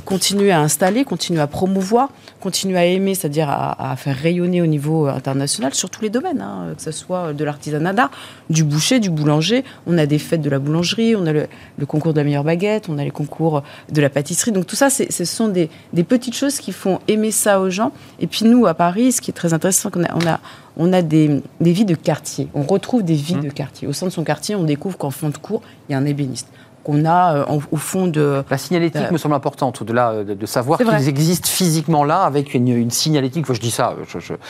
continuer 0.05 0.51
à 0.51 0.61
installer, 0.61 1.03
continuer 1.03 1.41
à 1.41 1.47
promouvoir, 1.47 2.09
continuer 2.39 2.77
à 2.77 2.85
aimer, 2.85 3.15
c'est-à-dire 3.15 3.49
à, 3.49 3.91
à, 3.91 3.95
faire 3.95 4.15
rayonner 4.15 4.61
au 4.61 4.67
niveau 4.67 5.07
international 5.07 5.73
sur 5.73 5.89
tous 5.89 6.01
les 6.01 6.09
domaines, 6.09 6.41
hein, 6.41 6.73
que 6.77 6.81
ce 6.81 6.91
soit 6.91 7.33
de 7.33 7.43
l'artisanat 7.43 7.93
d'art, 7.93 8.11
du 8.49 8.63
boucher, 8.63 8.99
du 8.99 9.09
boulanger. 9.09 9.63
On 9.87 9.97
a 9.97 10.05
des 10.05 10.19
fêtes 10.19 10.41
de 10.41 10.49
la 10.49 10.59
boulangerie, 10.59 11.15
on 11.15 11.25
a 11.25 11.33
le, 11.33 11.47
le, 11.77 11.85
concours 11.85 12.13
de 12.13 12.19
la 12.19 12.23
meilleure 12.23 12.43
baguette, 12.43 12.87
on 12.87 12.97
a 12.97 13.03
les 13.03 13.11
concours 13.11 13.63
de 13.91 14.01
la 14.01 14.09
pâtisserie. 14.09 14.51
Donc 14.51 14.67
tout 14.67 14.75
ça, 14.75 14.89
ce 14.89 15.25
sont 15.25 15.47
des, 15.47 15.69
des, 15.93 16.03
petites 16.03 16.35
choses 16.35 16.59
qui 16.59 16.71
font 16.71 16.99
aimer 17.07 17.31
ça 17.31 17.59
aux 17.59 17.69
gens. 17.69 17.91
Et 18.19 18.27
puis 18.27 18.45
nous, 18.45 18.67
à 18.67 18.75
Paris, 18.75 19.11
ce 19.11 19.21
qui 19.21 19.31
est 19.31 19.33
très 19.33 19.53
intéressant, 19.53 19.89
on 19.95 20.03
a, 20.03 20.13
on 20.13 20.27
a, 20.27 20.39
on 20.77 20.93
a 20.93 21.01
des, 21.01 21.41
des, 21.59 21.71
vies 21.71 21.85
de 21.85 21.95
quartier. 21.95 22.47
On 22.53 22.63
retrouve 22.63 23.03
des 23.03 23.15
vies 23.15 23.35
mmh. 23.35 23.41
de 23.41 23.49
quartier. 23.49 23.87
Au 23.87 23.93
sein 23.93 24.05
de 24.05 24.11
son 24.11 24.23
quartier, 24.23 24.55
on 24.55 24.63
découvre 24.63 24.97
qu'en 24.97 25.11
fond 25.11 25.29
de 25.29 25.37
cours, 25.37 25.61
il 25.89 25.93
y 25.93 25.95
a 25.95 25.97
un 25.97 26.05
ébéniste 26.05 26.47
qu'on 26.85 27.03
a 27.03 27.35
euh, 27.35 27.57
au 27.71 27.77
fond 27.77 28.05
de... 28.05 28.43
La 28.49 28.57
signalétique 28.57 29.11
me 29.11 29.17
semble 29.17 29.33
importante, 29.33 29.81
au-delà 29.81 30.23
de, 30.23 30.35
de 30.35 30.45
savoir 30.45 30.79
qu'ils 30.79 31.09
existent 31.09 31.49
physiquement 31.49 32.03
là, 32.03 32.21
avec 32.21 32.53
une, 32.53 32.91
signalétique, 32.91 33.51
je 33.51 33.59
dis 33.59 33.71
ça, 33.71 33.95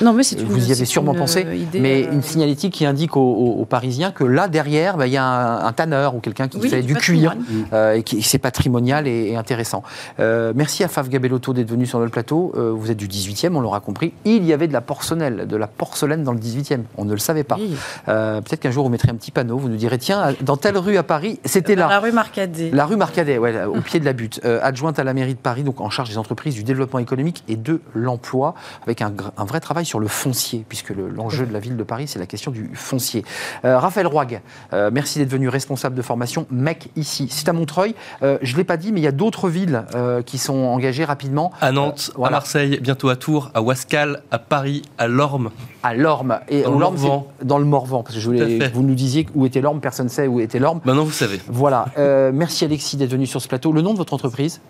non, 0.02 0.14
mais 0.14 0.24
c'est 0.24 0.42
vous 0.42 0.70
y 0.70 0.72
avez 0.72 0.86
sûrement 0.86 1.16
pensé, 1.16 1.48
mais 1.74 2.02
une 2.02 2.22
signalétique 2.22 2.74
qui 2.74 2.86
indique 2.86 3.16
aux, 3.16 3.66
Parisiens 3.70 4.12
que 4.12 4.24
là, 4.24 4.48
derrière, 4.48 4.98
bah, 4.98 5.08
il 5.08 5.14
y 5.14 5.18
a 5.18 5.26
un, 5.66 5.72
tanneur 5.74 6.16
ou 6.16 6.20
quelqu'un 6.20 6.48
qui 6.48 6.60
fait 6.68 6.82
du 6.82 6.96
cuir, 6.96 7.36
et 7.74 8.04
qui 8.04 8.22
c'est 8.22 8.38
patrimonial 8.38 9.08
et, 9.08 9.36
intéressant. 9.36 9.84
merci 10.20 10.84
à 10.84 10.90
Faf 10.90 11.10
Gabellotto 11.10 11.54
d'être 11.54 11.72
venu 11.72 11.86
sur 11.86 12.00
le 12.00 12.10
plateau. 12.10 12.54
vous 12.56 12.92
êtes 12.92 12.98
du 12.98 13.08
18e, 13.08 13.56
on 13.56 13.62
l'aura 13.62 13.80
compris. 13.80 14.14
Il 14.26 14.44
y 14.46 14.52
avait 14.52 14.68
de 14.68 14.74
la 14.74 14.82
porcelaine, 14.82 15.46
de 15.46 15.56
la 15.56 15.68
porcelaine 15.68 16.24
dans 16.24 16.34
le 16.34 16.40
18e. 16.40 16.82
On 16.98 17.06
ne 17.06 17.14
le 17.14 17.20
savait 17.20 17.46
pas. 17.46 17.58
Peut-être 18.06 18.60
qu'un 18.60 18.72
jour, 18.72 18.84
vous 18.84 18.92
mettrez 18.92 19.10
un 19.10 19.16
petit 19.16 19.32
panneau, 19.32 19.58
vous 19.58 19.70
nous 19.70 19.78
direz, 19.78 19.98
tiens, 19.98 20.34
dans 20.42 20.58
telle 20.58 20.78
rue 20.78 20.98
à 20.98 21.04
Paris, 21.04 21.40
c'était 21.46 21.76
là. 21.76 21.88
La 21.88 22.00
rue 22.00 22.12
Marcadet. 22.26 22.71
La 22.71 22.86
rue 22.86 22.95
Marcadet, 22.95 23.38
ouais, 23.38 23.63
au 23.65 23.82
pied 23.82 23.99
de 23.99 24.05
la 24.05 24.13
butte. 24.13 24.41
Euh, 24.45 24.59
adjointe 24.63 24.97
à 24.97 25.03
la 25.03 25.13
mairie 25.13 25.36
de 25.36 25.39
Paris, 25.39 25.63
donc 25.63 25.80
en 25.80 25.89
charge 25.89 26.09
des 26.09 26.17
entreprises, 26.17 26.55
du 26.55 26.63
développement 26.63 26.99
économique 26.99 27.43
et 27.47 27.55
de 27.55 27.82
l'emploi, 27.93 28.55
avec 28.84 29.01
un, 29.01 29.13
vrai 29.38 29.59
travail 29.59 29.86
sur 29.86 29.99
le 29.99 30.07
foncier, 30.07 30.65
puisque 30.67 30.89
l'enjeu 30.89 31.45
de 31.45 31.53
la 31.53 31.59
ville 31.59 31.78
de 31.78 31.84
Paris, 31.84 32.07
c'est 32.07 32.19
la 32.19 32.26
question 32.26 32.51
du 32.51 32.71
foncier. 32.73 33.23
Euh, 33.63 33.78
Raphaël 33.78 34.07
Roig, 34.07 34.41
euh, 34.73 34.89
merci 34.91 35.19
d'être 35.19 35.30
venu 35.30 35.49
responsable 35.49 35.95
de 35.95 36.01
formation 36.01 36.47
MEC 36.49 36.89
ici. 36.95 37.28
C'est 37.30 37.47
à 37.47 37.53
Montreuil. 37.53 37.95
je 38.21 38.51
ne 38.51 38.57
l'ai 38.57 38.63
pas 38.63 38.78
dit, 38.78 38.91
mais 38.91 39.01
il 39.01 39.03
y 39.03 39.07
a 39.07 39.11
d'autres 39.11 39.49
villes 39.49 39.84
qui 40.26 40.38
sont 40.38 40.55
engagées 40.55 41.05
rapidement. 41.05 41.51
À 41.61 41.71
Nantes, 41.71 42.11
à 42.21 42.30
Marseille, 42.30 42.80
bientôt 42.82 43.09
à 43.09 43.15
Tours, 43.15 43.51
à 43.53 43.61
Wascal, 43.61 44.23
à 44.32 44.39
Paris, 44.39 44.82
à 44.97 45.07
Lorme. 45.07 45.51
À 45.86 45.94
Lorme. 45.94 46.40
Et 46.50 46.64
dans, 46.64 46.72
le 46.72 46.78
Morvan. 46.80 47.28
dans 47.44 47.58
le 47.60 47.66
Morvan. 47.66 48.02
Parce 48.02 48.16
que 48.16 48.22
je 48.22 48.26
voulais 48.26 48.60
que 48.60 48.74
vous 48.74 48.84
nous 48.84 48.96
disiez 48.96 49.28
où 49.36 49.46
était 49.46 49.62
Lorme, 49.62 49.80
personne 49.80 50.08
ne 50.08 50.12
sait 50.12 50.28
où 50.28 50.40
était 50.40 50.60
Lorme. 50.60 50.82
Maintenant, 50.84 51.04
vous 51.04 51.12
savez. 51.12 51.40
Voilà. 51.48 51.86
merci 52.34 52.66
Alexis 52.66 52.98
d'être 52.98 53.12
venu 53.12 53.26
sur 53.26 53.42
ce 53.42 53.48
plateau. 53.48 53.72
Le 53.72 53.82
nom 53.82 53.94
de 53.94 53.98
votre 53.98 54.14
entreprise? 54.14 54.62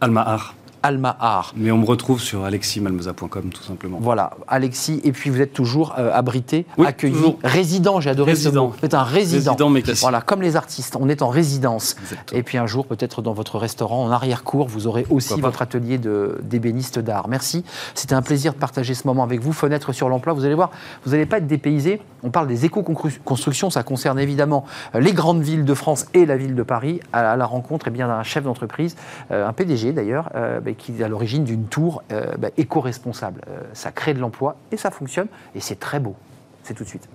Almahar. 0.00 0.54
Almahar. 0.86 1.52
Mais 1.56 1.72
on 1.72 1.78
me 1.78 1.84
retrouve 1.84 2.20
sur 2.20 2.44
aleximalmeza.com 2.44 3.50
tout 3.52 3.62
simplement. 3.62 3.98
Voilà, 4.00 4.30
Alexis, 4.46 5.00
et 5.02 5.12
puis 5.12 5.30
vous 5.30 5.40
êtes 5.40 5.52
toujours 5.52 5.94
euh, 5.98 6.10
abrité, 6.12 6.64
accueilli, 6.84 7.36
résident, 7.42 8.00
j'ai 8.00 8.10
adoré 8.10 8.36
ce 8.36 8.48
mot. 8.50 8.68
Vous 8.78 8.84
êtes 8.84 8.94
un 8.94 9.02
résident. 9.02 9.52
résident 9.52 9.70
mais 9.70 9.82
voilà, 10.00 10.20
comme 10.20 10.42
les 10.42 10.54
artistes, 10.54 10.96
on 10.98 11.08
est 11.08 11.22
en 11.22 11.28
résidence. 11.28 11.96
Et 12.32 12.42
puis 12.42 12.56
un 12.58 12.66
jour, 12.66 12.86
peut-être 12.86 13.20
dans 13.20 13.32
votre 13.32 13.58
restaurant, 13.58 14.04
en 14.04 14.10
arrière-cour, 14.10 14.68
vous 14.68 14.86
aurez 14.86 15.06
aussi 15.10 15.40
votre 15.40 15.62
atelier 15.62 15.98
d'ébéniste 15.98 16.98
d'art. 17.00 17.28
Merci, 17.28 17.64
c'était 17.94 18.14
un 18.14 18.22
plaisir 18.22 18.52
de 18.52 18.58
partager 18.58 18.94
ce 18.94 19.06
moment 19.06 19.24
avec 19.24 19.40
vous. 19.40 19.52
Fenêtre 19.52 19.92
sur 19.92 20.08
l'emploi, 20.08 20.34
vous 20.34 20.44
allez 20.44 20.54
voir, 20.54 20.70
vous 21.04 21.12
n'allez 21.12 21.26
pas 21.26 21.38
être 21.38 21.46
dépaysé. 21.48 22.00
On 22.22 22.30
parle 22.30 22.46
des 22.46 22.64
éco-constructions, 22.64 23.70
ça 23.70 23.82
concerne 23.82 24.18
évidemment 24.18 24.64
euh, 24.94 25.00
les 25.00 25.12
grandes 25.12 25.42
villes 25.42 25.64
de 25.64 25.74
France 25.74 26.06
et 26.14 26.26
la 26.26 26.36
ville 26.36 26.54
de 26.54 26.62
Paris, 26.62 27.00
à 27.12 27.36
la 27.36 27.46
rencontre 27.46 27.86
eh 27.88 27.90
bien 27.90 28.08
d'un 28.08 28.22
chef 28.22 28.44
d'entreprise, 28.44 28.96
euh, 29.30 29.46
un 29.46 29.52
PDG 29.52 29.92
d'ailleurs, 29.92 30.30
qui 30.76 30.92
est 30.92 31.04
à 31.04 31.08
l'origine 31.08 31.44
d'une 31.44 31.66
tour 31.66 32.02
euh, 32.12 32.36
bah, 32.36 32.48
éco-responsable. 32.56 33.42
Euh, 33.48 33.60
ça 33.72 33.92
crée 33.92 34.14
de 34.14 34.20
l'emploi 34.20 34.56
et 34.72 34.76
ça 34.76 34.90
fonctionne 34.90 35.28
et 35.54 35.60
c'est 35.60 35.78
très 35.78 36.00
beau. 36.00 36.14
C'est 36.62 36.74
tout 36.74 36.84
de 36.84 36.88
suite. 36.88 37.08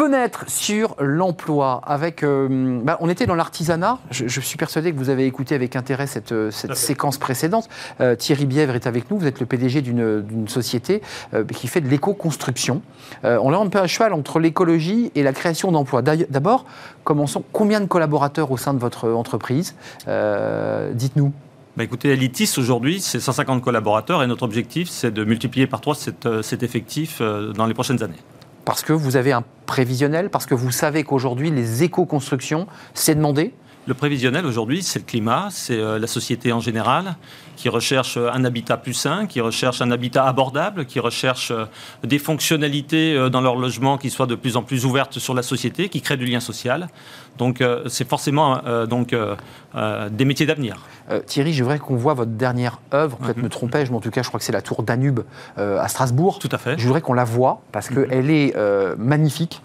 Fenêtre 0.00 0.46
sur 0.48 0.96
l'emploi. 0.98 1.82
Avec, 1.84 2.22
euh, 2.22 2.80
bah, 2.82 2.96
on 3.00 3.10
était 3.10 3.26
dans 3.26 3.34
l'artisanat. 3.34 3.98
Je, 4.10 4.40
suis 4.40 4.56
persuadé 4.56 4.92
que 4.92 4.96
vous 4.96 5.10
avez 5.10 5.26
écouté 5.26 5.54
avec 5.54 5.76
intérêt 5.76 6.06
cette, 6.06 6.32
euh, 6.32 6.50
cette 6.50 6.74
séquence 6.74 7.18
précédente. 7.18 7.68
Euh, 8.00 8.16
Thierry 8.16 8.46
Bièvre 8.46 8.74
est 8.76 8.86
avec 8.86 9.10
nous. 9.10 9.18
Vous 9.18 9.26
êtes 9.26 9.40
le 9.40 9.44
PDG 9.44 9.82
d'une 9.82 10.48
société 10.48 11.02
qui 11.52 11.68
fait 11.68 11.82
de 11.82 11.88
l'éco-construction. 11.88 12.80
on 13.24 13.52
est 13.52 13.56
un 13.56 13.66
peu 13.66 13.78
à 13.78 13.86
cheval 13.86 14.14
entre 14.14 14.38
l'écologie 14.38 15.12
et 15.14 15.22
la 15.22 15.34
création 15.34 15.70
d'emplois. 15.70 16.00
D'abord, 16.00 16.64
commençons. 17.04 17.44
Combien 17.52 17.82
de 17.82 17.86
collaborateurs 17.86 18.50
au 18.50 18.56
sein 18.56 18.72
de 18.72 18.78
votre 18.78 19.10
entreprise 19.10 19.74
Dites-nous. 20.06 21.30
Bah 21.76 21.84
écoutez, 21.84 22.08
Elitis, 22.08 22.54
aujourd'hui, 22.56 23.02
c'est 23.02 23.20
150 23.20 23.62
collaborateurs 23.62 24.22
et 24.22 24.26
notre 24.26 24.44
objectif, 24.44 24.88
c'est 24.88 25.10
de 25.10 25.24
multiplier 25.24 25.66
par 25.66 25.82
trois 25.82 25.94
cet 25.94 26.62
effectif 26.62 27.20
dans 27.20 27.66
les 27.66 27.74
prochaines 27.74 28.02
années 28.02 28.16
parce 28.64 28.82
que 28.82 28.92
vous 28.92 29.16
avez 29.16 29.32
un 29.32 29.44
prévisionnel, 29.66 30.30
parce 30.30 30.46
que 30.46 30.54
vous 30.54 30.70
savez 30.70 31.04
qu'aujourd'hui, 31.04 31.50
les 31.50 31.82
éco-constructions, 31.82 32.66
c'est 32.94 33.14
demandé 33.14 33.54
le 33.86 33.94
prévisionnel 33.94 34.44
aujourd'hui, 34.44 34.82
c'est 34.82 34.98
le 34.98 35.04
climat, 35.04 35.48
c'est 35.50 35.78
euh, 35.78 35.98
la 35.98 36.06
société 36.06 36.52
en 36.52 36.60
général 36.60 37.16
qui 37.56 37.68
recherche 37.68 38.16
euh, 38.18 38.30
un 38.32 38.44
habitat 38.44 38.76
plus 38.76 38.94
sain, 38.94 39.26
qui 39.26 39.40
recherche 39.40 39.80
un 39.80 39.90
habitat 39.90 40.26
abordable, 40.26 40.84
qui 40.84 41.00
recherche 41.00 41.50
euh, 41.50 41.64
des 42.04 42.18
fonctionnalités 42.18 43.30
dans 43.30 43.40
leur 43.40 43.56
logement 43.56 43.96
qui 43.96 44.10
soient 44.10 44.26
de 44.26 44.34
plus 44.34 44.56
en 44.56 44.62
plus 44.62 44.84
ouvertes 44.84 45.18
sur 45.18 45.34
la 45.34 45.42
société, 45.42 45.88
qui 45.88 46.02
créent 46.02 46.18
du 46.18 46.26
lien 46.26 46.40
social. 46.40 46.88
Donc 47.38 47.62
c'est 47.86 48.06
forcément 48.06 48.60
donc, 48.88 49.14
des 50.10 50.24
métiers 50.24 50.46
d'avenir. 50.46 50.76
Thierry, 51.26 51.52
je 51.52 51.62
voudrais 51.62 51.78
qu'on 51.78 51.96
voit 51.96 52.14
votre 52.14 52.32
dernière 52.32 52.80
œuvre, 52.92 53.16
peut-être 53.16 53.36
mhm. 53.36 53.44
me 53.44 53.48
trompais-je, 53.48 53.90
mais 53.90 53.96
en 53.96 54.00
tout 54.00 54.10
cas 54.10 54.22
je 54.22 54.28
crois 54.28 54.38
que 54.38 54.44
c'est 54.44 54.52
la 54.52 54.62
tour 54.62 54.82
Danube 54.82 55.20
à 55.56 55.88
Strasbourg. 55.88 56.38
Tout 56.38 56.50
à 56.52 56.58
fait. 56.58 56.78
Je 56.78 56.86
voudrais 56.86 57.00
qu'on 57.00 57.14
la 57.14 57.24
voie 57.24 57.62
parce 57.72 57.90
mhm. 57.90 58.08
qu'elle 58.08 58.30
est 58.30 58.54
magnifique. 58.98 59.62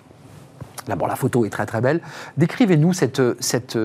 D'abord, 0.88 1.08
la 1.08 1.16
photo 1.16 1.46
est 1.46 1.50
très 1.50 1.66
très 1.66 1.82
belle. 1.82 2.02
Décrivez-nous 2.38 2.94
cette, 2.94 3.22
cette 3.40 3.78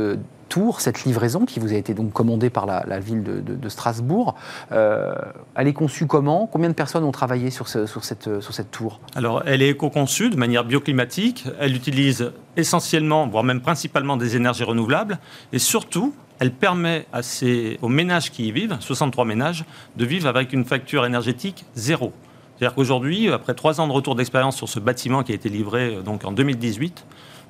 tour, 0.51 0.83
cette 0.83 1.05
livraison 1.05 1.47
qui 1.47 1.61
vous 1.61 1.73
a 1.73 1.77
été 1.77 1.95
donc 1.95 2.13
commandée 2.13 2.51
par 2.51 2.67
la, 2.67 3.01
ville 3.01 3.23
de, 3.23 3.69
Strasbourg. 3.71 4.35
Euh, 4.73 5.15
elle 5.55 5.69
est 5.69 5.73
conçue 5.73 6.07
comment? 6.07 6.47
Combien 6.47 6.69
de 6.69 6.75
personnes 6.75 7.05
ont 7.05 7.13
travaillé 7.13 7.51
sur, 7.51 7.69
sur, 7.69 8.05
cette, 8.05 8.41
sur 8.41 8.53
cette 8.53 8.71
tour? 8.71 9.01
Alors, 9.15 9.43
elle 9.47 9.63
est 9.63 9.71
éco-conçue 9.71 10.29
de 10.29 10.37
manière 10.37 10.65
bioclimatique. 10.65 11.47
Elle 11.59 11.75
utilise 11.75 12.33
essentiellement, 12.57 13.27
voire 13.29 13.45
même 13.45 13.63
principalement, 13.63 14.19
des 14.19 14.37
énergies 14.37 14.65
renouvelables. 14.65 15.19
Et 15.53 15.61
surtout, 15.61 16.13
elle 16.41 16.53
permet 16.53 17.07
à 17.13 17.23
ces, 17.23 17.79
aux 17.81 17.89
ménages 17.89 18.31
qui 18.33 18.49
y 18.49 18.53
vivent, 18.53 18.77
63 18.81 19.25
ménages, 19.25 19.65
de 19.97 20.05
vivre 20.05 20.29
avec 20.29 20.53
une 20.53 20.65
facture 20.65 21.07
énergétique 21.07 21.65
zéro. 21.77 22.13
C'est-à-dire 22.61 22.75
qu'aujourd'hui, 22.75 23.33
après 23.33 23.55
trois 23.55 23.81
ans 23.81 23.87
de 23.87 23.93
retour 23.93 24.15
d'expérience 24.15 24.55
sur 24.55 24.69
ce 24.69 24.79
bâtiment 24.79 25.23
qui 25.23 25.33
a 25.33 25.35
été 25.35 25.49
livré 25.49 25.95
euh, 25.95 26.03
donc 26.03 26.27
en 26.27 26.33
2018, 26.33 27.07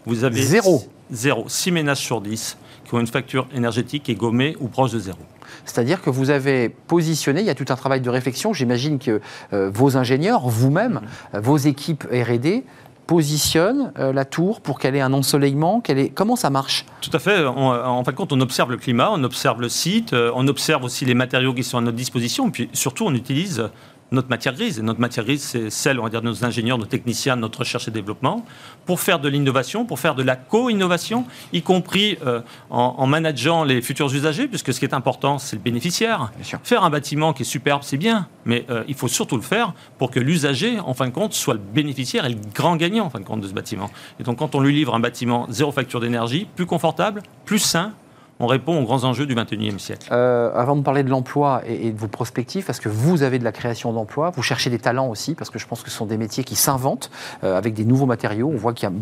vous 0.07 0.23
avez 0.23 0.41
zéro. 0.41 0.85
Zéro. 1.11 1.47
Six 1.49 1.73
ménages 1.73 1.99
sur 1.99 2.21
10 2.21 2.57
qui 2.85 2.95
ont 2.95 3.01
une 3.01 3.09
facture 3.09 3.49
énergétique 3.53 4.05
qui 4.05 4.13
est 4.13 4.15
gommée 4.15 4.57
ou 4.61 4.69
proche 4.69 4.93
de 4.93 5.01
zéro. 5.01 5.19
C'est-à-dire 5.65 6.01
que 6.01 6.11
vous 6.11 6.31
avez 6.31 6.69
positionné, 6.69 7.41
il 7.41 7.47
y 7.47 7.51
a 7.51 7.57
tout 7.57 7.67
un 7.71 7.75
travail 7.75 8.01
de 8.01 8.09
réflexion, 8.09 8.53
j'imagine 8.53 9.01
que 9.01 9.21
euh, 9.53 9.69
vos 9.75 9.97
ingénieurs, 9.97 10.49
vous-même, 10.49 11.01
mm-hmm. 11.03 11.37
euh, 11.39 11.41
vos 11.41 11.57
équipes 11.57 12.05
RD, 12.05 12.63
positionnent 13.09 13.93
la 13.97 14.25
tour 14.25 14.61
pour 14.61 14.79
qu'elle 14.79 14.95
ait 14.95 15.01
un 15.01 15.13
ensoleillement 15.13 15.83
est... 15.89 16.15
Comment 16.15 16.37
ça 16.37 16.49
marche? 16.49 16.87
Tout 17.01 17.11
à 17.13 17.19
fait. 17.19 17.45
en 17.45 18.05
fin 18.05 18.13
de 18.13 18.17
compte, 18.17 18.33
on 18.33 18.41
observe 18.41 18.71
le 18.71 18.77
climat, 18.77 19.11
on 19.11 19.25
observe 19.25 19.61
le 19.61 19.69
site, 19.69 20.13
on 20.13 20.47
observe 20.47 20.85
aussi 20.85 21.05
les 21.05 21.15
matériaux 21.15 21.53
qui 21.53 21.65
sont 21.65 21.79
à 21.79 21.81
notre 21.81 21.97
disposition, 21.97 22.53
puis 22.53 22.71
surtout, 22.73 23.07
on 23.07 23.15
utilise 23.15 23.69
notre 24.13 24.29
matière 24.29 24.55
grise. 24.55 24.79
Et 24.79 24.83
notre 24.83 25.01
matière 25.01 25.25
grise, 25.25 25.43
c'est 25.43 25.71
celle, 25.71 25.99
on 26.01 26.05
va 26.05 26.11
dire, 26.11 26.23
de 26.23 26.27
nos 26.27 26.45
ingénieurs, 26.45 26.79
nos 26.79 26.87
techniciens, 26.87 27.37
notre 27.37 27.61
recherche 27.61 27.89
et 27.89 27.91
développement, 27.91 28.45
pour 28.87 29.01
faire 29.01 29.19
de 29.19 29.29
l'innovation, 29.29 29.85
pour 29.85 29.99
faire 29.99 30.15
de 30.15 30.23
la 30.23 30.37
co-innovation, 30.37 31.27
y 31.53 31.63
compris 31.63 32.19
euh, 32.27 32.41
en, 32.71 33.07
manageant 33.07 33.65
les 33.65 33.83
futurs 33.83 34.13
usagers, 34.13 34.49
puisque 34.49 34.73
ce 34.73 34.79
qui 34.79 34.85
est 34.85 34.95
important, 34.95 35.39
c'est 35.39 35.57
le 35.57 35.63
bénéficiaire. 35.63 36.33
Faire 36.63 36.85
un 36.85 36.91
bâtiment 36.91 37.33
qui 37.33 37.43
est 37.43 37.47
superbe, 37.47 37.83
c'est 37.85 37.97
bien, 37.97 38.29
mais 38.45 38.65
euh, 38.71 38.85
il 38.89 38.95
faut 38.95 39.09
surtout 39.09 39.37
le 39.37 39.43
faire 39.43 39.75
pour 39.99 40.11
que 40.11 40.21
l'usager, 40.21 40.81
en 40.81 40.95
fin 40.95 41.07
de 41.07 41.13
compte, 41.13 41.33
soit 41.35 41.55
le 41.55 41.61
bénéficiaire 41.61 42.27
et 42.27 42.31
le 42.31 42.39
grand 42.55 42.77
gagnant, 42.77 43.07
en 43.07 43.11
fin 43.11 43.21
de 43.21 43.25
compte, 43.25 43.41
de 43.41 43.49
ce 43.49 43.53
bâtiment. 43.53 43.91
Et 44.19 44.23
donc, 44.23 44.39
quand 44.39 44.55
on 44.55 44.61
lui 44.61 44.75
livre 44.75 44.95
un 44.95 45.01
bâtiment 45.01 45.47
zéro 45.51 45.73
facture 45.73 46.01
d'énergie, 46.01 46.47
plus 46.57 46.67
confortable, 46.67 47.23
plus 47.45 47.59
sain, 47.59 47.93
on 48.41 48.47
répond 48.47 48.81
aux 48.81 48.85
grands 48.85 49.05
enjeux 49.05 49.27
du 49.27 49.35
21e 49.35 49.79
siècle. 49.79 50.09
Euh, 50.11 50.51
avant 50.55 50.75
de 50.75 50.83
parler 50.83 51.03
de 51.03 51.11
l'emploi 51.11 51.63
et, 51.67 51.93
de 51.93 51.99
vos 51.99 52.09
prospectives, 52.09 52.65
parce 52.65 52.81
que 52.81 52.89
vous 52.89 53.23
avez 53.23 53.39
de 53.39 53.45
la 53.45 53.53
création 53.53 53.93
d'emplois, 53.93 54.31
vous 54.31 54.43
cherchez 54.43 54.71
des 54.71 54.79
talents 54.79 55.09
aussi, 55.09 55.35
parce 55.35 55.51
que 55.51 55.59
je 55.59 55.67
pense 55.67 55.83
que 55.83 55.91
ce 55.91 55.97
sont 55.97 56.07
des 56.07 56.17
métiers 56.17 56.43
qui 56.43 56.57
s'inventent 56.57 57.11
euh, 57.45 57.57
avec 57.57 57.75
des 57.75 57.85
nouveaux 57.85 58.07
matériaux. 58.07 58.51
On 58.53 58.57
voit 58.57 58.73
qu'il 58.73 58.89
y 58.89 58.93
a 58.93 58.95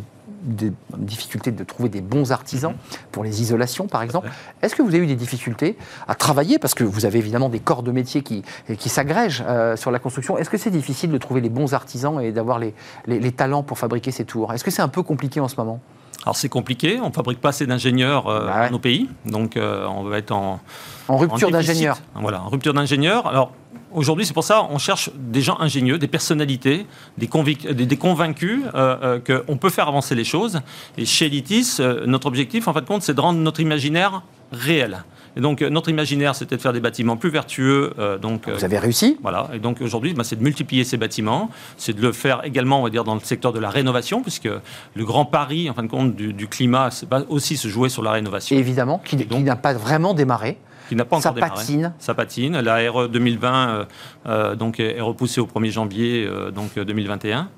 des 0.42 0.72
difficultés 0.96 1.52
de 1.52 1.64
trouver 1.64 1.88
des 1.88 2.00
bons 2.00 2.32
artisans 2.32 2.74
pour 3.12 3.22
les 3.22 3.40
isolations, 3.40 3.86
par 3.86 4.02
exemple. 4.02 4.28
Est-ce 4.62 4.74
que 4.74 4.82
vous 4.82 4.88
avez 4.88 5.04
eu 5.04 5.06
des 5.06 5.16
difficultés 5.16 5.76
à 6.08 6.14
travailler? 6.14 6.58
Parce 6.58 6.74
que 6.74 6.84
vous 6.84 7.06
avez 7.06 7.18
évidemment 7.18 7.48
des 7.48 7.60
corps 7.60 7.82
de 7.82 7.92
métier 7.92 8.22
qui, 8.22 8.42
qui 8.76 8.88
s'agrègent 8.88 9.44
euh, 9.46 9.76
sur 9.76 9.90
la 9.90 10.00
construction. 10.00 10.36
Est-ce 10.36 10.50
que 10.50 10.58
c'est 10.58 10.70
difficile 10.70 11.10
de 11.10 11.18
trouver 11.18 11.40
les 11.40 11.48
bons 11.48 11.74
artisans 11.74 12.20
et 12.20 12.32
d'avoir 12.32 12.58
les, 12.58 12.74
les, 13.06 13.32
talents 13.32 13.62
pour 13.62 13.78
fabriquer 13.78 14.10
ces 14.10 14.24
tours? 14.24 14.52
Est-ce 14.52 14.64
que 14.64 14.70
c'est 14.70 14.82
un 14.82 14.88
peu 14.88 15.02
compliqué 15.02 15.38
en 15.38 15.48
ce 15.48 15.56
moment? 15.56 15.80
Alors 16.24 16.36
c'est 16.36 16.48
compliqué, 16.48 16.98
on 17.00 17.08
ne 17.08 17.12
fabrique 17.12 17.40
pas 17.40 17.50
assez 17.50 17.66
d'ingénieurs 17.66 18.26
euh, 18.26 18.46
bah 18.46 18.66
dans 18.66 18.72
nos 18.72 18.78
pays, 18.78 19.08
donc 19.24 19.56
euh, 19.56 19.86
on 19.86 20.02
va 20.02 20.18
être 20.18 20.32
en... 20.32 20.60
En 21.06 21.16
rupture 21.16 21.50
d'ingénieurs. 21.50 21.98
Voilà, 22.16 22.42
en 22.42 22.48
rupture 22.48 22.74
d'ingénieurs. 22.74 23.26
Alors 23.26 23.52
aujourd'hui 23.92 24.26
c'est 24.26 24.34
pour 24.34 24.44
ça 24.44 24.66
on 24.68 24.78
cherche 24.78 25.10
des 25.14 25.40
gens 25.40 25.58
ingénieux, 25.60 25.96
des 25.96 26.08
personnalités, 26.08 26.86
des, 27.16 27.28
des, 27.28 27.96
convaincus 27.96 28.62
euh, 28.74 29.20
qu'on 29.20 29.56
peut 29.56 29.70
faire 29.70 29.88
avancer 29.88 30.14
les 30.14 30.24
choses. 30.24 30.60
Et 30.96 31.06
chez 31.06 31.26
Elitis, 31.26 31.78
notre 32.06 32.26
objectif 32.26 32.68
en 32.68 32.74
fin 32.74 32.80
de 32.80 32.86
compte 32.86 33.02
c'est 33.02 33.14
de 33.14 33.20
rendre 33.20 33.38
notre 33.38 33.60
imaginaire 33.60 34.22
réel. 34.52 35.04
Et 35.36 35.40
donc, 35.40 35.62
euh, 35.62 35.70
notre 35.70 35.88
imaginaire, 35.88 36.34
c'était 36.34 36.56
de 36.56 36.60
faire 36.62 36.72
des 36.72 36.80
bâtiments 36.80 37.16
plus 37.16 37.30
vertueux. 37.30 37.92
euh, 37.98 38.18
donc, 38.18 38.48
euh, 38.48 38.54
Vous 38.54 38.64
avez 38.64 38.78
réussi 38.78 39.16
voilà. 39.22 39.48
Et 39.52 39.58
donc, 39.58 39.80
aujourd'hui, 39.80 40.14
bah, 40.14 40.24
c'est 40.24 40.36
de 40.36 40.42
multiplier 40.42 40.84
ces 40.84 40.96
bâtiments. 40.96 41.50
C'est 41.76 41.92
de 41.94 42.00
le 42.02 42.12
faire 42.12 42.40
également, 42.44 42.80
on 42.80 42.84
va 42.84 42.90
dire, 42.90 43.04
dans 43.04 43.14
le 43.14 43.20
secteur 43.20 43.52
de 43.52 43.58
la 43.60 43.70
rénovation, 43.70 44.22
puisque 44.22 44.48
le 44.94 45.04
grand 45.04 45.24
pari, 45.24 45.68
en 45.70 45.74
fin 45.74 45.82
de 45.82 45.88
compte, 45.88 46.14
du, 46.16 46.32
du 46.32 46.48
climat, 46.48 46.90
c'est 46.90 47.06
aussi 47.28 47.56
se 47.56 47.68
jouer 47.68 47.88
sur 47.88 48.02
la 48.02 48.12
rénovation. 48.12 48.56
Évidemment, 48.56 49.00
qui, 49.04 49.16
Et 49.16 49.24
donc- 49.24 49.38
qui 49.38 49.44
n'a 49.44 49.56
pas 49.56 49.72
vraiment 49.74 50.14
démarré. 50.14 50.58
qui 50.88 50.96
n'a 50.96 51.04
pas 51.04 51.16
encore 51.16 51.22
Ça 51.22 51.32
démarré. 51.32 51.54
patine. 51.54 51.92
Ça 51.98 52.14
patine. 52.14 52.58
La 52.60 52.90
RE 52.90 53.08
2020 53.08 53.68
euh, 53.68 53.84
euh, 54.26 54.54
donc, 54.56 54.80
est 54.80 55.00
repoussée 55.00 55.40
au 55.40 55.46
1er 55.46 55.70
janvier 55.70 56.24
euh, 56.26 56.50
donc, 56.50 56.70
euh, 56.78 56.84
2021. 56.84 57.48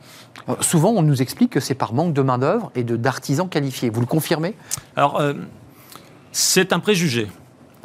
Euh, 0.49 0.55
Souvent, 0.61 0.91
on 0.91 1.03
nous 1.03 1.23
explique 1.23 1.51
que 1.51 1.61
c'est 1.61 1.75
par 1.77 1.93
manque 1.93 2.13
de 2.13 2.23
main-d'œuvre 2.23 2.73
et 2.75 2.83
d'artisans 2.83 3.49
qualifiés. 3.49 3.89
Vous 3.91 4.01
le 4.01 4.07
confirmez? 4.07 4.55
Alors, 4.97 5.21
euh, 5.21 5.35
c'est 6.33 6.73
un 6.73 6.81
préjugé. 6.81 7.29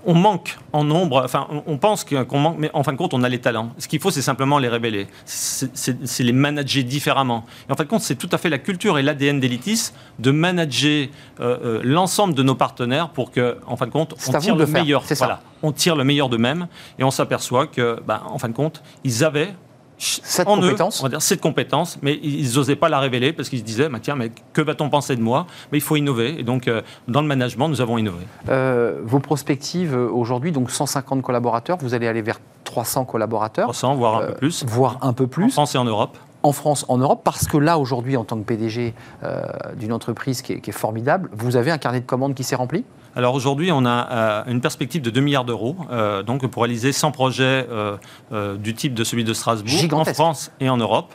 On 0.07 0.13
manque 0.13 0.57
en 0.71 0.83
nombre, 0.83 1.21
enfin, 1.23 1.47
on- 1.65 1.77
pense 1.77 2.03
qu'on 2.03 2.39
manque, 2.39 2.57
mais 2.59 2.69
en 2.73 2.83
fin 2.83 2.91
de 2.93 2.97
compte, 2.97 3.13
on 3.13 3.23
a 3.23 3.29
les 3.29 3.39
talents. 3.39 3.71
Ce 3.77 3.87
qu'il 3.87 3.99
faut, 3.99 4.11
c'est 4.11 4.21
simplement 4.21 4.59
les 4.59 4.67
révéler. 4.67 5.07
C'est 5.25 6.23
les 6.23 6.31
manager 6.31 6.83
différemment. 6.83 7.43
Et 7.67 7.71
en 7.71 7.75
fin 7.75 7.83
de 7.83 7.89
compte, 7.89 8.01
c'est 8.01 8.15
tout 8.15 8.29
à 8.31 8.37
fait 8.37 8.49
la 8.49 8.57
culture 8.57 8.97
et 8.97 9.03
l'ADN 9.03 9.39
d'Elitis 9.39 9.91
de 10.19 10.31
manager 10.31 11.07
euh, 11.39 11.57
euh, 11.63 11.81
l'ensemble 11.83 12.33
de 12.33 12.43
nos 12.43 12.55
partenaires 12.55 13.09
pour 13.09 13.31
que, 13.31 13.57
en 13.67 13.75
fin 13.77 13.87
de 13.87 13.91
compte, 13.91 14.13
on 14.13 14.31
tire 14.39 14.55
le 14.55 14.65
meilleur. 14.83 15.03
Voilà, 15.25 15.41
on 15.63 15.71
tire 15.71 15.95
le 15.95 16.03
meilleur 16.03 16.29
d'eux-mêmes 16.29 16.67
et 16.99 17.03
on 17.03 17.11
s'aperçoit 17.11 17.67
que, 17.67 17.99
bah, 18.05 18.23
en 18.29 18.37
fin 18.37 18.49
de 18.49 18.53
compte, 18.53 18.81
ils 19.03 19.23
avaient 19.23 19.53
Cette 19.97 20.47
en 20.47 20.57
eux, 20.57 20.61
compétence 20.61 20.99
on 20.99 21.03
va 21.03 21.09
dire 21.09 21.21
cette 21.21 21.41
compétence, 21.41 21.97
mais 22.01 22.19
ils 22.21 22.55
n'osaient 22.55 22.75
pas 22.75 22.89
la 22.89 22.99
révéler 22.99 23.31
parce 23.33 23.49
qu'ils 23.49 23.59
se 23.59 23.63
disaient, 23.63 23.87
bah, 23.87 23.99
tiens, 24.01 24.15
mais 24.15 24.31
que 24.53 24.61
va-t-on 24.61 24.89
penser 24.89 25.15
de 25.15 25.21
moi? 25.21 25.47
Mais 25.71 25.77
il 25.77 25.81
faut 25.81 25.95
innover. 25.95 26.39
Et 26.39 26.43
donc, 26.43 26.67
euh, 26.67 26.81
dans 27.07 27.21
le 27.21 27.27
management, 27.27 27.69
nous 27.69 27.81
avons 27.81 27.97
innové. 27.97 28.25
Euh, 28.49 28.99
Vos 29.03 29.19
perspectives 29.19 29.95
euh, 29.95 30.09
aujourd'hui, 30.09 30.51
donc 30.51 30.69
150 30.71 31.21
collaborateurs, 31.21 31.77
vous 31.79 31.93
allez 31.93 32.07
aller 32.07 32.21
vers 32.21 32.39
300 32.65 33.05
collaborateurs, 33.05 33.65
300, 33.65 33.95
voire 33.95 34.17
un 34.17 34.25
peu 34.27 34.33
plus. 34.33 34.65
voire 34.65 34.97
un 35.01 35.13
peu 35.13 35.25
En 35.25 35.27
plus, 35.27 35.51
France 35.51 35.75
et 35.75 35.77
en 35.77 35.85
Europe. 35.85 36.17
en 36.43 36.51
France, 36.51 36.85
en 36.89 36.97
Europe, 36.97 37.21
parce 37.23 37.47
que 37.47 37.57
là, 37.57 37.77
aujourd'hui, 37.79 38.17
en 38.17 38.23
tant 38.25 38.37
que 38.37 38.43
PDG 38.43 38.93
euh, 39.23 39.43
d'une 39.77 39.93
entreprise 39.93 40.41
qui 40.41 40.53
est, 40.53 40.59
qui 40.59 40.71
est 40.71 40.73
formidable, 40.73 41.29
vous 41.33 41.55
avez 41.55 41.71
un 41.71 41.77
carnet 41.77 42.01
de 42.01 42.05
commandes 42.05 42.33
qui 42.33 42.43
s'est 42.43 42.55
rempli? 42.55 42.83
Alors 43.15 43.33
aujourd'hui, 43.33 43.71
on 43.71 43.85
a 43.85 44.11
euh, 44.11 44.51
une 44.51 44.59
perspective 44.59 45.01
de 45.01 45.09
2 45.09 45.21
milliards 45.21 45.45
d'euros 45.45 45.77
euh, 45.89 46.21
donc 46.21 46.45
pour 46.47 46.63
réaliser 46.63 46.91
100 46.91 47.11
projets 47.11 47.65
euh, 47.71 47.95
euh, 48.33 48.57
du 48.57 48.73
type 48.73 48.93
de 48.93 49.05
celui 49.05 49.23
de 49.23 49.33
Strasbourg 49.33 49.69
Gigantesque. 49.69 50.09
en 50.09 50.13
France 50.13 50.51
et 50.59 50.69
en 50.69 50.77
Europe. 50.77 51.13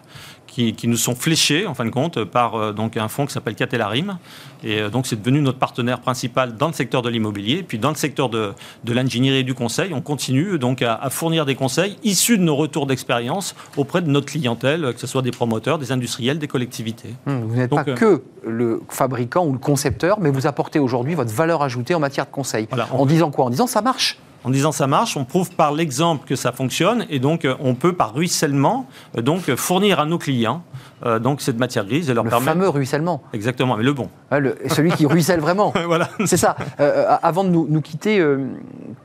Qui, 0.52 0.74
qui 0.74 0.88
nous 0.88 0.96
sont 0.96 1.14
fléchés 1.14 1.64
en 1.68 1.74
fin 1.74 1.84
de 1.84 1.90
compte 1.90 2.24
par 2.24 2.56
euh, 2.56 2.72
donc 2.72 2.96
un 2.96 3.06
fonds 3.06 3.24
qui 3.24 3.32
s'appelle 3.32 3.54
Catelarim 3.54 4.18
et 4.64 4.80
euh, 4.80 4.88
donc 4.90 5.06
c'est 5.06 5.14
devenu 5.14 5.40
notre 5.42 5.58
partenaire 5.60 6.00
principal 6.00 6.56
dans 6.56 6.66
le 6.66 6.72
secteur 6.72 7.02
de 7.02 7.08
l'immobilier 7.08 7.62
puis 7.62 7.78
dans 7.78 7.90
le 7.90 7.94
secteur 7.94 8.28
de, 8.30 8.52
de 8.82 8.92
l'ingénierie 8.92 9.38
et 9.38 9.42
du 9.44 9.54
conseil 9.54 9.92
on 9.94 10.00
continue 10.00 10.58
donc 10.58 10.82
à, 10.82 10.94
à 10.96 11.08
fournir 11.08 11.46
des 11.46 11.54
conseils 11.54 11.96
issus 12.02 12.36
de 12.36 12.42
nos 12.42 12.56
retours 12.56 12.86
d'expérience 12.88 13.54
auprès 13.76 14.02
de 14.02 14.10
notre 14.10 14.26
clientèle 14.26 14.92
que 14.92 14.98
ce 14.98 15.06
soit 15.06 15.22
des 15.22 15.30
promoteurs 15.30 15.78
des 15.78 15.92
industriels 15.92 16.40
des 16.40 16.48
collectivités 16.48 17.14
Hum, 17.28 17.44
Vous 17.46 17.54
n'êtes 17.54 17.70
pas 17.70 17.84
euh, 17.86 17.94
que 17.94 18.22
le 18.44 18.82
fabricant 18.88 19.46
ou 19.46 19.52
le 19.52 19.58
concepteur, 19.60 20.18
mais 20.18 20.30
vous 20.30 20.48
apportez 20.48 20.80
aujourd'hui 20.80 21.14
votre 21.14 21.32
valeur 21.32 21.62
ajoutée 21.62 21.94
en 21.94 22.00
matière 22.00 22.26
de 22.26 22.32
conseil. 22.32 22.66
Voilà, 22.70 22.88
En 22.92 23.06
disant 23.06 23.30
quoi? 23.30 23.44
En 23.44 23.50
disant 23.50 23.68
ça 23.68 23.82
marche. 23.82 24.18
En 24.42 24.50
disant 24.50 24.72
ça 24.72 24.86
marche, 24.86 25.16
on 25.18 25.24
prouve 25.26 25.50
par 25.50 25.72
l'exemple 25.72 26.26
que 26.26 26.34
ça 26.34 26.50
fonctionne 26.52 27.04
et 27.10 27.18
donc 27.18 27.44
euh, 27.44 27.54
on 27.60 27.74
peut 27.74 27.92
par 27.92 28.14
ruissellement 28.14 28.86
euh, 29.18 29.20
donc 29.20 29.54
fournir 29.56 30.00
à 30.00 30.06
nos 30.06 30.16
clients 30.16 30.62
euh, 31.04 31.18
donc 31.18 31.42
cette 31.42 31.58
matière 31.58 31.84
grise 31.84 32.08
et 32.08 32.14
leur 32.14 32.24
Le 32.24 32.30
permettre 32.30 32.52
fameux 32.52 32.68
ruissellement. 32.70 33.22
exactement 33.34 33.76
mais 33.76 33.84
le 33.84 33.92
bon. 33.92 34.08
Le- 34.32 34.56
celui 34.68 34.92
qui 34.92 35.04
ruisselle 35.14 35.40
vraiment. 35.40 35.74
voilà. 35.86 36.08
C'est 36.24 36.38
ça. 36.38 36.56
Euh, 36.80 37.16
avant 37.22 37.44
de 37.44 37.50
nous, 37.50 37.66
nous 37.68 37.80
quitter, 37.82 38.18
euh, 38.18 38.46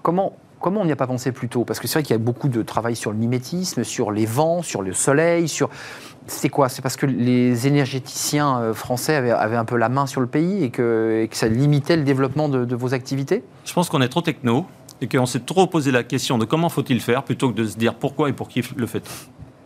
comment, 0.03 0.33
comment 0.61 0.81
on 0.81 0.85
n'y 0.85 0.91
a 0.93 0.95
pas 0.95 1.07
pensé 1.07 1.31
plus 1.33 1.49
tôt? 1.49 1.65
Parce 1.65 1.79
que 1.81 1.87
c'est 1.87 1.99
vrai 1.99 2.03
qu'il 2.03 2.13
y 2.15 2.19
a 2.19 2.23
beaucoup 2.23 2.47
de 2.47 2.61
travail 2.61 2.95
sur 2.95 3.11
le 3.11 3.17
mimétisme, 3.17 3.83
sur 3.83 4.11
les 4.11 4.25
vents, 4.25 4.61
sur 4.61 4.81
le 4.83 4.93
soleil, 4.93 5.47
sur... 5.49 5.69
C'est 6.27 6.49
quoi? 6.49 6.69
C'est 6.69 6.81
parce 6.81 6.95
que 6.95 7.05
les 7.05 7.67
énergéticiens 7.67 8.73
français 8.73 9.15
avaient, 9.15 9.31
avaient 9.31 9.57
un 9.57 9.65
peu 9.65 9.75
la 9.77 9.89
main 9.89 10.07
sur 10.07 10.21
le 10.21 10.27
pays 10.27 10.63
et 10.63 10.69
que, 10.71 11.21
et 11.23 11.27
que 11.27 11.35
ça 11.35 11.47
limitait 11.47 11.97
le 11.97 12.03
développement 12.03 12.49
de, 12.49 12.65
de 12.65 12.75
vos 12.75 12.93
activités? 12.95 13.43
Je 13.65 13.73
pense 13.73 13.89
qu'on 13.89 14.01
est 14.01 14.09
trop 14.09 14.21
techno 14.21 14.65
et 15.01 15.07
qu'on 15.07 15.25
s'est 15.25 15.41
trop 15.41 15.67
posé 15.67 15.91
la 15.91 16.03
question 16.03 16.37
de 16.37 16.45
comment 16.45 16.69
faut-il 16.69 17.01
faire 17.01 17.23
plutôt 17.23 17.51
que 17.51 17.55
de 17.55 17.67
se 17.67 17.77
dire 17.77 17.95
pourquoi 17.95 18.29
et 18.29 18.33
pour 18.33 18.47
qui 18.47 18.61
le 18.75 18.87
fait. 18.87 19.03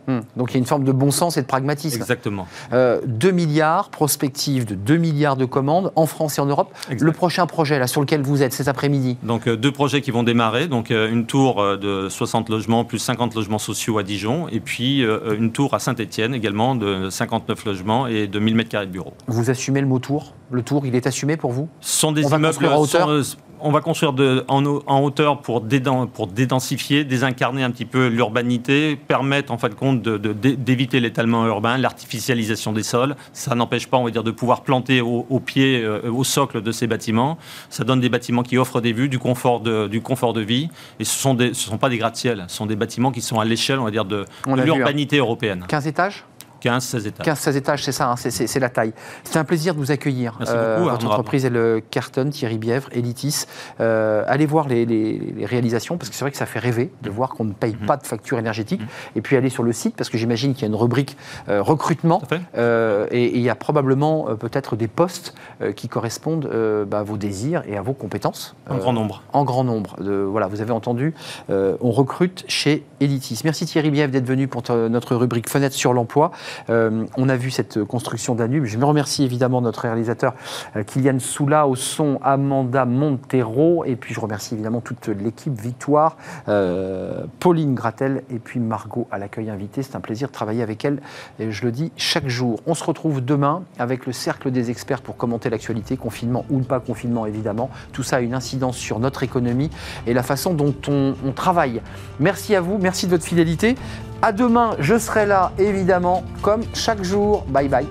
Hum. 0.08 0.22
Donc 0.36 0.50
il 0.50 0.54
y 0.54 0.56
a 0.56 0.58
une 0.58 0.66
forme 0.66 0.84
de 0.84 0.92
bon 0.92 1.10
sens 1.10 1.36
et 1.36 1.42
de 1.42 1.46
pragmatisme. 1.46 1.96
Exactement. 1.96 2.46
Euh, 2.72 3.00
2 3.06 3.30
milliards, 3.30 3.90
prospective 3.90 4.64
de 4.64 4.74
2 4.74 4.96
milliards 4.96 5.36
de 5.36 5.44
commandes 5.44 5.92
en 5.94 6.06
France 6.06 6.38
et 6.38 6.40
en 6.40 6.46
Europe. 6.46 6.74
Exact. 6.90 7.04
Le 7.04 7.12
prochain 7.12 7.46
projet 7.46 7.78
là, 7.78 7.86
sur 7.86 8.00
lequel 8.00 8.22
vous 8.22 8.42
êtes 8.42 8.52
cet 8.52 8.68
après-midi, 8.68 9.18
Donc 9.22 9.46
euh, 9.46 9.56
deux 9.56 9.72
projets 9.72 10.00
qui 10.00 10.10
vont 10.10 10.22
démarrer, 10.22 10.68
donc 10.68 10.90
euh, 10.90 11.10
une 11.10 11.26
tour 11.26 11.60
euh, 11.60 11.76
de 11.76 12.08
60 12.08 12.48
logements 12.48 12.84
plus 12.84 12.98
50 12.98 13.34
logements 13.34 13.58
sociaux 13.58 13.98
à 13.98 14.02
Dijon 14.02 14.48
et 14.50 14.60
puis 14.60 15.02
une 15.02 15.52
tour 15.52 15.74
à 15.74 15.78
Saint-Étienne 15.78 16.34
également 16.34 16.74
de 16.74 17.10
59 17.10 17.64
logements 17.64 18.06
et 18.06 18.26
de 18.26 18.38
1000 18.38 18.54
mètres 18.54 18.70
carrés 18.70 18.86
de 18.86 18.92
bureaux. 18.92 19.14
vous 19.26 19.50
assumez 19.50 19.80
le 19.80 19.86
mot 19.86 19.98
tour? 19.98 20.34
Le 20.50 20.62
tour, 20.62 20.86
il 20.86 20.94
est 20.94 21.06
assumé 21.06 21.36
pour 21.36 21.52
vous? 21.52 21.68
Ce 21.80 22.00
sont 22.00 22.12
des 22.12 22.24
On 22.24 22.28
va 22.28 22.36
immeubles 22.38 22.68
construire 22.68 23.22
sont, 23.60 23.66
on 23.68 23.72
va 23.72 23.80
construire 23.80 24.12
de- 24.12 24.44
en, 24.48 24.64
hau- 24.64 24.82
en 24.86 25.00
hauteur 25.00 25.40
pour, 25.40 25.62
déden- 25.62 26.06
pour 26.08 26.26
dédensifier, 26.26 27.04
désincarner 27.04 27.62
un 27.62 27.70
petit 27.70 27.84
peu 27.84 28.08
l'urbanité, 28.08 28.96
permettre 28.96 29.52
en 29.52 29.58
fin 29.58 29.68
de 29.68 29.74
compte 29.74 30.02
de- 30.02 30.16
de- 30.18 30.32
d'é- 30.32 30.56
d'éviter 30.56 31.00
l'étalement 31.00 31.46
urbain, 31.46 31.76
l'artificialisation 31.78 32.72
des 32.72 32.82
sols. 32.82 33.16
Ça 33.32 33.54
n'empêche 33.54 33.86
pas, 33.86 33.96
on 33.96 34.04
va 34.04 34.10
dire, 34.10 34.24
de 34.24 34.30
pouvoir 34.30 34.62
planter 34.62 35.00
au, 35.00 35.26
au 35.28 35.40
pied, 35.40 35.82
euh, 35.82 36.10
au 36.10 36.24
socle 36.24 36.62
de 36.62 36.72
ces 36.72 36.86
bâtiments. 36.86 37.38
Ça 37.68 37.84
donne 37.84 38.00
des 38.00 38.08
bâtiments 38.08 38.42
qui 38.42 38.58
offrent 38.58 38.80
des 38.80 38.92
vues, 38.92 39.08
du 39.08 39.18
confort 39.18 39.60
de, 39.60 39.86
du 39.88 40.00
confort 40.00 40.32
de 40.32 40.40
vie. 40.40 40.68
Et 40.98 41.04
ce 41.04 41.18
sont 41.18 41.34
des, 41.34 41.54
ce 41.54 41.68
sont 41.68 41.78
pas 41.78 41.88
des 41.88 41.98
gratte-ciel, 41.98 42.44
ce 42.48 42.56
sont 42.56 42.66
des 42.66 42.76
bâtiments 42.76 43.10
qui 43.12 43.20
sont 43.20 43.38
à 43.40 43.44
l'échelle, 43.44 43.78
on 43.78 43.84
va 43.84 43.90
dire, 43.90 44.04
de, 44.04 44.24
hein. 44.46 44.64
l'urbanité 44.64 45.18
européenne. 45.18 45.64
15 45.68 45.86
étages? 45.86 46.24
15, 46.60 46.84
16 46.84 47.06
étages. 47.06 47.26
15-16 47.26 47.56
étages, 47.56 47.84
c'est 47.84 47.92
ça, 47.92 48.10
hein, 48.10 48.16
c'est- 48.16 48.60
la 48.60 48.68
taille. 48.68 48.92
C'est 49.24 49.38
un 49.38 49.44
plaisir 49.44 49.74
de 49.74 49.78
vous 49.78 49.90
accueillir. 49.90 50.36
Merci 50.38 50.52
beaucoup, 50.54 50.82
votre 50.84 50.94
Arnaud 50.96 51.08
entreprise, 51.10 51.44
elle 51.46 51.82
cartonne, 51.90 52.30
Thierry 52.30 52.58
Bièvre, 52.58 52.88
Elitis. 52.92 53.46
Euh, 53.80 54.22
allez 54.26 54.44
voir 54.46 54.68
les, 54.68 54.84
les- 54.84 55.18
les 55.18 55.46
réalisations, 55.46 55.96
parce 55.96 56.10
que 56.10 56.14
c'est 56.16 56.24
vrai 56.24 56.30
que 56.30 56.36
ça 56.36 56.46
fait 56.46 56.58
rêver 56.58 56.90
de 57.02 57.10
voir 57.10 57.30
qu'on 57.30 57.44
ne 57.44 57.52
paye 57.52 57.76
Mhm. 57.80 57.86
pas 57.86 57.96
de 57.96 58.06
facture 58.06 58.38
énergétique. 58.38 58.80
Et 59.16 59.22
puis 59.22 59.36
aller 59.36 59.48
sur 59.50 59.62
le 59.62 59.72
site, 59.72 59.96
parce 59.96 60.10
que 60.10 60.18
j'imagine 60.18 60.52
qu'il 60.52 60.62
y 60.62 60.64
a 60.64 60.68
une 60.68 60.74
rubrique 60.74 61.16
euh, 61.48 61.62
recrutement. 61.62 62.20
Euh, 62.56 63.06
et 63.10 63.34
il 63.36 63.40
y 63.42 63.48
a 63.48 63.54
probablement 63.54 64.28
euh, 64.28 64.34
peut-être 64.34 64.76
des 64.76 64.88
postes 64.88 65.34
euh, 65.62 65.72
qui 65.72 65.88
correspondent 65.88 66.46
euh, 66.52 66.84
bah, 66.84 66.98
à 67.00 67.02
vos 67.02 67.16
désirs 67.16 67.62
et 67.66 67.76
à 67.76 67.82
vos 67.82 67.92
compétences. 67.94 68.54
En 68.68 68.74
Euh, 68.74 68.78
grand 68.78 68.92
nombre. 68.92 69.22
en 69.32 69.44
grand 69.44 69.64
nombre. 69.64 69.96
De, 70.00 70.12
voilà, 70.12 70.46
vous 70.46 70.60
avez 70.60 70.72
entendu, 70.72 71.14
euh, 71.48 71.76
on 71.80 71.90
recrute 71.90 72.44
chez 72.48 72.84
Elitis. 73.00 73.40
Merci 73.44 73.64
Thierry 73.66 73.90
Bièvre 73.90 74.12
d'être 74.12 74.26
venu 74.26 74.46
pour 74.48 74.62
notre 74.90 75.16
rubrique 75.16 75.48
Fenêtre 75.48 75.74
sur 75.74 75.92
l'emploi. 75.92 76.30
Euh, 76.68 77.04
on 77.16 77.28
a 77.28 77.36
vu 77.36 77.50
cette 77.50 77.84
construction 77.84 78.34
Danube. 78.34 78.64
Je 78.64 78.78
me 78.78 78.84
remercie 78.84 79.24
évidemment 79.24 79.60
notre 79.60 79.80
réalisateur 79.82 80.34
euh, 80.76 80.82
Kylian 80.82 81.18
Soula 81.18 81.66
au 81.66 81.76
son, 81.76 82.18
Amanda 82.22 82.84
Montero, 82.84 83.84
et 83.84 83.96
puis 83.96 84.14
je 84.14 84.20
remercie 84.20 84.54
évidemment 84.54 84.80
toute 84.80 85.08
l'équipe 85.08 85.58
Victoire, 85.60 86.16
euh, 86.48 87.24
Pauline 87.38 87.74
Gratel 87.74 88.22
et 88.30 88.38
puis 88.38 88.60
Margot 88.60 89.06
à 89.10 89.18
l'accueil 89.18 89.50
invité. 89.50 89.82
C'est 89.82 89.96
un 89.96 90.00
plaisir 90.00 90.28
de 90.28 90.32
travailler 90.32 90.62
avec 90.62 90.84
elle, 90.84 91.00
et 91.38 91.50
je 91.50 91.64
le 91.64 91.72
dis 91.72 91.92
chaque 91.96 92.28
jour. 92.28 92.60
On 92.66 92.74
se 92.74 92.84
retrouve 92.84 93.24
demain 93.24 93.62
avec 93.78 94.06
le 94.06 94.12
cercle 94.12 94.50
des 94.50 94.70
experts 94.70 95.02
pour 95.02 95.16
commenter 95.16 95.50
l'actualité, 95.50 95.96
confinement 95.96 96.44
ou 96.50 96.60
pas 96.60 96.80
confinement 96.80 97.26
évidemment. 97.26 97.70
Tout 97.92 98.02
ça 98.02 98.16
a 98.16 98.20
une 98.20 98.34
incidence 98.34 98.76
sur 98.76 98.98
notre 98.98 99.22
économie 99.22 99.70
et 100.06 100.14
la 100.14 100.22
façon 100.22 100.54
dont 100.54 100.74
on, 100.88 101.14
on 101.24 101.32
travaille. 101.32 101.82
Merci 102.18 102.54
à 102.54 102.60
vous, 102.60 102.78
merci 102.78 103.06
de 103.06 103.12
votre 103.12 103.24
fidélité. 103.24 103.76
À 104.22 104.32
demain, 104.32 104.76
je 104.78 104.98
serai 104.98 105.24
là 105.24 105.52
évidemment 105.58 106.24
comme 106.42 106.62
chaque 106.74 107.02
jour. 107.02 107.44
Bye 107.48 107.68
bye. 107.68 107.86